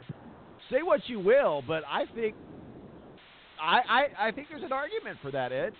say 0.72 0.81
what 0.81 1.02
you 1.07 1.19
will, 1.19 1.64
but 1.68 1.84
I 1.88 2.06
think 2.15 2.36
I 3.61 3.80
I, 3.88 4.27
I 4.27 4.31
think 4.31 4.48
there's 4.49 4.64
an 4.64 4.73
argument 4.73 5.18
for 5.22 5.31
that, 5.31 5.52
Ed. 5.52 5.73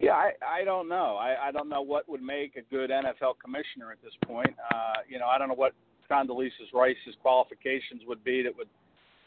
Yeah, 0.00 0.12
I, 0.12 0.30
I 0.60 0.64
don't 0.64 0.88
know. 0.88 1.16
I, 1.16 1.48
I 1.48 1.50
don't 1.50 1.68
know 1.68 1.82
what 1.82 2.08
would 2.08 2.22
make 2.22 2.54
a 2.56 2.62
good 2.72 2.90
NFL 2.90 3.34
commissioner 3.42 3.90
at 3.90 4.00
this 4.02 4.12
point. 4.24 4.54
Uh, 4.72 5.00
you 5.08 5.18
know, 5.18 5.26
I 5.26 5.38
don't 5.38 5.48
know 5.48 5.54
what 5.54 5.72
Condoleezza 6.08 6.72
Rice's 6.72 7.16
qualifications 7.20 8.02
would 8.06 8.22
be 8.22 8.42
that 8.42 8.56
would 8.56 8.68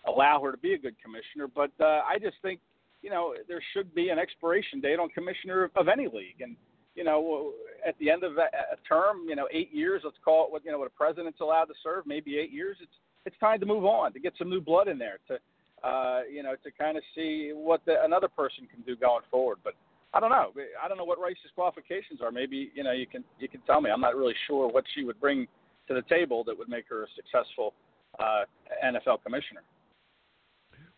allow 0.07 0.41
her 0.43 0.51
to 0.51 0.57
be 0.57 0.73
a 0.73 0.77
good 0.77 0.95
commissioner. 1.01 1.47
But 1.53 1.71
uh, 1.79 2.01
I 2.07 2.17
just 2.19 2.37
think, 2.41 2.59
you 3.01 3.09
know, 3.09 3.35
there 3.47 3.61
should 3.73 3.93
be 3.93 4.09
an 4.09 4.19
expiration 4.19 4.81
date 4.81 4.99
on 4.99 5.09
commissioner 5.09 5.69
of 5.75 5.87
any 5.87 6.07
league. 6.07 6.41
And, 6.41 6.55
you 6.95 7.03
know, 7.03 7.53
at 7.87 7.97
the 7.99 8.09
end 8.09 8.23
of 8.23 8.37
a, 8.37 8.41
a 8.73 8.77
term, 8.87 9.25
you 9.27 9.35
know, 9.35 9.47
eight 9.51 9.73
years, 9.73 10.01
let's 10.03 10.17
call 10.23 10.45
it 10.45 10.51
what, 10.51 10.63
you 10.65 10.71
know, 10.71 10.79
what 10.79 10.87
a 10.87 10.97
president's 10.97 11.41
allowed 11.41 11.65
to 11.65 11.73
serve, 11.83 12.05
maybe 12.05 12.37
eight 12.37 12.51
years, 12.51 12.77
it's, 12.81 12.91
it's 13.25 13.37
time 13.39 13.59
to 13.59 13.65
move 13.65 13.85
on, 13.85 14.13
to 14.13 14.19
get 14.19 14.33
some 14.37 14.49
new 14.49 14.61
blood 14.61 14.87
in 14.87 14.97
there, 14.97 15.19
to, 15.27 15.87
uh, 15.87 16.21
you 16.31 16.43
know, 16.43 16.55
to 16.63 16.71
kind 16.71 16.97
of 16.97 17.03
see 17.15 17.51
what 17.53 17.81
the, 17.85 18.03
another 18.03 18.27
person 18.27 18.67
can 18.71 18.81
do 18.81 18.95
going 18.95 19.21
forward. 19.31 19.57
But 19.63 19.75
I 20.13 20.19
don't 20.19 20.29
know. 20.29 20.51
I 20.83 20.87
don't 20.87 20.97
know 20.97 21.05
what 21.05 21.19
Rice's 21.19 21.51
qualifications 21.55 22.21
are. 22.21 22.31
Maybe 22.31 22.71
you 22.75 22.83
know 22.83 22.91
you 22.91 23.07
can 23.07 23.23
you 23.39 23.47
can 23.47 23.61
tell 23.61 23.79
me. 23.79 23.89
I'm 23.89 24.01
not 24.01 24.15
really 24.15 24.35
sure 24.45 24.67
what 24.67 24.83
she 24.93 25.05
would 25.05 25.19
bring 25.21 25.47
to 25.87 25.93
the 25.93 26.01
table 26.03 26.43
that 26.45 26.57
would 26.57 26.67
make 26.67 26.85
her 26.89 27.03
a 27.03 27.07
successful 27.15 27.73
uh, 28.19 28.43
NFL 28.83 29.23
commissioner. 29.23 29.61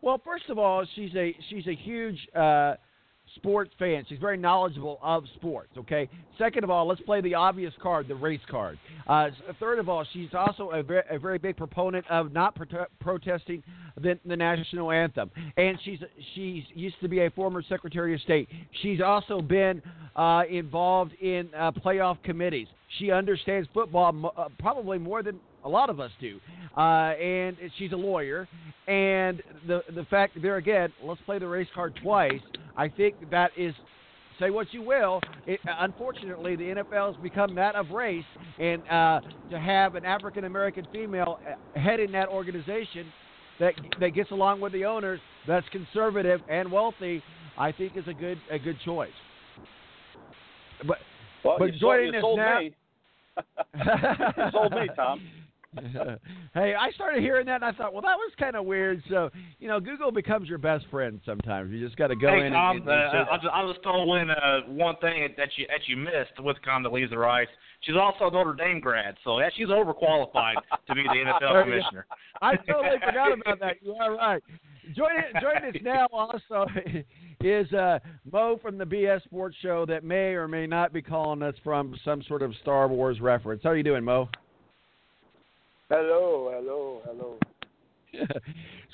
Well, 0.03 0.21
first 0.25 0.49
of 0.49 0.59
all, 0.59 0.85
she's 0.95 1.15
a 1.15 1.33
she's 1.49 1.65
a 1.65 1.73
huge 1.73 2.27
uh, 2.35 2.73
sports 3.37 3.71
fan. 3.79 4.05
She's 4.09 4.19
very 4.19 4.35
knowledgeable 4.35 4.99
of 5.01 5.23
sports. 5.35 5.69
Okay. 5.77 6.09
Second 6.37 6.65
of 6.65 6.69
all, 6.69 6.85
let's 6.85 6.99
play 6.99 7.21
the 7.21 7.33
obvious 7.35 7.73
card, 7.81 8.09
the 8.09 8.15
race 8.15 8.41
card. 8.51 8.77
Uh, 9.07 9.29
third 9.61 9.79
of 9.79 9.87
all, 9.87 10.05
she's 10.11 10.27
also 10.33 10.71
a 10.71 10.83
very, 10.83 11.03
a 11.09 11.17
very 11.17 11.37
big 11.37 11.55
proponent 11.55 12.05
of 12.09 12.33
not 12.33 12.53
prote- 12.53 12.87
protesting 12.99 13.63
the, 13.95 14.19
the 14.25 14.35
national 14.35 14.91
anthem, 14.91 15.31
and 15.55 15.79
she's 15.85 15.99
she's 16.35 16.63
used 16.75 16.99
to 16.99 17.07
be 17.07 17.21
a 17.21 17.29
former 17.29 17.63
Secretary 17.63 18.13
of 18.13 18.19
State. 18.19 18.49
She's 18.81 18.99
also 18.99 19.41
been 19.41 19.81
uh, 20.17 20.43
involved 20.49 21.13
in 21.21 21.49
uh, 21.57 21.71
playoff 21.71 22.21
committees. 22.23 22.67
She 22.99 23.09
understands 23.09 23.69
football 23.73 24.11
mo- 24.11 24.33
uh, 24.35 24.49
probably 24.59 24.97
more 24.97 25.23
than 25.23 25.39
a 25.63 25.69
lot 25.69 25.89
of 25.89 26.01
us 26.01 26.11
do. 26.19 26.41
Uh, 26.77 27.13
and 27.15 27.55
she's 27.77 27.91
a 27.91 27.95
lawyer. 27.95 28.47
And 28.87 29.41
the 29.67 29.81
the 29.95 30.03
fact 30.09 30.37
there 30.41 30.57
again, 30.57 30.91
let's 31.03 31.21
play 31.21 31.39
the 31.39 31.47
race 31.47 31.67
card 31.73 31.97
twice. 32.01 32.41
I 32.75 32.89
think 32.89 33.15
that 33.31 33.51
is. 33.57 33.73
Say 34.39 34.49
what 34.49 34.73
you 34.73 34.81
will. 34.81 35.21
It, 35.45 35.59
unfortunately, 35.63 36.55
the 36.55 36.63
NFL 36.63 37.13
has 37.13 37.21
become 37.21 37.53
that 37.53 37.75
of 37.75 37.91
race, 37.91 38.25
and 38.57 38.81
uh, 38.89 39.21
to 39.51 39.59
have 39.59 39.93
an 39.93 40.05
African 40.05 40.45
American 40.45 40.87
female 40.91 41.37
uh, 41.47 41.79
heading 41.79 42.11
that 42.13 42.29
organization 42.29 43.05
that 43.59 43.73
that 43.99 44.09
gets 44.09 44.31
along 44.31 44.59
with 44.59 44.73
the 44.73 44.85
owners, 44.85 45.19
that's 45.47 45.67
conservative 45.69 46.41
and 46.49 46.71
wealthy, 46.71 47.21
I 47.57 47.71
think 47.71 47.95
is 47.95 48.07
a 48.07 48.13
good 48.13 48.39
a 48.51 48.57
good 48.57 48.77
choice. 48.83 49.11
But 50.87 50.97
Well, 51.43 51.57
but 51.59 51.65
you 51.65 51.79
sold, 51.79 51.81
joining 51.81 52.13
you 52.13 52.19
us 52.19 52.23
sold 52.23 52.39
now, 52.39 52.59
sold 54.51 54.71
me, 54.71 54.89
Tom. 54.95 55.21
hey, 56.53 56.73
I 56.75 56.91
started 56.91 57.21
hearing 57.21 57.45
that 57.47 57.55
and 57.55 57.65
I 57.65 57.71
thought, 57.71 57.93
well, 57.93 58.01
that 58.01 58.17
was 58.17 58.31
kind 58.39 58.55
of 58.55 58.65
weird. 58.65 59.01
So, 59.09 59.29
you 59.59 59.67
know, 59.67 59.79
Google 59.79 60.11
becomes 60.11 60.47
your 60.47 60.57
best 60.57 60.85
friend 60.91 61.19
sometimes. 61.25 61.71
You 61.71 61.83
just 61.83 61.97
got 61.97 62.07
to 62.07 62.15
go 62.15 62.29
hey, 62.29 62.47
in 62.47 62.53
Tom, 62.53 62.77
and, 62.77 62.87
and, 62.87 62.89
uh, 62.89 62.93
and 62.93 63.11
say- 63.11 63.31
I'll, 63.31 63.37
just, 63.37 63.53
I'll 63.53 63.71
just 63.71 63.83
throw 63.83 64.15
in 64.15 64.29
uh, 64.29 64.61
one 64.67 64.95
thing 64.97 65.29
that 65.37 65.49
you 65.57 65.65
that 65.67 65.87
you 65.87 65.97
missed 65.97 66.39
with 66.39 66.57
Condoleezza 66.67 67.15
Rice. 67.15 67.47
She's 67.81 67.95
also 67.95 68.27
a 68.27 68.31
Notre 68.31 68.53
Dame 68.53 68.79
grad, 68.79 69.15
so 69.23 69.39
yeah, 69.39 69.49
she's 69.55 69.67
overqualified 69.67 70.55
to 70.87 70.95
be 70.95 71.03
the 71.03 71.09
NFL 71.09 71.39
There 71.39 71.49
you 71.49 71.53
go. 71.53 71.63
commissioner. 71.63 72.05
I 72.41 72.55
totally 72.55 72.97
forgot 73.05 73.33
about 73.33 73.59
that. 73.59 73.75
You 73.81 73.93
are 73.93 74.15
right. 74.15 74.43
Joining 74.95 75.23
joining 75.41 75.75
us 75.75 75.81
now 75.81 76.07
also 76.11 76.65
is 77.41 77.71
uh, 77.73 77.99
Mo 78.31 78.59
from 78.61 78.77
the 78.77 78.83
BS 78.85 79.23
Sports 79.23 79.55
Show 79.61 79.85
that 79.85 80.03
may 80.03 80.33
or 80.33 80.47
may 80.47 80.67
not 80.67 80.91
be 80.93 81.01
calling 81.01 81.41
us 81.41 81.55
from 81.63 81.95
some 82.03 82.21
sort 82.23 82.41
of 82.41 82.53
Star 82.61 82.87
Wars 82.87 83.19
reference. 83.21 83.63
How 83.63 83.69
are 83.69 83.77
you 83.77 83.83
doing, 83.83 84.03
Mo? 84.03 84.29
Hello, 85.95 86.49
hello, 86.51 87.01
hello. 87.05 87.37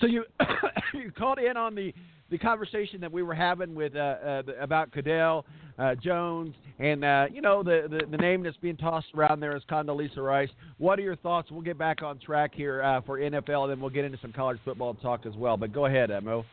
so 0.02 0.06
you 0.06 0.26
you 0.94 1.14
called 1.18 1.40
in 1.40 1.56
on 1.56 1.74
the 1.74 1.94
the 2.30 2.38
conversation 2.38 3.00
that 3.00 3.10
we 3.10 3.24
were 3.24 3.34
having 3.34 3.74
with 3.74 3.96
uh, 3.96 4.00
uh, 4.00 4.44
about 4.60 4.92
Goodell 4.92 5.46
uh, 5.78 5.96
Jones 5.96 6.54
and 6.78 7.06
uh, 7.06 7.28
you 7.32 7.40
know 7.40 7.64
the, 7.64 7.88
the 7.90 8.06
the 8.06 8.18
name 8.18 8.44
that's 8.44 8.58
being 8.58 8.76
tossed 8.76 9.08
around 9.16 9.40
there 9.40 9.56
is 9.56 9.64
Condoleezza 9.72 10.18
Rice. 10.18 10.50
What 10.78 11.00
are 11.00 11.02
your 11.02 11.16
thoughts? 11.16 11.50
We'll 11.52 11.62
get 11.62 11.78
back 11.78 12.02
on 12.04 12.20
track 12.20 12.54
here 12.54 12.84
uh, 12.84 13.00
for 13.00 13.18
NFL, 13.18 13.64
and 13.64 13.72
then 13.72 13.80
we'll 13.80 13.92
get 13.92 14.04
into 14.04 14.18
some 14.22 14.34
college 14.34 14.60
football 14.66 14.94
talk 14.96 15.26
as 15.26 15.36
well. 15.38 15.56
But 15.56 15.72
go 15.72 15.86
ahead, 15.86 16.12
uh, 16.12 16.20
Mo. 16.20 16.44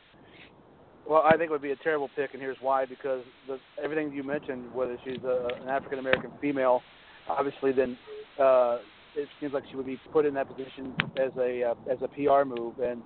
Well, 1.11 1.23
I 1.25 1.33
think 1.33 1.43
it 1.43 1.51
would 1.51 1.63
be 1.63 1.73
a 1.73 1.77
terrible 1.77 2.09
pick, 2.15 2.35
and 2.35 2.41
here's 2.41 2.59
why: 2.61 2.85
because 2.87 3.25
the, 3.49 3.59
everything 3.83 4.13
you 4.13 4.23
mentioned, 4.23 4.73
whether 4.73 4.97
she's 5.05 5.25
a, 5.25 5.49
an 5.61 5.69
African 5.69 5.99
American 5.99 6.31
female, 6.41 6.83
obviously, 7.29 7.73
then 7.73 7.99
uh, 8.41 8.79
it 9.17 9.29
seems 9.41 9.53
like 9.53 9.65
she 9.71 9.77
would 9.77 9.87
be 9.87 9.99
put 10.13 10.27
in 10.27 10.35
that 10.35 10.49
position 10.49 10.95
as 11.19 11.33
a 11.39 11.71
uh, 11.71 11.93
as 11.93 11.99
a 12.03 12.09
PR 12.09 12.45
move. 12.45 12.79
And 12.79 13.03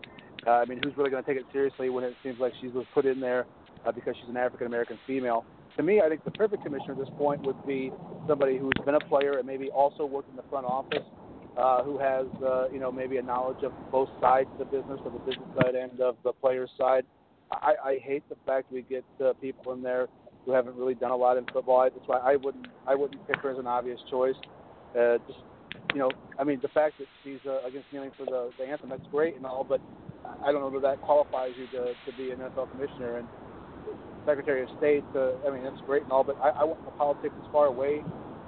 uh, 0.47 0.51
I 0.51 0.65
mean, 0.65 0.81
who's 0.83 0.97
really 0.97 1.11
going 1.11 1.23
to 1.23 1.29
take 1.29 1.41
it 1.41 1.47
seriously 1.53 1.89
when 1.89 2.05
it 2.05 2.15
seems 2.23 2.39
like 2.39 2.53
she 2.61 2.69
was 2.69 2.85
put 2.93 3.07
in 3.07 3.21
there 3.21 3.47
uh, 3.87 3.93
because 3.93 4.15
she's 4.21 4.29
an 4.29 4.37
African 4.37 4.67
American 4.67 4.99
female? 5.07 5.45
To 5.77 5.83
me, 5.83 6.01
I 6.05 6.09
think 6.09 6.25
the 6.25 6.33
perfect 6.33 6.65
commissioner 6.65 6.93
at 6.93 6.99
this 6.99 7.09
point 7.17 7.43
would 7.47 7.65
be 7.67 7.93
somebody 8.27 8.59
who's 8.59 8.73
been 8.85 8.97
a 8.97 9.01
player 9.01 9.39
and 9.39 9.47
maybe 9.47 9.69
also 9.71 10.05
worked 10.05 10.29
in 10.31 10.37
the 10.37 10.43
front 10.51 10.67
office, 10.67 11.05
uh, 11.57 11.83
who 11.85 11.99
has 11.99 12.27
uh, 12.45 12.69
you 12.69 12.81
know 12.81 12.91
maybe 12.91 13.17
a 13.19 13.23
knowledge 13.23 13.63
of 13.63 13.73
both 13.91 14.09
sides 14.21 14.49
of 14.53 14.59
the 14.59 14.65
business, 14.65 15.01
of 15.05 15.13
the 15.13 15.21
business 15.21 15.49
side 15.57 15.75
and 15.75 16.01
of 16.01 16.17
the 16.25 16.33
players 16.33 16.71
side. 16.77 17.05
I, 17.53 17.75
I 17.85 17.99
hate 18.05 18.29
the 18.29 18.37
fact 18.47 18.71
we 18.71 18.83
get 18.83 19.05
uh, 19.25 19.33
people 19.41 19.73
in 19.73 19.83
there 19.83 20.09
who 20.45 20.53
haven't 20.53 20.77
really 20.77 20.95
done 20.95 21.11
a 21.11 21.17
lot 21.17 21.37
in 21.37 21.45
football. 21.53 21.83
That's 21.83 22.07
why 22.07 22.19
I 22.19 22.37
wouldn't 22.37 22.67
I 22.87 22.95
wouldn't 22.95 23.27
pick 23.27 23.37
her 23.39 23.51
as 23.51 23.59
an 23.59 23.67
obvious 23.67 24.01
choice. 24.11 24.37
Uh, 24.99 25.19
just 25.27 25.39
you 25.93 25.99
know, 25.99 26.11
I 26.39 26.45
mean, 26.45 26.61
the 26.63 26.69
fact 26.69 26.99
that 26.99 27.09
she's 27.25 27.41
uh, 27.47 27.63
against 27.67 27.93
kneeling 27.93 28.13
for 28.17 28.25
the, 28.25 28.53
the 28.59 28.65
anthem, 28.65 28.91
that's 28.91 29.07
great 29.11 29.37
and 29.37 29.45
all, 29.45 29.65
but 29.65 29.81
I 30.45 30.53
don't 30.53 30.61
know 30.61 30.71
that 30.81 30.87
that 30.87 31.01
qualifies 31.03 31.53
you 31.59 31.67
to, 31.69 31.95
to 32.07 32.13
be 32.17 32.31
an 32.31 32.39
NFL 32.39 32.71
commissioner 32.71 33.19
and 33.19 33.29
Secretary 34.27 34.63
of 34.63 34.69
State. 34.79 35.05
Uh, 35.15 35.33
I 35.47 35.51
mean, 35.51 35.65
that's 35.65 35.81
great 35.87 36.03
and 36.03 36.13
all, 36.13 36.25
but 36.25 36.37
I, 36.41 36.51
I 36.51 36.65
want 36.65 36.85
the 36.85 36.93
politics 36.93 37.35
as 37.39 37.53
far 37.53 37.67
away 37.67 38.03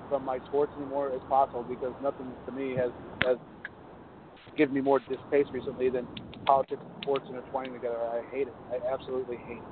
from 0.09 0.25
my 0.25 0.39
sports 0.47 0.73
anymore 0.77 1.13
as 1.13 1.21
possible 1.29 1.63
because 1.63 1.95
nothing 2.03 2.31
to 2.47 2.53
me 2.53 2.77
has 2.77 2.91
has 3.25 3.39
given 4.57 4.75
me 4.75 4.81
more 4.81 5.01
distaste 5.01 5.51
recently 5.53 5.89
than 5.89 6.07
politics 6.45 6.83
and 6.85 7.03
sports 7.03 7.25
intertwining 7.29 7.73
together. 7.73 7.97
I 7.97 8.23
hate 8.31 8.49
it. 8.49 8.55
I 8.71 8.93
absolutely 8.93 9.39
hate 9.39 9.57
it. 9.57 9.63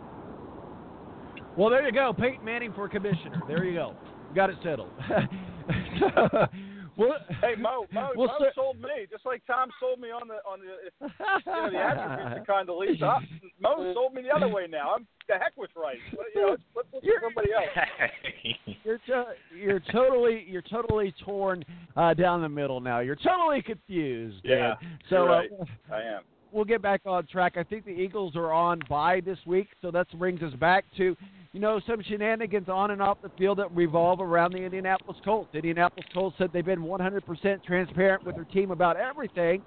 Well, 1.57 1.69
there 1.69 1.85
you 1.85 1.93
go, 1.93 2.15
Peyton 2.15 2.45
Manning 2.45 2.73
for 2.73 2.89
commissioner. 2.89 3.43
There 3.47 3.65
you 3.65 3.75
go, 3.75 3.95
got 4.35 4.51
it 4.51 4.57
settled. 4.63 4.91
well, 7.09 7.19
Hey 7.41 7.55
Mo, 7.59 7.87
Mo, 7.93 8.11
Well, 8.17 8.29
Mo 8.29 8.35
sir- 8.39 8.53
sold 8.55 8.81
me 8.81 9.07
just 9.11 9.25
like 9.27 9.43
Tom 9.47 9.71
sold 9.81 10.01
me 10.01 10.09
on 10.11 10.29
the 10.29 10.35
on 10.49 10.61
the 10.61 10.67
you 11.01 11.53
know 11.53 11.71
the 11.71 11.79
attributes 11.79 12.41
of 12.41 12.47
Condoleezza. 12.47 13.19
Uh, 13.63 13.77
Mo 13.77 13.93
sold 13.95 14.15
me 14.15 14.23
the 14.23 14.31
other 14.35 14.49
way 14.49 14.67
now. 14.71 14.95
I'm 14.95 15.07
the 15.29 15.35
heck 15.35 15.53
with 15.57 15.71
Rice. 15.77 15.97
Let- 16.13 16.27
You 16.35 16.41
know, 16.43 16.49
let's, 16.51 16.63
let's 16.75 16.89
listen 16.93 17.09
to 17.09 17.15
somebody 17.23 17.49
else. 17.53 18.77
you're 18.85 18.99
to, 19.07 19.25
you're 19.57 19.83
totally 19.93 20.45
you're 20.49 20.63
totally 20.63 21.15
torn 21.25 21.63
uh, 21.97 22.15
down 22.15 22.41
the 22.43 22.49
middle 22.49 22.81
now. 22.81 23.01
You're 23.01 23.17
totally 23.17 23.63
confused. 23.63 24.41
Yeah, 24.45 24.75
Dan. 24.81 24.99
So 25.11 25.17
you're 25.17 25.29
right. 25.29 25.51
uh, 25.61 25.95
I 25.95 26.03
am. 26.03 26.23
We'll 26.53 26.65
get 26.65 26.83
back 26.83 27.03
on 27.07 27.27
track. 27.27 27.57
I 27.57 27.63
think 27.63 27.85
the 27.85 27.91
Eagles 27.91 28.37
are 28.37 28.53
on 28.53 28.81
bye 28.89 29.21
this 29.25 29.39
week, 29.47 29.69
so 29.83 29.91
that 29.91 30.07
brings 30.19 30.43
us 30.43 30.55
back 30.55 30.85
to 30.97 31.17
you 31.53 31.59
know, 31.59 31.81
some 31.87 32.01
shenanigans 32.03 32.69
on 32.69 32.93
and 32.93 33.03
off 33.03 33.19
the 33.23 33.31
field 33.37 33.59
that 33.59 33.75
revolve 33.75 34.21
around 34.21 34.53
the 34.53 34.59
Indianapolis 34.59 35.17
Colts. 35.25 35.53
Indianapolis 35.53 36.07
Colts 36.15 36.37
said 36.39 36.51
they've 36.53 36.65
been 36.65 36.83
100% 36.83 37.65
transparent 37.65 38.25
with 38.25 38.37
their 38.37 38.45
team 38.45 38.71
about 38.71 38.97
everything, 38.97 39.63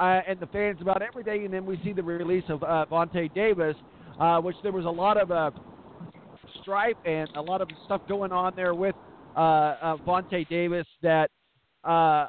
uh, 0.00 0.20
and 0.26 0.40
the 0.40 0.46
fans 0.46 0.78
about 0.80 1.02
everything. 1.02 1.44
And 1.44 1.54
then 1.54 1.64
we 1.64 1.80
see 1.84 1.92
the 1.92 2.02
release 2.02 2.44
of 2.48 2.64
uh, 2.64 2.86
Vontae 2.90 3.32
Davis, 3.32 3.76
uh, 4.18 4.40
which 4.40 4.56
there 4.64 4.72
was 4.72 4.86
a 4.86 4.90
lot 4.90 5.16
of 5.16 5.30
uh, 5.30 5.52
strife 6.62 6.96
and 7.04 7.28
a 7.36 7.40
lot 7.40 7.60
of 7.60 7.68
stuff 7.84 8.00
going 8.08 8.32
on 8.32 8.54
there 8.56 8.74
with 8.74 8.96
uh, 9.36 9.38
uh, 9.38 9.96
Vontae 9.98 10.48
Davis 10.48 10.86
that 11.02 11.30
uh, 11.84 12.26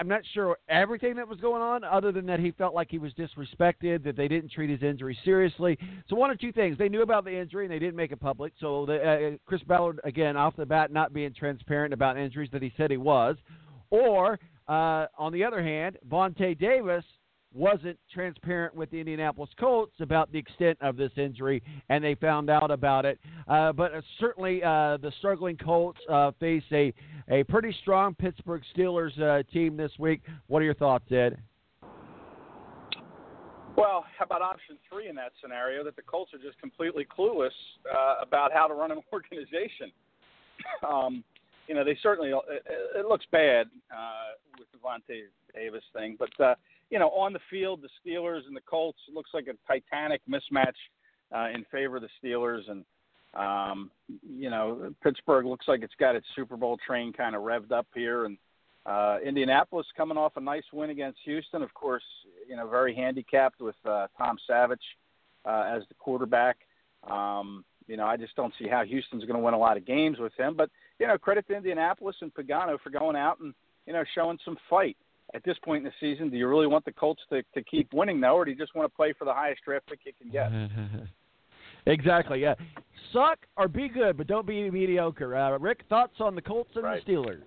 I'm 0.00 0.08
not 0.08 0.22
sure 0.32 0.56
everything 0.70 1.14
that 1.16 1.28
was 1.28 1.38
going 1.40 1.60
on, 1.60 1.84
other 1.84 2.10
than 2.10 2.24
that 2.24 2.40
he 2.40 2.52
felt 2.52 2.74
like 2.74 2.90
he 2.90 2.98
was 2.98 3.12
disrespected, 3.12 4.02
that 4.04 4.16
they 4.16 4.28
didn't 4.28 4.50
treat 4.50 4.70
his 4.70 4.82
injury 4.82 5.16
seriously. 5.26 5.78
So 6.08 6.16
one 6.16 6.30
or 6.30 6.36
two 6.36 6.52
things: 6.52 6.78
they 6.78 6.88
knew 6.88 7.02
about 7.02 7.26
the 7.26 7.38
injury 7.38 7.66
and 7.66 7.72
they 7.72 7.78
didn't 7.78 7.96
make 7.96 8.10
it 8.10 8.18
public. 8.18 8.54
So 8.58 8.86
the, 8.86 9.34
uh, 9.34 9.36
Chris 9.44 9.62
Ballard, 9.64 10.00
again, 10.04 10.38
off 10.38 10.56
the 10.56 10.64
bat, 10.64 10.90
not 10.90 11.12
being 11.12 11.34
transparent 11.34 11.92
about 11.92 12.16
injuries 12.16 12.48
that 12.52 12.62
he 12.62 12.72
said 12.78 12.90
he 12.90 12.96
was, 12.96 13.36
or 13.90 14.40
uh, 14.68 15.06
on 15.18 15.34
the 15.34 15.44
other 15.44 15.62
hand, 15.62 15.98
Vontae 16.08 16.58
Davis 16.58 17.04
wasn't 17.54 17.98
transparent 18.12 18.74
with 18.74 18.90
the 18.90 18.98
Indianapolis 18.98 19.50
Colts 19.58 19.94
about 20.00 20.30
the 20.32 20.38
extent 20.38 20.78
of 20.80 20.96
this 20.96 21.10
injury, 21.16 21.62
and 21.88 22.02
they 22.02 22.14
found 22.14 22.48
out 22.48 22.70
about 22.70 23.04
it. 23.04 23.18
Uh, 23.48 23.72
but 23.72 23.94
uh, 23.94 24.00
certainly, 24.18 24.62
uh, 24.62 24.98
the 24.98 25.12
struggling 25.18 25.56
Colts 25.56 25.98
uh, 26.08 26.30
face 26.38 26.62
a 26.72 26.92
a 27.28 27.44
pretty 27.44 27.74
strong 27.80 28.14
Pittsburgh 28.14 28.62
Steelers 28.76 29.20
uh, 29.20 29.44
team 29.52 29.76
this 29.76 29.92
week. 29.98 30.20
What 30.48 30.62
are 30.62 30.64
your 30.64 30.74
thoughts, 30.74 31.04
Ed? 31.12 31.38
Well, 33.76 34.04
how 34.18 34.24
about 34.24 34.42
option 34.42 34.76
three 34.90 35.08
in 35.08 35.14
that 35.14 35.32
scenario? 35.40 35.84
That 35.84 35.94
the 35.94 36.02
Colts 36.02 36.34
are 36.34 36.38
just 36.38 36.60
completely 36.60 37.06
clueless 37.06 37.50
uh, 37.92 38.16
about 38.20 38.52
how 38.52 38.66
to 38.66 38.74
run 38.74 38.90
an 38.90 38.98
organization. 39.12 39.92
um, 40.88 41.24
you 41.68 41.74
know, 41.74 41.84
they 41.84 41.96
certainly 42.02 42.30
it, 42.30 42.64
it 42.96 43.06
looks 43.06 43.26
bad 43.30 43.68
with 44.58 44.68
the 44.72 44.78
Vontae 44.78 45.22
Davis 45.54 45.84
thing, 45.94 46.16
but 46.18 46.30
you 46.90 46.98
know, 46.98 47.10
on 47.10 47.32
the 47.32 47.40
field, 47.48 47.82
the 47.82 48.10
Steelers 48.10 48.46
and 48.46 48.56
the 48.56 48.60
Colts 48.62 48.98
looks 49.12 49.30
like 49.32 49.46
a 49.46 49.54
titanic 49.66 50.20
mismatch 50.28 50.74
uh, 51.34 51.48
in 51.54 51.64
favor 51.70 51.96
of 51.96 52.02
the 52.02 52.08
Steelers, 52.22 52.68
and 52.68 52.84
um, 53.34 53.90
you 54.28 54.50
know, 54.50 54.92
Pittsburgh 55.02 55.46
looks 55.46 55.68
like 55.68 55.82
it's 55.82 55.94
got 56.00 56.16
its 56.16 56.26
Super 56.34 56.56
Bowl 56.56 56.76
train 56.84 57.12
kind 57.12 57.36
of 57.36 57.42
revved 57.42 57.70
up 57.70 57.86
here, 57.94 58.24
and 58.24 58.36
uh, 58.86 59.18
Indianapolis 59.24 59.86
coming 59.96 60.18
off 60.18 60.36
a 60.36 60.40
nice 60.40 60.64
win 60.72 60.90
against 60.90 61.20
Houston. 61.24 61.62
Of 61.62 61.72
course, 61.74 62.02
you 62.48 62.56
know, 62.56 62.68
very 62.68 62.94
handicapped 62.94 63.60
with 63.60 63.76
uh, 63.84 64.08
Tom 64.18 64.36
Savage 64.46 64.82
uh, 65.44 65.64
as 65.68 65.82
the 65.88 65.94
quarterback. 65.94 66.56
Um, 67.08 67.64
you 67.86 67.96
know, 67.96 68.06
I 68.06 68.16
just 68.16 68.34
don't 68.36 68.54
see 68.58 68.68
how 68.68 68.84
Houston's 68.84 69.24
going 69.24 69.36
to 69.36 69.44
win 69.44 69.54
a 69.54 69.58
lot 69.58 69.76
of 69.76 69.86
games 69.86 70.18
with 70.18 70.32
him. 70.36 70.54
But 70.56 70.70
you 70.98 71.06
know, 71.06 71.18
credit 71.18 71.46
to 71.48 71.56
Indianapolis 71.56 72.16
and 72.20 72.34
Pagano 72.34 72.80
for 72.80 72.90
going 72.90 73.16
out 73.16 73.38
and 73.40 73.54
you 73.86 73.92
know 73.92 74.04
showing 74.14 74.38
some 74.44 74.56
fight. 74.68 74.96
At 75.34 75.44
this 75.44 75.56
point 75.64 75.84
in 75.86 75.92
the 75.92 75.92
season, 76.00 76.28
do 76.28 76.36
you 76.36 76.48
really 76.48 76.66
want 76.66 76.84
the 76.84 76.92
Colts 76.92 77.22
to, 77.30 77.42
to 77.54 77.62
keep 77.62 77.92
winning 77.92 78.20
though, 78.20 78.34
or 78.34 78.44
do 78.44 78.50
you 78.50 78.56
just 78.56 78.74
want 78.74 78.90
to 78.90 78.96
play 78.96 79.12
for 79.16 79.24
the 79.24 79.32
highest 79.32 79.62
draft 79.64 79.86
pick 79.86 80.00
you 80.04 80.12
can 80.20 80.30
get? 80.30 80.50
exactly. 81.86 82.40
Yeah. 82.40 82.54
Suck 83.12 83.38
or 83.56 83.68
be 83.68 83.88
good, 83.88 84.16
but 84.16 84.26
don't 84.26 84.46
be 84.46 84.68
mediocre. 84.70 85.36
Uh, 85.36 85.56
Rick, 85.58 85.84
thoughts 85.88 86.14
on 86.20 86.34
the 86.34 86.42
Colts 86.42 86.70
and 86.74 86.84
Right. 86.84 87.04
the 87.04 87.12
Steelers? 87.12 87.42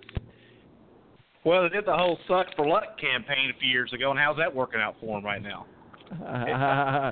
Well, 1.46 1.64
they 1.64 1.70
did 1.70 1.86
the 1.86 1.96
whole 1.96 2.18
"suck 2.28 2.48
for 2.56 2.66
luck" 2.66 2.98
campaign 3.00 3.52
a 3.54 3.60
few 3.60 3.70
years 3.70 3.92
ago, 3.92 4.12
and 4.12 4.20
how's 4.20 4.38
that 4.38 4.54
working 4.54 4.80
out 4.80 4.96
for 5.02 5.18
them 5.18 5.26
right 5.26 5.42
now? 5.42 5.66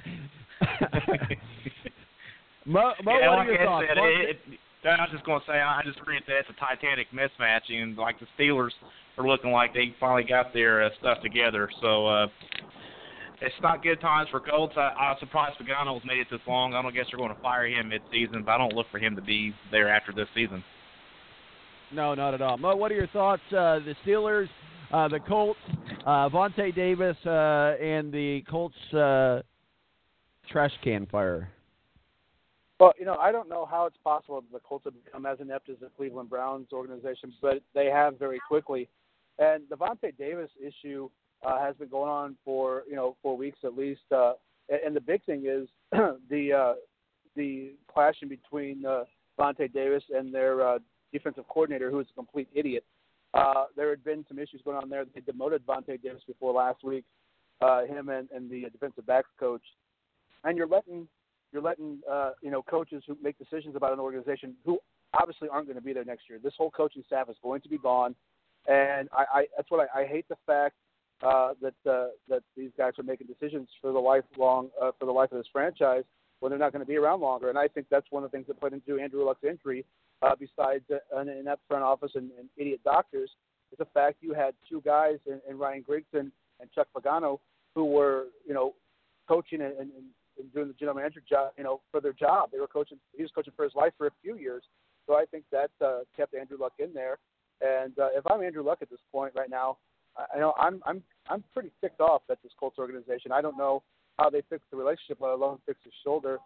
Mo, 2.65 2.93
Mo 3.03 3.19
yeah, 3.19 3.29
what 3.29 3.39
like 3.39 3.47
are 3.47 3.51
your 3.51 3.61
I 3.61 3.65
thoughts? 3.65 3.87
said, 3.89 3.97
Mo- 3.97 4.05
it, 4.05 4.39
it, 4.47 4.87
I 4.87 5.01
was 5.01 5.09
just 5.11 5.25
going 5.25 5.39
to 5.41 5.45
say, 5.47 5.53
I 5.59 5.81
just 5.85 5.99
agree 5.99 6.19
that 6.27 6.37
it's 6.37 6.49
a 6.49 6.53
titanic 6.59 7.07
mismatch, 7.11 7.69
and 7.69 7.97
like 7.97 8.17
the 8.19 8.27
Steelers 8.37 8.71
are 9.17 9.27
looking 9.27 9.51
like 9.51 9.73
they 9.73 9.93
finally 9.99 10.23
got 10.23 10.53
their 10.53 10.83
uh, 10.83 10.89
stuff 10.99 11.17
together. 11.21 11.69
So 11.81 12.07
uh, 12.07 12.27
it's 13.41 13.55
not 13.61 13.83
good 13.83 13.99
times 13.99 14.29
for 14.29 14.39
Colts. 14.39 14.73
I, 14.77 14.89
I'm 14.99 15.17
surprised 15.19 15.57
Pagano's 15.59 16.03
made 16.05 16.19
it 16.19 16.27
this 16.31 16.39
long. 16.47 16.73
I 16.73 16.81
don't 16.81 16.93
guess 16.93 17.05
they're 17.11 17.19
going 17.19 17.35
to 17.35 17.41
fire 17.41 17.67
him 17.67 17.89
mid-season, 17.89 18.43
but 18.45 18.51
I 18.51 18.57
don't 18.57 18.73
look 18.73 18.87
for 18.91 18.99
him 18.99 19.15
to 19.15 19.21
be 19.21 19.53
there 19.71 19.89
after 19.89 20.11
this 20.13 20.27
season. 20.35 20.63
No, 21.93 22.13
not 22.13 22.33
at 22.33 22.41
all. 22.41 22.57
Mo, 22.57 22.75
what 22.75 22.91
are 22.91 22.95
your 22.95 23.07
thoughts? 23.07 23.41
Uh, 23.49 23.79
the 23.79 23.95
Steelers, 24.05 24.47
uh, 24.93 25.07
the 25.07 25.19
Colts, 25.19 25.59
uh, 26.05 26.29
Vontae 26.29 26.73
Davis, 26.73 27.17
uh, 27.25 27.75
and 27.83 28.13
the 28.13 28.43
Colts 28.49 28.75
uh, 28.93 29.41
trash 30.49 30.71
can 30.83 31.05
fire. 31.07 31.49
Well, 32.79 32.93
you 32.97 33.05
know, 33.05 33.15
I 33.15 33.31
don't 33.31 33.49
know 33.49 33.65
how 33.69 33.85
it's 33.85 33.97
possible 34.03 34.41
that 34.41 34.51
the 34.51 34.59
Colts 34.59 34.85
have 34.85 34.93
become 35.05 35.25
as 35.25 35.39
inept 35.39 35.69
as 35.69 35.75
the 35.81 35.89
Cleveland 35.97 36.29
Browns 36.29 36.67
organization, 36.73 37.33
but 37.41 37.61
they 37.75 37.87
have 37.87 38.17
very 38.17 38.39
quickly. 38.47 38.87
And 39.41 39.63
the 39.69 39.75
Vontae 39.75 40.15
Davis 40.17 40.51
issue 40.65 41.09
uh, 41.43 41.59
has 41.59 41.75
been 41.75 41.89
going 41.89 42.09
on 42.09 42.37
for 42.45 42.83
you 42.87 42.95
know 42.95 43.17
four 43.21 43.35
weeks 43.35 43.59
at 43.63 43.75
least. 43.75 44.01
Uh, 44.11 44.33
and, 44.69 44.79
and 44.87 44.95
the 44.95 45.01
big 45.01 45.23
thing 45.25 45.45
is 45.47 45.67
the 46.29 46.53
uh, 46.53 46.73
the 47.35 47.71
clashing 47.91 48.29
between 48.29 48.85
uh, 48.85 49.03
Vontae 49.39 49.73
Davis 49.73 50.03
and 50.15 50.33
their 50.33 50.65
uh, 50.65 50.79
defensive 51.11 51.45
coordinator, 51.47 51.89
who 51.89 51.99
is 51.99 52.07
a 52.11 52.13
complete 52.13 52.47
idiot. 52.53 52.85
Uh, 53.33 53.65
there 53.75 53.89
had 53.89 54.03
been 54.03 54.23
some 54.27 54.37
issues 54.37 54.61
going 54.63 54.77
on 54.77 54.89
there. 54.89 55.05
They 55.05 55.21
demoted 55.21 55.65
Vontae 55.65 56.01
Davis 56.01 56.21
before 56.27 56.53
last 56.53 56.83
week, 56.83 57.05
uh, 57.61 57.85
him 57.85 58.09
and, 58.09 58.29
and 58.31 58.49
the 58.49 58.69
defensive 58.71 59.05
backs 59.07 59.29
coach. 59.39 59.63
And 60.43 60.57
you're 60.57 60.67
letting 60.67 61.07
you're 61.51 61.63
letting 61.63 61.99
uh, 62.09 62.31
you 62.43 62.51
know 62.51 62.61
coaches 62.61 63.03
who 63.07 63.17
make 63.23 63.39
decisions 63.39 63.75
about 63.75 63.93
an 63.93 63.99
organization 63.99 64.55
who 64.65 64.77
obviously 65.13 65.49
aren't 65.49 65.67
going 65.67 65.77
to 65.77 65.83
be 65.83 65.93
there 65.93 66.05
next 66.05 66.29
year. 66.29 66.39
This 66.41 66.53
whole 66.57 66.71
coaching 66.71 67.03
staff 67.07 67.29
is 67.29 67.35
going 67.41 67.61
to 67.61 67.69
be 67.69 67.77
gone, 67.77 68.15
and 68.67 69.09
I, 69.11 69.25
I 69.33 69.45
that's 69.57 69.69
what 69.69 69.87
I, 69.93 70.01
I 70.01 70.05
hate 70.05 70.27
the 70.29 70.37
fact 70.45 70.75
uh, 71.23 71.53
that 71.61 71.91
uh, 71.91 72.07
that 72.29 72.43
these 72.55 72.71
guys 72.77 72.93
are 72.99 73.03
making 73.03 73.27
decisions 73.27 73.69
for 73.81 73.91
the 73.91 73.99
lifelong 73.99 74.69
uh, 74.81 74.91
for 74.99 75.05
the 75.05 75.11
life 75.11 75.31
of 75.31 75.37
this 75.37 75.47
franchise 75.51 76.03
when 76.39 76.49
they're 76.49 76.59
not 76.59 76.71
going 76.71 76.83
to 76.83 76.87
be 76.87 76.97
around 76.97 77.21
longer. 77.21 77.49
And 77.49 77.57
I 77.57 77.67
think 77.67 77.85
that's 77.91 78.07
one 78.09 78.23
of 78.23 78.31
the 78.31 78.35
things 78.35 78.47
that 78.47 78.59
played 78.59 78.73
into 78.73 78.99
Andrew 78.99 79.23
Luck's 79.23 79.43
injury, 79.43 79.85
uh, 80.23 80.35
besides 80.39 80.83
uh, 80.91 81.19
an 81.19 81.29
inept 81.29 81.61
front 81.67 81.83
office 81.83 82.11
and, 82.15 82.31
and 82.39 82.49
idiot 82.57 82.81
doctors, 82.83 83.29
is 83.71 83.77
the 83.77 83.85
fact 83.93 84.17
you 84.21 84.33
had 84.33 84.55
two 84.67 84.81
guys 84.81 85.17
in, 85.27 85.39
in 85.47 85.59
Ryan 85.59 85.85
Grigson 85.87 86.31
and 86.59 86.71
Chuck 86.73 86.87
Pagano 86.95 87.39
who 87.75 87.85
were 87.85 88.25
you 88.45 88.53
know 88.53 88.73
coaching 89.27 89.61
and, 89.61 89.73
and, 89.73 89.91
and 90.39 90.53
doing 90.53 90.67
the 90.67 90.73
general 90.73 90.95
manager 90.95 91.21
job, 91.27 91.51
you 91.57 91.63
know, 91.63 91.81
for 91.91 92.01
their 92.01 92.13
job. 92.13 92.49
They 92.51 92.59
were 92.59 92.67
coaching. 92.67 92.97
He 93.15 93.21
was 93.21 93.31
coaching 93.33 93.53
for 93.55 93.63
his 93.63 93.75
life 93.75 93.93
for 93.97 94.07
a 94.07 94.11
few 94.21 94.37
years. 94.37 94.63
So 95.07 95.15
I 95.15 95.25
think 95.25 95.45
that 95.51 95.71
uh, 95.83 95.99
kept 96.15 96.33
Andrew 96.33 96.57
Luck 96.59 96.73
in 96.79 96.93
there. 96.93 97.17
And 97.61 97.97
uh, 97.99 98.09
if 98.15 98.25
I'm 98.27 98.41
Andrew 98.41 98.63
Luck 98.63 98.79
at 98.81 98.89
this 98.89 98.99
point 99.11 99.33
right 99.35 99.49
now, 99.49 99.77
I 100.17 100.39
know 100.39 100.53
I'm 100.57 100.81
I'm 100.85 101.03
I'm 101.29 101.43
pretty 101.53 101.71
ticked 101.81 102.01
off 102.01 102.23
at 102.29 102.41
this 102.43 102.51
Colts 102.59 102.77
organization. 102.79 103.31
I 103.31 103.41
don't 103.41 103.57
know 103.57 103.83
how 104.19 104.29
they 104.29 104.41
fix 104.49 104.63
the 104.71 104.77
relationship, 104.77 105.17
let 105.21 105.31
alone 105.31 105.59
fix 105.65 105.79
his 105.83 105.93
shoulder. 106.03 106.39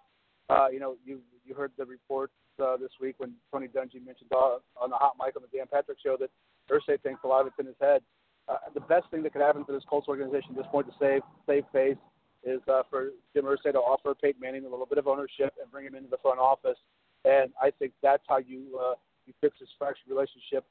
Uh, 0.49 0.67
you 0.71 0.79
know, 0.79 0.95
you 1.05 1.19
you 1.45 1.55
heard 1.55 1.71
the 1.77 1.85
reports 1.85 2.33
uh, 2.63 2.77
this 2.77 2.91
week 3.01 3.15
when 3.17 3.33
Tony 3.51 3.67
Dungy 3.67 4.05
mentioned 4.05 4.31
on 4.31 4.89
the 4.89 4.95
hot 4.95 5.13
mic 5.19 5.35
on 5.35 5.41
the 5.41 5.57
Dan 5.57 5.67
Patrick 5.71 5.97
show 6.03 6.17
that 6.19 6.29
Irsay 6.69 7.01
thinks 7.01 7.21
a 7.23 7.27
lot 7.27 7.41
of 7.41 7.47
it's 7.47 7.55
in 7.59 7.65
his 7.65 7.75
head. 7.81 8.01
Uh, 8.47 8.57
the 8.73 8.81
best 8.81 9.09
thing 9.09 9.23
that 9.23 9.33
could 9.33 9.41
happen 9.41 9.65
for 9.65 9.71
this 9.71 9.83
Colts 9.89 10.07
organization 10.07 10.51
at 10.51 10.57
this 10.57 10.67
point 10.71 10.87
to 10.87 10.93
save 10.99 11.21
save 11.47 11.63
face 11.73 11.97
is 12.43 12.61
uh, 12.67 12.83
for 12.89 13.09
Jim 13.33 13.45
Irsay 13.45 13.73
to 13.73 13.79
offer 13.79 14.13
Peyton 14.13 14.39
Manning 14.39 14.65
a 14.65 14.69
little 14.69 14.85
bit 14.85 14.99
of 14.99 15.07
ownership 15.07 15.53
and 15.59 15.71
bring 15.71 15.85
him 15.85 15.95
into 15.95 16.09
the 16.09 16.21
front 16.21 16.39
office. 16.39 16.77
And 17.25 17.49
I 17.59 17.71
think 17.71 17.93
that's 18.03 18.23
how 18.29 18.37
you 18.37 18.77
uh, 18.77 18.93
you 19.25 19.33
fix 19.41 19.57
this 19.59 19.69
fractured 19.79 20.07
relationship 20.07 20.63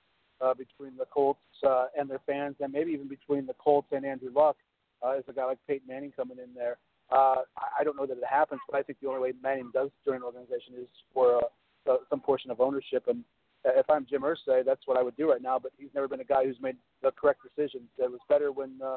uh, 0.44 0.54
between 0.54 0.96
the 0.96 1.06
Colts 1.06 1.40
uh, 1.66 1.86
and 1.98 2.08
their 2.08 2.20
fans, 2.26 2.56
and 2.60 2.72
maybe 2.72 2.92
even 2.92 3.08
between 3.08 3.46
the 3.46 3.54
Colts 3.54 3.88
and 3.92 4.04
Andrew 4.04 4.30
Luck. 4.34 4.56
Uh, 5.04 5.18
is 5.18 5.24
a 5.28 5.32
guy 5.32 5.44
like 5.44 5.58
Peyton 5.66 5.86
Manning 5.86 6.12
coming 6.16 6.38
in 6.38 6.54
there. 6.54 6.78
Uh, 7.10 7.42
I 7.78 7.84
don't 7.84 7.96
know 7.96 8.06
that 8.06 8.16
it 8.16 8.24
happens, 8.28 8.60
but 8.70 8.78
I 8.78 8.82
think 8.82 8.98
the 9.02 9.08
only 9.08 9.20
way 9.20 9.32
Manning 9.42 9.70
does 9.74 9.90
join 10.04 10.16
an 10.16 10.22
organization 10.22 10.74
is 10.80 10.88
for 11.12 11.42
uh, 11.90 11.96
some 12.08 12.20
portion 12.20 12.50
of 12.50 12.60
ownership. 12.60 13.04
And 13.08 13.22
uh, 13.66 13.78
if 13.78 13.88
I'm 13.90 14.06
Jim 14.08 14.22
Irsay, 14.22 14.64
that's 14.64 14.86
what 14.86 14.96
I 14.96 15.02
would 15.02 15.16
do 15.16 15.30
right 15.30 15.42
now. 15.42 15.58
But 15.58 15.72
he's 15.76 15.90
never 15.94 16.08
been 16.08 16.20
a 16.20 16.24
guy 16.24 16.46
who's 16.46 16.56
made 16.60 16.76
the 17.02 17.10
correct 17.10 17.40
decisions. 17.42 17.88
It 17.98 18.10
was 18.10 18.20
better 18.28 18.52
when 18.52 18.78
uh, 18.82 18.96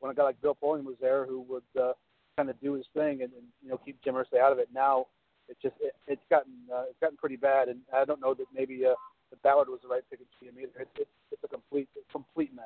when 0.00 0.12
a 0.12 0.14
guy 0.14 0.24
like 0.24 0.40
Bill 0.42 0.56
Polian 0.62 0.84
was 0.84 0.96
there, 1.00 1.24
who 1.24 1.40
would 1.42 1.80
uh, 1.80 1.92
kind 2.36 2.50
of 2.50 2.60
do 2.60 2.74
his 2.74 2.84
thing 2.92 3.22
and, 3.22 3.32
and 3.32 3.46
you 3.62 3.70
know 3.70 3.80
keep 3.82 4.02
Jim 4.02 4.14
Irsay 4.14 4.40
out 4.40 4.52
of 4.52 4.58
it. 4.58 4.68
Now 4.74 5.06
it's 5.48 5.60
just 5.62 5.74
it, 5.80 5.94
it's 6.06 6.22
gotten 6.28 6.52
uh, 6.72 6.84
it's 6.90 7.00
gotten 7.00 7.16
pretty 7.16 7.36
bad, 7.36 7.68
and 7.68 7.80
I 7.94 8.04
don't 8.04 8.20
know 8.20 8.34
that 8.34 8.46
maybe 8.54 8.84
uh, 8.84 8.94
the 9.30 9.36
Ballard 9.36 9.68
was 9.68 9.80
the 9.82 9.88
right 9.88 10.02
pick 10.10 10.20
at 10.20 10.26
GM 10.42 10.60
either. 10.60 10.80
It's 10.80 10.90
it's, 10.96 11.10
it's 11.32 11.44
a 11.44 11.48
complete 11.48 11.88
complete 12.10 12.54
mess. 12.54 12.64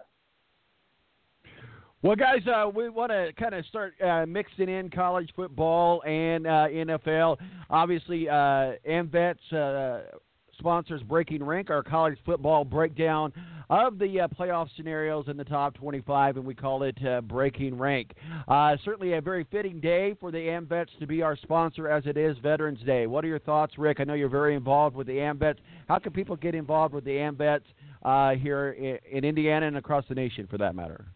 Well, 2.03 2.17
guys, 2.17 2.41
uh, 2.47 2.67
we 2.67 2.89
want 2.89 3.13
to 3.13 3.31
kind 3.39 3.55
of 3.55 3.67
start 3.67 3.93
uh, 4.01 4.25
mixing 4.27 4.71
in 4.71 4.89
college 4.89 5.31
football 5.37 6.03
and 6.05 6.47
uh, 6.47 6.67
NFL. 6.71 7.37
Obviously, 7.69 8.27
uh, 8.27 8.73
AMVETS 8.89 9.53
uh, 9.53 10.17
sponsors 10.61 11.03
Breaking 11.03 11.43
Rank, 11.43 11.71
our 11.71 11.83
college 11.83 12.19
football 12.25 12.65
breakdown 12.65 13.33
of 13.71 13.99
the 13.99 14.21
uh, 14.21 14.29
playoff 14.29 14.69
scenarios 14.77 15.25
in 15.29 15.37
the 15.37 15.45
top 15.45 15.75
25, 15.75 16.37
and 16.37 16.45
we 16.45 16.55
call 16.55 16.83
it 16.83 16.97
uh, 17.07 17.21
Breaking 17.23 17.79
Rank. 17.79 18.13
Uh, 18.47 18.77
certainly 18.85 19.15
a 19.15 19.21
very 19.21 19.47
fitting 19.51 19.81
day 19.81 20.15
for 20.21 20.31
the 20.31 20.39
AmVets 20.39 20.89
to 20.99 21.07
be 21.07 21.23
our 21.23 21.37
sponsor 21.37 21.89
as 21.89 22.05
it 22.05 22.17
is 22.17 22.37
Veterans 22.43 22.81
Day. 22.85 23.07
What 23.07 23.25
are 23.25 23.29
your 23.29 23.39
thoughts, 23.39 23.79
Rick? 23.79 24.01
I 24.01 24.05
know 24.05 24.15
you're 24.15 24.29
very 24.29 24.55
involved 24.55 24.97
with 24.97 25.07
the 25.07 25.15
AmVets. 25.15 25.59
How 25.89 25.99
can 25.99 26.13
people 26.13 26.37
get 26.37 26.55
involved 26.55 26.93
with 26.95 27.05
the 27.05 27.13
AmVets 27.13 27.63
uh, 28.03 28.35
here 28.39 28.73
in, 28.73 28.99
in 29.11 29.25
Indiana 29.25 29.67
and 29.67 29.77
across 29.79 30.05
the 30.09 30.15
nation 30.15 30.47
for 30.51 30.59
that 30.59 30.75
matter? 30.75 31.07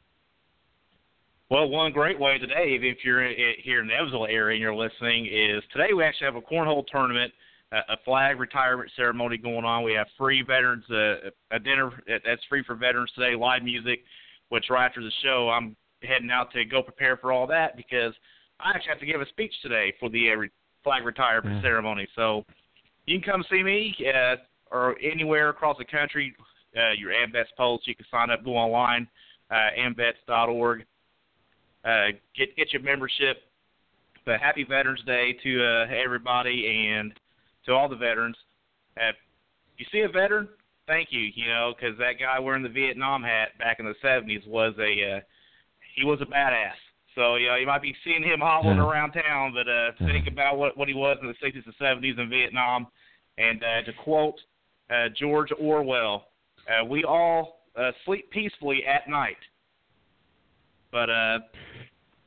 Well, 1.51 1.69
one 1.69 1.93
great 1.93 2.19
way 2.19 2.39
today, 2.39 2.79
if 2.81 3.05
you're 3.05 3.29
here 3.63 3.83
in 3.83 3.89
the 3.89 3.95
Evansville 3.95 4.27
area 4.27 4.55
and 4.55 4.63
you're 4.63 4.75
listening, 4.75 5.27
is 5.27 5.63
today 5.73 5.93
we 5.93 6.03
actually 6.03 6.27
have 6.27 6.37
a 6.37 6.41
cornhole 6.41 6.85
tournament, 6.87 7.33
a 7.89 7.97
flag 8.05 8.39
retirement 8.39 8.91
ceremony 8.97 9.37
going 9.37 9.65
on. 9.65 9.83
We 9.83 9.95
have 9.95 10.07
free 10.19 10.43
veterans, 10.43 10.85
uh, 10.91 11.31
a 11.51 11.59
dinner 11.59 11.91
that's 12.07 12.43
free 12.49 12.63
for 12.65 12.75
veterans 12.75 13.11
today, 13.15 13.37
live 13.37 13.63
music, 13.63 14.01
which 14.49 14.67
right 14.71 14.87
after 14.87 15.03
the 15.03 15.13
show 15.23 15.51
I'm 15.51 15.77
heading 16.03 16.31
out 16.31 16.53
to 16.53 16.65
go 16.65 16.83
prepare 16.83 17.17
for 17.17 17.33
all 17.33 17.47
that 17.49 17.77
because 17.77 18.13
I 18.61 18.71
actually 18.71 18.91
have 18.91 19.01
to 19.01 19.07
give 19.07 19.21
a 19.21 19.27
speech 19.29 19.53
today 19.63 19.95
for 19.99 20.09
the 20.11 20.31
uh, 20.31 20.47
flag 20.83 21.05
retirement 21.05 21.57
Yeah. 21.57 21.63
ceremony. 21.63 22.07
So 22.15 22.45
you 23.07 23.21
can 23.21 23.33
come 23.33 23.45
see 23.51 23.63
me 23.63 23.95
uh, 24.15 24.37
or 24.71 24.97
anywhere 25.03 25.49
across 25.49 25.79
the 25.79 25.85
country. 25.85 26.35
Uh, 26.77 26.91
your 26.99 27.13
AMVETS 27.13 27.55
post, 27.57 27.87
you 27.87 27.95
can 27.95 28.05
sign 28.11 28.31
up, 28.31 28.45
go 28.45 28.57
online, 28.57 29.07
uh, 29.51 29.71
amvets.org 29.79 30.85
uh, 31.85 32.07
get 32.37 32.55
get 32.57 32.73
your 32.73 32.83
membership. 32.83 33.43
But 34.27 34.41
happy 34.41 34.65
Veterans 34.65 35.03
Day 35.05 35.37
to 35.43 35.65
uh, 35.65 35.95
everybody 35.95 36.89
and 36.95 37.13
to 37.67 37.73
all 37.73 37.89
the 37.89 37.97
veterans. 37.97 38.37
Uh, 38.97 39.13
you 39.77 39.87
see 39.91 40.01
a 40.01 40.09
veteran, 40.09 40.49
thank 40.87 41.09
you. 41.11 41.21
You 41.35 41.49
know, 41.49 41.75
because 41.75 41.99
that 41.99 42.15
guy 42.21 42.39
wearing 42.39 42.63
the 42.63 42.69
Vietnam 42.69 43.23
hat 43.23 43.57
back 43.59 43.79
in 43.81 43.87
the 43.87 43.95
'70s 44.03 44.47
was 44.47 44.75
a 44.79 45.17
uh, 45.17 45.21
he 45.97 46.05
was 46.05 46.21
a 46.21 46.27
badass. 46.27 46.79
So 47.15 47.37
you 47.37 47.49
know, 47.49 47.57
you 47.57 47.67
might 47.67 47.83
be 47.83 47.95
seeing 48.05 48.23
him 48.23 48.41
hobbling 48.41 48.77
Yeah. 48.79 48.89
around 48.89 49.13
town, 49.13 49.53
but 49.55 49.69
uh, 49.69 49.93
think 50.13 50.27
about 50.27 50.59
what 50.59 50.77
what 50.77 50.89
he 50.89 50.95
was 50.95 51.19
in 51.23 51.29
the 51.29 51.35
'60s 51.35 51.65
and 51.65 51.75
'70s 51.81 52.19
in 52.19 52.29
Vietnam. 52.29 52.87
And 53.39 53.63
uh, 53.63 53.83
to 53.87 53.93
quote 54.05 54.41
uh, 54.91 55.09
George 55.19 55.51
Orwell, 55.59 56.29
uh, 56.69 56.85
"We 56.85 57.05
all 57.05 57.61
uh, 57.77 57.91
sleep 58.05 58.31
peacefully 58.31 58.85
at 58.87 59.09
night." 59.09 59.37
But 60.93 61.11
uh, 61.11 61.39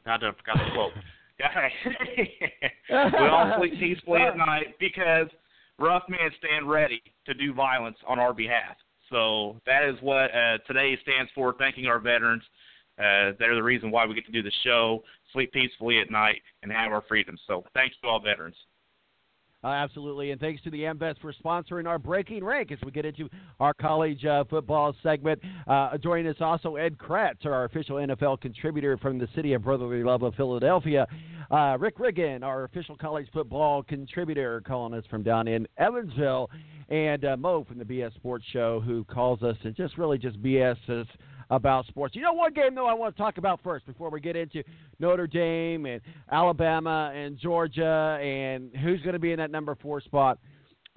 I 0.06 0.18
forgot 0.18 0.20
the 0.58 0.72
quote. 0.74 0.92
we 2.90 3.28
all 3.28 3.54
sleep 3.60 3.74
peacefully 3.80 4.22
at 4.22 4.38
night 4.38 4.76
because 4.80 5.28
rough 5.80 6.04
men 6.10 6.32
stand 6.40 6.70
ready 6.70 7.02
to 7.26 7.34
do 7.34 7.54
violence 7.54 7.98
on 8.08 8.20
our 8.20 8.34
behalf. 8.34 8.76
So 9.10 9.62
that 9.66 9.84
is 9.84 9.96
what 10.02 10.34
uh, 10.34 10.58
today 10.68 10.98
stands 11.02 11.32
for. 11.34 11.54
Thanking 11.54 11.86
our 11.86 12.00
veterans. 12.00 12.44
Uh, 12.98 13.38
they're 13.38 13.56
the 13.56 13.64
reason 13.64 13.92
why 13.92 14.06
we 14.06 14.16
get 14.16 14.26
to 14.26 14.32
do 14.32 14.42
the 14.42 14.52
show, 14.64 15.04
sleep 15.32 15.54
peacefully 15.54 16.00
at 16.00 16.10
night, 16.10 16.42
and 16.64 16.72
have 16.72 16.92
our 16.92 17.04
freedom. 17.08 17.38
So 17.46 17.64
thanks 17.74 17.96
to 18.02 18.08
all 18.08 18.20
veterans. 18.20 18.56
Uh, 19.64 19.70
absolutely, 19.70 20.30
and 20.30 20.40
thanks 20.40 20.62
to 20.62 20.70
the 20.70 20.82
AmVets 20.82 21.20
for 21.20 21.34
sponsoring 21.34 21.88
our 21.88 21.98
Breaking 21.98 22.44
Rank 22.44 22.72
as 22.72 22.78
we 22.86 22.92
get 22.92 23.06
into 23.06 23.28
our 23.60 23.74
college 23.74 24.24
uh, 24.24 24.44
football 24.48 24.96
segment. 25.02 25.42
Uh, 25.66 25.98
joining 25.98 26.28
us 26.28 26.36
also 26.40 26.76
Ed 26.76 26.96
Kratz, 27.00 27.44
our 27.44 27.66
official 27.66 27.96
NFL 27.96 28.40
contributor 28.40 28.98
from 28.98 29.18
the 29.18 29.28
city 29.36 29.54
of 29.54 29.64
brotherly 29.64 30.04
love 30.04 30.22
of 30.22 30.36
Philadelphia. 30.36 31.08
Uh, 31.50 31.76
Rick 31.80 31.98
Riggin, 31.98 32.44
our 32.44 32.66
official 32.66 32.96
college 32.96 33.28
football 33.34 33.82
contributor, 33.82 34.62
calling 34.62 34.94
us 34.94 35.06
from 35.10 35.24
down 35.24 35.48
in 35.48 35.68
Evansville, 35.78 36.52
and 36.90 37.26
uh, 37.26 37.36
Mo 37.36 37.66
from 37.68 37.80
the 37.80 37.86
BS 37.86 38.14
Sports 38.14 38.46
Show, 38.54 38.80
who 38.80 39.06
calls 39.06 39.42
us 39.42 39.58
and 39.64 39.76
just 39.76 39.98
really 39.98 40.20
just 40.20 40.40
BS 40.44 40.78
us 40.88 41.08
about 41.50 41.86
sports. 41.88 42.16
You 42.16 42.22
know, 42.22 42.34
one 42.34 42.54
game 42.54 42.76
though 42.76 42.88
I 42.88 42.94
want 42.94 43.16
to 43.16 43.22
talk 43.22 43.38
about 43.38 43.60
first 43.64 43.86
before 43.86 44.10
we 44.10 44.20
get 44.20 44.36
into 44.36 44.64
Notre 45.00 45.28
Dame 45.28 45.86
and 45.86 46.02
Alabama 46.32 47.12
and 47.16 47.38
Georgia 47.38 48.20
and 48.22 48.76
who's 48.76 49.02
going 49.02 49.14
to 49.14 49.20
be 49.20 49.32
in 49.32 49.38
that 49.38 49.52
number 49.52 49.76
four 49.76 50.02
spot. 50.02 50.40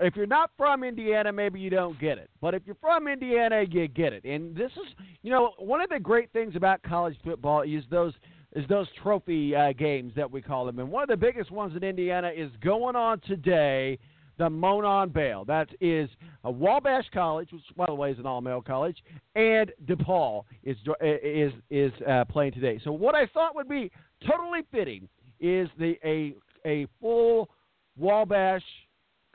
If 0.03 0.17
you're 0.17 0.27
not 0.27 0.51
from 0.57 0.83
Indiana, 0.83 1.31
maybe 1.31 1.61
you 1.61 1.69
don't 1.69 1.99
get 2.01 2.17
it. 2.17 2.31
But 2.41 2.55
if 2.55 2.63
you're 2.65 2.77
from 2.81 3.07
Indiana, 3.07 3.63
you 3.69 3.87
get 3.87 4.15
it. 4.15 4.25
And 4.25 4.57
this 4.57 4.73
is, 4.73 4.95
you 5.23 5.31
know, 5.31 5.53
one 5.59 5.83
of 5.83 5.91
the 5.91 6.01
great 6.01 6.33
things 6.33 6.57
about 6.57 6.83
college 6.83 7.17
football 7.23 7.63
is 7.63 7.85
those 7.91 8.15
is 8.57 8.67
those 8.69 8.89
trophy 9.01 9.55
uh, 9.55 9.73
games 9.73 10.13
that 10.17 10.29
we 10.29 10.43
call 10.43 10.67
them. 10.67 10.81
And 10.81 10.91
one 10.91 11.05
of 11.05 11.09
the 11.09 11.17
biggest 11.17 11.53
ones 11.53 11.77
in 11.77 11.85
Indiana 11.85 12.33
is 12.35 12.51
going 12.63 12.97
on 12.97 13.21
today 13.21 13.99
the 14.41 14.49
Monon 14.49 15.11
Bell. 15.11 15.45
That 15.45 15.69
is 15.83 16.09
a 16.45 16.51
Wabash 16.51 17.05
College, 17.13 17.53
which 17.53 17.63
by 17.77 17.85
the 17.85 17.95
way 17.95 18.11
is 18.11 18.19
an 18.19 18.25
all-male 18.25 18.63
college, 18.63 18.97
and 19.35 19.71
DePauw 19.85 20.45
is 20.65 20.79
is 21.03 21.53
is 21.69 21.93
uh, 22.09 22.25
playing 22.25 22.53
today. 22.53 22.81
So 22.83 22.91
what 22.91 23.15
I 23.15 23.27
thought 23.27 23.55
would 23.55 23.69
be 23.69 23.93
totally 24.27 24.61
fitting 24.73 25.09
is 25.41 25.69
the 25.79 25.97
a 26.03 26.35
a 26.65 26.87
full 27.03 27.51
Wabash 27.99 28.65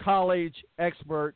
College 0.01 0.55
expert 0.79 1.35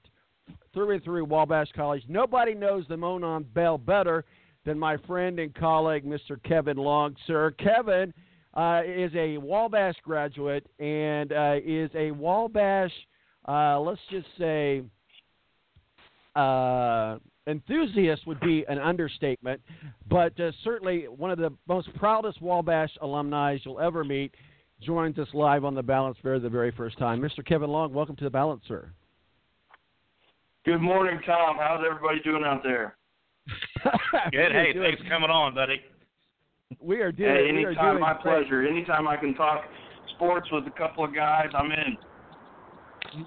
through 0.73 0.95
and 0.95 1.03
through 1.03 1.25
Wabash 1.25 1.71
College. 1.75 2.03
Nobody 2.09 2.55
knows 2.55 2.85
the 2.89 2.97
Monon 2.97 3.43
Bell 3.53 3.77
better 3.77 4.25
than 4.65 4.79
my 4.79 4.97
friend 5.05 5.37
and 5.39 5.53
colleague, 5.53 6.05
Mr. 6.05 6.41
Kevin 6.43 6.77
Long. 6.77 7.15
Sir, 7.27 7.51
Kevin 7.51 8.15
uh, 8.55 8.81
is 8.83 9.11
a 9.15 9.37
Wabash 9.37 9.95
graduate 10.03 10.65
and 10.79 11.31
uh, 11.31 11.57
is 11.63 11.91
a 11.93 12.09
Wabash 12.09 12.91
uh, 13.48 13.80
let's 13.80 14.02
just 14.11 14.28
say, 14.38 14.84
uh, 16.36 17.18
enthusiast 17.48 18.28
would 18.28 18.40
be 18.41 18.64
an 18.68 18.78
understatement, 18.78 19.61
but 20.10 20.40
uh, 20.40 20.52
certainly 20.64 21.06
one 21.07 21.32
of 21.32 21.38
the 21.40 21.52
most 21.68 21.94
proudest 21.95 22.41
Wabash 22.41 22.91
alumni 23.02 23.57
you'll 23.64 23.80
ever 23.80 24.03
meet 24.03 24.34
joins 24.82 25.18
us 25.18 25.28
live 25.34 25.66
on 25.66 25.76
the 25.76 25.84
Balance 25.84 26.18
Fair 26.22 26.40
the 26.40 26.49
very 26.49 26.72
first 26.72 26.98
time. 26.98 27.20
Mr. 27.20 27.45
Kevin 27.45 27.70
Long, 27.70 27.94
welcome 27.94 28.16
to 28.18 28.24
the 28.24 28.30
Balance, 28.30 28.61
sir. 28.68 28.90
Good 30.66 30.80
morning, 30.80 31.20
Tom. 31.26 31.57
How's 31.57 31.84
everybody 31.86 32.20
doing 32.24 32.44
out 32.45 32.61
there? 32.64 32.95
Good. 34.32 34.52
Hey, 34.52 34.74
doing- 34.74 34.86
thanks 34.86 35.02
for 35.02 35.10
coming 35.10 35.30
on, 35.30 35.56
buddy. 35.56 35.82
We 36.80 36.99
are 37.02 37.11
doing. 37.11 37.30
hey, 37.30 37.52
we 37.52 37.64
are 37.66 37.70
anytime, 37.70 37.94
doing 37.94 38.02
my 38.02 38.14
great. 38.22 38.41
pleasure. 38.44 38.68
Anytime 38.68 39.07
I 39.07 39.18
can 39.18 39.34
talk 39.34 39.64
sports 40.16 40.48
with 40.52 40.68
a 40.68 40.72
couple 40.72 41.03
of 41.03 41.16
guys, 41.16 41.48
I'm 41.57 41.72
in. 41.72 41.98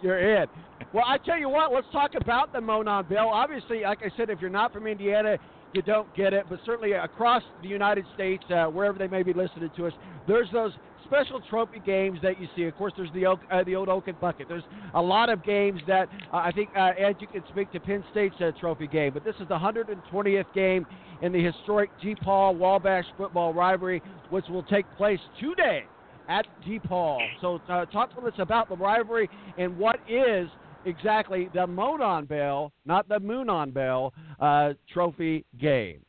You're 0.02 0.40
in. 0.42 0.46
Well, 0.92 1.04
I 1.06 1.18
tell 1.18 1.38
you 1.38 1.48
what, 1.48 1.72
let's 1.72 1.86
talk 1.92 2.12
about 2.20 2.52
the 2.52 2.60
Monon 2.60 3.06
Bell. 3.08 3.28
Obviously, 3.28 3.82
like 3.82 4.00
I 4.02 4.16
said, 4.16 4.30
if 4.30 4.40
you're 4.40 4.50
not 4.50 4.72
from 4.72 4.86
Indiana, 4.86 5.38
you 5.72 5.82
don't 5.82 6.12
get 6.14 6.32
it. 6.32 6.44
But 6.48 6.60
certainly 6.66 6.92
across 6.92 7.42
the 7.62 7.68
United 7.68 8.04
States, 8.14 8.44
uh, 8.50 8.66
wherever 8.66 8.98
they 8.98 9.08
may 9.08 9.22
be 9.22 9.32
listening 9.32 9.70
to 9.76 9.86
us, 9.86 9.92
there's 10.28 10.48
those 10.52 10.72
special 11.04 11.40
trophy 11.48 11.80
games 11.84 12.18
that 12.22 12.40
you 12.40 12.48
see. 12.54 12.64
Of 12.64 12.76
course, 12.76 12.92
there's 12.96 13.12
the 13.14 13.26
oak, 13.26 13.40
uh, 13.50 13.64
the 13.64 13.74
old 13.74 13.88
Oaken 13.88 14.16
Bucket. 14.20 14.48
There's 14.48 14.62
a 14.94 15.02
lot 15.02 15.30
of 15.30 15.44
games 15.44 15.80
that 15.86 16.08
uh, 16.32 16.36
I 16.36 16.52
think 16.52 16.70
uh, 16.76 16.90
Ed, 16.98 17.16
you 17.20 17.26
can 17.26 17.42
speak 17.50 17.72
to 17.72 17.80
Penn 17.80 18.04
State's 18.10 18.36
uh, 18.40 18.50
trophy 18.60 18.86
game. 18.86 19.12
But 19.14 19.24
this 19.24 19.34
is 19.40 19.48
the 19.48 19.58
120th 19.58 20.52
game 20.54 20.86
in 21.22 21.32
the 21.32 21.42
historic 21.42 21.90
DePauw 22.02 22.56
Wabash 22.56 23.06
football 23.16 23.54
rivalry, 23.54 24.02
which 24.30 24.44
will 24.48 24.64
take 24.64 24.86
place 24.96 25.20
today 25.40 25.84
at 26.28 26.46
DePauw. 26.66 27.18
So 27.40 27.60
uh, 27.68 27.86
talk 27.86 28.14
to 28.16 28.26
us 28.26 28.34
about 28.38 28.68
the 28.68 28.76
rivalry 28.76 29.28
and 29.58 29.76
what 29.78 29.96
is 30.08 30.48
exactly 30.84 31.48
the 31.54 31.66
Monon 31.66 32.26
Bell, 32.26 32.72
not 32.84 33.08
the 33.08 33.18
Moonon 33.18 33.72
Bell, 33.72 34.12
uh, 34.40 34.70
trophy 34.92 35.44
game. 35.60 36.00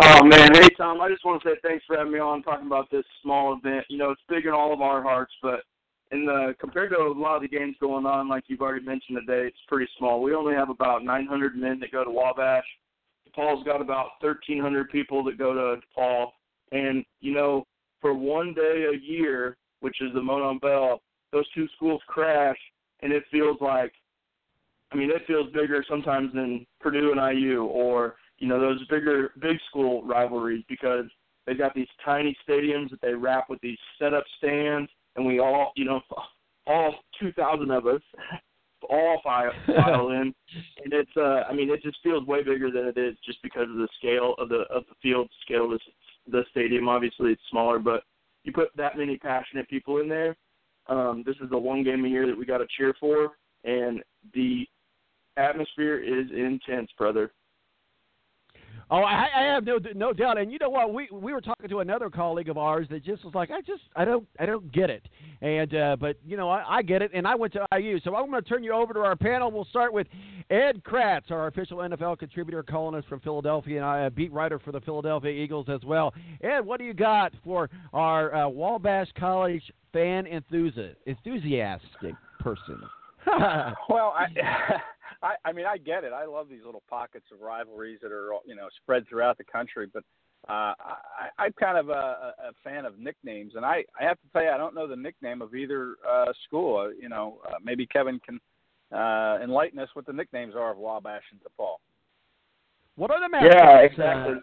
Oh 0.00 0.24
man, 0.24 0.54
hey 0.54 0.68
Tom, 0.76 1.00
I 1.00 1.08
just 1.08 1.24
want 1.24 1.42
to 1.42 1.48
say 1.48 1.54
thanks 1.62 1.84
for 1.84 1.96
having 1.96 2.12
me 2.12 2.20
on 2.20 2.42
talking 2.44 2.68
about 2.68 2.88
this 2.90 3.04
small 3.20 3.58
event. 3.58 3.84
You 3.88 3.98
know, 3.98 4.10
it's 4.10 4.20
big 4.28 4.46
in 4.46 4.52
all 4.52 4.72
of 4.72 4.80
our 4.80 5.02
hearts, 5.02 5.32
but 5.42 5.60
in 6.12 6.24
the 6.24 6.54
compared 6.60 6.90
to 6.90 6.98
a 6.98 7.12
lot 7.12 7.36
of 7.36 7.42
the 7.42 7.48
games 7.48 7.74
going 7.80 8.06
on, 8.06 8.28
like 8.28 8.44
you've 8.46 8.60
already 8.60 8.84
mentioned 8.84 9.18
today, 9.26 9.48
it's 9.48 9.56
pretty 9.66 9.90
small. 9.98 10.22
We 10.22 10.34
only 10.34 10.54
have 10.54 10.70
about 10.70 11.04
900 11.04 11.56
men 11.56 11.80
that 11.80 11.90
go 11.90 12.04
to 12.04 12.10
Wabash. 12.10 12.64
DePauw's 13.28 13.64
got 13.64 13.80
about 13.80 14.10
1,300 14.20 14.88
people 14.88 15.24
that 15.24 15.36
go 15.36 15.52
to 15.52 15.80
DePauw, 15.98 16.28
and 16.70 17.04
you 17.20 17.34
know, 17.34 17.66
for 18.00 18.14
one 18.14 18.54
day 18.54 18.86
a 18.92 18.98
year, 18.98 19.56
which 19.80 20.00
is 20.00 20.12
the 20.14 20.22
Monon 20.22 20.58
Bell, 20.58 21.00
those 21.32 21.48
two 21.54 21.68
schools 21.76 22.00
crash, 22.06 22.58
and 23.00 23.12
it 23.12 23.24
feels 23.30 23.58
like, 23.60 23.92
I 24.92 24.96
mean, 24.96 25.10
it 25.10 25.22
feels 25.26 25.52
bigger 25.52 25.84
sometimes 25.88 26.32
than 26.32 26.66
Purdue 26.80 27.12
and 27.12 27.38
IU, 27.38 27.64
or 27.64 28.16
you 28.38 28.46
know, 28.46 28.60
those 28.60 28.84
bigger 28.86 29.32
big 29.40 29.56
school 29.68 30.02
rivalries 30.04 30.64
because 30.68 31.06
they've 31.46 31.58
got 31.58 31.74
these 31.74 31.88
tiny 32.04 32.36
stadiums 32.48 32.90
that 32.90 33.00
they 33.00 33.14
wrap 33.14 33.50
with 33.50 33.60
these 33.60 33.78
setup 33.98 34.24
stands, 34.38 34.90
and 35.16 35.26
we 35.26 35.40
all, 35.40 35.72
you 35.76 35.84
know, 35.84 36.00
all 36.66 36.94
2,000 37.20 37.70
of 37.70 37.86
us, 37.86 38.00
all 38.88 39.20
file, 39.24 39.50
file 39.66 40.10
in, 40.10 40.32
and 40.84 40.92
it's, 40.92 41.10
uh, 41.16 41.42
I 41.48 41.52
mean, 41.52 41.70
it 41.70 41.82
just 41.82 41.98
feels 42.02 42.26
way 42.26 42.42
bigger 42.42 42.70
than 42.70 42.86
it 42.86 42.96
is 42.96 43.16
just 43.24 43.42
because 43.42 43.68
of 43.68 43.76
the 43.76 43.88
scale 43.98 44.34
of 44.38 44.48
the 44.48 44.64
of 44.70 44.84
the 44.88 44.94
field, 45.02 45.28
scale 45.42 45.72
of 45.72 45.80
the, 46.30 46.44
stadium. 46.50 46.88
Obviously, 46.88 47.32
it's 47.32 47.42
smaller, 47.50 47.78
but 47.78 48.02
you 48.44 48.52
put 48.52 48.68
that 48.76 48.96
many 48.96 49.16
passionate 49.16 49.68
people 49.68 49.98
in 49.98 50.08
there. 50.08 50.36
Um, 50.88 51.22
this 51.26 51.36
is 51.42 51.50
the 51.50 51.58
one 51.58 51.84
game 51.84 52.04
a 52.04 52.08
year 52.08 52.26
that 52.26 52.36
we 52.36 52.46
got 52.46 52.58
to 52.58 52.66
cheer 52.76 52.94
for, 52.98 53.32
and 53.64 54.02
the 54.34 54.66
atmosphere 55.36 55.98
is 55.98 56.26
intense, 56.34 56.90
brother. 56.96 57.32
Oh, 58.90 59.02
I, 59.02 59.26
I 59.36 59.42
have 59.42 59.64
no 59.64 59.78
no 59.94 60.12
doubt. 60.12 60.38
And 60.38 60.50
you 60.50 60.58
know 60.58 60.70
what? 60.70 60.94
We 60.94 61.08
we 61.12 61.32
were 61.32 61.42
talking 61.42 61.68
to 61.68 61.80
another 61.80 62.08
colleague 62.08 62.48
of 62.48 62.56
ours 62.56 62.86
that 62.90 63.04
just 63.04 63.24
was 63.24 63.34
like, 63.34 63.50
I 63.50 63.60
just 63.60 63.82
I 63.94 64.04
don't 64.04 64.26
I 64.38 64.46
don't 64.46 64.72
get 64.72 64.88
it. 64.88 65.06
And 65.42 65.74
uh, 65.74 65.96
but 66.00 66.16
you 66.26 66.36
know 66.36 66.48
I, 66.48 66.78
I 66.78 66.82
get 66.82 67.02
it. 67.02 67.10
And 67.12 67.26
I 67.26 67.34
went 67.34 67.52
to 67.54 67.66
IU, 67.76 68.00
so 68.00 68.16
I'm 68.16 68.30
going 68.30 68.42
to 68.42 68.48
turn 68.48 68.64
you 68.64 68.72
over 68.72 68.94
to 68.94 69.00
our 69.00 69.16
panel. 69.16 69.50
We'll 69.50 69.66
start 69.66 69.92
with 69.92 70.06
Ed 70.50 70.82
Kratz, 70.84 71.30
our 71.30 71.48
official 71.48 71.78
NFL 71.78 72.18
contributor, 72.18 72.62
columnist 72.62 73.08
from 73.08 73.20
Philadelphia, 73.20 73.84
and 73.84 74.06
a 74.06 74.10
beat 74.10 74.32
writer 74.32 74.58
for 74.58 74.72
the 74.72 74.80
Philadelphia 74.80 75.32
Eagles 75.32 75.66
as 75.68 75.84
well. 75.84 76.14
Ed, 76.42 76.60
what 76.60 76.78
do 76.78 76.86
you 76.86 76.94
got 76.94 77.34
for 77.44 77.68
our 77.92 78.34
uh, 78.34 78.48
Wabash 78.48 79.08
College 79.18 79.62
fan 79.92 80.24
enthusi- 80.24 80.94
enthusiastic 81.04 82.14
person? 82.40 82.80
well, 83.26 84.14
I, 84.16 84.26
I, 85.22 85.34
I 85.44 85.52
mean, 85.52 85.66
I 85.66 85.78
get 85.78 86.04
it. 86.04 86.12
I 86.12 86.26
love 86.26 86.48
these 86.48 86.64
little 86.64 86.82
pockets 86.88 87.26
of 87.32 87.40
rivalries 87.40 87.98
that 88.02 88.12
are, 88.12 88.30
you 88.46 88.54
know, 88.54 88.68
spread 88.82 89.08
throughout 89.08 89.38
the 89.38 89.44
country. 89.44 89.86
But 89.92 90.04
uh, 90.48 90.74
I, 90.78 91.28
I'm 91.38 91.52
kind 91.58 91.76
of 91.76 91.88
a, 91.88 91.92
a 91.92 92.52
fan 92.62 92.84
of 92.84 92.98
nicknames, 92.98 93.54
and 93.56 93.64
I, 93.64 93.84
I 93.98 94.04
have 94.04 94.20
to 94.20 94.28
tell 94.32 94.42
you, 94.42 94.50
I 94.50 94.56
don't 94.56 94.74
know 94.74 94.86
the 94.86 94.96
nickname 94.96 95.42
of 95.42 95.54
either 95.54 95.96
uh, 96.08 96.32
school. 96.46 96.78
Uh, 96.78 96.88
you 97.00 97.08
know, 97.08 97.38
uh, 97.46 97.54
maybe 97.62 97.86
Kevin 97.86 98.20
can 98.24 98.40
uh, 98.92 99.38
enlighten 99.42 99.78
us 99.78 99.88
what 99.94 100.06
the 100.06 100.12
nicknames 100.12 100.54
are 100.54 100.70
of 100.70 100.78
Wabash 100.78 101.22
and 101.32 101.40
DePauw. 101.40 101.76
What 102.96 103.10
are 103.10 103.20
the 103.20 103.28
mascots? 103.28 103.56
Yeah, 103.56 103.78
exactly. 103.78 104.34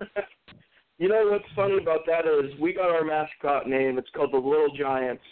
you 0.98 1.08
know 1.08 1.28
what's 1.30 1.44
funny 1.54 1.78
about 1.80 2.00
that 2.06 2.26
is 2.26 2.58
we 2.60 2.72
got 2.72 2.90
our 2.90 3.04
mascot 3.04 3.68
name. 3.68 3.98
It's 3.98 4.10
called 4.14 4.32
the 4.32 4.36
Little 4.36 4.74
Giants. 4.76 5.22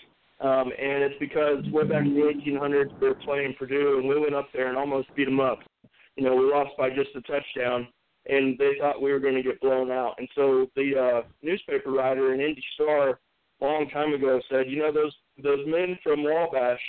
Um, 0.40 0.72
and 0.78 1.04
it's 1.04 1.18
because 1.20 1.62
way 1.70 1.84
back 1.84 2.06
in 2.06 2.14
the 2.14 2.20
1800s 2.20 2.98
they 2.98 3.08
were 3.08 3.14
playing 3.14 3.54
Purdue, 3.58 3.98
and 3.98 4.08
we 4.08 4.18
went 4.18 4.34
up 4.34 4.48
there 4.54 4.68
and 4.68 4.78
almost 4.78 5.14
beat 5.14 5.26
them 5.26 5.40
up. 5.40 5.58
You 6.16 6.24
know, 6.24 6.34
we 6.34 6.50
lost 6.50 6.70
by 6.78 6.88
just 6.88 7.10
a 7.14 7.20
touchdown, 7.22 7.88
and 8.26 8.56
they 8.58 8.72
thought 8.80 9.02
we 9.02 9.12
were 9.12 9.20
going 9.20 9.34
to 9.34 9.42
get 9.42 9.60
blown 9.60 9.90
out. 9.90 10.14
And 10.18 10.28
so 10.34 10.66
the 10.76 10.92
uh, 10.98 11.28
newspaper 11.42 11.90
writer 11.90 12.32
in 12.32 12.40
Indy 12.40 12.64
Star 12.74 13.20
a 13.60 13.64
long 13.64 13.88
time 13.90 14.14
ago 14.14 14.40
said, 14.50 14.64
you 14.68 14.78
know, 14.78 14.92
those 14.92 15.14
those 15.42 15.66
men 15.66 15.98
from 16.02 16.24
Wabash 16.24 16.80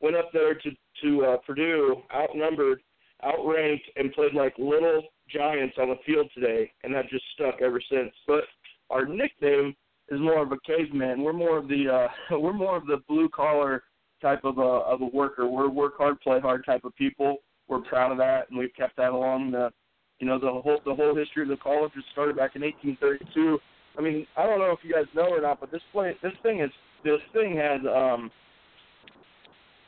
went 0.00 0.16
up 0.16 0.30
there 0.32 0.54
to 0.54 0.70
to 1.02 1.24
uh, 1.24 1.36
Purdue, 1.46 2.02
outnumbered, 2.12 2.80
outranked, 3.24 3.84
and 3.96 4.12
played 4.12 4.34
like 4.34 4.54
little 4.58 5.02
giants 5.28 5.76
on 5.78 5.88
the 5.88 5.96
field 6.04 6.28
today, 6.34 6.72
and 6.82 6.92
that 6.94 7.08
just 7.08 7.24
stuck 7.34 7.60
ever 7.62 7.80
since. 7.90 8.12
But 8.26 8.44
our 8.90 9.06
nickname 9.06 9.76
is 10.10 10.20
more 10.20 10.42
of 10.42 10.52
a 10.52 10.58
caveman. 10.66 11.22
We're 11.22 11.32
more 11.32 11.58
of 11.58 11.68
the 11.68 12.08
uh, 12.32 12.36
we're 12.38 12.52
more 12.52 12.76
of 12.76 12.86
the 12.86 12.98
blue 13.08 13.28
collar 13.28 13.82
type 14.20 14.44
of 14.44 14.58
a 14.58 14.62
of 14.62 15.02
a 15.02 15.06
worker. 15.06 15.46
We're 15.46 15.68
work 15.68 15.98
hard, 15.98 16.20
play 16.20 16.40
hard 16.40 16.64
type 16.64 16.84
of 16.84 16.94
people. 16.96 17.38
We're 17.68 17.80
proud 17.80 18.12
of 18.12 18.18
that, 18.18 18.48
and 18.50 18.58
we've 18.58 18.74
kept 18.74 18.96
that 18.96 19.10
along 19.10 19.50
the 19.50 19.70
you 20.18 20.26
know 20.26 20.38
the 20.38 20.50
whole 20.50 20.80
the 20.84 20.94
whole 20.94 21.14
history 21.14 21.42
of 21.42 21.48
the 21.48 21.56
college 21.56 21.92
was 21.94 22.04
started 22.12 22.36
back 22.36 22.56
in 22.56 22.62
1832. 22.62 23.58
I 23.96 24.00
mean, 24.00 24.26
I 24.36 24.46
don't 24.46 24.58
know 24.58 24.70
if 24.70 24.78
you 24.82 24.92
guys 24.92 25.06
know 25.14 25.28
or 25.28 25.40
not, 25.40 25.60
but 25.60 25.70
this 25.70 25.82
play 25.92 26.16
this 26.22 26.32
thing 26.42 26.60
is 26.60 26.70
this 27.04 27.20
thing 27.32 27.56
has 27.56 27.80
um 27.94 28.30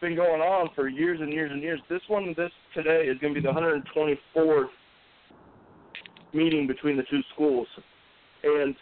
been 0.00 0.16
going 0.16 0.40
on 0.40 0.70
for 0.74 0.88
years 0.88 1.20
and 1.20 1.32
years 1.32 1.50
and 1.52 1.62
years. 1.62 1.80
This 1.88 2.00
one 2.08 2.34
this 2.36 2.50
today 2.74 3.06
is 3.06 3.18
going 3.18 3.34
to 3.34 3.40
be 3.40 3.46
the 3.46 3.52
124th 3.52 4.68
meeting 6.32 6.66
between 6.66 6.96
the 6.96 7.02
two 7.10 7.20
schools, 7.34 7.66
and 8.44 8.74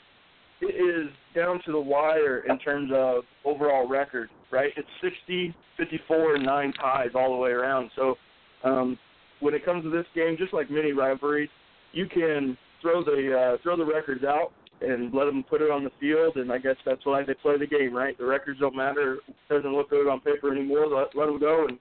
it 0.61 0.67
is 0.67 1.11
down 1.35 1.61
to 1.67 1.73
the 1.73 1.81
wire 1.81 2.41
in 2.49 2.59
terms 2.59 2.91
of 2.95 3.25
overall 3.45 3.89
record, 3.89 4.29
right? 4.51 4.73
It's 4.77 4.89
60, 5.03 5.55
54, 5.77 6.37
and 6.37 6.45
nine 6.45 6.73
ties 6.73 7.11
all 7.15 7.33
the 7.33 7.39
way 7.39 7.51
around. 7.51 7.91
So 7.97 8.17
um, 8.65 8.99
when 9.41 9.55
it 9.55 9.65
comes 9.65 9.85
to 9.85 9.91
this 9.91 10.07
game, 10.15 10.37
just 10.39 10.53
like 10.53 10.71
many 10.71 10.93
rivalries, 10.93 11.49
you 11.93 12.07
can 12.07 12.57
throw 12.83 13.05
the 13.05 13.55
uh, 13.55 13.63
throw 13.63 13.77
the 13.77 13.85
records 13.85 14.25
out 14.25 14.53
and 14.81 15.13
let 15.13 15.25
them 15.25 15.45
put 15.49 15.61
it 15.61 15.71
on 15.71 15.83
the 15.85 15.91
field, 16.01 16.37
and 16.37 16.53
I 16.53 16.59
guess 16.59 16.77
that's 16.87 17.05
why 17.05 17.25
they 17.25 17.35
play 17.35 17.59
the 17.59 17.67
game, 17.67 17.95
right? 17.95 18.17
The 18.17 18.27
records 18.27 18.61
don't 18.61 18.77
matter; 18.77 19.19
it 19.27 19.35
doesn't 19.49 19.73
look 19.73 19.91
good 19.91 20.09
on 20.09 20.21
paper 20.21 20.53
anymore. 20.53 20.87
Let, 20.87 21.17
let 21.17 21.27
them 21.27 21.41
go, 21.41 21.67
and 21.69 21.79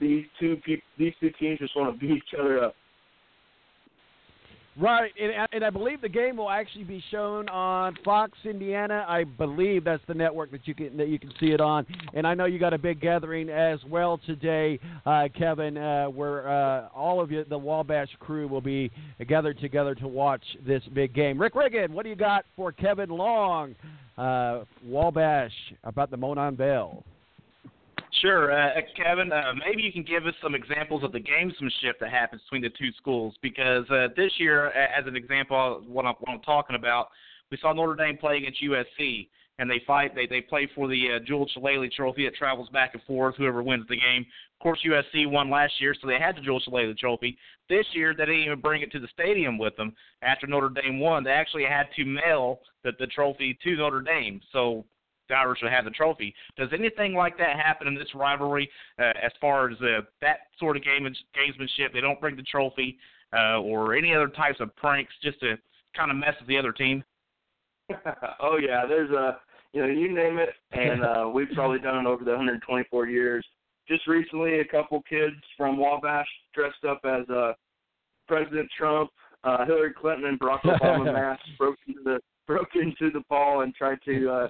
these 0.00 0.24
two 0.38 0.56
peop- 0.64 0.82
these 0.98 1.12
two 1.20 1.30
teams 1.38 1.58
just 1.58 1.76
want 1.76 1.94
to 1.94 2.00
beat 2.06 2.16
each 2.16 2.38
other 2.38 2.64
up. 2.64 2.74
Right, 4.78 5.10
and, 5.20 5.48
and 5.52 5.64
I 5.64 5.70
believe 5.70 6.00
the 6.00 6.08
game 6.08 6.36
will 6.36 6.48
actually 6.48 6.84
be 6.84 7.02
shown 7.10 7.48
on 7.48 7.96
Fox 8.04 8.38
Indiana. 8.44 9.04
I 9.08 9.24
believe 9.24 9.84
that's 9.84 10.02
the 10.06 10.14
network 10.14 10.52
that 10.52 10.66
you 10.66 10.74
can 10.74 10.96
that 10.96 11.08
you 11.08 11.18
can 11.18 11.32
see 11.40 11.50
it 11.50 11.60
on. 11.60 11.84
And 12.14 12.24
I 12.24 12.34
know 12.34 12.44
you 12.44 12.60
got 12.60 12.72
a 12.72 12.78
big 12.78 13.00
gathering 13.00 13.50
as 13.50 13.80
well 13.88 14.20
today, 14.26 14.78
uh, 15.04 15.28
Kevin, 15.36 15.76
uh, 15.76 16.06
where 16.06 16.48
uh, 16.48 16.88
all 16.94 17.20
of 17.20 17.32
you, 17.32 17.44
the 17.44 17.58
Wabash 17.58 18.10
crew, 18.20 18.46
will 18.46 18.60
be 18.60 18.92
gathered 19.28 19.58
together 19.58 19.94
to 19.96 20.06
watch 20.06 20.44
this 20.64 20.82
big 20.94 21.14
game. 21.14 21.40
Rick 21.40 21.56
Riggin, 21.56 21.92
what 21.92 22.04
do 22.04 22.08
you 22.08 22.16
got 22.16 22.44
for 22.54 22.70
Kevin 22.70 23.10
Long, 23.10 23.74
uh, 24.16 24.64
Wabash, 24.84 25.52
about 25.82 26.12
the 26.12 26.16
Monon 26.16 26.54
Bell? 26.54 27.04
Sure, 28.20 28.52
uh, 28.52 28.80
Kevin. 28.96 29.32
Uh, 29.32 29.54
maybe 29.66 29.82
you 29.82 29.92
can 29.92 30.02
give 30.02 30.26
us 30.26 30.34
some 30.42 30.54
examples 30.54 31.02
of 31.02 31.12
the 31.12 31.20
gamesmanship 31.20 31.94
that 32.00 32.10
happens 32.10 32.42
between 32.42 32.62
the 32.62 32.70
two 32.70 32.90
schools. 32.98 33.34
Because 33.40 33.88
uh, 33.90 34.08
this 34.16 34.32
year, 34.38 34.68
as 34.68 35.06
an 35.06 35.16
example, 35.16 35.82
what 35.86 36.04
I'm, 36.04 36.14
what 36.20 36.32
I'm 36.32 36.40
talking 36.40 36.76
about, 36.76 37.08
we 37.50 37.58
saw 37.60 37.72
Notre 37.72 37.94
Dame 37.94 38.18
play 38.18 38.36
against 38.38 38.62
USC, 38.62 39.28
and 39.58 39.70
they 39.70 39.82
fight. 39.86 40.14
They 40.14 40.26
they 40.26 40.40
play 40.40 40.68
for 40.74 40.86
the 40.86 41.16
uh, 41.16 41.18
Jewel 41.26 41.48
Shillelagh 41.54 41.90
Trophy. 41.96 42.26
It 42.26 42.34
travels 42.34 42.68
back 42.70 42.90
and 42.94 43.02
forth. 43.04 43.36
Whoever 43.36 43.62
wins 43.62 43.86
the 43.88 43.96
game. 43.96 44.26
Of 44.58 44.62
course, 44.62 44.80
USC 44.86 45.30
won 45.30 45.48
last 45.48 45.72
year, 45.80 45.94
so 45.98 46.06
they 46.06 46.18
had 46.18 46.36
the 46.36 46.42
Jewel 46.42 46.60
Shillelagh 46.60 46.96
Trophy. 46.98 47.38
This 47.70 47.86
year, 47.94 48.14
they 48.14 48.26
didn't 48.26 48.42
even 48.44 48.60
bring 48.60 48.82
it 48.82 48.92
to 48.92 49.00
the 49.00 49.08
stadium 49.12 49.56
with 49.56 49.74
them. 49.76 49.94
After 50.22 50.46
Notre 50.46 50.68
Dame 50.68 51.00
won, 51.00 51.24
they 51.24 51.30
actually 51.30 51.64
had 51.64 51.86
to 51.96 52.04
mail 52.04 52.60
the, 52.84 52.92
the 52.98 53.06
trophy 53.06 53.58
to 53.64 53.76
Notre 53.76 54.02
Dame. 54.02 54.40
So 54.52 54.84
Irish 55.32 55.60
would 55.62 55.72
have 55.72 55.84
the 55.84 55.90
trophy. 55.90 56.34
Does 56.56 56.68
anything 56.72 57.14
like 57.14 57.36
that 57.38 57.56
happen 57.56 57.86
in 57.86 57.94
this 57.94 58.14
rivalry 58.14 58.70
uh, 58.98 59.12
as 59.22 59.32
far 59.40 59.70
as 59.70 59.76
uh, 59.80 60.02
that 60.20 60.38
sort 60.58 60.76
of 60.76 60.84
game 60.84 61.04
gamesmanship? 61.04 61.92
They 61.92 62.00
don't 62.00 62.20
bring 62.20 62.36
the 62.36 62.42
trophy 62.42 62.98
uh, 63.36 63.60
or 63.60 63.94
any 63.94 64.14
other 64.14 64.28
types 64.28 64.60
of 64.60 64.74
pranks 64.76 65.12
just 65.22 65.40
to 65.40 65.56
kind 65.96 66.10
of 66.10 66.16
mess 66.16 66.34
with 66.38 66.48
the 66.48 66.58
other 66.58 66.72
team? 66.72 67.04
oh 68.40 68.56
yeah, 68.56 68.84
there's 68.88 69.10
a 69.10 69.38
you 69.72 69.82
know 69.82 69.88
you 69.88 70.12
name 70.12 70.38
it, 70.38 70.50
and 70.72 71.04
uh, 71.04 71.28
we've 71.34 71.50
probably 71.54 71.78
done 71.78 72.06
it 72.06 72.08
over 72.08 72.24
the 72.24 72.30
124 72.30 73.06
years. 73.08 73.44
Just 73.88 74.06
recently, 74.06 74.60
a 74.60 74.64
couple 74.64 75.02
kids 75.08 75.34
from 75.56 75.76
Wabash 75.76 76.28
dressed 76.54 76.84
up 76.88 77.00
as 77.04 77.28
uh, 77.28 77.52
President 78.28 78.70
Trump, 78.78 79.10
uh, 79.42 79.64
Hillary 79.66 79.92
Clinton, 79.92 80.26
and 80.26 80.38
Barack 80.38 80.62
Obama 80.62 81.04
masks 81.12 81.48
broke 81.58 81.76
into 81.88 82.00
the 82.04 82.20
broke 82.50 82.74
into 82.74 83.12
the 83.12 83.22
ball 83.28 83.60
and 83.60 83.72
tried 83.76 83.98
to 84.04 84.28
uh, 84.28 84.48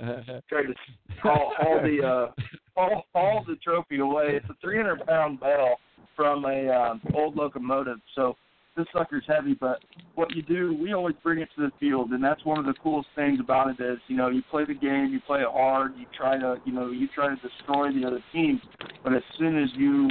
tried 0.48 0.62
to 0.62 0.74
haul, 1.22 1.52
haul 1.58 1.82
the 1.82 2.02
uh, 2.02 2.42
haul, 2.74 3.04
haul 3.14 3.44
the 3.46 3.56
trophy 3.56 3.98
away. 3.98 4.36
It's 4.36 4.46
a 4.48 4.56
300 4.62 5.06
pound 5.06 5.38
bell 5.38 5.76
from 6.16 6.46
a 6.46 6.68
um, 6.70 7.02
old 7.14 7.36
locomotive, 7.36 7.98
so 8.14 8.36
this 8.74 8.86
sucker's 8.96 9.24
heavy. 9.28 9.52
But 9.52 9.80
what 10.14 10.34
you 10.34 10.40
do, 10.40 10.74
we 10.80 10.94
always 10.94 11.14
bring 11.22 11.40
it 11.40 11.50
to 11.56 11.62
the 11.66 11.72
field, 11.78 12.12
and 12.12 12.24
that's 12.24 12.42
one 12.46 12.58
of 12.58 12.64
the 12.64 12.72
coolest 12.82 13.10
things 13.14 13.38
about 13.38 13.68
it 13.68 13.82
is 13.84 13.98
you 14.08 14.16
know 14.16 14.30
you 14.30 14.42
play 14.50 14.64
the 14.64 14.72
game, 14.72 15.10
you 15.12 15.20
play 15.26 15.40
it 15.40 15.48
hard, 15.52 15.92
you 15.98 16.06
try 16.16 16.38
to 16.38 16.56
you 16.64 16.72
know 16.72 16.90
you 16.90 17.06
try 17.14 17.28
to 17.28 17.36
destroy 17.36 17.92
the 17.92 18.06
other 18.06 18.24
team, 18.32 18.62
but 19.04 19.12
as 19.12 19.22
soon 19.38 19.62
as 19.62 19.68
you 19.74 20.08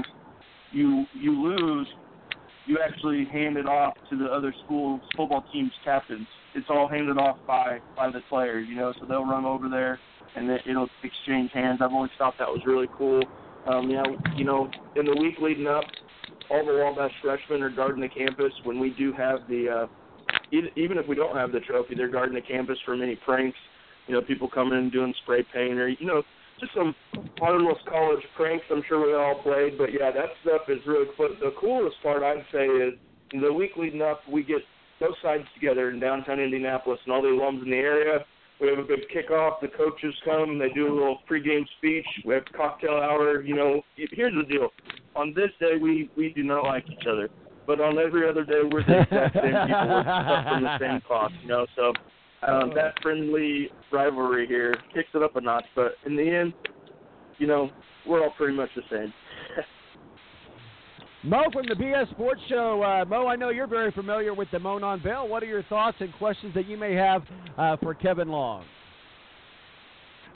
you 0.71 1.05
you 1.19 1.31
lose, 1.31 1.87
you 2.69 2.77
actually 2.85 3.25
hand 3.25 3.57
it 3.57 3.65
off 3.65 3.95
to 4.11 4.15
the 4.15 4.25
other 4.25 4.53
school's 4.63 5.01
football 5.17 5.43
team's 5.51 5.71
captains. 5.83 6.27
It's 6.53 6.67
all 6.69 6.87
handed 6.87 7.17
off 7.17 7.37
by 7.47 7.79
by 7.95 8.11
the 8.11 8.21
players, 8.29 8.67
you 8.69 8.75
know. 8.75 8.93
So 8.99 9.07
they'll 9.07 9.25
run 9.25 9.43
over 9.43 9.67
there 9.67 9.99
and 10.35 10.47
then 10.47 10.59
it'll 10.69 10.87
exchange 11.03 11.49
hands. 11.51 11.79
I've 11.81 11.91
always 11.91 12.11
thought 12.19 12.35
that 12.37 12.47
was 12.47 12.61
really 12.67 12.87
cool. 12.95 13.23
Um, 13.65 13.89
yeah, 13.89 14.03
you 14.35 14.45
know, 14.45 14.69
in 14.95 15.05
the 15.05 15.15
week 15.19 15.35
leading 15.41 15.65
up, 15.65 15.83
all 16.51 16.63
the 16.63 16.73
Wabash 16.73 17.11
freshmen 17.23 17.63
are 17.63 17.71
guarding 17.71 18.01
the 18.01 18.09
campus 18.09 18.53
when 18.63 18.79
we 18.79 18.91
do 18.91 19.11
have 19.13 19.39
the. 19.49 19.69
Uh, 19.69 19.87
even 20.51 20.97
if 20.97 21.07
we 21.07 21.15
don't 21.15 21.35
have 21.35 21.51
the 21.51 21.59
trophy, 21.61 21.95
they're 21.95 22.07
guarding 22.07 22.35
the 22.35 22.41
campus 22.41 22.77
for 22.85 22.95
many 22.95 23.15
pranks. 23.15 23.57
You 24.05 24.13
know, 24.13 24.21
people 24.21 24.47
coming 24.47 24.77
in 24.77 24.91
doing 24.91 25.13
spray 25.23 25.43
paint 25.53 25.79
or 25.79 25.89
you 25.89 26.05
know 26.05 26.21
just 26.59 26.73
some 26.73 26.95
harmless 27.39 27.77
college 27.87 28.23
pranks. 28.35 28.65
I'm 28.71 28.83
sure 28.87 29.05
we 29.05 29.13
all 29.13 29.41
played, 29.41 29.77
but 29.77 29.91
yeah, 29.91 30.11
that 30.11 30.29
stuff 30.43 30.61
is 30.69 30.79
really 30.85 31.07
cool. 31.17 31.29
The 31.39 31.53
coolest 31.59 31.97
part 32.03 32.23
I'd 32.23 32.45
say 32.51 32.65
is 32.65 32.93
the 33.31 33.51
week 33.51 33.71
leading 33.77 34.01
up, 34.01 34.21
we 34.31 34.43
get 34.43 34.61
both 34.99 35.15
sides 35.21 35.43
together 35.53 35.89
in 35.89 35.99
downtown 35.99 36.39
Indianapolis 36.39 36.99
and 37.05 37.13
all 37.13 37.21
the 37.21 37.29
alums 37.29 37.63
in 37.63 37.71
the 37.71 37.77
area. 37.77 38.25
We 38.59 38.67
have 38.67 38.79
a 38.79 38.83
good 38.83 39.05
kickoff. 39.15 39.61
The 39.61 39.69
coaches 39.69 40.13
come. 40.25 40.59
They 40.59 40.69
do 40.69 40.91
a 40.91 40.93
little 40.93 41.19
pregame 41.29 41.65
speech. 41.77 42.05
We 42.25 42.33
have 42.33 42.43
cocktail 42.55 42.95
hour. 42.95 43.41
You 43.41 43.55
know, 43.55 43.81
here's 43.95 44.33
the 44.33 44.43
deal. 44.51 44.69
On 45.15 45.33
this 45.33 45.49
day, 45.61 45.77
we 45.81 46.09
we 46.17 46.33
do 46.33 46.43
not 46.43 46.65
like 46.65 46.83
each 46.89 47.07
other, 47.09 47.29
but 47.65 47.79
on 47.79 47.97
every 47.97 48.27
other 48.27 48.43
day, 48.43 48.61
we're 48.69 48.83
the 48.83 49.01
exact 49.03 49.35
same 49.35 49.43
people. 49.43 49.87
We're 49.87 50.43
from 50.43 50.63
the 50.63 50.79
same 50.79 51.01
cloth. 51.07 51.31
You 51.41 51.47
know, 51.47 51.67
so 51.77 51.93
um, 52.47 52.71
that 52.75 52.93
friendly 53.01 53.69
rivalry 53.91 54.47
here 54.47 54.75
kicks 54.93 55.09
it 55.13 55.21
up 55.21 55.35
a 55.35 55.41
notch. 55.41 55.65
But 55.75 55.93
in 56.05 56.15
the 56.15 56.29
end, 56.29 56.53
you 57.37 57.47
know, 57.47 57.69
we're 58.07 58.23
all 58.23 58.31
pretty 58.37 58.55
much 58.55 58.69
the 58.75 58.81
same. 58.89 59.13
Mo 61.23 61.43
from 61.51 61.65
the 61.67 61.75
BS 61.75 62.09
Sports 62.11 62.39
Show. 62.47 62.81
Uh, 62.81 63.03
Mo, 63.03 63.27
I 63.27 63.35
know 63.35 63.49
you're 63.49 63.67
very 63.67 63.91
familiar 63.91 64.33
with 64.33 64.49
the 64.51 64.59
Monon 64.59 65.01
Bell. 65.01 65.27
What 65.27 65.43
are 65.43 65.47
your 65.47 65.63
thoughts 65.63 65.97
and 65.99 66.13
questions 66.13 66.53
that 66.55 66.65
you 66.65 66.77
may 66.77 66.93
have 66.93 67.23
uh, 67.57 67.75
for 67.77 67.93
Kevin 67.93 68.29
Long? 68.29 68.63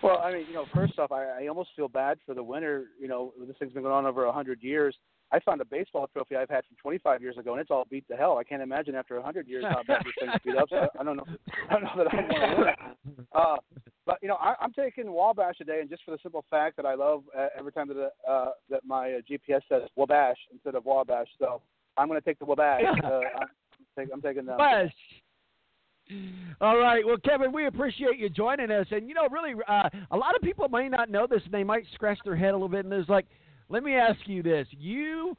Well, 0.02 0.18
I 0.18 0.34
mean, 0.34 0.46
you 0.50 0.54
know, 0.54 0.66
first 0.76 1.00
off, 1.00 1.14
I, 1.14 1.44
I 1.44 1.48
almost 1.48 1.70
feel 1.78 1.88
bad 1.88 2.18
for 2.26 2.36
the 2.36 2.44
winner. 2.44 2.84
You 3.00 3.08
know, 3.08 3.32
this 3.48 3.56
thing's 3.58 3.72
been 3.72 3.84
going 3.84 3.96
on 3.96 4.06
over 4.06 4.26
a 4.26 4.32
hundred 4.34 4.62
years. 4.62 4.94
I 5.34 5.40
found 5.40 5.62
a 5.62 5.66
baseball 5.66 6.08
trophy 6.14 6.36
I've 6.36 6.50
had 6.50 6.64
from 6.66 6.78
25 6.80 7.22
years 7.22 7.38
ago, 7.38 7.54
and 7.54 7.62
it's 7.62 7.72
all 7.72 7.88
beat 7.90 8.08
to 8.08 8.16
hell. 8.16 8.38
I 8.38 8.44
can't 8.44 8.62
imagine 8.62 8.94
after 8.94 9.20
hundred 9.20 9.48
years 9.48 9.66
how 9.68 9.82
bad 9.88 10.04
this 10.06 10.14
thing's 10.20 10.34
beat 10.46 10.56
up. 10.56 10.70
So 10.70 10.88
I 11.00 11.04
don't 11.04 11.18
know. 11.18 11.26
I 11.70 11.74
don't 11.74 11.84
know 11.84 12.04
that 12.04 12.14
I 12.14 12.16
want 12.16 12.30
to 12.30 12.56
win 12.60 12.68
it. 12.68 13.28
Uh, 13.34 13.56
but 14.06 14.20
you 14.22 14.28
know, 14.28 14.36
I, 14.36 14.54
I'm 14.62 14.72
taking 14.74 15.12
Wabash 15.12 15.58
today, 15.58 15.80
and 15.82 15.90
just 15.90 16.04
for 16.04 16.12
the 16.12 16.20
simple 16.22 16.46
fact 16.52 16.78
that 16.78 16.86
I 16.86 16.94
love 16.94 17.24
uh, 17.36 17.48
every 17.58 17.72
time 17.72 17.88
that 17.88 18.12
uh, 18.30 18.52
that 18.70 18.82
my 18.86 19.14
uh, 19.14 19.22
GPS 19.30 19.62
says 19.68 19.82
Wabash 19.96 20.38
instead 20.52 20.76
of 20.76 20.86
Wabash, 20.86 21.28
so 21.40 21.62
I'm 21.98 22.08
going 22.08 22.22
to 22.22 22.26
take 22.26 22.38
the 22.38 22.46
Wabash. 22.46 22.84
Uh, 23.04 23.22
I'm, 23.40 23.48
take, 23.98 24.14
I'm 24.14 24.22
taking 24.22 24.46
them. 24.46 24.58
Wabash. 24.60 24.94
All 26.62 26.78
right. 26.78 27.06
Well, 27.06 27.18
Kevin, 27.18 27.52
we 27.52 27.66
appreciate 27.66 28.18
you 28.18 28.30
joining 28.30 28.72
us. 28.72 28.88
And, 28.92 29.08
you 29.08 29.14
know, 29.14 29.28
really, 29.30 29.54
uh, 29.68 29.90
a 30.12 30.18
lot 30.18 30.36
of 30.36 30.42
people 30.42 30.68
may 30.70 30.90
not 30.90 31.10
know 31.10 31.28
this, 31.28 31.42
and 31.46 31.54
they 31.54 31.64
might 31.64 31.86
scratch 31.94 32.20
their 32.24 32.36
head 32.36 32.50
a 32.50 32.54
little 32.54 32.70
bit. 32.70 32.86
And 32.86 32.92
there's 32.92 33.10
like, 33.10 33.26
let 33.70 33.84
me 33.84 33.96
ask 33.96 34.20
you 34.26 34.44
this. 34.44 34.68
You 34.72 35.36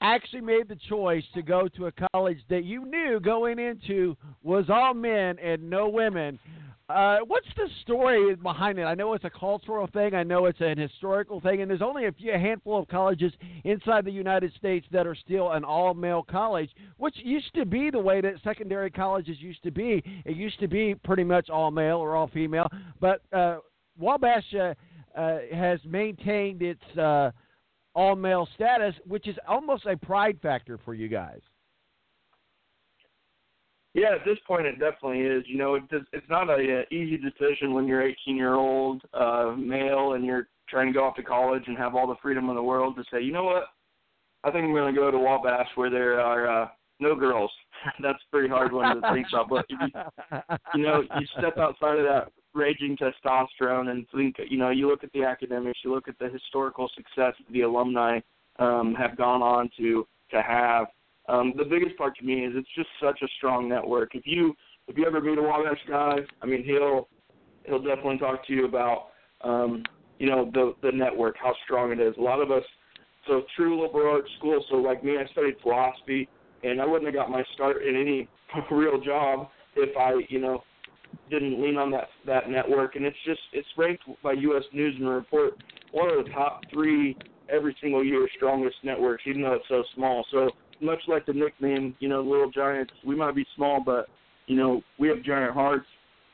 actually 0.00 0.42
made 0.42 0.68
the 0.68 0.78
choice 0.88 1.24
to 1.34 1.42
go 1.42 1.68
to 1.68 1.86
a 1.86 1.92
college 2.12 2.38
that 2.50 2.64
you 2.64 2.84
knew 2.84 3.18
going 3.20 3.58
into 3.58 4.16
was 4.42 4.66
all 4.68 4.94
men 4.94 5.38
and 5.38 5.70
no 5.70 5.88
women. 5.88 6.38
Uh, 6.88 7.18
what's 7.26 7.48
the 7.56 7.68
story 7.82 8.36
behind 8.36 8.78
it? 8.78 8.84
I 8.84 8.94
know 8.94 9.12
it's 9.14 9.24
a 9.24 9.30
cultural 9.30 9.88
thing. 9.92 10.14
I 10.14 10.22
know 10.22 10.46
it's 10.46 10.60
an 10.60 10.78
historical 10.78 11.40
thing, 11.40 11.60
and 11.60 11.68
there's 11.68 11.82
only 11.82 12.06
a 12.06 12.12
few 12.12 12.32
a 12.32 12.38
handful 12.38 12.78
of 12.78 12.86
colleges 12.86 13.32
inside 13.64 14.04
the 14.04 14.12
United 14.12 14.52
States 14.54 14.86
that 14.92 15.04
are 15.04 15.16
still 15.16 15.50
an 15.50 15.64
all-male 15.64 16.22
college, 16.22 16.70
which 16.98 17.16
used 17.16 17.52
to 17.56 17.66
be 17.66 17.90
the 17.90 17.98
way 17.98 18.20
that 18.20 18.34
secondary 18.44 18.90
colleges 18.90 19.36
used 19.40 19.64
to 19.64 19.72
be. 19.72 20.00
It 20.24 20.36
used 20.36 20.60
to 20.60 20.68
be 20.68 20.94
pretty 20.94 21.24
much 21.24 21.50
all 21.50 21.72
male 21.72 21.96
or 21.96 22.14
all 22.14 22.28
female, 22.28 22.70
but 23.00 23.20
uh, 23.32 23.58
Wabash 23.98 24.54
uh, 24.54 24.74
uh, 25.18 25.38
has 25.52 25.80
maintained 25.84 26.62
its 26.62 26.82
uh, 27.96 27.98
all-male 27.98 28.48
status, 28.54 28.94
which 29.06 29.26
is 29.26 29.36
almost 29.48 29.86
a 29.86 29.96
pride 29.96 30.38
factor 30.42 30.78
for 30.84 30.94
you 30.94 31.08
guys. 31.08 31.40
Yeah, 33.94 34.14
at 34.14 34.26
this 34.26 34.36
point, 34.46 34.66
it 34.66 34.78
definitely 34.78 35.20
is. 35.20 35.44
You 35.46 35.56
know, 35.56 35.76
it 35.76 35.84
it's 36.12 36.28
not 36.28 36.50
a, 36.50 36.84
easy 36.92 37.16
decision 37.16 37.72
when 37.72 37.86
you're 37.86 38.02
18 38.02 38.36
year 38.36 38.54
old 38.54 39.02
uh, 39.14 39.54
male 39.56 40.12
and 40.12 40.24
you're 40.24 40.48
trying 40.68 40.88
to 40.88 40.92
go 40.92 41.04
off 41.04 41.16
to 41.16 41.22
college 41.22 41.62
and 41.66 41.78
have 41.78 41.94
all 41.94 42.06
the 42.06 42.16
freedom 42.20 42.50
in 42.50 42.56
the 42.56 42.62
world 42.62 42.96
to 42.96 43.04
say, 43.10 43.22
you 43.22 43.32
know 43.32 43.44
what, 43.44 43.64
I 44.44 44.50
think 44.50 44.64
I'm 44.64 44.72
going 44.72 44.94
to 44.94 45.00
go 45.00 45.10
to 45.10 45.18
Wabash 45.18 45.68
where 45.76 45.88
there 45.88 46.20
are 46.20 46.64
uh, 46.64 46.68
no 47.00 47.14
girls. 47.14 47.50
That's 48.02 48.18
a 48.18 48.30
pretty 48.30 48.48
hard 48.48 48.72
one 48.72 49.00
to 49.00 49.12
think 49.12 49.28
about. 49.32 49.48
But 49.48 49.64
you, 49.70 49.78
you 50.74 50.82
know, 50.82 51.02
you 51.18 51.26
step 51.38 51.56
outside 51.56 51.98
of 51.98 52.04
that 52.04 52.32
raging 52.56 52.96
testosterone 52.96 53.90
and 53.90 54.06
think, 54.14 54.36
you 54.48 54.58
know, 54.58 54.70
you 54.70 54.88
look 54.88 55.04
at 55.04 55.12
the 55.12 55.24
academics, 55.24 55.80
you 55.84 55.94
look 55.94 56.08
at 56.08 56.18
the 56.18 56.28
historical 56.28 56.90
success 56.94 57.34
the 57.50 57.62
alumni 57.62 58.18
um, 58.58 58.94
have 58.94 59.16
gone 59.16 59.42
on 59.42 59.70
to 59.78 60.06
to 60.30 60.42
have 60.42 60.86
um, 61.28 61.52
the 61.56 61.64
biggest 61.64 61.96
part 61.96 62.16
to 62.18 62.24
me 62.24 62.44
is 62.44 62.52
it's 62.54 62.68
just 62.76 62.88
such 63.02 63.20
a 63.22 63.28
strong 63.36 63.68
network. 63.68 64.14
If 64.14 64.26
you 64.26 64.54
if 64.88 64.96
you 64.96 65.06
ever 65.06 65.20
meet 65.20 65.38
a 65.38 65.42
Wabash 65.42 65.78
guy, 65.88 66.16
I 66.42 66.46
mean 66.46 66.64
he'll 66.64 67.08
he'll 67.64 67.82
definitely 67.82 68.18
talk 68.18 68.46
to 68.46 68.52
you 68.52 68.66
about 68.66 69.08
um, 69.42 69.82
you 70.18 70.28
know 70.28 70.50
the 70.52 70.74
the 70.82 70.92
network, 70.92 71.36
how 71.40 71.54
strong 71.64 71.92
it 71.92 72.00
is. 72.00 72.14
A 72.18 72.20
lot 72.20 72.40
of 72.40 72.50
us, 72.50 72.62
so 73.26 73.42
true 73.56 73.80
liberal 73.82 74.14
arts 74.14 74.30
school. 74.38 74.64
So 74.70 74.76
like 74.76 75.02
me, 75.02 75.16
I 75.18 75.30
studied 75.32 75.56
philosophy, 75.62 76.28
and 76.62 76.80
I 76.80 76.86
wouldn't 76.86 77.06
have 77.06 77.14
got 77.14 77.30
my 77.30 77.42
start 77.54 77.82
in 77.82 77.96
any 77.96 78.28
real 78.70 79.00
job 79.00 79.48
if 79.74 79.96
I 79.96 80.20
you 80.28 80.40
know 80.40 80.62
didn't 81.30 81.62
lean 81.62 81.76
on 81.76 81.90
that 81.90 82.08
that 82.26 82.50
network. 82.50 82.96
And 82.96 83.04
it's 83.04 83.16
just 83.24 83.40
it's 83.52 83.68
ranked 83.76 84.04
by 84.22 84.32
U.S. 84.32 84.64
News 84.72 84.94
and 84.98 85.08
Report 85.08 85.54
one 85.92 86.10
of 86.10 86.24
the 86.24 86.30
top 86.30 86.60
three 86.72 87.16
every 87.48 87.76
single 87.80 88.04
year 88.04 88.28
strongest 88.36 88.76
networks, 88.82 89.22
even 89.26 89.42
though 89.42 89.54
it's 89.54 89.68
so 89.68 89.82
small. 89.94 90.24
So 90.30 90.50
much 90.80 91.00
like 91.08 91.26
the 91.26 91.32
nickname, 91.32 91.94
you 92.00 92.08
know, 92.08 92.20
Little 92.20 92.50
Giants, 92.50 92.92
we 93.04 93.14
might 93.14 93.34
be 93.34 93.46
small, 93.56 93.82
but 93.84 94.06
you 94.46 94.56
know, 94.56 94.82
we 94.98 95.08
have 95.08 95.22
giant 95.22 95.54
hearts. 95.54 95.86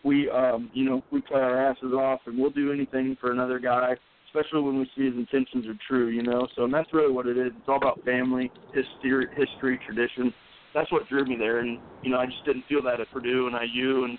We, 0.05 0.29
um, 0.31 0.71
you 0.75 0.85
know, 0.85 1.03
we 1.13 1.21
play 1.21 1.41
our 1.41 1.71
asses 1.71 1.93
off, 1.93 2.21
and 2.27 2.39
we'll 2.39 2.51
do 2.51 2.73
anything 2.73 3.17
for 3.21 3.31
another 3.31 3.59
guy, 3.59 3.95
especially 4.27 4.63
when 4.63 4.79
we 4.79 4.91
see 4.97 5.05
his 5.05 5.15
intentions 5.15 5.67
are 5.67 5.79
true. 5.89 6.09
You 6.09 6.23
know, 6.23 6.49
so 6.57 6.65
and 6.65 6.75
that's 6.75 6.93
really 6.93 7.13
what 7.13 7.27
it 7.27 7.39
is. 7.39 7.53
It's 7.57 7.69
all 7.69 7.77
about 7.77 8.03
family, 8.05 8.51
history, 8.75 9.29
history, 9.37 9.79
tradition. 9.87 10.35
That's 10.75 10.91
what 10.91 11.09
drew 11.09 11.25
me 11.25 11.37
there, 11.39 11.61
and 11.61 11.79
you 12.03 12.11
know, 12.11 12.19
I 12.19 12.27
just 12.27 12.45
didn't 12.45 12.65
feel 12.69 12.83
that 12.83 13.01
at 13.01 13.11
Purdue 13.13 13.47
and 13.47 13.57
IU 13.73 14.05
and 14.05 14.19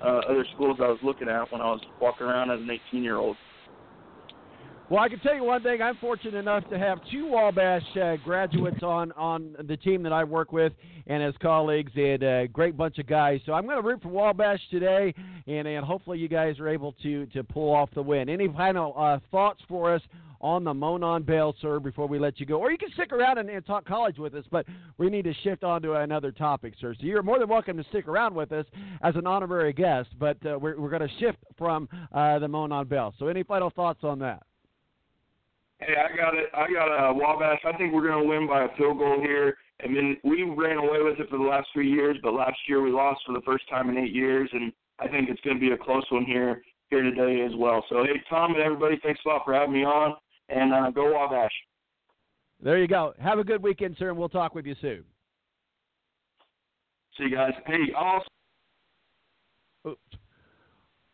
uh, 0.00 0.20
other 0.28 0.46
schools 0.54 0.78
I 0.80 0.88
was 0.88 0.98
looking 1.02 1.28
at 1.28 1.50
when 1.52 1.60
I 1.60 1.66
was 1.66 1.80
walking 2.00 2.26
around 2.26 2.50
as 2.50 2.60
an 2.60 2.68
18-year-old. 2.92 3.36
Well, 4.94 5.02
I 5.02 5.08
can 5.08 5.18
tell 5.18 5.34
you 5.34 5.42
one 5.42 5.60
thing. 5.60 5.82
I'm 5.82 5.96
fortunate 5.96 6.36
enough 6.36 6.70
to 6.70 6.78
have 6.78 7.00
two 7.10 7.26
Wabash 7.28 7.82
uh, 8.00 8.14
graduates 8.24 8.80
on 8.84 9.10
on 9.16 9.56
the 9.66 9.76
team 9.76 10.04
that 10.04 10.12
I 10.12 10.22
work 10.22 10.52
with, 10.52 10.72
and 11.08 11.20
as 11.20 11.34
colleagues, 11.42 11.90
and 11.96 12.22
a 12.22 12.46
great 12.46 12.76
bunch 12.76 13.00
of 13.00 13.08
guys. 13.08 13.40
So 13.44 13.54
I'm 13.54 13.64
going 13.64 13.74
to 13.74 13.82
root 13.82 14.00
for 14.02 14.10
Wabash 14.10 14.60
today, 14.70 15.12
and 15.48 15.66
and 15.66 15.84
hopefully 15.84 16.20
you 16.20 16.28
guys 16.28 16.60
are 16.60 16.68
able 16.68 16.92
to 17.02 17.26
to 17.26 17.42
pull 17.42 17.74
off 17.74 17.90
the 17.92 18.02
win. 18.02 18.28
Any 18.28 18.46
final 18.46 18.94
uh, 18.96 19.18
thoughts 19.32 19.60
for 19.68 19.92
us 19.92 20.00
on 20.40 20.62
the 20.62 20.72
Monon 20.72 21.24
Bell, 21.24 21.56
sir, 21.60 21.80
before 21.80 22.06
we 22.06 22.20
let 22.20 22.38
you 22.38 22.46
go? 22.46 22.60
Or 22.60 22.70
you 22.70 22.78
can 22.78 22.92
stick 22.92 23.12
around 23.12 23.38
and, 23.38 23.50
and 23.50 23.66
talk 23.66 23.84
college 23.84 24.18
with 24.18 24.36
us, 24.36 24.44
but 24.52 24.64
we 24.96 25.10
need 25.10 25.24
to 25.24 25.34
shift 25.42 25.64
on 25.64 25.82
to 25.82 25.94
another 25.94 26.30
topic, 26.30 26.74
sir. 26.80 26.94
So 26.94 27.04
you're 27.04 27.24
more 27.24 27.40
than 27.40 27.48
welcome 27.48 27.76
to 27.78 27.84
stick 27.88 28.06
around 28.06 28.32
with 28.32 28.52
us 28.52 28.66
as 29.02 29.16
an 29.16 29.26
honorary 29.26 29.72
guest, 29.72 30.10
but 30.20 30.36
uh, 30.46 30.56
we're 30.56 30.80
we're 30.80 30.90
going 30.90 31.02
to 31.02 31.18
shift 31.18 31.38
from 31.58 31.88
uh, 32.12 32.38
the 32.38 32.46
Monon 32.46 32.86
Bell. 32.86 33.12
So 33.18 33.26
any 33.26 33.42
final 33.42 33.70
thoughts 33.70 34.04
on 34.04 34.20
that? 34.20 34.44
Hey, 35.86 35.94
I 35.96 36.16
got 36.16 36.34
it. 36.34 36.46
I 36.54 36.66
got 36.72 37.10
a 37.10 37.12
Wabash. 37.12 37.60
I 37.64 37.76
think 37.76 37.92
we're 37.92 38.06
going 38.06 38.22
to 38.22 38.28
win 38.28 38.46
by 38.46 38.64
a 38.64 38.76
field 38.76 38.98
goal 38.98 39.20
here. 39.20 39.56
I 39.82 39.88
mean, 39.88 40.16
we 40.24 40.42
ran 40.42 40.78
away 40.78 41.02
with 41.02 41.18
it 41.18 41.28
for 41.28 41.36
the 41.36 41.44
last 41.44 41.68
three 41.72 41.90
years, 41.90 42.16
but 42.22 42.32
last 42.32 42.56
year 42.68 42.80
we 42.80 42.90
lost 42.90 43.20
for 43.26 43.32
the 43.32 43.42
first 43.44 43.68
time 43.68 43.90
in 43.90 43.98
eight 43.98 44.12
years, 44.12 44.48
and 44.52 44.72
I 44.98 45.08
think 45.08 45.28
it's 45.28 45.40
going 45.42 45.56
to 45.56 45.60
be 45.60 45.72
a 45.72 45.76
close 45.76 46.04
one 46.10 46.24
here 46.24 46.62
here 46.90 47.02
today 47.02 47.44
as 47.44 47.52
well. 47.56 47.84
So, 47.88 48.04
hey, 48.04 48.22
Tom 48.30 48.54
and 48.54 48.62
everybody, 48.62 49.00
thanks 49.02 49.20
a 49.26 49.28
lot 49.28 49.42
for 49.44 49.52
having 49.52 49.72
me 49.72 49.84
on, 49.84 50.14
and 50.48 50.72
uh, 50.72 50.90
go 50.90 51.12
Wabash. 51.12 51.50
There 52.62 52.78
you 52.78 52.86
go. 52.86 53.14
Have 53.20 53.38
a 53.38 53.44
good 53.44 53.62
weekend, 53.62 53.96
sir, 53.98 54.10
and 54.10 54.18
we'll 54.18 54.28
talk 54.28 54.54
with 54.54 54.64
you 54.64 54.76
soon. 54.80 55.02
See 57.18 57.24
you 57.24 57.36
guys. 57.36 57.52
Hey, 57.66 57.92
also. 57.96 58.26
Oops 59.88 60.18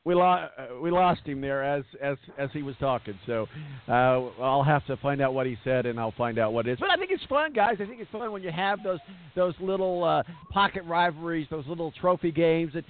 we 0.05 0.15
lost 0.15 0.53
uh, 0.59 0.81
we 0.81 0.91
lost 0.91 1.21
him 1.27 1.43
there 1.43 1.63
as 1.63 1.85
as 2.01 2.17
as 2.39 2.49
he 2.55 2.63
was 2.63 2.75
talking. 2.81 3.19
So 3.27 3.47
uh, 3.87 3.93
I'll 4.41 4.63
have 4.63 4.87
to 4.87 4.97
find 4.97 5.21
out 5.21 5.35
what 5.35 5.47
he 5.47 5.59
said, 5.63 5.85
and 5.85 6.01
I'll 6.01 6.15
find 6.17 6.39
out 6.39 6.55
what 6.55 6.67
it 6.67 6.73
is. 6.73 6.79
But 6.81 6.91
I 6.91 6.97
think 6.97 7.11
it's 7.11 7.25
fun, 7.25 7.53
guys. 7.53 7.77
I 7.81 7.85
think 7.85 8.01
it's 8.01 8.11
fun 8.11 8.33
when 8.33 8.43
you 8.43 8.51
have 8.51 8.83
those 8.83 8.99
those 9.37 9.55
little 9.61 10.03
uh, 10.03 10.23
pocket 10.51 10.85
rivalries, 10.85 11.49
those 11.51 11.67
little 11.67 11.93
trophy 12.01 12.33
games. 12.33 12.73
And 12.75 12.85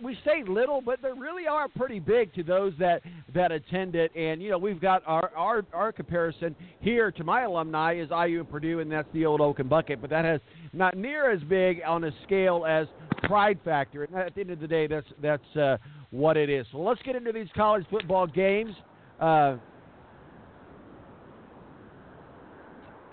we 0.00 0.16
say 0.24 0.44
little, 0.46 0.80
but 0.80 1.02
they 1.02 1.10
really 1.10 1.48
are 1.48 1.66
pretty 1.66 1.98
big 1.98 2.32
to 2.34 2.44
those 2.44 2.74
that 2.78 3.02
that 3.34 3.50
attend 3.50 3.96
it. 3.96 4.14
And 4.14 4.40
you 4.40 4.50
know, 4.50 4.58
we've 4.58 4.80
got 4.80 5.02
our 5.04 5.32
our 5.36 5.64
our 5.72 5.90
comparison 5.90 6.54
here 6.78 7.10
to 7.10 7.24
my 7.24 7.42
alumni 7.42 7.94
is 7.96 8.10
IU 8.10 8.38
and 8.38 8.48
Purdue, 8.48 8.78
and 8.78 8.90
that's 8.90 9.08
the 9.12 9.26
old 9.26 9.40
Oaken 9.40 9.66
Bucket. 9.66 10.00
But 10.00 10.10
that 10.10 10.24
has 10.24 10.40
not 10.72 10.96
near 10.96 11.32
as 11.32 11.42
big 11.42 11.80
on 11.84 12.04
a 12.04 12.12
scale 12.22 12.64
as 12.68 12.86
Pride 13.24 13.58
Factor. 13.64 14.04
And 14.04 14.14
at 14.14 14.34
the 14.36 14.42
end 14.42 14.50
of 14.50 14.60
the 14.60 14.68
day, 14.68 14.86
that's 14.86 15.06
that's 15.20 15.56
uh, 15.56 15.76
what 16.12 16.36
it 16.36 16.48
is. 16.48 16.64
So 16.70 16.78
let's 16.78 17.02
get 17.02 17.16
into 17.16 17.32
these 17.32 17.48
college 17.56 17.84
football 17.90 18.26
games. 18.28 18.74
Uh, 19.20 19.56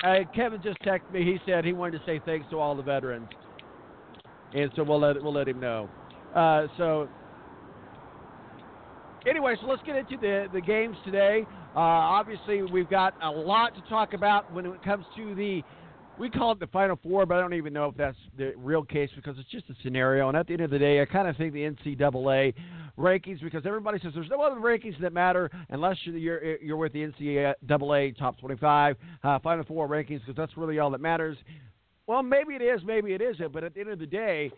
uh, 0.04 0.20
Kevin 0.36 0.62
just 0.62 0.80
texted 0.82 1.12
me. 1.12 1.24
He 1.24 1.40
said 1.46 1.66
he 1.66 1.74
wanted 1.74 2.00
to 2.00 2.06
say 2.06 2.22
thanks 2.26 2.46
to 2.52 2.60
all 2.60 2.76
the 2.76 2.84
veterans, 2.84 3.28
and 4.54 4.70
so 4.76 4.84
we'll 4.84 5.00
let 5.00 5.22
we'll 5.22 5.34
let 5.34 5.48
him 5.48 5.60
know. 5.60 5.90
Uh, 6.36 6.68
so 6.78 7.10
anyway, 9.28 9.56
so 9.60 9.68
let's 9.68 9.82
get 9.84 9.96
into 9.96 10.18
the 10.18 10.48
the 10.54 10.62
games 10.62 10.96
today. 11.04 11.46
Uh, 11.76 11.80
obviously, 11.80 12.62
we've 12.64 12.90
got 12.90 13.14
a 13.22 13.30
lot 13.30 13.76
to 13.76 13.82
talk 13.90 14.14
about 14.14 14.52
when 14.54 14.66
it 14.66 14.84
comes 14.84 15.06
to 15.16 15.36
the 15.36 15.64
we 16.20 16.30
call 16.30 16.52
it 16.52 16.60
the 16.60 16.68
Final 16.68 17.00
Four, 17.02 17.26
but 17.26 17.38
I 17.38 17.42
don't 17.42 17.54
even 17.54 17.74
know 17.74 17.86
if 17.86 17.96
that's 17.96 18.18
the 18.38 18.54
real 18.58 18.84
case 18.84 19.10
because 19.16 19.38
it's 19.40 19.50
just 19.50 19.70
a 19.70 19.76
scenario. 19.82 20.28
And 20.28 20.38
at 20.38 20.48
the 20.48 20.54
end 20.54 20.62
of 20.62 20.70
the 20.70 20.78
day, 20.78 21.02
I 21.02 21.06
kind 21.06 21.28
of 21.28 21.38
think 21.38 21.54
the 21.54 21.62
NCAA 21.62 22.54
rankings 22.98 23.42
because 23.42 23.66
everybody 23.66 24.00
says 24.04 24.12
there's 24.14 24.30
no 24.30 24.42
other 24.42 24.60
rankings 24.60 25.00
that 25.02 25.14
matter 25.14 25.50
unless 25.70 25.96
you're 26.04 26.58
you're, 26.58 26.78
with 26.78 26.92
the 26.92 27.08
NCAA 27.08 28.18
top 28.18 28.38
25 28.40 28.98
uh, 29.24 29.40
Final 29.40 29.64
Four 29.64 29.88
rankings 29.88 30.20
because 30.20 30.36
that's 30.36 30.58
really 30.58 30.80
all 30.80 30.92
that 30.92 31.02
matters. 31.02 31.38
Well, 32.06 32.22
maybe 32.22 32.56
it 32.56 32.62
is, 32.62 32.82
maybe 32.84 33.14
it 33.14 33.22
isn't, 33.22 33.54
but 33.54 33.64
at 33.64 33.74
the 33.74 33.82
end 33.82 33.90
of 33.92 34.00
the 34.00 34.08
day, 34.08 34.52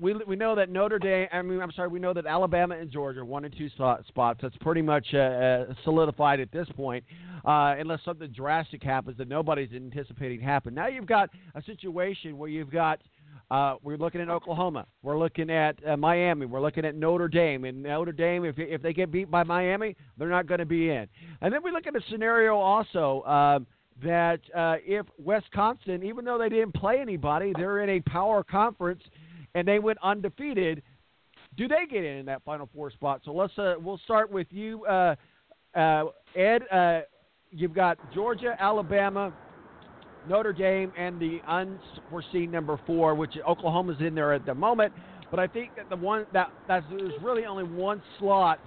we 0.00 0.14
we 0.26 0.36
know 0.36 0.54
that 0.54 0.70
Notre 0.70 0.98
Dame. 0.98 1.28
I 1.32 1.42
mean, 1.42 1.60
I'm 1.60 1.72
sorry, 1.72 1.88
we 1.88 2.00
know 2.00 2.12
that 2.14 2.26
Alabama 2.26 2.76
and 2.76 2.90
Georgia 2.90 3.24
one 3.24 3.44
and 3.44 3.54
two 3.56 3.68
spots. 3.68 4.38
That's 4.42 4.56
pretty 4.60 4.82
much 4.82 5.06
uh, 5.14 5.18
uh, 5.18 5.74
solidified 5.84 6.40
at 6.40 6.50
this 6.52 6.68
point. 6.76 7.04
uh, 7.44 7.74
unless 7.78 8.00
something 8.04 8.30
drastic 8.30 8.82
happens 8.82 9.16
that 9.18 9.28
nobody's 9.28 9.72
anticipating 9.72 10.40
happen. 10.40 10.74
Now 10.74 10.88
you've 10.88 11.06
got 11.06 11.30
a 11.54 11.62
situation 11.62 12.36
where 12.38 12.48
you've 12.48 12.70
got 12.70 13.00
uh, 13.50 13.74
we're 13.82 13.96
looking 13.96 14.20
at 14.20 14.28
Oklahoma. 14.28 14.86
We're 15.02 15.18
looking 15.18 15.50
at 15.50 15.76
uh, 15.84 15.96
Miami. 15.96 16.46
We're 16.46 16.60
looking 16.60 16.84
at 16.84 16.94
Notre 16.94 17.26
Dame. 17.26 17.64
And 17.64 17.82
Notre 17.82 18.12
Dame, 18.12 18.44
if 18.44 18.58
if 18.58 18.80
they 18.80 18.92
get 18.92 19.10
beat 19.10 19.30
by 19.30 19.42
Miami, 19.42 19.96
they're 20.16 20.28
not 20.28 20.46
going 20.46 20.60
to 20.60 20.66
be 20.66 20.90
in. 20.90 21.08
And 21.40 21.52
then 21.52 21.60
we 21.64 21.72
look 21.72 21.86
at 21.86 21.96
a 21.96 22.00
scenario 22.10 22.56
also 22.56 23.24
um, 23.24 23.66
that 24.04 24.40
uh, 24.54 24.76
if 24.84 25.04
Wisconsin, 25.18 26.04
even 26.04 26.24
though 26.24 26.38
they 26.38 26.48
didn't 26.48 26.74
play 26.74 27.00
anybody, 27.00 27.52
they're 27.56 27.80
in 27.80 27.90
a 27.90 28.00
power 28.02 28.44
conference 28.44 29.02
and 29.54 29.66
they 29.66 29.78
went 29.78 29.98
undefeated. 30.02 30.82
Do 31.56 31.66
they 31.68 31.86
get 31.90 32.04
in 32.04 32.18
in 32.18 32.26
that 32.26 32.44
Final 32.44 32.68
Four 32.74 32.90
spot? 32.90 33.22
So 33.24 33.32
let's 33.32 33.56
uh, 33.58 33.74
we'll 33.80 34.00
start 34.04 34.30
with 34.30 34.46
you, 34.50 34.84
uh, 34.84 35.16
uh, 35.74 36.04
Ed. 36.36 36.62
Uh, 36.70 37.00
you've 37.50 37.74
got 37.74 37.98
Georgia, 38.14 38.56
Alabama, 38.58 39.32
Notre 40.28 40.52
Dame, 40.52 40.92
and 40.96 41.20
the 41.20 41.40
unforeseen 41.46 42.50
number 42.50 42.78
four, 42.86 43.14
which 43.14 43.32
Oklahoma's 43.46 44.00
in 44.00 44.14
there 44.14 44.32
at 44.32 44.46
the 44.46 44.54
moment. 44.54 44.92
But 45.30 45.40
I 45.40 45.46
think 45.46 45.76
that 45.76 45.88
the 45.88 45.96
one 45.96 46.26
that 46.32 46.52
that's, 46.68 46.84
there's 46.90 47.12
really 47.22 47.44
only 47.44 47.64
one 47.64 48.02
slot 48.18 48.60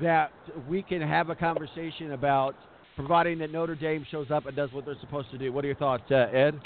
that 0.00 0.32
we 0.68 0.82
can 0.82 1.00
have 1.00 1.30
a 1.30 1.34
conversation 1.34 2.12
about, 2.12 2.54
providing 2.94 3.38
that 3.38 3.50
Notre 3.50 3.74
Dame 3.74 4.06
shows 4.10 4.30
up 4.30 4.46
and 4.46 4.54
does 4.54 4.72
what 4.72 4.84
they're 4.84 5.00
supposed 5.00 5.30
to 5.32 5.38
do. 5.38 5.52
What 5.52 5.64
are 5.64 5.68
your 5.68 5.76
thoughts, 5.76 6.04
uh, 6.10 6.26
Ed? 6.32 6.60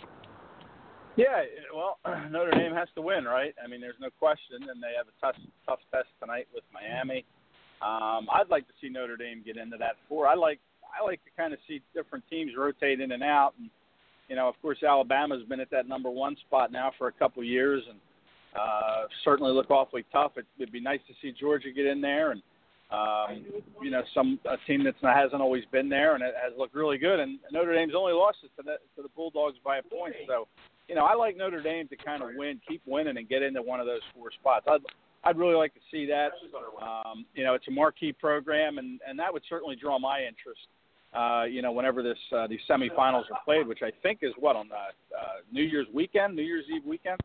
Yeah, 1.17 1.43
well, 1.75 1.99
Notre 2.31 2.51
Dame 2.53 2.73
has 2.73 2.89
to 2.95 3.03
win, 3.03 3.25
right? 3.25 3.55
I 3.63 3.69
mean, 3.69 3.81
there's 3.81 4.01
no 4.01 4.09
question, 4.19 4.57
and 4.69 4.83
they 4.83 4.93
have 4.97 5.07
a 5.09 5.17
tough, 5.21 5.41
tough 5.67 5.81
test 5.93 6.09
tonight 6.21 6.49
with 6.55 6.65
Miami. 6.73 7.25
Um, 7.83 8.29
I'd 8.33 8.49
like 8.51 8.67
to 8.69 8.73
see 8.81 8.89
Notre 8.89 9.17
Dame 9.17 9.43
get 9.45 9.57
into 9.57 9.77
that 9.79 9.97
four. 10.09 10.27
I 10.27 10.35
like, 10.35 10.61
I 10.99 11.05
like 11.05 11.23
to 11.25 11.31
kind 11.37 11.53
of 11.53 11.59
see 11.69 11.83
different 11.95 12.25
teams 12.31 12.53
rotate 12.57 13.01
in 13.01 13.13
and 13.13 13.23
out, 13.23 13.53
and 13.59 13.69
you 14.29 14.37
know, 14.37 14.49
of 14.49 14.55
course, 14.63 14.83
Alabama's 14.83 15.43
been 15.49 15.61
at 15.61 15.71
that 15.71 15.89
number 15.89 16.09
one 16.09 16.37
spot 16.47 16.73
now 16.73 16.93
for 16.97 17.09
a 17.09 17.13
couple 17.13 17.45
years, 17.45 17.83
and 17.89 17.99
uh, 18.59 19.07
certainly 19.25 19.53
look 19.53 19.71
awfully 19.71 20.07
tough. 20.13 20.33
It, 20.37 20.47
it'd 20.59 20.73
be 20.73 20.81
nice 20.81 21.01
to 21.09 21.15
see 21.21 21.35
Georgia 21.39 21.71
get 21.73 21.87
in 21.87 22.01
there, 22.01 22.31
and 22.31 22.43
um, 22.93 23.45
you 23.83 23.91
know, 23.91 24.03
some 24.15 24.39
a 24.45 24.57
team 24.67 24.85
that 24.85 24.95
hasn't 25.03 25.41
always 25.41 25.65
been 25.73 25.89
there 25.89 26.15
and 26.15 26.23
it 26.23 26.35
has 26.37 26.53
looked 26.59 26.75
really 26.75 26.99
good. 26.99 27.21
And 27.21 27.39
Notre 27.51 27.75
Dame's 27.75 27.95
only 27.97 28.13
lost 28.13 28.39
it 28.45 28.51
to 28.59 28.63
the, 28.63 28.77
to 28.97 29.03
the 29.03 29.09
Bulldogs 29.17 29.57
by 29.65 29.79
a 29.79 29.83
point, 29.83 30.15
so 30.27 30.47
you 30.93 30.99
know, 30.99 31.07
I 31.07 31.15
like 31.15 31.39
Notre 31.39 31.63
Dame 31.63 31.89
to 31.89 31.97
kind 31.97 32.23
of 32.23 32.31
win, 32.37 32.61
keep 32.69 32.83
winning, 32.85 33.17
and 33.17 33.27
get 33.29 33.43
into 33.43 33.63
one 33.63 33.81
of 33.81 33.87
those 33.87 34.03
four 34.15 34.31
spots. 34.31 34.67
I'd 34.69 34.81
I'd 35.25 35.39
really 35.39 35.55
like 35.55 35.73
to 35.73 35.81
see 35.91 36.05
that. 36.07 36.33
Um, 36.83 37.25
you 37.35 37.45
know, 37.45 37.55
it's 37.55 37.67
a 37.69 37.71
marquee 37.71 38.13
program, 38.13 38.77
and 38.77 39.01
and 39.09 39.19
that 39.19 39.33
would 39.33 39.43
certainly 39.49 39.77
draw 39.77 39.99
my 39.99 40.21
interest 40.21 40.61
uh, 41.15 41.45
you 41.45 41.61
know, 41.61 41.73
whenever 41.73 42.03
this 42.03 42.19
uh, 42.35 42.47
these 42.47 42.61
semifinals 42.69 43.25
are 43.31 43.41
played, 43.45 43.67
which 43.67 43.81
I 43.83 43.93
think 44.03 44.21
is 44.23 44.33
what 44.39 44.57
on 44.57 44.69
the 44.69 44.75
uh, 44.75 45.45
New 45.53 45.63
Year's 45.63 45.87
weekend, 45.93 46.35
New 46.35 46.43
Year's 46.43 46.65
Eve 46.75 46.85
weekend. 46.87 47.21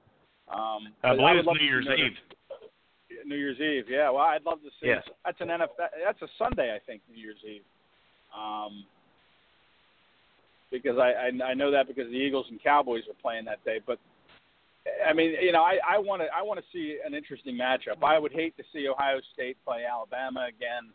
Um, 0.51 0.93
I 1.03 1.15
believe 1.15 1.37
it's 1.37 1.47
New 1.47 1.65
Year's 1.65 1.87
Eve. 1.87 2.17
New 3.25 3.35
Year's 3.35 3.59
Eve, 3.59 3.85
yeah. 3.89 4.09
Well, 4.09 4.23
I'd 4.23 4.45
love 4.45 4.61
to 4.61 4.69
see. 4.81 4.87
Yes. 4.87 5.03
That's 5.25 5.39
an 5.41 5.47
NFL. 5.47 5.87
That's 6.05 6.21
a 6.21 6.27
Sunday, 6.37 6.75
I 6.75 6.79
think, 6.85 7.01
New 7.09 7.19
Year's 7.19 7.39
Eve. 7.45 7.61
Um, 8.37 8.85
because 10.71 10.97
I, 10.97 11.11
I 11.11 11.49
I 11.49 11.53
know 11.53 11.71
that 11.71 11.87
because 11.87 12.07
the 12.07 12.17
Eagles 12.17 12.45
and 12.49 12.61
Cowboys 12.61 13.03
are 13.09 13.21
playing 13.21 13.45
that 13.45 13.63
day, 13.65 13.79
but. 13.85 13.99
I 15.05 15.11
mean, 15.11 15.33
you 15.41 15.51
know, 15.51 15.63
I 15.63 15.79
I 15.85 15.97
want 15.97 16.21
to 16.21 16.27
I 16.33 16.41
want 16.41 16.61
to 16.61 16.65
see 16.71 16.97
an 17.05 17.13
interesting 17.13 17.57
matchup. 17.57 18.01
I 18.01 18.17
would 18.17 18.31
hate 18.31 18.55
to 18.55 18.63
see 18.71 18.87
Ohio 18.87 19.19
State 19.33 19.57
play 19.65 19.83
Alabama 19.83 20.47
again. 20.47 20.93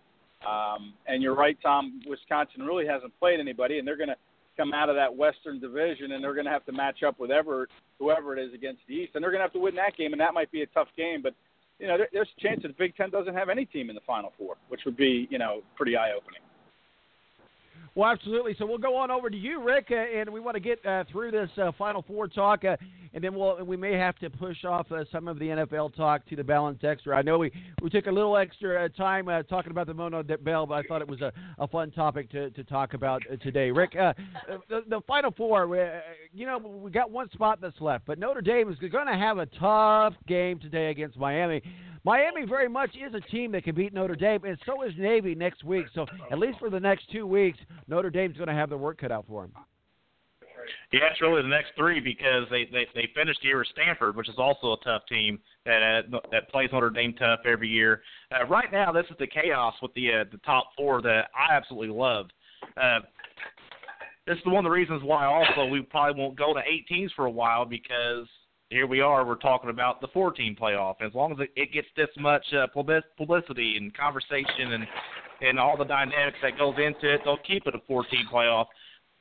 Um, 0.48 0.94
and 1.06 1.22
you're 1.22 1.34
right, 1.34 1.58
Tom. 1.62 2.00
Wisconsin 2.06 2.62
really 2.62 2.86
hasn't 2.86 3.12
played 3.18 3.38
anybody, 3.38 3.78
and 3.78 3.86
they're 3.86 3.98
going 3.98 4.08
to 4.08 4.16
come 4.56 4.72
out 4.72 4.88
of 4.88 4.96
that 4.96 5.14
Western 5.14 5.60
Division, 5.60 6.12
and 6.12 6.22
they're 6.22 6.34
going 6.34 6.46
to 6.46 6.50
have 6.50 6.64
to 6.66 6.72
match 6.72 7.02
up 7.02 7.18
with 7.18 7.30
ever 7.30 7.68
whoever 7.98 8.36
it 8.36 8.42
is 8.44 8.52
against 8.54 8.80
the 8.88 8.94
East, 8.94 9.12
and 9.14 9.22
they're 9.22 9.30
going 9.30 9.40
to 9.40 9.44
have 9.44 9.52
to 9.52 9.60
win 9.60 9.74
that 9.76 9.96
game, 9.96 10.12
and 10.12 10.20
that 10.20 10.34
might 10.34 10.50
be 10.50 10.62
a 10.62 10.66
tough 10.66 10.88
game. 10.96 11.22
But 11.22 11.34
you 11.78 11.86
know, 11.86 11.96
there, 11.96 12.08
there's 12.12 12.28
a 12.36 12.40
chance 12.40 12.62
that 12.62 12.68
the 12.68 12.74
Big 12.74 12.96
Ten 12.96 13.10
doesn't 13.10 13.34
have 13.34 13.48
any 13.48 13.64
team 13.64 13.88
in 13.88 13.94
the 13.94 14.02
Final 14.06 14.32
Four, 14.38 14.56
which 14.68 14.82
would 14.84 14.96
be 14.96 15.26
you 15.30 15.38
know 15.38 15.62
pretty 15.76 15.96
eye-opening. 15.96 16.40
Well, 17.94 18.10
absolutely. 18.10 18.56
So 18.58 18.64
we'll 18.64 18.78
go 18.78 18.96
on 18.96 19.10
over 19.10 19.28
to 19.28 19.36
you, 19.36 19.62
Rick, 19.62 19.88
uh, 19.90 19.96
and 19.96 20.30
we 20.30 20.40
want 20.40 20.54
to 20.54 20.60
get 20.60 20.84
uh, 20.86 21.04
through 21.12 21.30
this 21.30 21.50
uh, 21.58 21.72
Final 21.76 22.00
Four 22.00 22.26
talk, 22.26 22.64
uh, 22.64 22.78
and 23.12 23.22
then 23.22 23.34
we'll 23.34 23.62
we 23.64 23.76
may 23.76 23.92
have 23.98 24.16
to 24.20 24.30
push 24.30 24.64
off 24.64 24.90
uh, 24.90 25.04
some 25.12 25.28
of 25.28 25.38
the 25.38 25.44
NFL 25.44 25.94
talk 25.94 26.26
to 26.28 26.36
the 26.36 26.42
balance 26.42 26.78
extra. 26.84 27.14
I 27.14 27.20
know 27.20 27.36
we, 27.36 27.52
we 27.82 27.90
took 27.90 28.06
a 28.06 28.10
little 28.10 28.38
extra 28.38 28.86
uh, 28.86 28.88
time 28.88 29.26
talking 29.46 29.72
about 29.72 29.88
the 29.88 29.92
Monon 29.92 30.26
Bell, 30.42 30.64
but 30.64 30.74
I 30.74 30.82
thought 30.84 31.02
it 31.02 31.08
was 31.08 31.20
a, 31.20 31.32
a 31.58 31.68
fun 31.68 31.90
topic 31.90 32.30
to, 32.30 32.48
to 32.50 32.64
talk 32.64 32.94
about 32.94 33.22
today. 33.42 33.70
Rick, 33.70 33.92
the, 33.92 34.84
the 34.88 35.02
Final 35.06 35.30
Four, 35.30 35.76
you 36.32 36.46
know, 36.46 36.56
we 36.56 36.90
got 36.90 37.10
one 37.10 37.30
spot 37.32 37.60
that's 37.60 37.78
left, 37.78 38.06
but 38.06 38.18
Notre 38.18 38.40
Dame 38.40 38.72
is 38.72 38.78
going 38.90 39.06
to 39.06 39.18
have 39.18 39.36
a 39.36 39.46
tough 39.60 40.14
game 40.26 40.58
today 40.58 40.90
against 40.90 41.18
Miami. 41.18 41.60
Miami 42.04 42.44
very 42.44 42.68
much 42.68 42.90
is 42.96 43.14
a 43.14 43.20
team 43.30 43.52
that 43.52 43.62
can 43.62 43.76
beat 43.76 43.94
Notre 43.94 44.16
Dame, 44.16 44.44
and 44.44 44.58
so 44.66 44.82
is 44.82 44.92
Navy 44.98 45.36
next 45.36 45.62
week. 45.62 45.86
So 45.94 46.04
at 46.32 46.38
least 46.38 46.58
for 46.58 46.68
the 46.68 46.80
next 46.80 47.10
two 47.12 47.26
weeks, 47.26 47.58
Notre 47.88 48.10
Dame's 48.10 48.36
going 48.36 48.48
to 48.48 48.54
have 48.54 48.68
their 48.68 48.78
work 48.78 49.00
cut 49.00 49.12
out 49.12 49.26
for 49.28 49.42
them. 49.42 49.52
Yeah, 50.92 51.00
it's 51.10 51.20
really 51.20 51.42
the 51.42 51.48
next 51.48 51.72
three 51.76 52.00
because 52.00 52.44
they 52.50 52.66
they 52.66 52.86
they 52.94 53.08
finished 53.14 53.40
the 53.42 53.48
year 53.48 53.58
with 53.58 53.66
Stanford, 53.72 54.14
which 54.14 54.28
is 54.28 54.36
also 54.38 54.74
a 54.74 54.84
tough 54.84 55.02
team 55.08 55.38
that 55.64 56.04
uh, 56.12 56.18
that 56.30 56.48
plays 56.50 56.70
Notre 56.72 56.90
Dame 56.90 57.14
tough 57.14 57.40
every 57.44 57.68
year. 57.68 58.02
Uh, 58.30 58.46
right 58.46 58.70
now, 58.70 58.92
this 58.92 59.06
is 59.10 59.16
the 59.18 59.26
chaos 59.26 59.74
with 59.82 59.92
the 59.94 60.12
uh, 60.12 60.24
the 60.30 60.38
top 60.38 60.66
four 60.76 61.02
that 61.02 61.30
I 61.34 61.54
absolutely 61.54 61.96
love. 61.96 62.26
Uh, 62.76 63.00
this 64.26 64.38
is 64.38 64.46
one 64.46 64.58
of 64.58 64.64
the 64.64 64.70
reasons 64.70 65.02
why 65.02 65.24
also 65.24 65.66
we 65.66 65.82
probably 65.82 66.20
won't 66.20 66.38
go 66.38 66.54
to 66.54 66.60
eight 66.60 66.86
teams 66.86 67.10
for 67.16 67.26
a 67.26 67.30
while 67.30 67.64
because 67.64 68.28
here 68.72 68.86
we 68.86 69.00
are, 69.00 69.26
we're 69.26 69.34
talking 69.34 69.68
about 69.68 70.00
the 70.00 70.08
four 70.08 70.32
team 70.32 70.56
playoff. 70.58 70.94
As 71.04 71.12
long 71.12 71.32
as 71.32 71.38
it, 71.40 71.50
it 71.56 71.72
gets 71.72 71.88
this 71.96 72.08
much 72.18 72.44
uh, 72.54 72.66
publicity 73.16 73.76
and 73.76 73.94
conversation 73.94 74.72
and 74.72 74.86
and 75.42 75.58
all 75.58 75.76
the 75.76 75.84
dynamics 75.84 76.38
that 76.42 76.56
goes 76.56 76.74
into 76.78 77.12
it, 77.12 77.20
they'll 77.24 77.36
keep 77.38 77.66
it 77.66 77.74
a 77.74 77.80
14 77.86 78.28
playoff. 78.32 78.66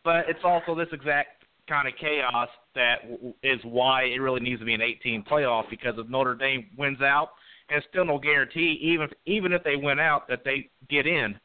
But 0.03 0.29
it's 0.29 0.43
also 0.43 0.75
this 0.75 0.87
exact 0.91 1.43
kind 1.67 1.87
of 1.87 1.93
chaos 1.99 2.49
that 2.75 2.95
is 3.43 3.59
why 3.63 4.03
it 4.03 4.19
really 4.19 4.39
needs 4.39 4.59
to 4.59 4.65
be 4.65 4.73
an 4.73 4.81
18 4.81 5.23
playoff 5.23 5.69
because 5.69 5.95
if 5.97 6.07
Notre 6.09 6.35
Dame 6.35 6.67
wins 6.77 7.01
out, 7.01 7.29
and 7.71 7.81
still 7.89 8.05
no 8.05 8.19
guarantee, 8.19 8.77
even 8.81 9.07
even 9.25 9.53
if 9.53 9.63
they 9.63 9.75
win 9.75 9.99
out, 9.99 10.27
that 10.27 10.43
they 10.43 10.69
get 10.89 11.07
in. 11.07 11.39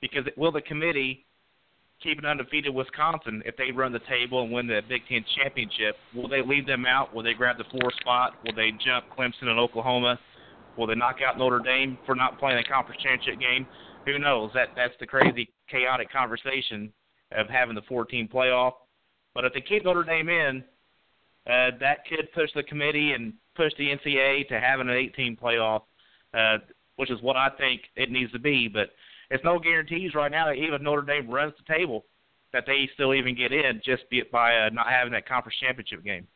Because 0.00 0.24
will 0.36 0.52
the 0.52 0.60
committee 0.60 1.24
keep 2.02 2.18
an 2.18 2.26
undefeated 2.26 2.74
Wisconsin 2.74 3.42
if 3.46 3.56
they 3.56 3.70
run 3.70 3.92
the 3.92 4.00
table 4.00 4.42
and 4.42 4.52
win 4.52 4.66
the 4.66 4.82
Big 4.88 5.02
Ten 5.08 5.24
championship? 5.36 5.96
Will 6.14 6.28
they 6.28 6.42
leave 6.42 6.66
them 6.66 6.84
out? 6.84 7.14
Will 7.14 7.22
they 7.22 7.34
grab 7.34 7.56
the 7.56 7.64
four 7.70 7.90
spot? 8.00 8.34
Will 8.44 8.54
they 8.54 8.72
jump 8.84 9.06
Clemson 9.16 9.48
and 9.48 9.58
Oklahoma? 9.58 10.18
Will 10.76 10.86
they 10.86 10.94
knock 10.94 11.16
out 11.26 11.38
Notre 11.38 11.58
Dame 11.58 11.98
for 12.06 12.14
not 12.14 12.38
playing 12.38 12.58
a 12.58 12.64
conference 12.64 13.02
championship 13.02 13.40
game? 13.40 13.66
Who 14.06 14.18
knows? 14.18 14.50
That 14.54 14.68
that's 14.74 14.94
the 15.00 15.06
crazy, 15.06 15.50
chaotic 15.68 16.10
conversation 16.10 16.92
of 17.32 17.48
having 17.48 17.74
the 17.74 17.82
14 17.82 18.28
playoff. 18.28 18.72
But 19.34 19.44
if 19.44 19.52
they 19.52 19.60
keep 19.60 19.84
Notre 19.84 20.04
Dame 20.04 20.28
in, 20.28 20.64
uh, 21.46 21.70
that 21.80 22.06
could 22.08 22.32
push 22.32 22.50
the 22.54 22.62
committee 22.62 23.12
and 23.12 23.34
push 23.54 23.72
the 23.78 23.88
NCAA 23.88 24.48
to 24.48 24.60
having 24.60 24.88
an 24.88 24.94
18 24.94 25.36
playoff, 25.36 25.82
uh, 26.34 26.58
which 26.96 27.10
is 27.10 27.20
what 27.22 27.36
I 27.36 27.48
think 27.58 27.82
it 27.96 28.10
needs 28.10 28.32
to 28.32 28.38
be. 28.38 28.68
But 28.68 28.90
it's 29.30 29.44
no 29.44 29.58
guarantees 29.58 30.14
right 30.14 30.30
now 30.30 30.46
that 30.46 30.56
even 30.56 30.82
Notre 30.82 31.02
Dame 31.02 31.28
runs 31.28 31.54
the 31.56 31.74
table, 31.74 32.04
that 32.52 32.64
they 32.66 32.88
still 32.94 33.14
even 33.14 33.34
get 33.34 33.52
in 33.52 33.80
just 33.84 34.04
by 34.30 34.56
uh, 34.56 34.70
not 34.70 34.88
having 34.88 35.12
that 35.12 35.28
conference 35.28 35.56
championship 35.58 36.04
game. 36.04 36.26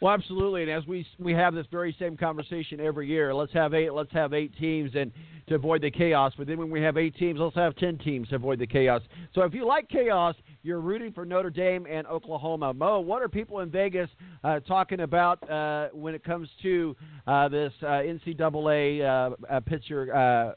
Well, 0.00 0.14
absolutely, 0.14 0.62
and 0.62 0.70
as 0.70 0.86
we 0.86 1.04
we 1.18 1.32
have 1.32 1.54
this 1.54 1.66
very 1.72 1.94
same 1.98 2.16
conversation 2.16 2.78
every 2.78 3.08
year, 3.08 3.34
let's 3.34 3.52
have 3.52 3.74
eight 3.74 3.92
let's 3.92 4.12
have 4.12 4.32
eight 4.32 4.56
teams 4.56 4.92
and 4.94 5.10
to 5.48 5.56
avoid 5.56 5.82
the 5.82 5.90
chaos. 5.90 6.32
But 6.38 6.46
then 6.46 6.56
when 6.56 6.70
we 6.70 6.80
have 6.82 6.96
eight 6.96 7.16
teams, 7.16 7.40
let's 7.40 7.56
have 7.56 7.74
ten 7.74 7.98
teams 7.98 8.28
to 8.28 8.36
avoid 8.36 8.60
the 8.60 8.66
chaos. 8.66 9.02
So 9.34 9.42
if 9.42 9.54
you 9.54 9.66
like 9.66 9.88
chaos, 9.88 10.36
you're 10.62 10.80
rooting 10.80 11.12
for 11.12 11.24
Notre 11.24 11.50
Dame 11.50 11.84
and 11.90 12.06
Oklahoma. 12.06 12.72
Mo, 12.74 13.00
what 13.00 13.22
are 13.22 13.28
people 13.28 13.58
in 13.58 13.70
Vegas 13.70 14.08
uh, 14.44 14.60
talking 14.60 15.00
about 15.00 15.50
uh, 15.50 15.88
when 15.92 16.14
it 16.14 16.22
comes 16.22 16.48
to 16.62 16.94
uh, 17.26 17.48
this 17.48 17.72
uh, 17.82 17.86
NCAA 17.86 19.00
uh, 19.02 19.34
uh, 19.50 19.60
pitcher 19.60 20.14
uh, 20.14 20.52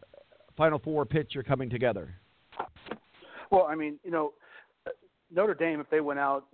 Final 0.56 0.78
Four 0.78 1.04
pitcher 1.08 1.42
coming 1.42 1.68
together? 1.68 2.14
Well, 3.50 3.66
I 3.68 3.74
mean, 3.74 3.98
you 4.04 4.12
know, 4.12 4.34
Notre 5.34 5.56
Dame, 5.56 5.80
if 5.80 5.90
they 5.90 6.00
went 6.00 6.20
out, 6.20 6.46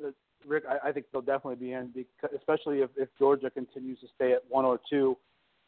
Rick, 0.47 0.63
I, 0.69 0.89
I 0.89 0.91
think 0.91 1.07
they'll 1.11 1.21
definitely 1.21 1.55
be 1.55 1.73
in, 1.73 1.91
because, 1.93 2.35
especially 2.35 2.79
if, 2.79 2.89
if 2.97 3.09
Georgia 3.19 3.49
continues 3.49 3.99
to 3.99 4.07
stay 4.15 4.31
at 4.33 4.43
one 4.49 4.65
or 4.65 4.79
two. 4.89 5.17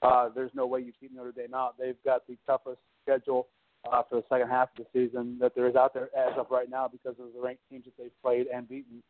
Uh, 0.02 0.30
there's 0.34 0.52
no 0.54 0.66
way 0.66 0.80
you 0.80 0.94
keep 0.98 1.14
Notre 1.14 1.34
Dame 1.34 1.54
out. 1.54 1.76
They've 1.78 2.02
got 2.06 2.26
the 2.26 2.38
toughest 2.48 2.80
schedule 3.04 3.48
uh, 3.92 4.02
for 4.10 4.16
the 4.16 4.24
second 4.30 4.50
half 4.50 4.70
of 4.78 4.86
the 4.86 5.08
season 5.08 5.38
that 5.42 5.54
there 5.56 5.68
is 5.68 5.76
out 5.76 5.94
there 5.94 6.10
as 6.18 6.34
of 6.38 6.48
right 6.50 6.70
now 6.70 6.88
because 6.88 7.16
of 7.20 7.34
the 7.34 7.42
ranked 7.42 7.62
teams 7.70 7.84
that 7.86 7.92
they've 7.98 8.22
played 8.24 8.48
and 8.48 8.68
beaten. 8.68 9.04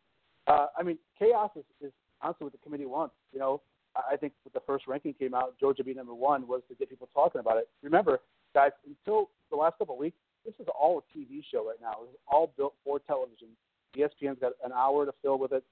Uh, 0.46 0.66
I 0.76 0.82
mean, 0.82 0.98
chaos 1.18 1.50
is, 1.56 1.64
is 1.80 1.92
honestly 2.22 2.44
what 2.44 2.52
the 2.52 2.58
committee 2.58 2.86
wants. 2.86 3.14
You 3.32 3.38
know, 3.38 3.60
I 3.94 4.16
think 4.16 4.32
when 4.44 4.52
the 4.54 4.62
first 4.66 4.86
ranking 4.86 5.14
came 5.14 5.34
out, 5.34 5.54
Georgia 5.58 5.84
being 5.84 5.96
number 5.96 6.14
one 6.14 6.46
was 6.46 6.62
to 6.68 6.74
get 6.74 6.88
people 6.88 7.08
talking 7.14 7.40
about 7.40 7.58
it. 7.58 7.68
Remember, 7.82 8.20
guys, 8.54 8.70
until 8.86 9.30
the 9.50 9.56
last 9.56 9.78
couple 9.78 9.94
of 9.94 10.00
weeks, 10.00 10.16
this 10.44 10.54
is 10.58 10.66
all 10.78 10.98
a 11.02 11.18
TV 11.18 11.42
show 11.52 11.66
right 11.66 11.80
now. 11.80 11.96
It's 12.04 12.18
all 12.26 12.52
built 12.56 12.74
for 12.84 12.98
television. 13.00 13.48
ESPN's 13.96 14.40
got 14.40 14.52
an 14.64 14.72
hour 14.72 15.06
to 15.06 15.12
fill 15.22 15.38
with 15.38 15.52
it 15.52 15.64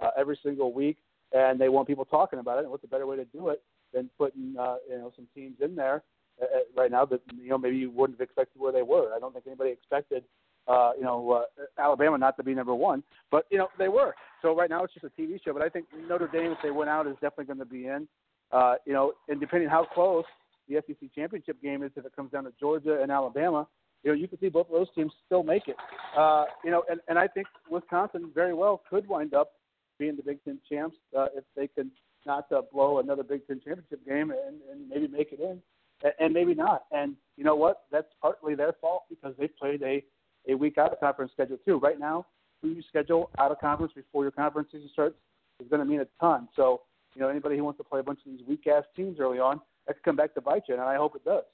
uh, 0.00 0.10
every 0.16 0.38
single 0.42 0.72
week, 0.72 0.98
and 1.32 1.60
they 1.60 1.68
want 1.68 1.86
people 1.86 2.04
talking 2.04 2.38
about 2.38 2.58
it. 2.58 2.62
And 2.62 2.70
what's 2.70 2.84
a 2.84 2.88
better 2.88 3.06
way 3.06 3.16
to 3.16 3.24
do 3.26 3.48
it 3.48 3.62
than 3.92 4.10
putting 4.18 4.54
uh, 4.58 4.76
you 4.88 4.98
know 4.98 5.12
some 5.16 5.26
teams 5.34 5.56
in 5.60 5.74
there 5.74 6.02
uh, 6.40 6.44
uh, 6.44 6.58
right 6.76 6.90
now 6.90 7.04
that 7.06 7.20
you 7.36 7.48
know 7.48 7.58
maybe 7.58 7.76
you 7.76 7.90
wouldn't 7.90 8.18
have 8.18 8.24
expected 8.24 8.60
where 8.60 8.72
they 8.72 8.82
were. 8.82 9.14
I 9.14 9.18
don't 9.18 9.32
think 9.32 9.46
anybody 9.46 9.70
expected 9.70 10.24
uh, 10.68 10.92
you 10.96 11.04
know 11.04 11.30
uh, 11.58 11.82
Alabama 11.82 12.18
not 12.18 12.36
to 12.36 12.42
be 12.42 12.54
number 12.54 12.74
one, 12.74 13.02
but 13.30 13.46
you 13.50 13.58
know 13.58 13.68
they 13.78 13.88
were. 13.88 14.14
So 14.42 14.56
right 14.56 14.70
now 14.70 14.84
it's 14.84 14.94
just 14.94 15.06
a 15.06 15.20
TV 15.20 15.42
show. 15.44 15.52
But 15.52 15.62
I 15.62 15.68
think 15.68 15.86
Notre 16.08 16.28
Dame, 16.28 16.52
if 16.52 16.58
they 16.62 16.70
went 16.70 16.90
out, 16.90 17.06
is 17.06 17.14
definitely 17.14 17.46
going 17.46 17.58
to 17.58 17.64
be 17.64 17.86
in. 17.86 18.08
Uh, 18.52 18.74
you 18.84 18.92
know, 18.92 19.12
and 19.28 19.38
depending 19.38 19.68
how 19.68 19.84
close 19.84 20.24
the 20.68 20.82
SEC 20.86 21.10
championship 21.14 21.60
game 21.62 21.82
is, 21.82 21.90
if 21.96 22.04
it 22.04 22.14
comes 22.16 22.32
down 22.32 22.44
to 22.44 22.52
Georgia 22.58 23.00
and 23.00 23.12
Alabama, 23.12 23.66
you 24.02 24.10
know, 24.10 24.16
you 24.16 24.28
could 24.28 24.40
see 24.40 24.48
both 24.48 24.66
of 24.66 24.72
those 24.72 24.88
teams 24.94 25.12
still 25.26 25.42
make 25.42 25.68
it. 25.68 25.76
Uh, 26.16 26.44
you 26.64 26.70
know, 26.70 26.84
and, 26.90 27.00
and 27.08 27.18
I 27.18 27.26
think 27.26 27.46
Wisconsin 27.68 28.30
very 28.34 28.54
well 28.54 28.82
could 28.88 29.08
wind 29.08 29.34
up 29.34 29.52
being 29.98 30.16
the 30.16 30.22
Big 30.22 30.42
Ten 30.44 30.58
champs 30.70 30.96
uh, 31.16 31.26
if 31.34 31.44
they 31.56 31.68
can 31.68 31.90
not 32.26 32.50
uh, 32.52 32.62
blow 32.72 32.98
another 32.98 33.22
Big 33.22 33.46
Ten 33.46 33.60
championship 33.64 34.06
game 34.06 34.30
and, 34.30 34.56
and 34.70 34.88
maybe 34.88 35.08
make 35.08 35.32
it 35.32 35.40
in, 35.40 35.60
and, 36.02 36.12
and 36.18 36.34
maybe 36.34 36.54
not. 36.54 36.84
And 36.92 37.14
you 37.36 37.44
know 37.44 37.56
what? 37.56 37.82
That's 37.92 38.08
partly 38.20 38.54
their 38.54 38.74
fault 38.80 39.04
because 39.10 39.34
they 39.38 39.48
played 39.48 39.82
a 39.82 40.02
a 40.48 40.54
weak 40.54 40.78
out 40.78 40.92
of 40.92 41.00
conference 41.00 41.32
schedule 41.32 41.58
too. 41.66 41.78
Right 41.78 42.00
now, 42.00 42.26
who 42.62 42.68
you 42.70 42.82
schedule 42.88 43.30
out 43.38 43.50
of 43.50 43.60
conference 43.60 43.92
before 43.94 44.22
your 44.22 44.30
conference 44.30 44.68
season 44.72 44.88
starts 44.92 45.16
is 45.60 45.68
going 45.68 45.80
to 45.80 45.86
mean 45.86 46.00
a 46.00 46.06
ton. 46.18 46.48
So 46.56 46.82
you 47.14 47.20
know, 47.20 47.28
anybody 47.28 47.56
who 47.56 47.64
wants 47.64 47.78
to 47.78 47.84
play 47.84 48.00
a 48.00 48.02
bunch 48.02 48.20
of 48.24 48.32
these 48.32 48.46
weak 48.48 48.66
ass 48.66 48.84
teams 48.96 49.18
early 49.20 49.38
on, 49.38 49.60
that 49.86 49.94
could 49.94 50.04
come 50.04 50.16
back 50.16 50.34
to 50.34 50.40
bite 50.40 50.62
you, 50.68 50.74
and 50.74 50.82
I 50.82 50.96
hope 50.96 51.16
it 51.16 51.24
does. 51.24 51.44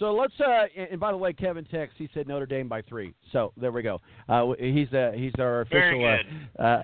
So 0.00 0.14
let's. 0.14 0.32
Uh, 0.40 0.64
and 0.90 0.98
by 0.98 1.12
the 1.12 1.18
way, 1.18 1.32
Kevin 1.32 1.64
Tex, 1.66 1.92
he 1.96 2.08
said 2.12 2.26
Notre 2.26 2.46
Dame 2.46 2.68
by 2.68 2.82
three. 2.82 3.14
So 3.32 3.52
there 3.56 3.70
we 3.70 3.82
go. 3.82 4.00
Uh, 4.28 4.54
he's 4.58 4.92
uh, 4.92 5.12
he's 5.14 5.32
our 5.38 5.60
official. 5.60 6.00
Very 6.00 6.26
Uh, 6.58 6.62
uh, 6.62 6.82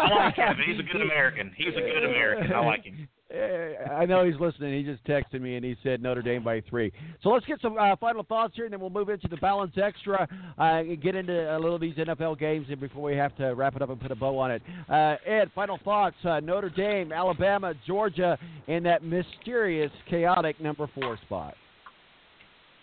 I 0.00 0.14
like 0.26 0.36
Kevin. 0.36 0.64
He's 0.66 0.80
a 0.80 0.82
good 0.92 1.00
American. 1.00 1.52
He's 1.56 1.68
a 1.68 1.80
good 1.80 2.04
American. 2.04 2.52
I 2.52 2.66
like 2.66 2.84
him. 2.84 3.08
I 3.30 4.06
know 4.06 4.24
he's 4.24 4.40
listening. 4.40 4.72
He 4.72 4.90
just 4.90 5.04
texted 5.04 5.42
me 5.42 5.56
and 5.56 5.64
he 5.64 5.76
said 5.82 6.02
Notre 6.02 6.22
Dame 6.22 6.42
by 6.42 6.62
three. 6.62 6.90
So 7.22 7.28
let's 7.28 7.44
get 7.44 7.60
some 7.60 7.76
uh, 7.78 7.94
final 7.96 8.22
thoughts 8.22 8.54
here, 8.56 8.64
and 8.64 8.72
then 8.72 8.80
we'll 8.80 8.88
move 8.88 9.10
into 9.10 9.28
the 9.28 9.36
balance 9.36 9.72
extra, 9.76 10.26
uh, 10.58 10.62
and 10.62 11.00
get 11.02 11.14
into 11.14 11.54
a 11.54 11.58
little 11.58 11.74
of 11.74 11.80
these 11.82 11.94
NFL 11.94 12.38
games, 12.38 12.68
and 12.70 12.80
before 12.80 13.02
we 13.02 13.16
have 13.16 13.36
to 13.36 13.48
wrap 13.48 13.76
it 13.76 13.82
up 13.82 13.90
and 13.90 14.00
put 14.00 14.10
a 14.10 14.16
bow 14.16 14.38
on 14.38 14.50
it. 14.50 14.62
Uh, 14.88 15.16
Ed, 15.26 15.50
final 15.54 15.78
thoughts: 15.84 16.16
uh, 16.24 16.40
Notre 16.40 16.70
Dame, 16.70 17.12
Alabama, 17.12 17.74
Georgia, 17.86 18.38
and 18.66 18.84
that 18.86 19.04
mysterious, 19.04 19.92
chaotic 20.08 20.58
number 20.58 20.88
four 20.94 21.18
spot. 21.26 21.54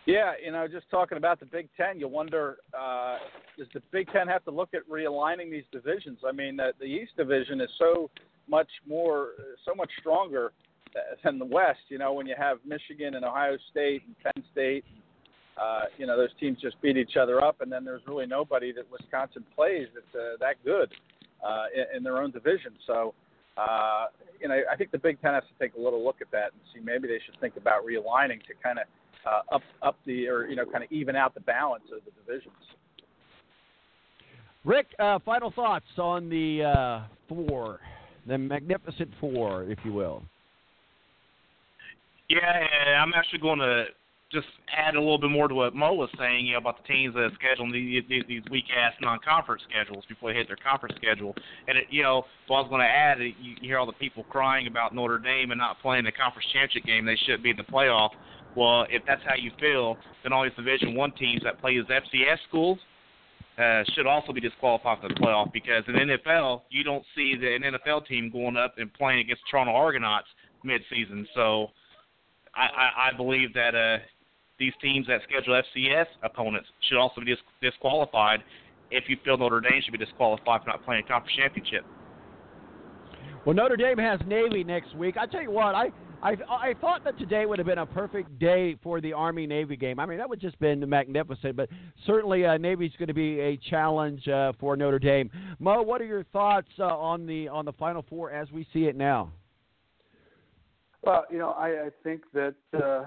Yeah, 0.06 0.34
you 0.44 0.52
know, 0.52 0.68
just 0.68 0.90
talking 0.91 1.18
about 1.18 1.40
the 1.40 1.48
Big 1.48 1.68
Ten, 1.76 1.99
you 1.99 2.07
wonder 2.07 2.57
uh, 2.77 3.18
does 3.57 3.68
the 3.73 3.82
Big 3.91 4.07
Ten 4.11 4.27
have 4.27 4.44
to 4.45 4.52
look 4.52 4.69
at 4.76 4.88
realigning 4.88 5.49
these 5.49 5.64
divisions? 5.72 6.19
I 6.27 6.32
mean, 6.32 6.60
uh, 6.60 6.73
the 6.80 6.86
East 6.86 7.14
Division 7.18 7.60
is 7.60 7.69
so 7.80 8.11
much 8.48 8.69
more, 8.88 9.30
so 9.65 9.73
much 9.73 9.90
stronger 9.99 10.52
uh, 10.95 10.99
than 11.23 11.40
the 11.40 11.45
West. 11.45 11.80
You 11.90 11.98
know, 11.98 12.14
when 12.14 12.27
you 12.27 12.36
have 12.38 12.60
Michigan 12.64 13.15
and 13.15 13.26
Ohio 13.26 13.57
State 13.72 14.03
and 14.06 14.15
Penn 14.23 14.44
State, 14.52 14.86
uh, 15.60 15.86
you 15.98 16.06
know, 16.06 16.15
those 16.15 16.30
teams 16.40 16.61
just 16.61 16.80
beat 16.84 16.98
each 16.98 17.18
other 17.19 17.44
up, 17.44 17.61
and 17.61 17.72
then 17.72 17.84
there's 17.84 18.02
really 18.07 18.27
nobody 18.27 18.72
that 18.73 18.86
Wisconsin 18.91 19.44
plays 19.56 19.88
that's 19.95 20.15
uh, 20.15 20.38
that 20.40 20.64
good 20.64 20.91
uh, 21.44 21.65
in, 21.73 21.98
in 21.98 22.03
their 22.03 22.18
own 22.22 22.32
division. 22.32 22.73
So. 22.86 23.14
Uh, 23.57 24.07
you 24.41 24.49
know, 24.49 24.60
I 24.69 24.76
think 24.76 24.91
the 24.91 24.98
Big 24.98 25.22
Ten 25.22 25.34
has 25.34 25.44
to 25.44 25.64
take 25.64 25.76
a 25.76 25.80
little 25.80 26.03
look 26.03 26.18
at 26.19 26.30
that 26.32 26.52
and 26.52 26.60
see 26.73 26.82
maybe 26.84 27.07
they 27.07 27.22
should 27.26 27.40
think 27.40 27.56
about 27.56 27.86
realigning 27.86 28.44
to 28.48 28.53
kind 28.61 28.77
of 28.77 28.86
uh, 29.26 29.41
up 29.56 29.61
up 29.81 29.97
the 30.06 30.27
or 30.27 30.47
you 30.47 30.56
know 30.56 30.65
kind 30.65 30.84
of 30.84 30.91
even 30.91 31.15
out 31.15 31.34
the 31.34 31.41
balance 31.41 31.84
of 31.95 32.03
the 32.06 32.11
divisions. 32.22 32.53
Rick, 34.64 34.88
uh, 34.97 35.19
final 35.23 35.52
thoughts 35.52 35.85
on 35.97 36.27
the 36.27 36.64
uh, 36.64 37.03
four, 37.30 37.80
the 38.27 38.38
magnificent 38.38 39.11
four, 39.19 39.64
if 39.65 39.77
you 39.84 39.93
will. 39.93 40.23
Yeah, 42.30 42.39
I'm 42.99 43.14
actually 43.14 43.39
going 43.39 43.60
to 43.60 43.85
just 44.31 44.47
add 44.76 44.95
a 44.95 44.99
little 44.99 45.19
bit 45.19 45.30
more 45.30 45.47
to 45.47 45.53
what 45.53 45.76
Mo 45.76 45.93
was 45.93 46.10
saying, 46.18 46.47
you 46.47 46.53
know, 46.53 46.57
about 46.57 46.81
the 46.81 46.88
teams 46.91 47.14
that 47.14 47.22
are 47.22 47.31
scheduling 47.31 47.72
these, 47.72 48.03
these, 48.10 48.23
these 48.27 48.41
weak 48.49 48.65
ass 48.76 48.93
non-conference 49.02 49.61
schedules 49.69 50.03
before 50.10 50.31
they 50.31 50.39
hit 50.39 50.47
their 50.47 50.57
conference 50.57 50.95
schedule. 50.97 51.35
And 51.68 51.77
it, 51.77 51.85
you 51.91 52.02
know, 52.02 52.26
what 52.47 52.57
I 52.57 52.61
was 52.61 52.69
going 52.69 52.81
to 52.81 52.88
add, 52.88 53.19
you, 53.19 53.34
you 53.39 53.56
hear 53.61 53.77
all 53.77 53.85
the 53.85 53.93
people 53.93 54.26
crying 54.30 54.65
about 54.68 54.95
Notre 54.95 55.19
Dame 55.19 55.52
and 55.52 55.60
not 55.60 55.80
playing 55.81 56.06
the 56.06 56.11
conference 56.11 56.47
championship 56.52 56.85
game; 56.85 57.06
they 57.06 57.18
should 57.27 57.43
be 57.43 57.52
in 57.52 57.57
the 57.57 57.64
playoff. 57.64 58.10
Well, 58.56 58.86
if 58.90 59.03
that's 59.06 59.22
how 59.26 59.36
you 59.36 59.52
feel, 59.60 59.98
then 60.23 60.32
all 60.32 60.44
these 60.44 60.53
Division 60.56 60.95
One 60.95 61.11
teams 61.11 61.41
that 61.44 61.60
play 61.60 61.77
as 61.77 61.86
FCS 61.86 62.38
schools 62.48 62.80
uh, 63.57 63.84
should 63.94 64.07
also 64.07 64.34
be 64.34 64.41
disqualified 64.41 64.99
from 64.99 65.10
the 65.10 65.15
playoff 65.15 65.52
because 65.53 65.84
in 65.88 65.95
NFL 65.95 66.61
you 66.69 66.84
don't 66.84 67.03
see 67.15 67.36
the, 67.40 67.56
an 67.56 67.64
NFL 67.64 68.06
team 68.07 68.30
going 68.32 68.57
up 68.57 68.76
and 68.77 68.94
playing 68.94 69.19
against 69.19 69.44
Toronto 69.49 69.73
Argonauts 69.73 70.27
mid-season. 70.64 71.27
So 71.36 71.68
I, 72.56 72.65
I, 72.65 73.10
I 73.10 73.18
believe 73.18 73.53
that 73.53 73.76
uh, 73.76 74.03
these 74.60 74.73
teams 74.82 75.07
that 75.07 75.22
schedule 75.27 75.61
FCS 75.76 76.06
opponents 76.23 76.68
should 76.90 76.98
also 76.98 77.22
be 77.22 77.27
dis- 77.27 77.40
disqualified. 77.61 78.41
If 78.91 79.06
you 79.07 79.18
feel 79.26 79.38
Notre 79.38 79.61
Dame 79.61 79.82
should 79.84 79.91
be 79.91 79.98
disqualified 79.98 80.61
for 80.61 80.68
not 80.68 80.86
playing 80.86 81.03
a 81.06 81.07
conference 81.07 81.36
championship. 81.38 81.86
Well, 83.45 83.56
Notre 83.56 83.76
Dame 83.76 83.98
has 83.98 84.19
Navy 84.26 84.64
next 84.64 84.95
week. 84.95 85.18
I 85.18 85.26
tell 85.27 85.41
you 85.41 85.52
what, 85.52 85.76
I 85.76 85.91
I 86.26 86.35
I 86.49 86.73
thought 86.81 87.03
that 87.03 87.19
today 87.19 87.45
would 87.45 87.60
have 87.60 87.68
been 87.68 87.77
a 87.77 87.85
perfect 87.85 88.39
day 88.39 88.76
for 88.81 88.99
the 88.99 89.14
Army 89.14 89.45
Navy 89.45 89.76
game. 89.76 89.99
I 89.99 90.07
mean, 90.07 90.18
that 90.18 90.27
would 90.27 90.41
just 90.41 90.60
been 90.60 90.88
magnificent. 90.89 91.56
But 91.56 91.69
certainly, 92.07 92.45
uh, 92.45 92.57
Navy's 92.57 92.93
going 92.97 93.10
to 93.10 93.14
be 93.14 93.39
a 93.39 93.57
challenge 93.69 94.27
uh, 94.27 94.53
for 94.60 94.76
Notre 94.76 94.97
Dame. 94.97 95.30
Mo, 95.60 95.84
what 95.84 96.02
are 96.02 96.06
your 96.06 96.23
thoughts 96.23 96.68
uh, 96.80 96.85
on 96.85 97.27
the 97.27 97.47
on 97.47 97.64
the 97.64 97.73
Final 97.73 98.03
Four 98.10 98.31
as 98.31 98.52
we 98.52 98.65
see 98.73 98.85
it 98.85 98.95
now? 98.95 99.31
Well, 101.03 101.26
you 101.30 101.38
know, 101.38 101.52
I, 101.52 101.68
I 101.68 101.89
think 102.03 102.22
that 102.34 102.56
uh, 102.73 103.03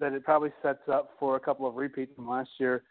that 0.00 0.12
it 0.12 0.24
probably 0.24 0.50
sets 0.62 0.88
up 0.92 1.12
for 1.20 1.36
a 1.36 1.40
couple 1.40 1.68
of 1.68 1.76
repeats 1.76 2.12
from 2.16 2.28
last 2.28 2.50
year. 2.58 2.82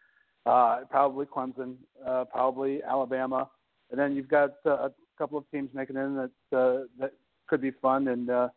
Uh, 0.45 0.79
probably 0.89 1.25
Clemson, 1.25 1.75
uh, 2.07 2.23
probably 2.23 2.81
Alabama, 2.83 3.49
and 3.91 3.99
then 3.99 4.15
you've 4.15 4.29
got 4.29 4.51
uh, 4.65 4.69
a 4.69 4.91
couple 5.17 5.37
of 5.37 5.43
teams 5.51 5.69
making 5.73 5.97
in 5.97 6.15
that 6.15 6.57
uh, 6.57 6.83
that 6.97 7.11
could 7.47 7.59
be 7.59 7.71
fun. 7.81 8.07
And, 8.07 8.29
uh, 8.29 8.47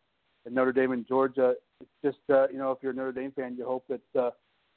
and 0.45 0.53
Notre 0.55 0.73
Dame 0.73 0.91
and 0.91 1.07
Georgia. 1.07 1.55
It's 1.81 1.89
just 2.03 2.29
uh, 2.29 2.47
you 2.49 2.57
know, 2.57 2.71
if 2.71 2.79
you're 2.81 2.91
a 2.91 2.95
Notre 2.95 3.11
Dame 3.11 3.31
fan, 3.31 3.55
you 3.57 3.65
hope 3.65 3.85
that 3.89 4.19
uh, 4.19 4.31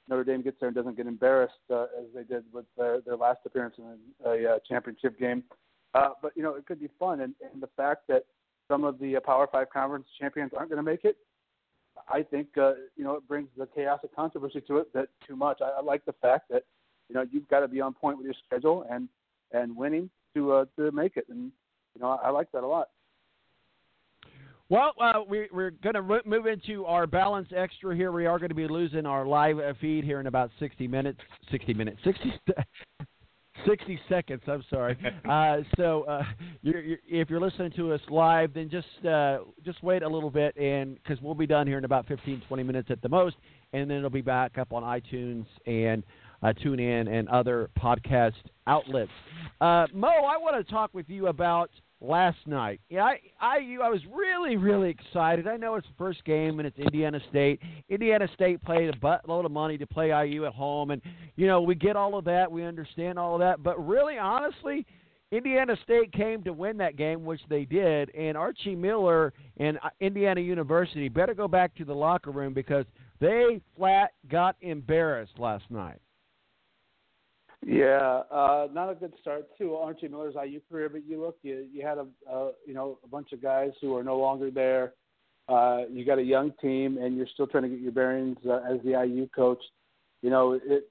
Notre 0.08 0.24
Dame 0.24 0.42
gets 0.42 0.58
there 0.60 0.68
and 0.68 0.76
doesn't 0.76 0.96
get 0.96 1.06
embarrassed 1.06 1.54
uh, 1.72 1.84
as 1.98 2.06
they 2.14 2.22
did 2.22 2.44
with 2.52 2.64
their, 2.76 3.00
their 3.00 3.16
last 3.16 3.40
appearance 3.44 3.74
in 3.78 3.84
a, 4.24 4.28
a 4.28 4.54
uh, 4.54 4.58
championship 4.68 5.18
game. 5.18 5.42
Uh, 5.94 6.10
but 6.22 6.32
you 6.36 6.42
know, 6.42 6.54
it 6.54 6.66
could 6.66 6.80
be 6.80 6.88
fun, 6.98 7.20
and, 7.20 7.34
and 7.52 7.62
the 7.62 7.68
fact 7.76 8.02
that 8.08 8.24
some 8.68 8.84
of 8.84 8.98
the 8.98 9.16
uh, 9.16 9.20
Power 9.20 9.48
Five 9.50 9.70
conference 9.70 10.06
champions 10.20 10.52
aren't 10.56 10.70
going 10.70 10.84
to 10.84 10.90
make 10.90 11.04
it, 11.04 11.16
I 12.08 12.22
think 12.22 12.48
uh, 12.58 12.72
you 12.96 13.04
know 13.04 13.14
it 13.14 13.26
brings 13.26 13.48
the 13.56 13.66
chaos 13.66 14.00
of 14.04 14.14
controversy 14.14 14.60
to 14.62 14.78
it 14.78 14.92
that 14.92 15.08
too 15.26 15.36
much. 15.36 15.60
I, 15.62 15.78
I 15.78 15.82
like 15.82 16.04
the 16.04 16.14
fact 16.20 16.50
that 16.50 16.64
you 17.08 17.14
know 17.14 17.24
you've 17.30 17.48
got 17.48 17.60
to 17.60 17.68
be 17.68 17.80
on 17.80 17.94
point 17.94 18.18
with 18.18 18.26
your 18.26 18.34
schedule 18.46 18.84
and 18.90 19.08
and 19.52 19.76
winning 19.76 20.10
to 20.34 20.52
uh, 20.52 20.64
to 20.76 20.92
make 20.92 21.16
it, 21.16 21.26
and 21.28 21.50
you 21.94 22.00
know 22.00 22.10
I, 22.10 22.28
I 22.28 22.30
like 22.30 22.52
that 22.52 22.62
a 22.62 22.66
lot. 22.66 22.88
Well, 24.68 24.94
uh, 25.00 25.20
we, 25.28 25.48
we're 25.52 25.70
going 25.70 25.94
to 25.94 26.22
move 26.24 26.46
into 26.46 26.84
our 26.86 27.06
balance 27.06 27.48
extra 27.56 27.94
here. 27.94 28.10
We 28.10 28.26
are 28.26 28.38
going 28.38 28.48
to 28.48 28.54
be 28.54 28.66
losing 28.66 29.06
our 29.06 29.24
live 29.24 29.58
feed 29.80 30.02
here 30.02 30.18
in 30.18 30.26
about 30.26 30.50
60 30.58 30.88
minutes. 30.88 31.20
60 31.52 31.72
minutes. 31.72 32.00
60, 32.02 32.32
60 33.66 34.00
seconds. 34.08 34.42
I'm 34.48 34.64
sorry. 34.68 34.98
Uh, 35.28 35.58
so 35.76 36.02
uh, 36.02 36.22
you're, 36.62 36.80
you're, 36.80 36.98
if 37.08 37.28
you're 37.28 37.40
listening 37.40 37.72
to 37.72 37.92
us 37.92 38.00
live, 38.10 38.54
then 38.54 38.70
just 38.70 38.86
uh, 39.04 39.38
just 39.64 39.82
wait 39.82 40.02
a 40.02 40.08
little 40.08 40.30
bit, 40.30 40.56
and 40.56 40.94
because 40.94 41.20
we'll 41.20 41.34
be 41.34 41.48
done 41.48 41.66
here 41.66 41.76
in 41.76 41.84
about 41.84 42.06
15, 42.06 42.42
20 42.46 42.62
minutes 42.62 42.90
at 42.92 43.02
the 43.02 43.08
most, 43.08 43.34
and 43.72 43.90
then 43.90 43.98
it'll 43.98 44.08
be 44.08 44.20
back 44.20 44.56
up 44.56 44.72
on 44.72 44.84
iTunes 44.84 45.46
and 45.66 46.04
uh, 46.42 46.52
TuneIn 46.64 47.08
and 47.08 47.28
other 47.28 47.70
podcast 47.78 48.34
outlets. 48.68 49.10
Uh, 49.60 49.86
Mo, 49.92 50.08
I 50.08 50.36
want 50.38 50.64
to 50.64 50.72
talk 50.72 50.94
with 50.94 51.08
you 51.08 51.26
about 51.26 51.70
last 52.00 52.38
night. 52.46 52.80
Yeah, 52.88 53.04
I, 53.04 53.20
I, 53.40 53.76
I 53.82 53.88
was 53.88 54.00
really, 54.12 54.56
really 54.56 54.90
excited. 54.90 55.46
I 55.46 55.56
know 55.56 55.74
it's 55.76 55.86
the 55.86 55.94
first 55.96 56.24
game 56.24 56.58
and 56.58 56.66
it's 56.66 56.78
Indiana 56.78 57.20
State. 57.30 57.60
Indiana 57.88 58.28
State 58.34 58.62
paid 58.62 58.88
a 58.88 58.92
buttload 58.92 59.44
of 59.44 59.50
money 59.50 59.78
to 59.78 59.86
play 59.86 60.08
IU 60.08 60.44
at 60.46 60.52
home, 60.52 60.90
and 60.90 61.00
you 61.36 61.46
know 61.46 61.60
we 61.60 61.74
get 61.74 61.96
all 61.96 62.16
of 62.16 62.24
that. 62.26 62.50
We 62.50 62.64
understand 62.64 63.18
all 63.18 63.34
of 63.34 63.40
that, 63.40 63.62
but 63.62 63.84
really, 63.86 64.18
honestly. 64.18 64.86
Indiana 65.32 65.76
State 65.82 66.12
came 66.12 66.44
to 66.44 66.52
win 66.52 66.76
that 66.76 66.94
game, 66.94 67.24
which 67.24 67.40
they 67.48 67.64
did, 67.64 68.14
and 68.14 68.36
Archie 68.36 68.76
Miller 68.76 69.32
and 69.56 69.76
uh, 69.78 69.88
Indiana 69.98 70.40
University 70.40 71.08
better 71.08 71.34
go 71.34 71.48
back 71.48 71.74
to 71.74 71.84
the 71.84 71.92
locker 71.92 72.30
room 72.30 72.54
because 72.54 72.84
they 73.20 73.60
flat 73.76 74.12
got 74.30 74.54
embarrassed 74.60 75.36
last 75.36 75.64
night. 75.68 75.98
Yeah, 77.68 78.22
uh, 78.30 78.68
not 78.72 78.90
a 78.90 78.94
good 78.94 79.12
start 79.20 79.48
to 79.58 79.74
Archie 79.74 80.06
Miller's 80.06 80.36
IU 80.40 80.60
career. 80.70 80.88
But 80.88 81.04
you 81.04 81.20
look, 81.20 81.36
you 81.42 81.66
you 81.72 81.84
had 81.84 81.98
a, 81.98 82.06
a 82.30 82.52
you 82.64 82.74
know 82.74 83.00
a 83.02 83.08
bunch 83.08 83.32
of 83.32 83.42
guys 83.42 83.72
who 83.80 83.96
are 83.96 84.04
no 84.04 84.16
longer 84.16 84.52
there. 84.52 84.92
uh, 85.48 85.82
you 85.90 86.04
got 86.04 86.18
a 86.18 86.22
young 86.22 86.52
team, 86.60 86.96
and 86.98 87.16
you're 87.16 87.26
still 87.34 87.46
trying 87.48 87.64
to 87.64 87.68
get 87.68 87.80
your 87.80 87.90
bearings 87.90 88.38
uh, 88.48 88.60
as 88.72 88.80
the 88.84 88.90
IU 88.90 89.28
coach. 89.34 89.62
You 90.22 90.30
know, 90.30 90.52
it, 90.52 90.88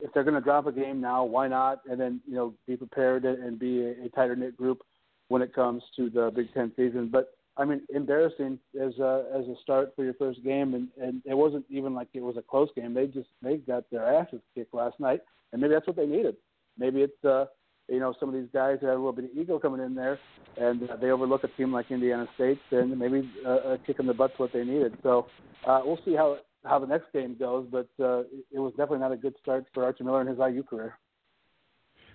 if 0.00 0.12
they're 0.12 0.24
going 0.24 0.34
to 0.34 0.40
drop 0.40 0.66
a 0.66 0.72
game 0.72 1.00
now, 1.00 1.24
why 1.24 1.46
not? 1.46 1.80
And 1.88 2.00
then 2.00 2.20
you 2.26 2.34
know, 2.34 2.54
be 2.66 2.76
prepared 2.76 3.24
and 3.24 3.56
be 3.56 3.82
a, 3.82 4.06
a 4.06 4.08
tighter 4.10 4.34
knit 4.34 4.56
group 4.56 4.82
when 5.28 5.42
it 5.42 5.54
comes 5.54 5.82
to 5.94 6.10
the 6.10 6.32
Big 6.34 6.52
Ten 6.54 6.72
season. 6.76 7.08
But 7.08 7.35
I 7.58 7.64
mean, 7.64 7.80
embarrassing 7.94 8.58
as 8.80 8.98
a 8.98 9.24
as 9.34 9.46
a 9.46 9.54
start 9.62 9.92
for 9.96 10.04
your 10.04 10.14
first 10.14 10.42
game, 10.44 10.74
and 10.74 10.88
and 11.00 11.22
it 11.24 11.34
wasn't 11.34 11.64
even 11.70 11.94
like 11.94 12.08
it 12.12 12.22
was 12.22 12.36
a 12.36 12.42
close 12.42 12.68
game. 12.76 12.92
They 12.92 13.06
just 13.06 13.28
they 13.42 13.56
got 13.56 13.90
their 13.90 14.06
asses 14.06 14.40
kicked 14.54 14.74
last 14.74 15.00
night, 15.00 15.20
and 15.52 15.60
maybe 15.60 15.74
that's 15.74 15.86
what 15.86 15.96
they 15.96 16.06
needed. 16.06 16.36
Maybe 16.78 17.00
it's 17.00 17.24
uh, 17.24 17.46
you 17.88 18.00
know 18.00 18.14
some 18.20 18.28
of 18.28 18.34
these 18.34 18.50
guys 18.52 18.78
that 18.80 18.88
have 18.88 18.96
a 18.96 18.98
little 18.98 19.12
bit 19.12 19.24
of 19.26 19.30
ego 19.36 19.58
coming 19.58 19.80
in 19.80 19.94
there, 19.94 20.18
and 20.58 20.90
uh, 20.90 20.96
they 20.96 21.10
overlook 21.10 21.44
a 21.44 21.48
team 21.48 21.72
like 21.72 21.90
Indiana 21.90 22.28
State, 22.34 22.60
and 22.72 22.98
maybe 22.98 23.30
uh, 23.46 23.72
a 23.72 23.78
kick 23.78 24.00
in 24.00 24.06
the 24.06 24.14
butt's 24.14 24.38
what 24.38 24.52
they 24.52 24.64
needed. 24.64 24.94
So 25.02 25.26
uh, 25.66 25.80
we'll 25.84 26.00
see 26.04 26.14
how 26.14 26.38
how 26.64 26.78
the 26.78 26.86
next 26.86 27.12
game 27.12 27.36
goes, 27.38 27.66
but 27.70 27.88
uh, 28.02 28.20
it 28.52 28.58
was 28.58 28.72
definitely 28.72 28.98
not 28.98 29.12
a 29.12 29.16
good 29.16 29.34
start 29.40 29.64
for 29.72 29.84
Archie 29.84 30.04
Miller 30.04 30.20
in 30.20 30.26
his 30.26 30.38
IU 30.38 30.62
career. 30.62 30.98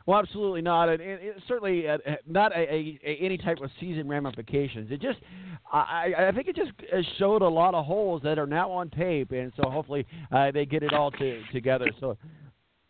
Well, 0.06 0.19
absolutely 0.19 0.61
not, 0.61 0.90
and 0.90 1.02
it, 1.02 1.36
certainly 1.48 1.88
uh, 1.88 1.98
not 2.28 2.52
a, 2.53 2.60
a, 2.60 2.99
a, 3.06 3.18
any 3.22 3.38
type 3.38 3.60
of 3.61 3.69
season 3.80 4.07
ramifications. 4.07 4.91
It 4.91 5.02
just, 5.02 5.19
I, 5.72 6.14
I 6.18 6.32
think 6.32 6.48
it 6.48 6.56
just 6.56 6.72
showed 7.18 7.41
a 7.41 7.48
lot 7.48 7.76
of 7.76 7.86
holes 7.86 8.22
that 8.23 8.40
are 8.40 8.48
now 8.48 8.72
on 8.72 8.90
tape, 8.90 9.32
and 9.32 9.52
so 9.56 9.69
hopefully 9.69 10.06
uh, 10.32 10.52
they 10.52 10.65
get 10.65 10.84
it 10.84 10.94
all 10.94 11.11
to, 11.11 11.41
together. 11.53 11.88
So 11.99 12.18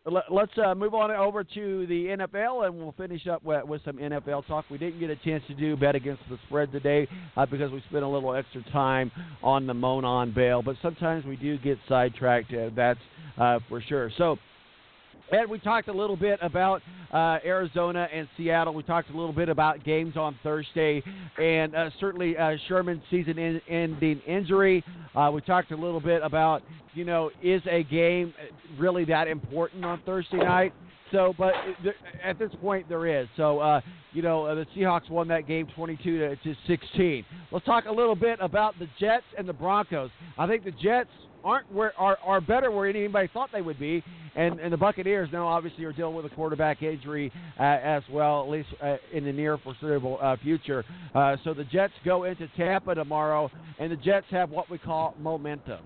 let, 0.05 0.23
us 0.31 0.49
uh, 0.65 0.73
move 0.73 0.95
on 0.95 1.11
over 1.11 1.43
to 1.43 1.85
the 1.85 2.05
NFL, 2.05 2.65
and 2.65 2.75
we'll 2.75 2.93
finish 2.93 3.27
up 3.27 3.43
with, 3.43 3.63
with, 3.65 3.83
some 3.85 3.97
NFL 3.97 4.47
talk. 4.47 4.65
We 4.71 4.79
didn't 4.79 4.99
get 4.99 5.11
a 5.11 5.15
chance 5.17 5.43
to 5.47 5.53
do 5.53 5.77
bet 5.77 5.95
against 5.95 6.23
the 6.29 6.39
spread 6.47 6.71
today 6.71 7.07
uh, 7.37 7.45
because 7.45 7.71
we 7.71 7.83
spent 7.89 8.03
a 8.03 8.07
little 8.07 8.33
extra 8.33 8.63
time 8.71 9.11
on 9.43 9.67
the 9.67 9.73
Monon 9.73 10.31
Bell, 10.33 10.63
but 10.63 10.75
sometimes 10.81 11.25
we 11.25 11.35
do 11.35 11.57
get 11.59 11.77
sidetracked. 11.87 12.51
Uh, 12.53 12.69
that's 12.75 12.99
uh, 13.37 13.59
for 13.69 13.81
sure. 13.81 14.11
So. 14.17 14.37
Ed, 15.31 15.49
we 15.49 15.59
talked 15.59 15.87
a 15.87 15.93
little 15.93 16.17
bit 16.17 16.39
about 16.41 16.81
uh, 17.13 17.37
Arizona 17.45 18.07
and 18.13 18.27
Seattle. 18.35 18.73
We 18.73 18.83
talked 18.83 19.09
a 19.09 19.15
little 19.15 19.31
bit 19.31 19.47
about 19.47 19.83
games 19.85 20.17
on 20.17 20.37
Thursday, 20.43 21.01
and 21.37 21.73
uh, 21.73 21.89
certainly 22.01 22.37
uh, 22.37 22.57
Sherman's 22.67 23.01
season-ending 23.09 24.21
injury. 24.27 24.83
Uh, 25.15 25.31
we 25.33 25.39
talked 25.41 25.71
a 25.71 25.75
little 25.75 26.01
bit 26.01 26.21
about, 26.21 26.63
you 26.93 27.05
know, 27.05 27.31
is 27.41 27.61
a 27.69 27.83
game 27.83 28.33
really 28.77 29.05
that 29.05 29.29
important 29.29 29.85
on 29.85 30.01
Thursday 30.05 30.37
night? 30.37 30.73
So, 31.13 31.33
but 31.37 31.53
at 32.23 32.37
this 32.37 32.51
point, 32.61 32.89
there 32.89 33.21
is. 33.21 33.27
So, 33.37 33.59
uh, 33.59 33.81
you 34.11 34.21
know, 34.21 34.45
uh, 34.45 34.55
the 34.55 34.65
Seahawks 34.75 35.09
won 35.09 35.29
that 35.29 35.47
game 35.47 35.67
22 35.75 36.19
to, 36.19 36.35
to 36.35 36.55
16. 36.67 37.25
Let's 37.51 37.65
talk 37.65 37.85
a 37.85 37.91
little 37.91 38.15
bit 38.15 38.39
about 38.41 38.77
the 38.79 38.87
Jets 38.99 39.25
and 39.37 39.47
the 39.47 39.53
Broncos. 39.53 40.09
I 40.37 40.47
think 40.47 40.65
the 40.65 40.71
Jets 40.71 41.09
aren't 41.43 41.71
where 41.71 41.93
are 41.97 42.17
are 42.23 42.41
better 42.41 42.71
where 42.71 42.87
anybody 42.87 43.29
thought 43.33 43.49
they 43.51 43.61
would 43.61 43.79
be, 43.79 44.03
and 44.35 44.59
and 44.59 44.71
the 44.71 44.77
Buccaneers 44.77 45.29
now 45.31 45.47
obviously 45.47 45.83
are 45.85 45.93
dealing 45.93 46.15
with 46.15 46.25
a 46.25 46.29
quarterback 46.29 46.81
injury 46.81 47.31
uh, 47.59 47.63
as 47.63 48.03
well, 48.11 48.43
at 48.43 48.49
least 48.49 48.69
uh, 48.81 48.97
in 49.13 49.23
the 49.25 49.31
near 49.31 49.57
foreseeable 49.57 50.17
uh, 50.21 50.35
future. 50.43 50.83
Uh, 51.13 51.35
so 51.43 51.53
the 51.53 51.63
Jets 51.65 51.93
go 52.05 52.23
into 52.23 52.47
Tampa 52.57 52.95
tomorrow, 52.95 53.49
and 53.79 53.91
the 53.91 53.97
Jets 53.97 54.27
have 54.31 54.49
what 54.49 54.69
we 54.69 54.77
call 54.77 55.15
momentum. 55.19 55.79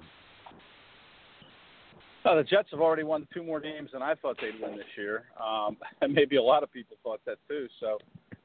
Uh, 2.26 2.36
the 2.36 2.44
Jets 2.44 2.70
have 2.72 2.82
already 2.82 3.04
won 3.04 3.28
two 3.32 3.44
more 3.44 3.60
games 3.60 3.92
than 3.94 4.02
I 4.02 4.16
thought 4.16 4.38
they'd 4.42 4.60
win 4.60 4.76
this 4.76 4.86
year, 4.98 5.26
um, 5.40 5.78
and 6.02 6.14
maybe 6.14 6.38
a 6.38 6.44
lot 6.44 6.64
of 6.64 6.72
people 6.72 6.98
thought 7.04 7.22
that 7.26 7.38
too. 7.48 7.68
So, 7.80 8.00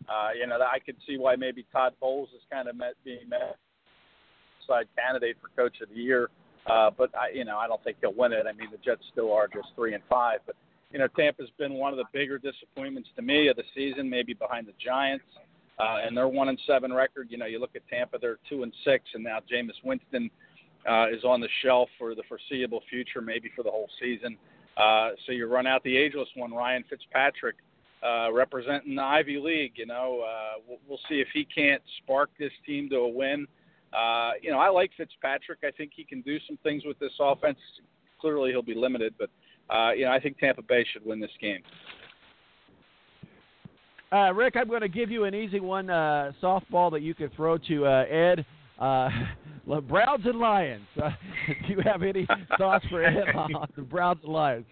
uh, 0.09 0.31
you 0.39 0.47
know, 0.47 0.57
I 0.61 0.79
could 0.79 0.97
see 1.07 1.17
why 1.17 1.37
maybe 1.37 1.65
Todd 1.73 1.95
Bowles 1.99 2.29
is 2.31 2.43
kind 2.53 2.69
of 2.69 2.77
met, 2.77 2.95
being 3.05 3.29
met 3.29 3.57
side 4.67 4.87
candidate 4.97 5.37
for 5.41 5.49
Coach 5.61 5.81
of 5.83 5.89
the 5.89 5.95
Year. 5.95 6.29
Uh, 6.67 6.91
but 6.97 7.11
I, 7.15 7.31
you 7.35 7.45
know, 7.45 7.59
I 7.59 7.67
don't 7.67 7.83
think 7.83 7.99
he'll 8.01 8.15
win 8.15 8.33
it. 8.33 8.47
I 8.49 8.53
mean, 8.53 8.69
the 8.71 8.79
Jets 8.79 9.03
still 9.13 9.33
are 9.33 9.49
just 9.49 9.69
three 9.75 9.95
and 9.95 10.03
five. 10.09 10.41
But 10.47 10.57
you 10.93 10.99
know, 10.99 11.09
Tampa's 11.09 11.51
been 11.59 11.75
one 11.75 11.93
of 11.93 11.99
the 11.99 12.05
bigger 12.13 12.39
disappointments 12.39 13.09
to 13.17 13.23
me 13.23 13.49
of 13.49 13.57
the 13.57 13.63
season, 13.75 14.11
maybe 14.11 14.35
behind 14.35 14.67
the 14.67 14.75
Giants. 14.85 15.25
Uh, 15.79 15.97
and 16.07 16.15
their 16.15 16.29
one 16.29 16.49
and 16.49 16.61
seven 16.67 16.93
record. 16.93 17.29
You 17.31 17.39
know, 17.39 17.47
you 17.47 17.59
look 17.59 17.75
at 17.75 17.83
Tampa, 17.89 18.19
they're 18.21 18.39
two 18.49 18.65
and 18.65 18.73
six, 18.85 19.05
and 19.15 19.25
now 19.25 19.39
Jameis 19.51 19.83
Winston 19.83 20.31
uh, 20.89 21.07
is 21.09 21.25
on 21.25 21.41
the 21.41 21.49
shelf 21.63 21.89
for 21.99 22.15
the 22.15 22.23
foreseeable 22.29 22.83
future, 22.91 23.23
maybe 23.23 23.51
for 23.57 23.63
the 23.63 23.71
whole 23.71 23.89
season. 24.01 24.37
Uh, 24.77 25.11
so 25.25 25.33
you 25.33 25.47
run 25.47 25.67
out 25.67 25.83
the 25.85 25.97
ageless 25.97 26.29
one, 26.35 26.53
Ryan 26.53 26.85
Fitzpatrick, 26.89 27.57
uh, 28.03 28.33
representing 28.33 28.95
the 28.95 29.03
Ivy 29.03 29.39
League. 29.39 29.73
You 29.77 29.87
know, 29.87 30.23
uh, 30.23 30.61
we'll, 30.69 30.79
we'll 30.89 31.01
see 31.09 31.21
if 31.21 31.29
he 31.33 31.45
can't 31.45 31.83
spark 32.03 32.31
this 32.39 32.53
team 32.67 32.89
to 32.91 32.97
a 32.97 33.09
win. 33.09 33.43
Uh, 33.43 33.47
you 34.43 34.51
know, 34.51 34.59
I 34.59 34.69
like 34.69 34.91
Fitzpatrick. 34.97 35.61
I 35.65 35.71
think 35.71 35.93
he 35.95 36.05
can 36.05 36.21
do 36.23 36.39
some 36.47 36.59
things 36.63 36.85
with 36.85 36.99
this 36.99 37.13
offense. 37.21 37.59
Clearly, 38.21 38.51
he'll 38.51 38.63
be 38.63 38.75
limited, 38.75 39.15
but 39.19 39.31
uh, 39.75 39.93
you 39.93 40.05
know, 40.05 40.11
I 40.11 40.21
think 40.21 40.39
Tampa 40.39 40.63
Bay 40.63 40.85
should 40.93 41.05
win 41.05 41.21
this 41.21 41.31
game. 41.41 41.63
Uh, 44.13 44.33
Rick, 44.35 44.57
I'm 44.57 44.67
going 44.67 44.81
to 44.81 44.89
give 44.89 45.11
you 45.11 45.25
an 45.25 45.35
easy 45.35 45.61
one 45.61 45.89
uh, 45.89 46.33
softball 46.43 46.91
that 46.91 47.01
you 47.01 47.15
can 47.15 47.31
throw 47.31 47.59
to 47.59 47.87
uh, 47.87 48.05
Ed. 48.11 48.45
Uh, 48.79 49.09
Browns 49.89 50.27
and 50.27 50.41
Lions. 50.41 50.87
Uh, 51.01 51.11
do 51.69 51.75
you 51.75 51.81
have 51.85 52.03
any 52.03 52.27
thoughts 52.59 52.85
for 52.91 53.05
Ed 53.05 53.29
on 53.35 53.53
the 53.77 53.83
Browns 53.83 54.19
and 54.25 54.33
Lions? 54.33 54.67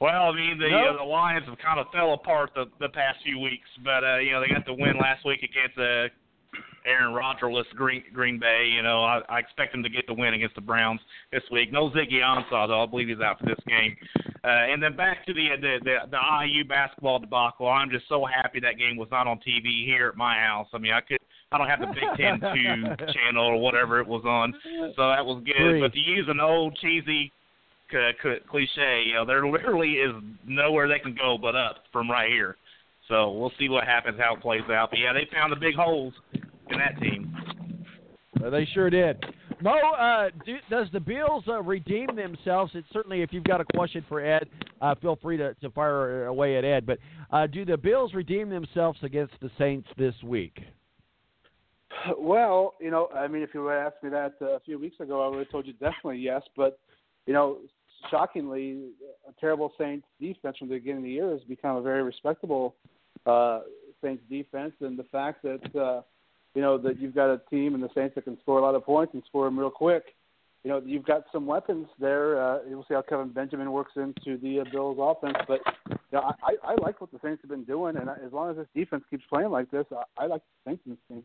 Well, 0.00 0.32
I 0.32 0.32
mean 0.34 0.58
the 0.58 0.70
nope. 0.70 0.94
uh, 0.94 1.04
the 1.04 1.08
Lions 1.08 1.46
have 1.46 1.58
kind 1.58 1.78
of 1.78 1.86
fell 1.92 2.14
apart 2.14 2.50
the 2.54 2.64
the 2.80 2.88
past 2.88 3.18
few 3.22 3.38
weeks, 3.38 3.68
but 3.84 4.02
uh, 4.02 4.16
you 4.16 4.32
know 4.32 4.40
they 4.40 4.48
got 4.48 4.64
the 4.64 4.72
win 4.72 4.96
last 4.98 5.24
week 5.26 5.40
against 5.42 5.76
the 5.76 6.06
uh, 6.06 6.58
Aaron 6.86 7.12
Rodgerless 7.12 7.68
Green 7.76 8.02
Green 8.12 8.38
Bay. 8.38 8.72
You 8.74 8.82
know 8.82 9.04
I, 9.04 9.20
I 9.28 9.38
expect 9.38 9.72
them 9.72 9.82
to 9.82 9.90
get 9.90 10.06
the 10.06 10.14
win 10.14 10.32
against 10.32 10.54
the 10.54 10.62
Browns 10.62 11.00
this 11.32 11.42
week. 11.52 11.70
No 11.70 11.90
Ziggy 11.90 12.24
Ansah 12.24 12.68
though. 12.68 12.82
I 12.82 12.86
believe 12.86 13.08
he's 13.08 13.20
out 13.20 13.38
for 13.40 13.46
this 13.46 13.60
game. 13.68 13.94
Uh, 14.42 14.72
and 14.72 14.82
then 14.82 14.96
back 14.96 15.26
to 15.26 15.34
the, 15.34 15.48
the 15.60 15.78
the 15.84 15.96
the 16.10 16.46
IU 16.46 16.64
basketball 16.64 17.18
debacle. 17.18 17.68
I'm 17.68 17.90
just 17.90 18.08
so 18.08 18.24
happy 18.24 18.58
that 18.60 18.78
game 18.78 18.96
was 18.96 19.08
not 19.10 19.26
on 19.26 19.36
TV 19.38 19.84
here 19.84 20.08
at 20.08 20.16
my 20.16 20.36
house. 20.38 20.68
I 20.72 20.78
mean 20.78 20.92
I 20.92 21.02
could. 21.02 21.18
I 21.52 21.58
don't 21.58 21.68
have 21.68 21.80
the 21.80 21.88
Big 21.88 22.16
Ten 22.16 22.40
Two 22.40 23.04
channel 23.12 23.44
or 23.44 23.60
whatever 23.60 24.00
it 24.00 24.06
was 24.06 24.24
on, 24.24 24.54
so 24.96 25.08
that 25.08 25.26
was 25.26 25.42
good. 25.44 25.56
Great. 25.58 25.80
But 25.82 25.92
to 25.92 25.98
use 25.98 26.26
an 26.28 26.40
old 26.40 26.78
cheesy 26.80 27.30
uh, 27.30 27.39
cliche. 28.48 29.04
You 29.06 29.14
know, 29.14 29.26
there 29.26 29.46
literally 29.46 29.92
is 29.92 30.12
nowhere 30.46 30.88
they 30.88 30.98
can 30.98 31.14
go 31.14 31.38
but 31.40 31.54
up 31.54 31.84
from 31.92 32.10
right 32.10 32.30
here. 32.30 32.56
So 33.08 33.32
we'll 33.32 33.52
see 33.58 33.68
what 33.68 33.84
happens, 33.84 34.18
how 34.18 34.36
it 34.36 34.40
plays 34.40 34.62
out. 34.70 34.90
But 34.90 35.00
yeah, 35.00 35.12
they 35.12 35.28
found 35.32 35.52
the 35.52 35.56
big 35.56 35.74
holes 35.74 36.14
in 36.32 36.78
that 36.78 37.00
team. 37.00 37.34
Uh, 38.42 38.50
they 38.50 38.66
sure 38.72 38.88
did. 38.88 39.22
Mo, 39.62 39.72
uh, 39.72 40.30
do, 40.46 40.56
does 40.70 40.86
the 40.92 41.00
Bills 41.00 41.44
uh, 41.46 41.60
redeem 41.62 42.06
themselves? 42.16 42.72
It's 42.74 42.86
certainly, 42.92 43.20
if 43.20 43.32
you've 43.32 43.44
got 43.44 43.60
a 43.60 43.64
question 43.76 44.04
for 44.08 44.24
Ed, 44.24 44.48
uh, 44.80 44.94
feel 44.94 45.18
free 45.20 45.36
to, 45.36 45.52
to 45.54 45.70
fire 45.70 46.26
away 46.26 46.56
at 46.56 46.64
Ed. 46.64 46.86
But 46.86 46.98
uh, 47.30 47.46
do 47.46 47.64
the 47.64 47.76
Bills 47.76 48.14
redeem 48.14 48.48
themselves 48.48 48.98
against 49.02 49.34
the 49.42 49.50
Saints 49.58 49.88
this 49.98 50.14
week? 50.24 50.60
Well, 52.16 52.74
you 52.80 52.90
know, 52.90 53.08
I 53.14 53.28
mean, 53.28 53.42
if 53.42 53.50
you 53.52 53.64
would 53.64 53.72
have 53.72 53.92
asked 53.92 54.02
me 54.02 54.10
that 54.10 54.34
uh, 54.40 54.56
a 54.56 54.60
few 54.60 54.78
weeks 54.78 55.00
ago, 55.00 55.24
I 55.24 55.28
would 55.28 55.40
have 55.40 55.50
told 55.50 55.66
you 55.66 55.72
definitely 55.74 56.18
yes. 56.18 56.42
But 56.56 56.78
you 57.26 57.34
know, 57.34 57.58
shockingly, 58.10 58.90
a 59.28 59.32
terrible 59.40 59.72
Saints 59.78 60.06
defense 60.20 60.56
from 60.58 60.68
the 60.68 60.76
beginning 60.76 60.98
of 60.98 61.04
the 61.04 61.10
year 61.10 61.30
has 61.30 61.40
become 61.42 61.76
a 61.76 61.82
very 61.82 62.02
respectable 62.02 62.74
uh, 63.26 63.60
Saints 64.02 64.22
defense, 64.30 64.72
and 64.80 64.98
the 64.98 65.04
fact 65.04 65.42
that 65.42 65.80
uh, 65.80 66.02
you 66.54 66.62
know 66.62 66.78
that 66.78 67.00
you've 67.00 67.14
got 67.14 67.32
a 67.32 67.40
team 67.50 67.74
in 67.74 67.80
the 67.80 67.90
Saints 67.94 68.14
that 68.14 68.24
can 68.24 68.38
score 68.40 68.58
a 68.58 68.62
lot 68.62 68.74
of 68.74 68.84
points 68.84 69.14
and 69.14 69.22
score 69.28 69.44
them 69.44 69.58
real 69.58 69.70
quick. 69.70 70.14
You 70.64 70.70
know, 70.70 70.82
you've 70.84 71.06
got 71.06 71.24
some 71.32 71.46
weapons 71.46 71.86
there. 71.98 72.42
Uh, 72.42 72.58
you'll 72.68 72.84
see 72.86 72.94
how 72.94 73.02
Kelvin 73.02 73.32
Benjamin 73.32 73.72
works 73.72 73.92
into 73.96 74.38
the 74.38 74.60
uh, 74.60 74.64
Bills' 74.70 74.98
offense, 75.00 75.38
but 75.48 75.60
you 75.88 75.96
know, 76.12 76.32
I, 76.42 76.54
I 76.62 76.74
like 76.82 77.00
what 77.00 77.10
the 77.12 77.18
Saints 77.22 77.40
have 77.42 77.50
been 77.50 77.64
doing, 77.64 77.96
and 77.96 78.10
as 78.10 78.32
long 78.32 78.50
as 78.50 78.56
this 78.56 78.66
defense 78.74 79.04
keeps 79.08 79.24
playing 79.32 79.50
like 79.50 79.70
this, 79.70 79.86
I, 79.90 80.24
I 80.24 80.26
like 80.26 80.42
the 80.64 80.70
Saints 80.70 80.82
in 80.86 80.92
this 80.92 81.00
team. 81.08 81.24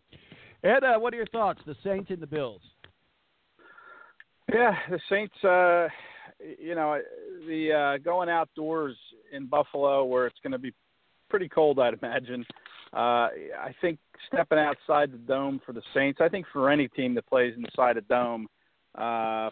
Ed, 0.64 0.84
uh, 0.84 1.00
what 1.00 1.14
are 1.14 1.18
your 1.18 1.28
thoughts? 1.28 1.60
The 1.66 1.76
Saints 1.84 2.10
and 2.10 2.20
the 2.20 2.28
Bills. 2.28 2.62
Yeah, 4.54 4.76
the 4.90 5.00
Saints. 5.10 5.36
Uh, 5.44 5.88
you 6.40 6.76
know, 6.76 6.99
the 7.48 7.72
uh, 7.74 7.98
going 8.03 8.30
outdoors 8.30 8.95
in 9.32 9.48
Buffalo, 9.48 10.03
where 10.06 10.28
it's 10.28 10.40
going 10.44 10.52
to 10.52 10.60
be 10.60 10.74
pretty 11.30 11.49
cold, 11.49 11.80
I'd 11.80 11.95
imagine. 12.02 12.45
Uh, 12.94 13.28
I 13.60 13.76
think 13.82 13.99
stepping 14.28 14.60
outside 14.60 15.12
the 15.12 15.18
dome 15.18 15.60
for 15.66 15.74
the 15.74 15.82
Saints. 15.94 16.20
I 16.22 16.30
think 16.30 16.45
for 16.53 16.70
any 16.70 16.88
team 16.90 17.14
that 17.16 17.28
plays 17.28 17.53
inside 17.57 17.98
a 17.98 18.02
dome, 18.02 18.48
uh, 18.98 19.49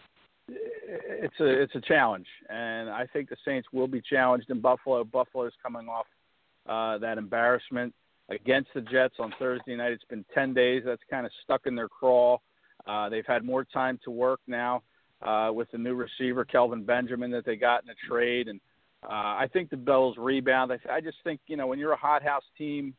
it's 0.48 1.40
a 1.40 1.62
it's 1.62 1.74
a 1.74 1.80
challenge, 1.80 2.26
and 2.48 2.90
I 2.90 3.06
think 3.12 3.28
the 3.28 3.36
Saints 3.44 3.68
will 3.72 3.88
be 3.88 4.00
challenged 4.00 4.50
in 4.50 4.60
Buffalo. 4.60 5.04
Buffalo's 5.04 5.52
coming 5.62 5.88
off 5.88 6.06
uh, 6.68 6.98
that 6.98 7.18
embarrassment 7.18 7.94
against 8.30 8.70
the 8.74 8.82
Jets 8.82 9.14
on 9.18 9.32
Thursday 9.38 9.74
night. 9.74 9.92
It's 9.92 10.04
been 10.04 10.24
ten 10.34 10.54
days. 10.54 10.82
That's 10.84 11.02
kind 11.10 11.26
of 11.26 11.32
stuck 11.42 11.62
in 11.66 11.74
their 11.74 11.88
craw. 11.88 12.38
Uh, 12.86 13.08
they've 13.08 13.26
had 13.26 13.44
more 13.44 13.64
time 13.64 13.98
to 14.04 14.10
work 14.10 14.40
now 14.46 14.82
uh, 15.24 15.50
with 15.52 15.70
the 15.70 15.78
new 15.78 15.94
receiver 15.94 16.44
Kelvin 16.44 16.84
Benjamin 16.84 17.30
that 17.32 17.44
they 17.44 17.56
got 17.56 17.82
in 17.84 17.90
a 17.90 18.08
trade, 18.08 18.48
and 18.48 18.60
uh, 19.02 19.08
I 19.08 19.48
think 19.52 19.70
the 19.70 19.76
Bills 19.76 20.16
rebound. 20.18 20.72
I, 20.72 20.78
I 20.92 21.00
just 21.00 21.18
think 21.24 21.40
you 21.46 21.56
know 21.56 21.66
when 21.66 21.78
you're 21.78 21.92
a 21.92 21.96
hothouse 21.96 22.44
team 22.56 22.94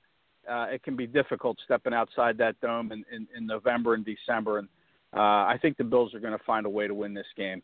uh, 0.49 0.67
it 0.71 0.83
can 0.83 0.95
be 0.95 1.07
difficult 1.07 1.57
stepping 1.65 1.93
outside 1.93 2.37
that 2.37 2.59
dome 2.61 2.91
in, 2.91 3.03
in, 3.11 3.27
in 3.35 3.45
November 3.45 3.93
and 3.93 4.05
December. 4.05 4.59
And 4.59 4.67
uh, 5.15 5.19
I 5.19 5.57
think 5.61 5.77
the 5.77 5.83
Bills 5.83 6.13
are 6.13 6.19
going 6.19 6.37
to 6.37 6.43
find 6.45 6.65
a 6.65 6.69
way 6.69 6.87
to 6.87 6.93
win 6.93 7.13
this 7.13 7.25
game. 7.35 7.61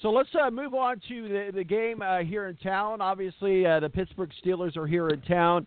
So 0.00 0.10
let's 0.10 0.30
uh, 0.40 0.50
move 0.50 0.74
on 0.74 1.00
to 1.08 1.28
the, 1.28 1.50
the 1.54 1.64
game 1.64 2.02
uh, 2.02 2.20
here 2.20 2.48
in 2.48 2.56
town. 2.56 3.00
Obviously, 3.00 3.64
uh, 3.66 3.80
the 3.80 3.88
Pittsburgh 3.88 4.30
Steelers 4.44 4.76
are 4.76 4.86
here 4.86 5.08
in 5.08 5.20
town. 5.22 5.66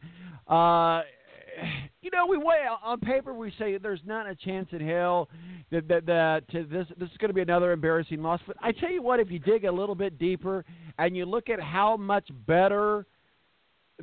You 2.01 2.11
know, 2.11 2.27
we 2.27 2.37
weigh 2.37 2.65
on 2.83 2.99
paper 2.99 3.33
we 3.33 3.51
say 3.57 3.77
there's 3.77 4.01
not 4.05 4.29
a 4.29 4.35
chance 4.35 4.67
in 4.71 4.85
hell 4.85 5.27
that 5.71 5.87
that, 5.87 6.05
that 6.05 6.43
this 6.51 6.87
this 6.99 7.09
is 7.09 7.17
going 7.17 7.29
to 7.29 7.33
be 7.33 7.41
another 7.41 7.71
embarrassing 7.71 8.21
loss. 8.21 8.39
But 8.45 8.57
I 8.61 8.71
tell 8.71 8.91
you 8.91 9.01
what, 9.01 9.19
if 9.19 9.31
you 9.31 9.39
dig 9.39 9.65
a 9.65 9.71
little 9.71 9.95
bit 9.95 10.19
deeper 10.19 10.63
and 10.99 11.17
you 11.17 11.25
look 11.25 11.49
at 11.49 11.59
how 11.59 11.97
much 11.97 12.27
better 12.45 13.07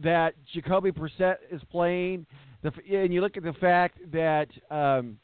that 0.03 0.35
Jacoby 0.53 0.91
Brissett 0.91 1.37
is 1.51 1.63
playing, 1.71 2.27
the, 2.63 2.73
and 2.91 3.13
you 3.13 3.21
look 3.21 3.37
at 3.37 3.45
the 3.45 3.53
fact 3.55 3.99
that 4.11 4.49
um, 4.71 5.19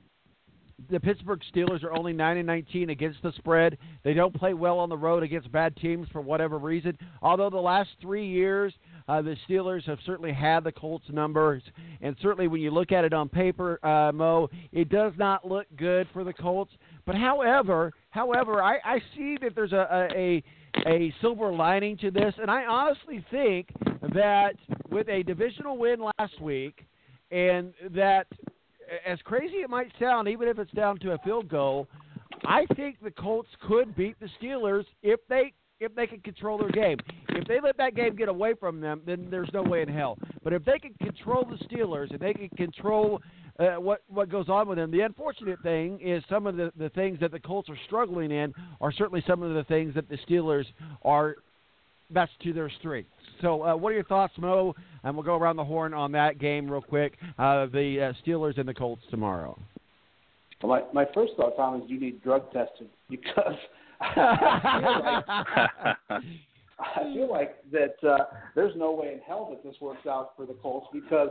the 0.90 1.00
Pittsburgh 1.00 1.40
Steelers 1.52 1.82
are 1.82 1.92
only 1.92 2.12
9 2.12 2.36
and 2.36 2.46
19 2.46 2.90
against 2.90 3.20
the 3.22 3.32
spread. 3.32 3.76
They 4.04 4.14
don't 4.14 4.34
play 4.34 4.54
well 4.54 4.78
on 4.78 4.88
the 4.88 4.96
road 4.96 5.22
against 5.22 5.50
bad 5.50 5.76
teams 5.76 6.08
for 6.12 6.20
whatever 6.20 6.58
reason. 6.58 6.96
Although 7.22 7.50
the 7.50 7.56
last 7.56 7.90
three 8.00 8.26
years, 8.26 8.72
uh, 9.08 9.22
the 9.22 9.36
Steelers 9.48 9.84
have 9.84 9.98
certainly 10.04 10.32
had 10.32 10.64
the 10.64 10.72
Colts 10.72 11.06
numbers, 11.10 11.62
and 12.00 12.14
certainly 12.20 12.46
when 12.46 12.60
you 12.60 12.70
look 12.70 12.92
at 12.92 13.04
it 13.04 13.12
on 13.12 13.28
paper, 13.28 13.84
uh, 13.84 14.12
Mo, 14.12 14.48
it 14.72 14.88
does 14.90 15.12
not 15.16 15.46
look 15.46 15.66
good 15.76 16.06
for 16.12 16.24
the 16.24 16.32
Colts. 16.32 16.72
But 17.06 17.14
however, 17.16 17.92
however, 18.10 18.62
I, 18.62 18.78
I 18.84 18.98
see 19.16 19.38
that 19.40 19.54
there's 19.54 19.72
a, 19.72 20.08
a 20.14 20.42
a 20.86 21.12
silver 21.20 21.52
lining 21.52 21.96
to 21.98 22.10
this, 22.10 22.34
and 22.40 22.50
I 22.50 22.64
honestly 22.64 23.24
think 23.30 23.68
that 24.12 24.54
with 24.90 25.08
a 25.08 25.22
divisional 25.22 25.76
win 25.76 26.00
last 26.18 26.40
week, 26.40 26.84
and 27.30 27.72
that 27.90 28.26
as 29.06 29.18
crazy 29.24 29.56
it 29.56 29.70
might 29.70 29.90
sound, 29.98 30.28
even 30.28 30.48
if 30.48 30.58
it's 30.58 30.70
down 30.72 30.98
to 31.00 31.12
a 31.12 31.18
field 31.18 31.48
goal, 31.48 31.88
I 32.44 32.66
think 32.76 32.96
the 33.02 33.10
Colts 33.10 33.48
could 33.66 33.96
beat 33.96 34.16
the 34.20 34.28
Steelers 34.40 34.84
if 35.02 35.20
they 35.28 35.52
if 35.80 35.94
they 35.94 36.06
can 36.06 36.20
control 36.20 36.58
their 36.58 36.70
game. 36.70 36.98
If 37.30 37.46
they 37.46 37.60
let 37.60 37.76
that 37.76 37.94
game 37.94 38.16
get 38.16 38.28
away 38.28 38.54
from 38.58 38.80
them, 38.80 39.00
then 39.06 39.28
there's 39.30 39.50
no 39.52 39.62
way 39.62 39.82
in 39.82 39.88
hell. 39.88 40.18
But 40.42 40.52
if 40.52 40.64
they 40.64 40.78
can 40.78 40.94
control 40.94 41.44
the 41.44 41.56
Steelers 41.66 42.10
and 42.10 42.20
they 42.20 42.34
can 42.34 42.48
control 42.50 43.20
uh, 43.58 43.80
what 43.80 44.02
what 44.08 44.28
goes 44.28 44.48
on 44.48 44.68
with 44.68 44.78
them, 44.78 44.90
the 44.90 45.00
unfortunate 45.00 45.60
thing 45.62 46.00
is 46.00 46.22
some 46.28 46.46
of 46.46 46.56
the 46.56 46.72
the 46.76 46.88
things 46.90 47.18
that 47.20 47.32
the 47.32 47.40
Colts 47.40 47.68
are 47.68 47.78
struggling 47.86 48.30
in 48.30 48.52
are 48.80 48.92
certainly 48.92 49.22
some 49.26 49.42
of 49.42 49.54
the 49.54 49.64
things 49.64 49.94
that 49.94 50.08
the 50.08 50.18
Steelers 50.28 50.64
are 51.02 51.36
best 52.10 52.32
to 52.42 52.52
their 52.52 52.70
strengths. 52.78 53.10
So, 53.42 53.62
uh, 53.62 53.76
what 53.76 53.90
are 53.90 53.94
your 53.94 54.04
thoughts, 54.04 54.32
Mo? 54.38 54.74
And 55.04 55.14
we'll 55.14 55.24
go 55.24 55.36
around 55.36 55.56
the 55.56 55.64
horn 55.64 55.94
on 55.94 56.12
that 56.12 56.38
game 56.38 56.70
real 56.70 56.82
quick. 56.82 57.14
Uh, 57.38 57.66
the 57.66 58.12
uh, 58.12 58.26
Steelers 58.26 58.58
and 58.58 58.68
the 58.68 58.74
Colts 58.74 59.02
tomorrow. 59.10 59.58
Well, 60.62 60.80
my 60.92 61.04
my 61.04 61.10
first 61.12 61.34
thought, 61.36 61.56
Tom, 61.56 61.82
is 61.82 61.90
you 61.90 62.00
need 62.00 62.22
drug 62.22 62.52
testing 62.52 62.88
because 63.10 63.54
I 64.00 65.94
feel 67.12 67.28
like, 67.30 67.56
that 67.72 67.96
uh, 68.08 68.24
there's 68.54 68.74
no 68.76 68.92
way 68.92 69.12
in 69.12 69.20
hell 69.26 69.48
that 69.50 69.68
this 69.68 69.80
works 69.80 70.06
out 70.06 70.32
for 70.36 70.46
the 70.46 70.54
Colts 70.54 70.86
because 70.92 71.30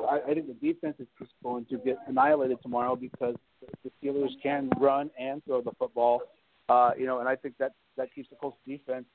I, 0.00 0.20
I 0.28 0.34
think 0.34 0.46
the 0.46 0.54
defense 0.72 0.96
is 0.98 1.08
just 1.18 1.32
going 1.42 1.66
to 1.66 1.78
get 1.78 1.98
annihilated 2.06 2.58
tomorrow 2.62 2.96
because 2.96 3.34
the 3.82 3.90
Steelers 4.02 4.30
can 4.42 4.70
run 4.78 5.10
and 5.18 5.44
throw 5.44 5.60
the 5.60 5.72
football. 5.78 6.22
Uh, 6.68 6.92
you 6.98 7.06
know, 7.06 7.18
and 7.18 7.28
I 7.28 7.36
think 7.36 7.56
that 7.58 7.72
that 7.96 8.14
keeps 8.14 8.30
the 8.30 8.36
Colts 8.36 8.56
defense 8.66 9.06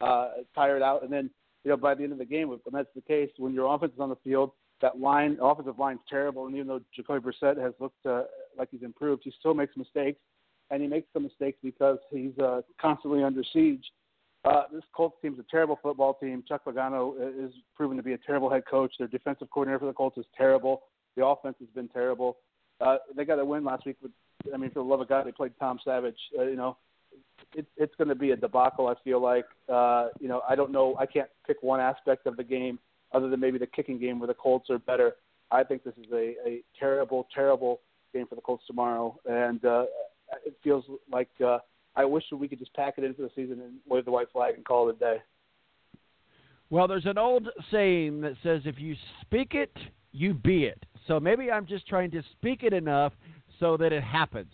uh, 0.00 0.30
tired 0.54 0.82
out. 0.82 1.02
And 1.02 1.12
then, 1.12 1.30
you 1.64 1.70
know, 1.70 1.76
by 1.76 1.94
the 1.94 2.02
end 2.02 2.12
of 2.12 2.18
the 2.18 2.24
game, 2.24 2.48
when 2.48 2.58
that's 2.72 2.88
the 2.94 3.00
case, 3.02 3.30
when 3.36 3.54
your 3.54 3.72
offense 3.72 3.92
is 3.94 4.00
on 4.00 4.08
the 4.08 4.16
field, 4.24 4.52
that 4.82 4.98
line, 4.98 5.38
offensive 5.40 5.78
line's 5.78 6.00
terrible. 6.08 6.46
And 6.46 6.54
even 6.56 6.66
though 6.66 6.80
Jacoby 6.94 7.20
Brissett 7.20 7.60
has 7.60 7.72
looked 7.80 8.04
uh, 8.06 8.22
like 8.58 8.68
he's 8.70 8.82
improved, 8.82 9.22
he 9.24 9.32
still 9.38 9.54
makes 9.54 9.76
mistakes, 9.76 10.18
and 10.70 10.82
he 10.82 10.88
makes 10.88 11.08
some 11.12 11.24
mistakes 11.24 11.58
because 11.62 11.98
he's 12.10 12.36
uh, 12.38 12.60
constantly 12.80 13.22
under 13.22 13.42
siege. 13.52 13.84
Uh, 14.44 14.62
this 14.72 14.82
Colts 14.94 15.16
team's 15.20 15.38
a 15.38 15.44
terrible 15.50 15.78
football 15.82 16.14
team. 16.14 16.42
Chuck 16.48 16.62
Pagano 16.66 17.14
is 17.44 17.52
proven 17.76 17.96
to 17.96 18.02
be 18.02 18.14
a 18.14 18.18
terrible 18.18 18.48
head 18.48 18.62
coach. 18.70 18.92
Their 18.98 19.08
defensive 19.08 19.48
coordinator 19.50 19.80
for 19.80 19.86
the 19.86 19.92
Colts 19.92 20.16
is 20.16 20.24
terrible. 20.36 20.82
The 21.16 21.26
offense 21.26 21.56
has 21.60 21.68
been 21.74 21.88
terrible. 21.88 22.38
Uh, 22.80 22.96
they 23.14 23.24
got 23.24 23.38
a 23.38 23.44
win 23.44 23.64
last 23.64 23.84
week 23.84 23.96
with, 24.02 24.12
I 24.54 24.56
mean, 24.56 24.70
for 24.70 24.78
the 24.78 24.88
love 24.88 25.00
of 25.02 25.08
God, 25.08 25.26
they 25.26 25.32
played 25.32 25.52
Tom 25.60 25.78
Savage. 25.84 26.16
Uh, 26.38 26.44
you 26.44 26.56
know, 26.56 26.78
it, 27.54 27.66
it's 27.76 27.94
going 27.96 28.08
to 28.08 28.14
be 28.14 28.30
a 28.30 28.36
debacle. 28.36 28.86
I 28.86 28.94
feel 29.04 29.20
like, 29.20 29.44
uh, 29.70 30.08
you 30.20 30.28
know, 30.28 30.40
I 30.48 30.54
don't 30.54 30.72
know. 30.72 30.96
I 30.98 31.04
can't 31.04 31.28
pick 31.46 31.58
one 31.62 31.80
aspect 31.80 32.26
of 32.26 32.38
the 32.38 32.44
game 32.44 32.78
other 33.12 33.28
than 33.28 33.40
maybe 33.40 33.58
the 33.58 33.66
kicking 33.66 33.98
game 33.98 34.18
where 34.20 34.28
the 34.28 34.34
Colts 34.34 34.70
are 34.70 34.78
better. 34.78 35.12
I 35.50 35.64
think 35.64 35.84
this 35.84 35.94
is 35.98 36.10
a, 36.12 36.34
a 36.46 36.62
terrible, 36.78 37.26
terrible 37.34 37.80
game 38.14 38.26
for 38.26 38.36
the 38.36 38.40
Colts 38.40 38.64
tomorrow, 38.66 39.18
and 39.28 39.64
uh, 39.64 39.84
it 40.44 40.56
feels 40.62 40.84
like 41.10 41.30
uh, 41.44 41.58
I 41.96 42.04
wish 42.04 42.24
that 42.30 42.36
we 42.36 42.48
could 42.48 42.58
just 42.58 42.72
pack 42.74 42.94
it 42.98 43.04
in 43.04 43.14
for 43.14 43.22
the 43.22 43.30
season 43.34 43.60
and 43.60 43.74
wave 43.88 44.04
the 44.04 44.10
white 44.10 44.30
flag 44.32 44.54
and 44.54 44.64
call 44.64 44.88
it 44.88 44.96
a 44.96 44.98
day. 44.98 45.16
Well, 46.70 46.86
there's 46.86 47.06
an 47.06 47.18
old 47.18 47.48
saying 47.70 48.20
that 48.20 48.34
says 48.42 48.62
if 48.64 48.78
you 48.78 48.94
speak 49.22 49.54
it, 49.54 49.76
you 50.12 50.34
be 50.34 50.64
it. 50.64 50.84
So 51.08 51.18
maybe 51.18 51.50
I'm 51.50 51.66
just 51.66 51.86
trying 51.88 52.10
to 52.12 52.22
speak 52.32 52.62
it 52.62 52.72
enough 52.72 53.12
so 53.58 53.76
that 53.76 53.92
it 53.92 54.04
happens 54.04 54.52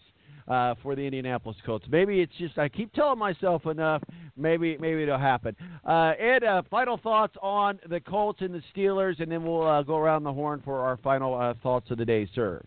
uh, 0.49 0.75
for 0.83 0.95
the 0.95 1.03
Indianapolis 1.03 1.57
Colts. 1.65 1.87
Maybe 1.91 2.21
it's 2.21 2.33
just 2.39 2.57
I 2.59 2.69
keep 2.69 2.93
telling 2.93 3.19
myself 3.19 3.67
enough. 3.67 4.03
Maybe 4.37 4.77
maybe 4.79 5.03
it'll 5.03 5.19
happen. 5.19 5.57
Uh, 5.85 6.13
Ed, 6.19 6.45
uh, 6.45 6.63
final 6.71 6.99
thoughts 6.99 7.37
on 7.43 7.79
the 7.89 8.01
Colts 8.01 8.41
and 8.43 8.55
the 8.55 8.63
Steelers, 8.75 9.21
and 9.21 9.31
then 9.31 9.45
we'll 9.45 9.67
uh, 9.67 9.83
go 9.83 9.97
around 9.97 10.25
the 10.25 10.33
horn 10.33 10.63
for 10.65 10.81
our 10.81 10.97
final 10.99 11.35
uh, 11.35 11.55
thoughts 11.63 11.91
of 11.91 11.99
the 11.99 12.05
day, 12.05 12.29
sir. 12.35 12.63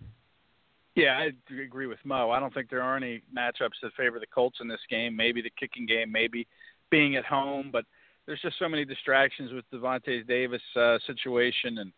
Yeah, 0.95 1.17
I 1.17 1.31
agree 1.63 1.87
with 1.87 1.99
Mo. 2.03 2.31
I 2.31 2.39
don't 2.39 2.53
think 2.53 2.69
there 2.69 2.81
are 2.81 2.97
any 2.97 3.21
matchups 3.35 3.79
that 3.81 3.93
favor 3.95 4.19
the 4.19 4.27
Colts 4.27 4.57
in 4.61 4.67
this 4.67 4.81
game. 4.89 5.15
Maybe 5.15 5.41
the 5.41 5.51
kicking 5.59 5.85
game, 5.85 6.11
maybe 6.11 6.47
being 6.89 7.15
at 7.15 7.25
home, 7.25 7.69
but 7.71 7.85
there's 8.25 8.41
just 8.41 8.59
so 8.59 8.69
many 8.69 8.85
distractions 8.85 9.51
with 9.53 9.65
the 9.71 9.77
Vontae 9.77 10.27
Davis 10.27 10.61
uh, 10.75 10.97
situation, 11.07 11.79
and 11.79 11.91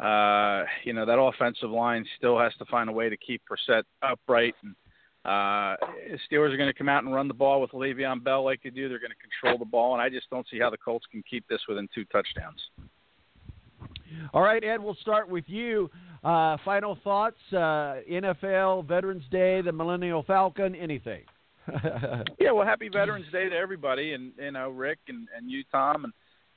uh, 0.00 0.66
you 0.84 0.92
know 0.92 1.06
that 1.06 1.18
offensive 1.18 1.70
line 1.70 2.04
still 2.16 2.38
has 2.38 2.52
to 2.58 2.64
find 2.66 2.88
a 2.90 2.92
way 2.92 3.08
to 3.08 3.16
keep 3.16 3.42
Brissett 3.50 3.84
upright. 4.02 4.54
And 4.62 4.74
uh, 5.24 5.76
Steelers 6.30 6.52
are 6.52 6.56
going 6.56 6.72
to 6.72 6.74
come 6.76 6.88
out 6.88 7.04
and 7.04 7.14
run 7.14 7.28
the 7.28 7.34
ball 7.34 7.60
with 7.60 7.70
Le'Veon 7.70 8.22
Bell 8.22 8.44
like 8.44 8.62
they 8.62 8.70
do. 8.70 8.88
They're 8.88 8.98
going 8.98 9.12
to 9.12 9.16
control 9.16 9.58
the 9.58 9.64
ball, 9.64 9.94
and 9.94 10.02
I 10.02 10.08
just 10.08 10.28
don't 10.30 10.46
see 10.50 10.58
how 10.58 10.70
the 10.70 10.76
Colts 10.76 11.06
can 11.10 11.22
keep 11.28 11.46
this 11.48 11.60
within 11.68 11.88
two 11.94 12.04
touchdowns. 12.06 12.60
All 14.32 14.42
right, 14.42 14.62
Ed, 14.62 14.78
we'll 14.82 14.96
start 15.00 15.28
with 15.28 15.44
you. 15.46 15.90
Uh, 16.24 16.56
final 16.64 16.98
thoughts, 17.04 17.36
uh, 17.52 17.96
NFL, 18.10 18.86
Veterans 18.88 19.22
Day, 19.30 19.60
the 19.60 19.72
Millennial 19.72 20.22
Falcon, 20.24 20.74
anything? 20.74 21.22
yeah, 22.40 22.50
well, 22.50 22.66
happy 22.66 22.88
Veterans 22.88 23.26
Day 23.30 23.48
to 23.48 23.54
everybody, 23.56 24.14
and 24.14 24.32
you 24.38 24.50
know 24.50 24.70
Rick 24.70 24.98
and, 25.08 25.28
and 25.36 25.50
you, 25.50 25.62
Tom, 25.70 26.04
and 26.04 26.12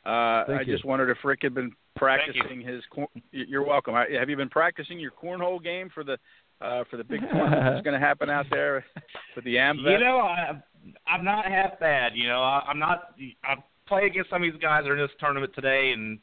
uh, 0.05 0.45
Thank 0.47 0.61
I 0.61 0.63
you. 0.63 0.73
just 0.73 0.85
wondered 0.85 1.09
if 1.09 1.17
Rick 1.23 1.39
had 1.43 1.53
been 1.53 1.71
practicing 1.95 2.61
his. 2.61 2.81
Cor- 2.89 3.09
you're 3.31 3.65
welcome. 3.65 3.93
I- 3.93 4.07
Have 4.17 4.29
you 4.29 4.37
been 4.37 4.49
practicing 4.49 4.99
your 4.99 5.11
cornhole 5.11 5.61
game 5.61 5.89
for 5.93 6.03
the 6.03 6.17
uh, 6.61 6.85
for 6.89 6.97
the 6.97 7.03
big 7.03 7.19
tournament 7.21 7.61
that's 7.73 7.83
going 7.83 7.99
to 7.99 8.05
happen 8.05 8.29
out 8.29 8.45
there 8.49 8.85
with 9.35 9.43
the 9.45 9.55
AMVET? 9.55 9.91
You 9.91 9.99
know, 9.99 10.19
I, 10.19 10.61
I'm 11.07 11.25
not 11.25 11.45
half 11.45 11.79
bad. 11.79 12.13
You 12.15 12.29
know, 12.29 12.41
I, 12.41 12.63
I'm 12.67 12.79
not. 12.79 13.13
I 13.43 13.55
play 13.87 14.05
against 14.05 14.29
some 14.29 14.41
of 14.43 14.51
these 14.51 14.61
guys 14.61 14.83
that 14.85 14.91
are 14.91 14.95
in 14.95 15.01
this 15.01 15.11
tournament 15.19 15.51
today, 15.53 15.91
and 15.91 16.19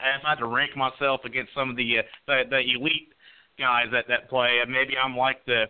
I'm 0.00 0.22
not 0.22 0.38
to 0.38 0.46
rank 0.46 0.76
myself 0.76 1.20
against 1.24 1.54
some 1.54 1.70
of 1.70 1.76
the 1.76 1.98
uh, 1.98 2.02
the, 2.26 2.42
the 2.50 2.58
elite 2.58 3.12
guys 3.58 3.86
that 3.92 4.06
that 4.08 4.28
play. 4.28 4.58
Maybe 4.68 4.94
I'm 4.96 5.16
like 5.16 5.44
the 5.46 5.64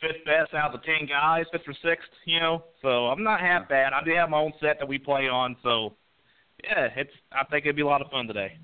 fifth 0.00 0.24
best 0.24 0.54
out 0.54 0.74
of 0.74 0.80
the 0.80 0.86
ten 0.86 1.06
guys, 1.08 1.46
fifth 1.52 1.62
or 1.66 1.74
sixth. 1.82 2.08
You 2.24 2.40
know, 2.40 2.64
so 2.82 3.08
I'm 3.08 3.22
not 3.22 3.40
half 3.40 3.68
bad. 3.68 3.92
I 3.92 4.02
do 4.04 4.12
have 4.14 4.30
my 4.30 4.38
own 4.38 4.52
set 4.60 4.78
that 4.78 4.88
we 4.88 4.98
play 4.98 5.28
on, 5.28 5.56
so 5.62 5.94
yeah, 6.64 6.88
it's. 6.96 7.12
I 7.32 7.44
think 7.50 7.66
it'd 7.66 7.76
be 7.76 7.82
a 7.82 7.86
lot 7.86 8.02
of 8.02 8.10
fun 8.10 8.26
today. 8.26 8.56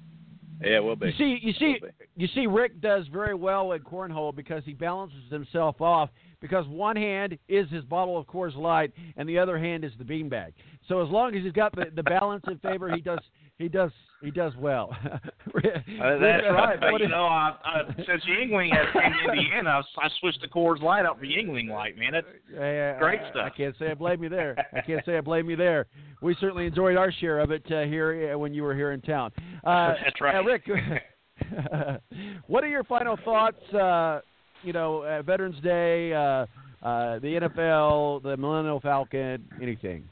Yeah, 0.62 0.77
it 0.77 0.85
will 0.85 0.97
be. 0.97 1.09
You 1.09 1.12
see, 1.18 1.39
you 1.43 1.52
see, 1.59 1.77
you 2.16 2.28
see, 2.35 2.47
Rick 2.47 2.81
does 2.81 3.06
very 3.09 3.35
well 3.35 3.74
at 3.74 3.85
cornhole 3.85 4.35
because 4.35 4.62
he 4.64 4.73
balances 4.73 5.31
himself 5.31 5.81
off. 5.81 6.10
Because 6.40 6.66
one 6.68 6.97
hand 6.97 7.39
is 7.48 7.68
his 7.70 7.82
bottle 7.85 8.18
of 8.18 8.27
Coors 8.27 8.55
Light, 8.56 8.93
and 9.16 9.28
the 9.28 9.39
other 9.39 9.59
hand 9.59 9.85
is 9.85 9.93
the 9.98 10.05
beanbag. 10.05 10.52
So 10.86 11.05
as 11.05 11.10
long 11.10 11.35
as 11.35 11.43
he's 11.43 11.52
got 11.52 11.74
the, 11.74 11.86
the 11.94 12.02
balance 12.02 12.44
in 12.47 12.59
favor, 12.59 12.94
he 12.94 13.01
does 13.01 13.18
he 13.58 13.68
does 13.68 13.90
he 14.22 14.30
does 14.30 14.52
well. 14.56 14.96
Uh, 15.96 16.18
that's 16.18 16.44
right. 16.50 16.78
But 16.78 17.00
you 17.00 17.08
know, 17.08 17.24
I, 17.24 17.56
I, 17.64 17.82
since 17.96 18.22
Yuengling 18.28 18.70
has 18.70 18.86
came 18.92 19.12
to 19.12 19.32
Indiana, 19.32 19.80
I, 19.96 20.06
I 20.06 20.08
switched 20.20 20.40
the 20.42 20.48
Coors 20.48 20.82
Light 20.82 21.06
out 21.06 21.18
for 21.18 21.24
Yuengling 21.24 21.70
Light. 21.70 21.96
Man, 21.96 22.12
that's 22.12 22.26
Yeah, 22.52 22.98
great 22.98 23.20
I, 23.20 23.30
stuff. 23.30 23.42
I 23.46 23.56
can't 23.56 23.74
say 23.78 23.90
I 23.90 23.94
blame 23.94 24.22
you 24.22 24.28
there. 24.28 24.54
I 24.74 24.82
can't 24.82 25.04
say 25.06 25.16
I 25.16 25.20
blame 25.22 25.48
you 25.48 25.56
there. 25.56 25.86
We 26.20 26.36
certainly 26.38 26.66
enjoyed 26.66 26.96
our 26.96 27.10
share 27.10 27.38
of 27.40 27.50
it 27.50 27.64
uh, 27.70 27.84
here 27.84 28.34
uh, 28.34 28.38
when 28.38 28.52
you 28.52 28.62
were 28.62 28.74
here 28.74 28.92
in 28.92 29.00
town. 29.00 29.32
Uh, 29.64 29.94
That's 30.04 30.20
right. 30.20 30.36
uh, 30.36 30.42
Rick, 30.42 30.64
what 32.46 32.62
are 32.62 32.68
your 32.68 32.84
final 32.84 33.18
thoughts? 33.24 33.62
Uh, 33.72 34.20
you 34.62 34.72
know, 34.72 35.02
uh, 35.02 35.22
Veterans 35.22 35.60
Day, 35.62 36.12
uh, 36.12 36.46
uh, 36.82 37.18
the 37.20 37.40
NFL, 37.56 38.22
the 38.22 38.36
Millennial 38.36 38.80
Falcon, 38.80 39.44
anything? 39.62 40.08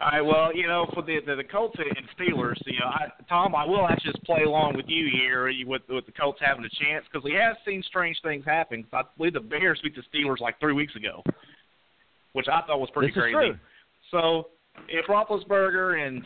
All 0.00 0.08
right. 0.10 0.20
Well, 0.22 0.54
you 0.54 0.66
know, 0.66 0.86
for 0.94 1.02
the 1.02 1.18
the, 1.26 1.36
the 1.36 1.44
Colts 1.44 1.76
and 1.78 2.08
Steelers, 2.18 2.56
you 2.64 2.78
know, 2.78 2.86
I, 2.86 3.08
Tom, 3.28 3.54
I 3.54 3.66
will 3.66 3.86
actually 3.86 4.12
just 4.12 4.24
play 4.24 4.42
along 4.44 4.76
with 4.76 4.86
you 4.88 5.10
here 5.12 5.52
with 5.66 5.82
with 5.88 6.06
the 6.06 6.12
Colts 6.12 6.38
having 6.40 6.64
a 6.64 6.84
chance 6.84 7.04
because 7.10 7.24
we 7.24 7.34
have 7.34 7.56
seen 7.66 7.82
strange 7.86 8.16
things 8.22 8.44
happen. 8.44 8.86
I 8.92 9.02
believe 9.18 9.34
the 9.34 9.40
Bears 9.40 9.80
beat 9.82 9.94
the 9.94 10.02
Steelers 10.16 10.40
like 10.40 10.58
three 10.58 10.72
weeks 10.72 10.96
ago, 10.96 11.22
which 12.32 12.46
I 12.48 12.62
thought 12.66 12.80
was 12.80 12.90
pretty 12.92 13.08
This 13.08 13.16
is 13.16 13.22
crazy. 13.22 13.50
true. 13.50 13.58
So 14.10 14.48
if 14.88 15.06
Roethlisberger 15.06 16.06
and 16.06 16.24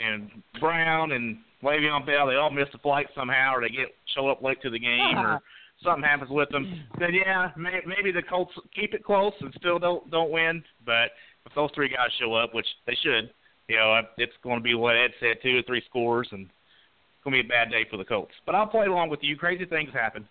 and 0.00 0.30
Brown 0.60 1.12
and 1.12 1.38
Le'Veon 1.62 2.06
Bell 2.06 2.26
they 2.26 2.36
all 2.36 2.50
miss 2.50 2.68
the 2.72 2.78
flight 2.78 3.06
somehow, 3.16 3.54
or 3.54 3.62
they 3.62 3.68
get 3.68 3.88
show 4.14 4.28
up 4.28 4.42
late 4.42 4.60
to 4.62 4.70
the 4.70 4.78
game, 4.78 5.18
or 5.18 5.40
something 5.84 6.04
happens 6.04 6.30
with 6.30 6.48
them, 6.50 6.84
then 6.98 7.14
yeah, 7.14 7.50
may, 7.56 7.80
maybe 7.86 8.12
the 8.12 8.22
Colts 8.22 8.52
keep 8.74 8.94
it 8.94 9.04
close 9.04 9.32
and 9.40 9.52
still 9.58 9.78
don't 9.78 10.08
don't 10.10 10.30
win. 10.30 10.62
But 10.84 11.10
if 11.46 11.54
those 11.54 11.70
three 11.74 11.88
guys 11.88 12.08
show 12.20 12.34
up, 12.34 12.54
which 12.54 12.66
they 12.86 12.96
should, 13.02 13.30
you 13.68 13.76
know, 13.76 14.00
it's 14.18 14.32
going 14.42 14.58
to 14.58 14.62
be 14.62 14.74
what 14.74 14.96
Ed 14.96 15.10
said, 15.20 15.36
two 15.42 15.58
or 15.58 15.62
three 15.62 15.82
scores, 15.88 16.28
and 16.32 16.42
it's 16.42 17.24
going 17.24 17.36
to 17.36 17.42
be 17.42 17.46
a 17.46 17.48
bad 17.48 17.70
day 17.70 17.86
for 17.90 17.96
the 17.96 18.04
Colts. 18.04 18.32
But 18.46 18.54
I'll 18.54 18.66
play 18.66 18.86
along 18.86 19.10
with 19.10 19.20
you. 19.22 19.36
Crazy 19.36 19.64
things 19.64 19.90
happen. 19.92 20.26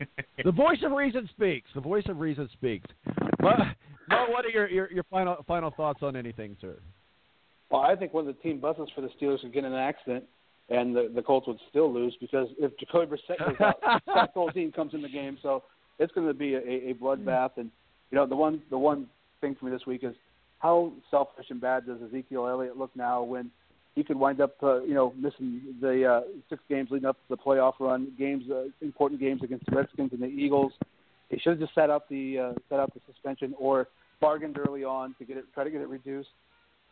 the 0.44 0.52
voice 0.52 0.78
of 0.84 0.92
reason 0.92 1.28
speaks. 1.34 1.68
The 1.74 1.80
voice 1.80 2.04
of 2.08 2.18
reason 2.18 2.48
speaks. 2.52 2.86
Mo, 3.40 3.50
Mo 4.08 4.26
what 4.28 4.44
are 4.44 4.50
your, 4.50 4.68
your 4.68 4.92
your 4.92 5.04
final 5.04 5.44
final 5.46 5.70
thoughts 5.70 6.00
on 6.02 6.14
anything, 6.14 6.56
sir? 6.60 6.76
Well, 7.70 7.82
I 7.82 7.96
think 7.96 8.14
one 8.14 8.26
of 8.26 8.34
the 8.34 8.42
team 8.42 8.60
buses 8.60 8.88
for 8.94 9.00
the 9.00 9.08
Steelers 9.20 9.42
would 9.42 9.52
get 9.52 9.64
in 9.64 9.72
an 9.72 9.78
accident, 9.78 10.24
and 10.70 10.94
the, 10.94 11.10
the 11.14 11.22
Colts 11.22 11.46
would 11.46 11.58
still 11.68 11.92
lose 11.92 12.16
because 12.20 12.48
if 12.58 12.72
Jacoby 12.78 13.16
Brissett 13.16 13.38
goes 13.38 13.56
out, 13.60 13.80
that 14.06 14.30
whole 14.34 14.50
team 14.50 14.72
comes 14.72 14.94
in 14.94 15.02
the 15.02 15.08
game. 15.08 15.36
So 15.42 15.64
it's 15.98 16.12
going 16.12 16.26
to 16.26 16.34
be 16.34 16.54
a, 16.54 16.90
a 16.90 16.94
bloodbath. 16.94 17.50
And 17.56 17.70
you 18.10 18.16
know, 18.16 18.26
the 18.26 18.36
one 18.36 18.62
the 18.70 18.78
one 18.78 19.06
thing 19.40 19.56
for 19.58 19.66
me 19.66 19.70
this 19.70 19.86
week 19.86 20.04
is 20.04 20.14
how 20.58 20.92
selfish 21.10 21.46
and 21.50 21.60
bad 21.60 21.86
does 21.86 21.98
Ezekiel 22.02 22.48
Elliott 22.48 22.76
look 22.76 22.90
now 22.94 23.22
when 23.22 23.50
he 23.94 24.04
could 24.04 24.16
wind 24.16 24.40
up, 24.40 24.54
uh, 24.62 24.82
you 24.82 24.94
know, 24.94 25.12
missing 25.16 25.60
the 25.80 26.04
uh, 26.04 26.20
six 26.48 26.62
games 26.68 26.88
leading 26.90 27.08
up 27.08 27.16
to 27.16 27.36
the 27.36 27.36
playoff 27.36 27.74
run, 27.80 28.12
games, 28.18 28.44
uh, 28.50 28.64
important 28.80 29.20
games 29.20 29.42
against 29.42 29.66
the 29.66 29.74
Redskins 29.74 30.12
and 30.12 30.22
the 30.22 30.26
Eagles. 30.26 30.72
He 31.30 31.38
should 31.38 31.50
have 31.50 31.60
just 31.60 31.74
set 31.74 31.90
out 31.90 32.08
the 32.08 32.38
uh, 32.38 32.52
set 32.68 32.78
out 32.78 32.92
the 32.94 33.00
suspension 33.12 33.54
or 33.58 33.88
bargained 34.20 34.58
early 34.58 34.84
on 34.84 35.14
to 35.18 35.24
get 35.24 35.36
it, 35.36 35.44
try 35.52 35.64
to 35.64 35.70
get 35.70 35.80
it 35.80 35.88
reduced. 35.88 36.28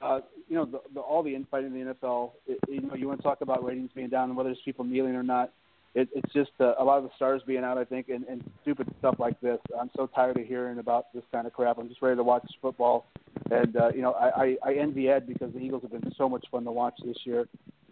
Uh, 0.03 0.21
you 0.49 0.57
know, 0.57 0.67
the, 0.67 0.81
the, 0.95 1.01
all 1.01 1.23
the 1.23 1.35
infighting 1.35 1.75
in 1.75 1.87
the 1.87 1.95
NFL. 1.95 2.33
It, 2.47 2.59
you 2.69 2.83
know, 2.83 2.95
you 2.95 3.09
want 3.09 3.21
to 3.21 3.23
talk 3.23 3.41
about 3.41 3.65
ratings 3.65 3.91
being 3.95 4.09
down 4.09 4.29
and 4.29 4.37
whether 4.37 4.51
there's 4.51 4.59
people 4.65 4.85
kneeling 4.85 5.15
or 5.15 5.23
not. 5.23 5.53
It, 5.95 6.09
it's 6.15 6.31
just 6.35 6.51
uh, 6.61 6.75
a 6.79 6.85
lot 6.85 6.99
of 6.99 7.05
the 7.05 7.11
stars 7.17 7.41
being 7.47 7.65
out, 7.65 7.79
I 7.79 7.85
think, 7.85 8.11
and, 8.11 8.25
and 8.25 8.45
stupid 8.61 8.93
stuff 8.99 9.15
like 9.19 9.41
this. 9.41 9.59
I'm 9.81 9.91
so 9.97 10.07
tired 10.09 10.37
of 10.37 10.47
hearing 10.47 10.79
about 10.79 11.07
this 11.15 11.23
kind 11.33 11.47
of 11.47 11.55
crap. 11.55 11.79
I'm 11.79 11.89
just 11.89 12.03
ready 12.03 12.17
to 12.17 12.23
watch 12.23 12.47
football. 12.61 13.07
And 13.51 13.77
uh, 13.77 13.89
you 13.94 14.02
know, 14.02 14.12
I, 14.12 14.56
I, 14.64 14.70
I 14.70 14.74
envy 14.74 15.09
Ed 15.09 15.27
because 15.27 15.52
the 15.52 15.60
Eagles 15.60 15.82
have 15.82 15.93
been 15.93 16.12
so 16.16 16.28
much 16.28 16.44
fun 16.51 16.64
to 16.64 16.73
watch 16.73 16.94
this 17.05 17.16
year. 17.24 17.47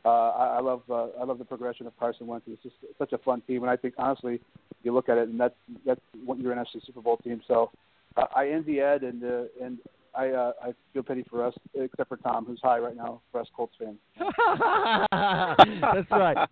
Uh, 0.04 0.08
I, 0.08 0.56
I 0.56 0.60
love 0.60 0.82
uh, 0.90 1.08
I 1.20 1.24
love 1.24 1.38
the 1.38 1.44
progression 1.44 1.86
of 1.86 1.98
Carson 1.98 2.26
Wentz. 2.26 2.46
It's 2.48 2.62
just 2.62 2.76
such 2.98 3.12
a 3.12 3.18
fun 3.18 3.40
team, 3.42 3.62
and 3.62 3.70
I 3.70 3.76
think 3.76 3.94
honestly, 3.96 4.40
you 4.82 4.92
look 4.92 5.08
at 5.08 5.18
it, 5.18 5.28
and 5.28 5.38
that's 5.38 5.54
that's 5.86 6.00
what 6.24 6.38
your 6.38 6.54
NFC 6.54 6.84
Super 6.84 7.00
Bowl 7.00 7.16
team. 7.18 7.40
So 7.46 7.70
uh, 8.16 8.26
I 8.34 8.48
envy 8.48 8.80
Ed, 8.80 9.02
and 9.02 9.24
uh, 9.24 9.42
and 9.62 9.78
I 10.14 10.28
uh, 10.30 10.52
I 10.62 10.74
feel 10.92 11.02
pity 11.02 11.24
for 11.30 11.44
us, 11.44 11.54
except 11.74 12.08
for 12.08 12.16
Tom, 12.18 12.44
who's 12.44 12.60
high 12.62 12.78
right 12.78 12.96
now 12.96 13.20
for 13.32 13.40
us 13.40 13.46
Colts 13.56 13.74
fans. 13.78 13.98
That's 14.18 16.10
right. 16.10 16.48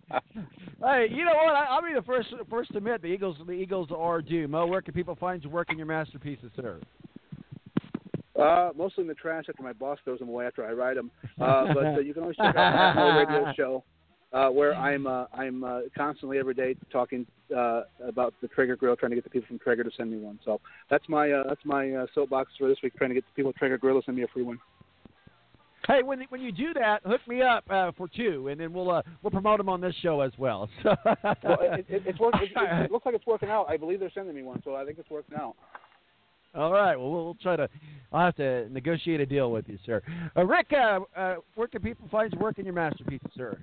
Hey, 0.81 1.07
you 1.11 1.23
know 1.25 1.33
what? 1.35 1.55
I, 1.55 1.65
I'll 1.69 1.81
be 1.81 1.93
the 1.93 2.01
first 2.01 2.29
first 2.49 2.71
to 2.71 2.77
admit 2.77 3.01
the 3.01 3.07
Eagles 3.07 3.37
the 3.45 3.51
Eagles 3.51 3.89
are 3.95 4.21
due. 4.21 4.47
Mo, 4.47 4.65
where 4.65 4.81
can 4.81 4.93
people 4.93 5.15
find 5.15 5.43
you 5.43 5.49
working 5.49 5.77
your 5.77 5.87
masterpieces, 5.87 6.51
sir? 6.55 6.79
Uh, 8.39 8.71
mostly 8.75 9.03
in 9.03 9.07
the 9.07 9.13
trash 9.13 9.45
after 9.47 9.61
my 9.61 9.73
boss 9.73 9.99
throws 10.03 10.19
them 10.19 10.29
away 10.29 10.47
after 10.47 10.65
I 10.65 10.71
ride 10.71 10.97
them. 10.97 11.11
Uh, 11.39 11.73
but 11.73 11.85
uh, 11.85 11.99
you 11.99 12.13
can 12.13 12.23
always 12.23 12.35
check 12.37 12.55
out 12.55 12.95
my 12.95 13.17
radio 13.19 13.53
show 13.57 13.83
uh, 14.33 14.49
where 14.49 14.75
I'm 14.75 15.05
uh, 15.05 15.25
I'm 15.33 15.63
uh, 15.63 15.81
constantly 15.95 16.39
every 16.39 16.53
day 16.53 16.75
talking 16.91 17.25
uh, 17.55 17.83
about 18.05 18.33
the 18.41 18.47
Traeger 18.47 18.75
grill, 18.75 18.95
trying 18.95 19.11
to 19.11 19.15
get 19.15 19.23
the 19.23 19.29
people 19.29 19.47
from 19.47 19.59
Traeger 19.59 19.83
to 19.83 19.91
send 19.95 20.11
me 20.11 20.17
one. 20.17 20.39
So 20.43 20.59
that's 20.89 21.07
my 21.07 21.31
uh, 21.31 21.43
that's 21.47 21.63
my 21.63 21.91
uh, 21.91 22.05
soapbox 22.15 22.51
for 22.57 22.67
this 22.67 22.77
week, 22.81 22.95
trying 22.97 23.11
to 23.11 23.15
get 23.15 23.23
the 23.25 23.35
people 23.35 23.49
at 23.49 23.55
Traeger 23.57 23.77
Grill 23.77 23.99
to 23.99 24.05
send 24.05 24.17
me 24.17 24.23
a 24.23 24.27
free 24.27 24.43
one. 24.43 24.59
Hey, 25.87 26.01
when 26.01 26.21
when 26.29 26.41
you 26.41 26.51
do 26.51 26.73
that, 26.73 27.01
hook 27.05 27.21
me 27.27 27.41
up 27.41 27.65
uh, 27.69 27.91
for 27.95 28.07
two, 28.07 28.47
and 28.47 28.59
then 28.59 28.73
we'll 28.73 28.89
uh, 28.89 29.01
we'll 29.21 29.31
promote 29.31 29.59
them 29.59 29.69
on 29.69 29.81
this 29.81 29.93
show 30.01 30.21
as 30.21 30.31
well. 30.37 30.67
So. 30.81 30.95
well, 31.03 31.57
it, 31.61 31.85
it, 31.89 32.03
it's 32.05 32.19
work, 32.19 32.33
it, 32.41 32.51
it 32.55 32.91
looks 32.91 33.05
like 33.05 33.15
it's 33.15 33.27
working 33.27 33.49
out. 33.49 33.67
I 33.69 33.77
believe 33.77 33.99
they're 33.99 34.11
sending 34.15 34.35
me 34.35 34.43
one, 34.43 34.61
so 34.63 34.75
I 34.75 34.85
think 34.85 34.97
it's 34.97 35.09
working 35.09 35.37
out. 35.37 35.55
All 36.55 36.71
right. 36.71 36.95
Well, 36.95 37.11
we'll 37.11 37.37
try 37.41 37.55
to. 37.55 37.67
I'll 38.11 38.25
have 38.25 38.35
to 38.35 38.69
negotiate 38.69 39.21
a 39.21 39.25
deal 39.25 39.51
with 39.51 39.67
you, 39.67 39.79
sir. 39.85 40.03
Uh, 40.37 40.45
Rick, 40.45 40.67
uh, 40.71 40.99
uh, 41.17 41.35
where 41.55 41.67
can 41.67 41.81
people 41.81 42.07
find 42.11 42.31
your 42.31 42.41
work 42.41 42.57
working 42.57 42.65
your 42.65 42.75
masterpieces, 42.75 43.31
sir? 43.35 43.57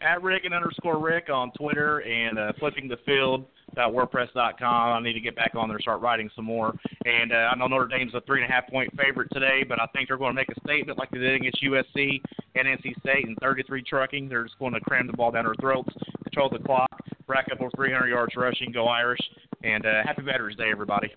At 0.00 0.22
Rick 0.22 0.44
and 0.44 0.54
underscore 0.54 0.98
Rick 0.98 1.28
on 1.28 1.50
Twitter 1.52 1.98
and 1.98 2.38
uh, 2.38 2.52
flippingthefield.wordpress.com. 2.62 4.96
I 4.96 5.00
need 5.02 5.14
to 5.14 5.20
get 5.20 5.34
back 5.36 5.50
on 5.54 5.68
there 5.68 5.76
and 5.76 5.82
start 5.82 6.00
writing 6.00 6.30
some 6.34 6.46
more. 6.46 6.72
And 7.04 7.32
uh, 7.32 7.50
I 7.52 7.56
know 7.56 7.66
Notre 7.66 7.88
Dame's 7.88 8.14
a 8.14 8.22
three 8.22 8.42
and 8.42 8.50
a 8.50 8.54
half 8.54 8.66
point 8.68 8.90
favorite 8.96 9.28
today, 9.32 9.64
but 9.68 9.78
I 9.80 9.86
think 9.88 10.08
they're 10.08 10.16
going 10.16 10.30
to 10.30 10.40
make 10.40 10.48
a 10.56 10.60
statement 10.60 10.98
like 10.98 11.10
they 11.10 11.18
did 11.18 11.34
against 11.34 11.62
USC 11.62 12.22
and 12.54 12.68
NC 12.68 12.98
State 13.00 13.26
and 13.26 13.36
33 13.42 13.82
trucking. 13.82 14.28
They're 14.28 14.44
just 14.44 14.58
going 14.58 14.72
to 14.72 14.80
cram 14.80 15.08
the 15.08 15.12
ball 15.12 15.32
down 15.32 15.44
their 15.44 15.54
throats, 15.60 15.92
control 16.38 16.58
the 16.58 16.64
clock, 16.64 17.00
rack 17.26 17.46
up 17.52 17.60
over 17.60 17.70
300 17.74 18.08
yards 18.08 18.34
rushing, 18.36 18.70
go 18.72 18.86
Irish. 18.86 19.18
And 19.64 19.84
uh, 19.84 20.02
happy 20.04 20.22
Veterans 20.22 20.56
Day, 20.56 20.70
everybody. 20.70 21.12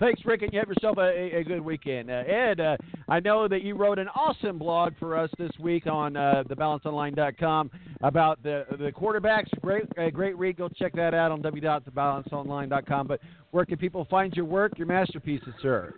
Thanks, 0.00 0.20
Rick, 0.24 0.42
and 0.42 0.52
you 0.52 0.60
have 0.60 0.68
yourself 0.68 0.96
a, 0.98 1.38
a, 1.38 1.44
good 1.44 1.60
weekend. 1.60 2.08
Uh, 2.08 2.22
Ed, 2.26 2.60
uh, 2.60 2.76
I 3.08 3.18
know 3.18 3.48
that 3.48 3.62
you 3.62 3.74
wrote 3.74 3.98
an 3.98 4.06
awesome 4.08 4.56
blog 4.56 4.92
for 4.98 5.16
us 5.16 5.28
this 5.38 5.50
week 5.58 5.88
on 5.88 6.16
uh, 6.16 6.44
thebalanceonline.com 6.48 7.70
about 8.02 8.40
the 8.44 8.64
the 8.78 8.92
quarterbacks. 8.92 9.48
Great, 9.60 9.84
uh, 9.98 10.10
great 10.10 10.38
read. 10.38 10.56
Go 10.56 10.68
check 10.68 10.92
that 10.94 11.14
out 11.14 11.32
on 11.32 11.42
www.thebalanceonline.com. 11.42 13.06
But 13.08 13.20
where 13.50 13.64
can 13.64 13.76
people 13.76 14.06
find 14.08 14.32
your 14.34 14.44
work, 14.44 14.78
your 14.78 14.86
masterpieces, 14.86 15.54
sir? 15.60 15.92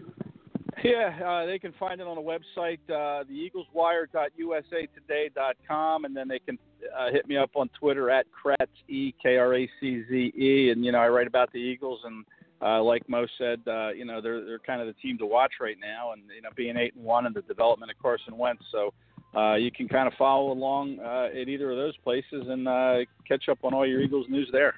Yeah, 0.83 1.15
uh, 1.25 1.47
they 1.47 1.59
can 1.59 1.73
find 1.79 2.01
it 2.01 2.07
on 2.07 2.17
the 2.17 2.23
website, 2.23 2.79
uh, 2.89 3.25
theeagleswire.usatoday.com, 3.25 6.07
and 6.07 6.17
then 6.17 6.27
they 6.27 6.39
can 6.39 6.59
uh, 6.99 7.11
hit 7.11 7.29
me 7.29 7.37
up 7.37 7.51
on 7.55 7.69
Twitter 7.79 8.09
at 8.09 8.25
Kratz, 8.33 8.71
E 8.89 9.13
K 9.23 9.37
R 9.37 9.53
A 9.55 9.71
C 9.79 10.03
Z 10.09 10.33
E, 10.37 10.71
and 10.71 10.83
you 10.85 10.93
know 10.93 10.99
I 10.99 11.09
write 11.09 11.27
about 11.27 11.53
the 11.53 11.59
Eagles, 11.59 12.01
and 12.05 12.25
uh, 12.63 12.83
like 12.83 13.07
Mo 13.09 13.27
said, 13.37 13.61
uh, 13.67 13.91
you 13.91 14.07
know 14.07 14.23
they're 14.23 14.43
they're 14.45 14.59
kind 14.59 14.81
of 14.81 14.87
the 14.87 14.95
team 14.95 15.19
to 15.19 15.27
watch 15.27 15.53
right 15.61 15.77
now, 15.79 16.13
and 16.13 16.23
you 16.35 16.41
know 16.41 16.49
being 16.57 16.79
eight 16.79 16.95
and 16.95 17.05
one 17.05 17.27
and 17.27 17.35
the 17.35 17.43
development 17.43 17.91
of 17.91 17.99
Carson 18.01 18.39
Wentz, 18.39 18.65
so. 18.73 18.95
Uh, 19.33 19.55
you 19.55 19.71
can 19.71 19.87
kind 19.87 20.09
of 20.09 20.15
follow 20.15 20.51
along 20.51 20.99
uh, 20.99 21.29
at 21.41 21.49
either 21.49 21.71
of 21.71 21.77
those 21.77 21.97
places 21.99 22.49
and 22.49 22.67
uh, 22.67 22.97
catch 23.29 23.49
up 23.49 23.59
on 23.63 23.73
all 23.73 23.87
your 23.87 24.01
Eagles 24.01 24.27
news 24.29 24.49
there. 24.51 24.75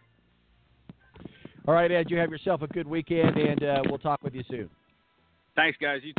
All 1.67 1.73
right, 1.73 1.91
Ed, 1.91 2.11
you 2.11 2.19
have 2.19 2.31
yourself 2.31 2.61
a 2.61 2.67
good 2.67 2.87
weekend, 2.87 3.39
and 3.39 3.65
uh, 3.65 3.83
we'll 3.87 3.97
talk 3.97 4.23
with 4.23 4.35
you 4.35 4.45
soon. 4.51 4.69
Thanks, 5.55 5.77
guys. 5.81 6.01
You 6.03 6.13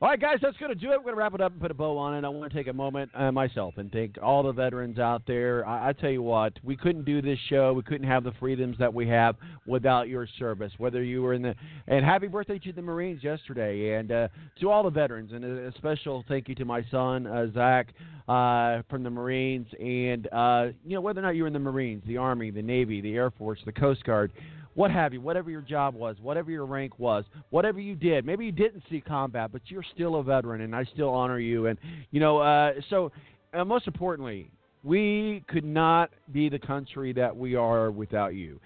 All 0.00 0.08
right, 0.08 0.20
guys, 0.20 0.38
that's 0.42 0.56
going 0.56 0.72
to 0.72 0.74
do 0.74 0.92
it. 0.92 0.96
We're 0.96 1.04
going 1.04 1.14
to 1.14 1.18
wrap 1.18 1.34
it 1.34 1.40
up 1.40 1.52
and 1.52 1.60
put 1.60 1.70
a 1.70 1.74
bow 1.74 1.96
on 1.98 2.14
it. 2.14 2.26
I 2.26 2.28
want 2.28 2.50
to 2.50 2.58
take 2.58 2.68
a 2.68 2.72
moment 2.72 3.10
uh, 3.14 3.30
myself 3.30 3.74
and 3.76 3.92
thank 3.92 4.16
all 4.20 4.42
the 4.42 4.52
veterans 4.52 4.98
out 4.98 5.22
there. 5.26 5.64
I, 5.64 5.90
I 5.90 5.92
tell 5.92 6.10
you 6.10 6.22
what, 6.22 6.54
we 6.64 6.74
couldn't 6.74 7.04
do 7.04 7.20
this 7.20 7.38
show. 7.48 7.72
We 7.74 7.82
couldn't 7.82 8.08
have 8.08 8.24
the 8.24 8.32
freedoms 8.40 8.76
that 8.78 8.92
we 8.92 9.06
have 9.08 9.36
without 9.66 10.08
your 10.08 10.26
service. 10.38 10.72
Whether 10.78 11.04
you 11.04 11.22
were 11.22 11.34
in 11.34 11.42
the 11.42 11.54
and 11.86 12.04
happy 12.04 12.28
birthday 12.28 12.58
to 12.60 12.72
the 12.72 12.82
Marines 12.82 13.22
yesterday, 13.22 13.94
and 13.94 14.10
uh, 14.10 14.28
to 14.60 14.70
all 14.70 14.82
the 14.82 14.90
veterans, 14.90 15.32
and 15.32 15.44
a, 15.44 15.72
special 15.76 16.24
thank 16.26 16.48
you 16.48 16.54
to 16.56 16.64
my 16.64 16.82
son 16.90 17.26
uh, 17.26 17.46
Zach 17.52 17.88
uh, 18.26 18.82
from 18.88 19.04
the 19.04 19.10
Marines, 19.10 19.68
and 19.78 20.26
uh, 20.32 20.68
you 20.84 20.94
know 20.94 21.00
whether 21.00 21.20
or 21.20 21.22
not 21.22 21.36
you 21.36 21.42
were 21.42 21.48
in 21.48 21.52
the 21.52 21.60
Marines, 21.60 22.02
the 22.06 22.16
Army, 22.16 22.50
the 22.50 22.62
Navy, 22.62 23.00
the 23.00 23.14
Air 23.14 23.30
Force, 23.30 23.60
the 23.66 23.72
Coast 23.72 24.02
Guard 24.04 24.32
what 24.74 24.90
have 24.90 25.12
you, 25.12 25.20
whatever 25.20 25.50
your 25.50 25.60
job 25.60 25.94
was, 25.94 26.16
whatever 26.20 26.50
your 26.50 26.66
rank 26.66 26.98
was, 26.98 27.24
whatever 27.50 27.80
you 27.80 27.94
did. 27.94 28.24
Maybe 28.24 28.46
you 28.46 28.52
didn't 28.52 28.82
see 28.90 29.00
combat, 29.00 29.50
but 29.52 29.62
you're 29.66 29.84
still 29.94 30.16
a 30.16 30.22
veteran, 30.22 30.62
and 30.62 30.74
I 30.74 30.84
still 30.84 31.10
honor 31.10 31.38
you. 31.38 31.66
And 31.66 31.78
you 32.10 32.20
know, 32.20 32.38
uh, 32.38 32.72
so 32.90 33.12
uh, 33.52 33.64
most 33.64 33.86
importantly, 33.86 34.50
we 34.84 35.44
could 35.48 35.64
not 35.64 36.10
be 36.32 36.48
the 36.48 36.58
country 36.58 37.12
that 37.12 37.36
we 37.36 37.54
are 37.54 37.90
without 37.90 38.34
you. 38.34 38.58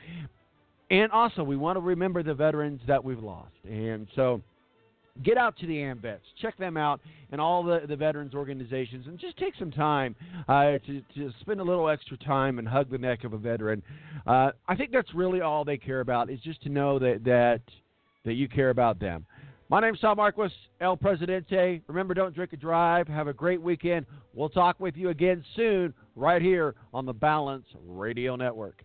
And 0.90 1.10
also, 1.10 1.42
we 1.42 1.56
want 1.56 1.76
to 1.76 1.80
remember 1.80 2.22
the 2.22 2.34
veterans 2.34 2.80
that 2.86 3.02
we've 3.02 3.22
lost. 3.22 3.54
And 3.64 4.06
so, 4.14 4.40
get 5.22 5.36
out 5.36 5.56
to 5.58 5.66
the 5.66 5.76
AMVETS, 5.76 6.20
check 6.40 6.56
them 6.58 6.76
out, 6.76 7.00
and 7.32 7.40
all 7.40 7.62
the, 7.62 7.82
the 7.88 7.96
veterans 7.96 8.34
organizations, 8.34 9.06
and 9.06 9.18
just 9.18 9.36
take 9.36 9.54
some 9.58 9.70
time 9.70 10.14
uh, 10.48 10.78
to, 10.86 11.02
to 11.14 11.32
spend 11.40 11.60
a 11.60 11.64
little 11.64 11.88
extra 11.88 12.16
time 12.18 12.58
and 12.58 12.68
hug 12.68 12.90
the 12.90 12.98
neck 12.98 13.24
of 13.24 13.32
a 13.32 13.38
veteran. 13.38 13.82
Uh, 14.26 14.50
I 14.68 14.76
think 14.76 14.92
that's 14.92 15.12
really 15.14 15.40
all 15.40 15.64
they 15.64 15.76
care 15.76 16.00
about 16.00 16.30
is 16.30 16.40
just 16.40 16.62
to 16.62 16.68
know 16.68 16.98
that 16.98 17.24
that 17.24 17.60
that 18.24 18.34
you 18.34 18.48
care 18.48 18.70
about 18.70 18.98
them. 18.98 19.24
My 19.68 19.80
name's 19.80 19.98
Tom 19.98 20.18
Marquis, 20.18 20.54
El 20.80 20.96
Presidente. 20.96 21.82
Remember, 21.88 22.14
don't 22.14 22.34
drink 22.34 22.52
and 22.52 22.60
drive. 22.60 23.08
Have 23.08 23.26
a 23.26 23.32
great 23.32 23.60
weekend. 23.60 24.06
We'll 24.32 24.48
talk 24.48 24.78
with 24.78 24.96
you 24.96 25.08
again 25.08 25.44
soon, 25.56 25.92
right 26.14 26.40
here 26.40 26.76
on 26.94 27.04
the 27.04 27.12
Balance 27.12 27.66
Radio 27.84 28.36
Network. 28.36 28.84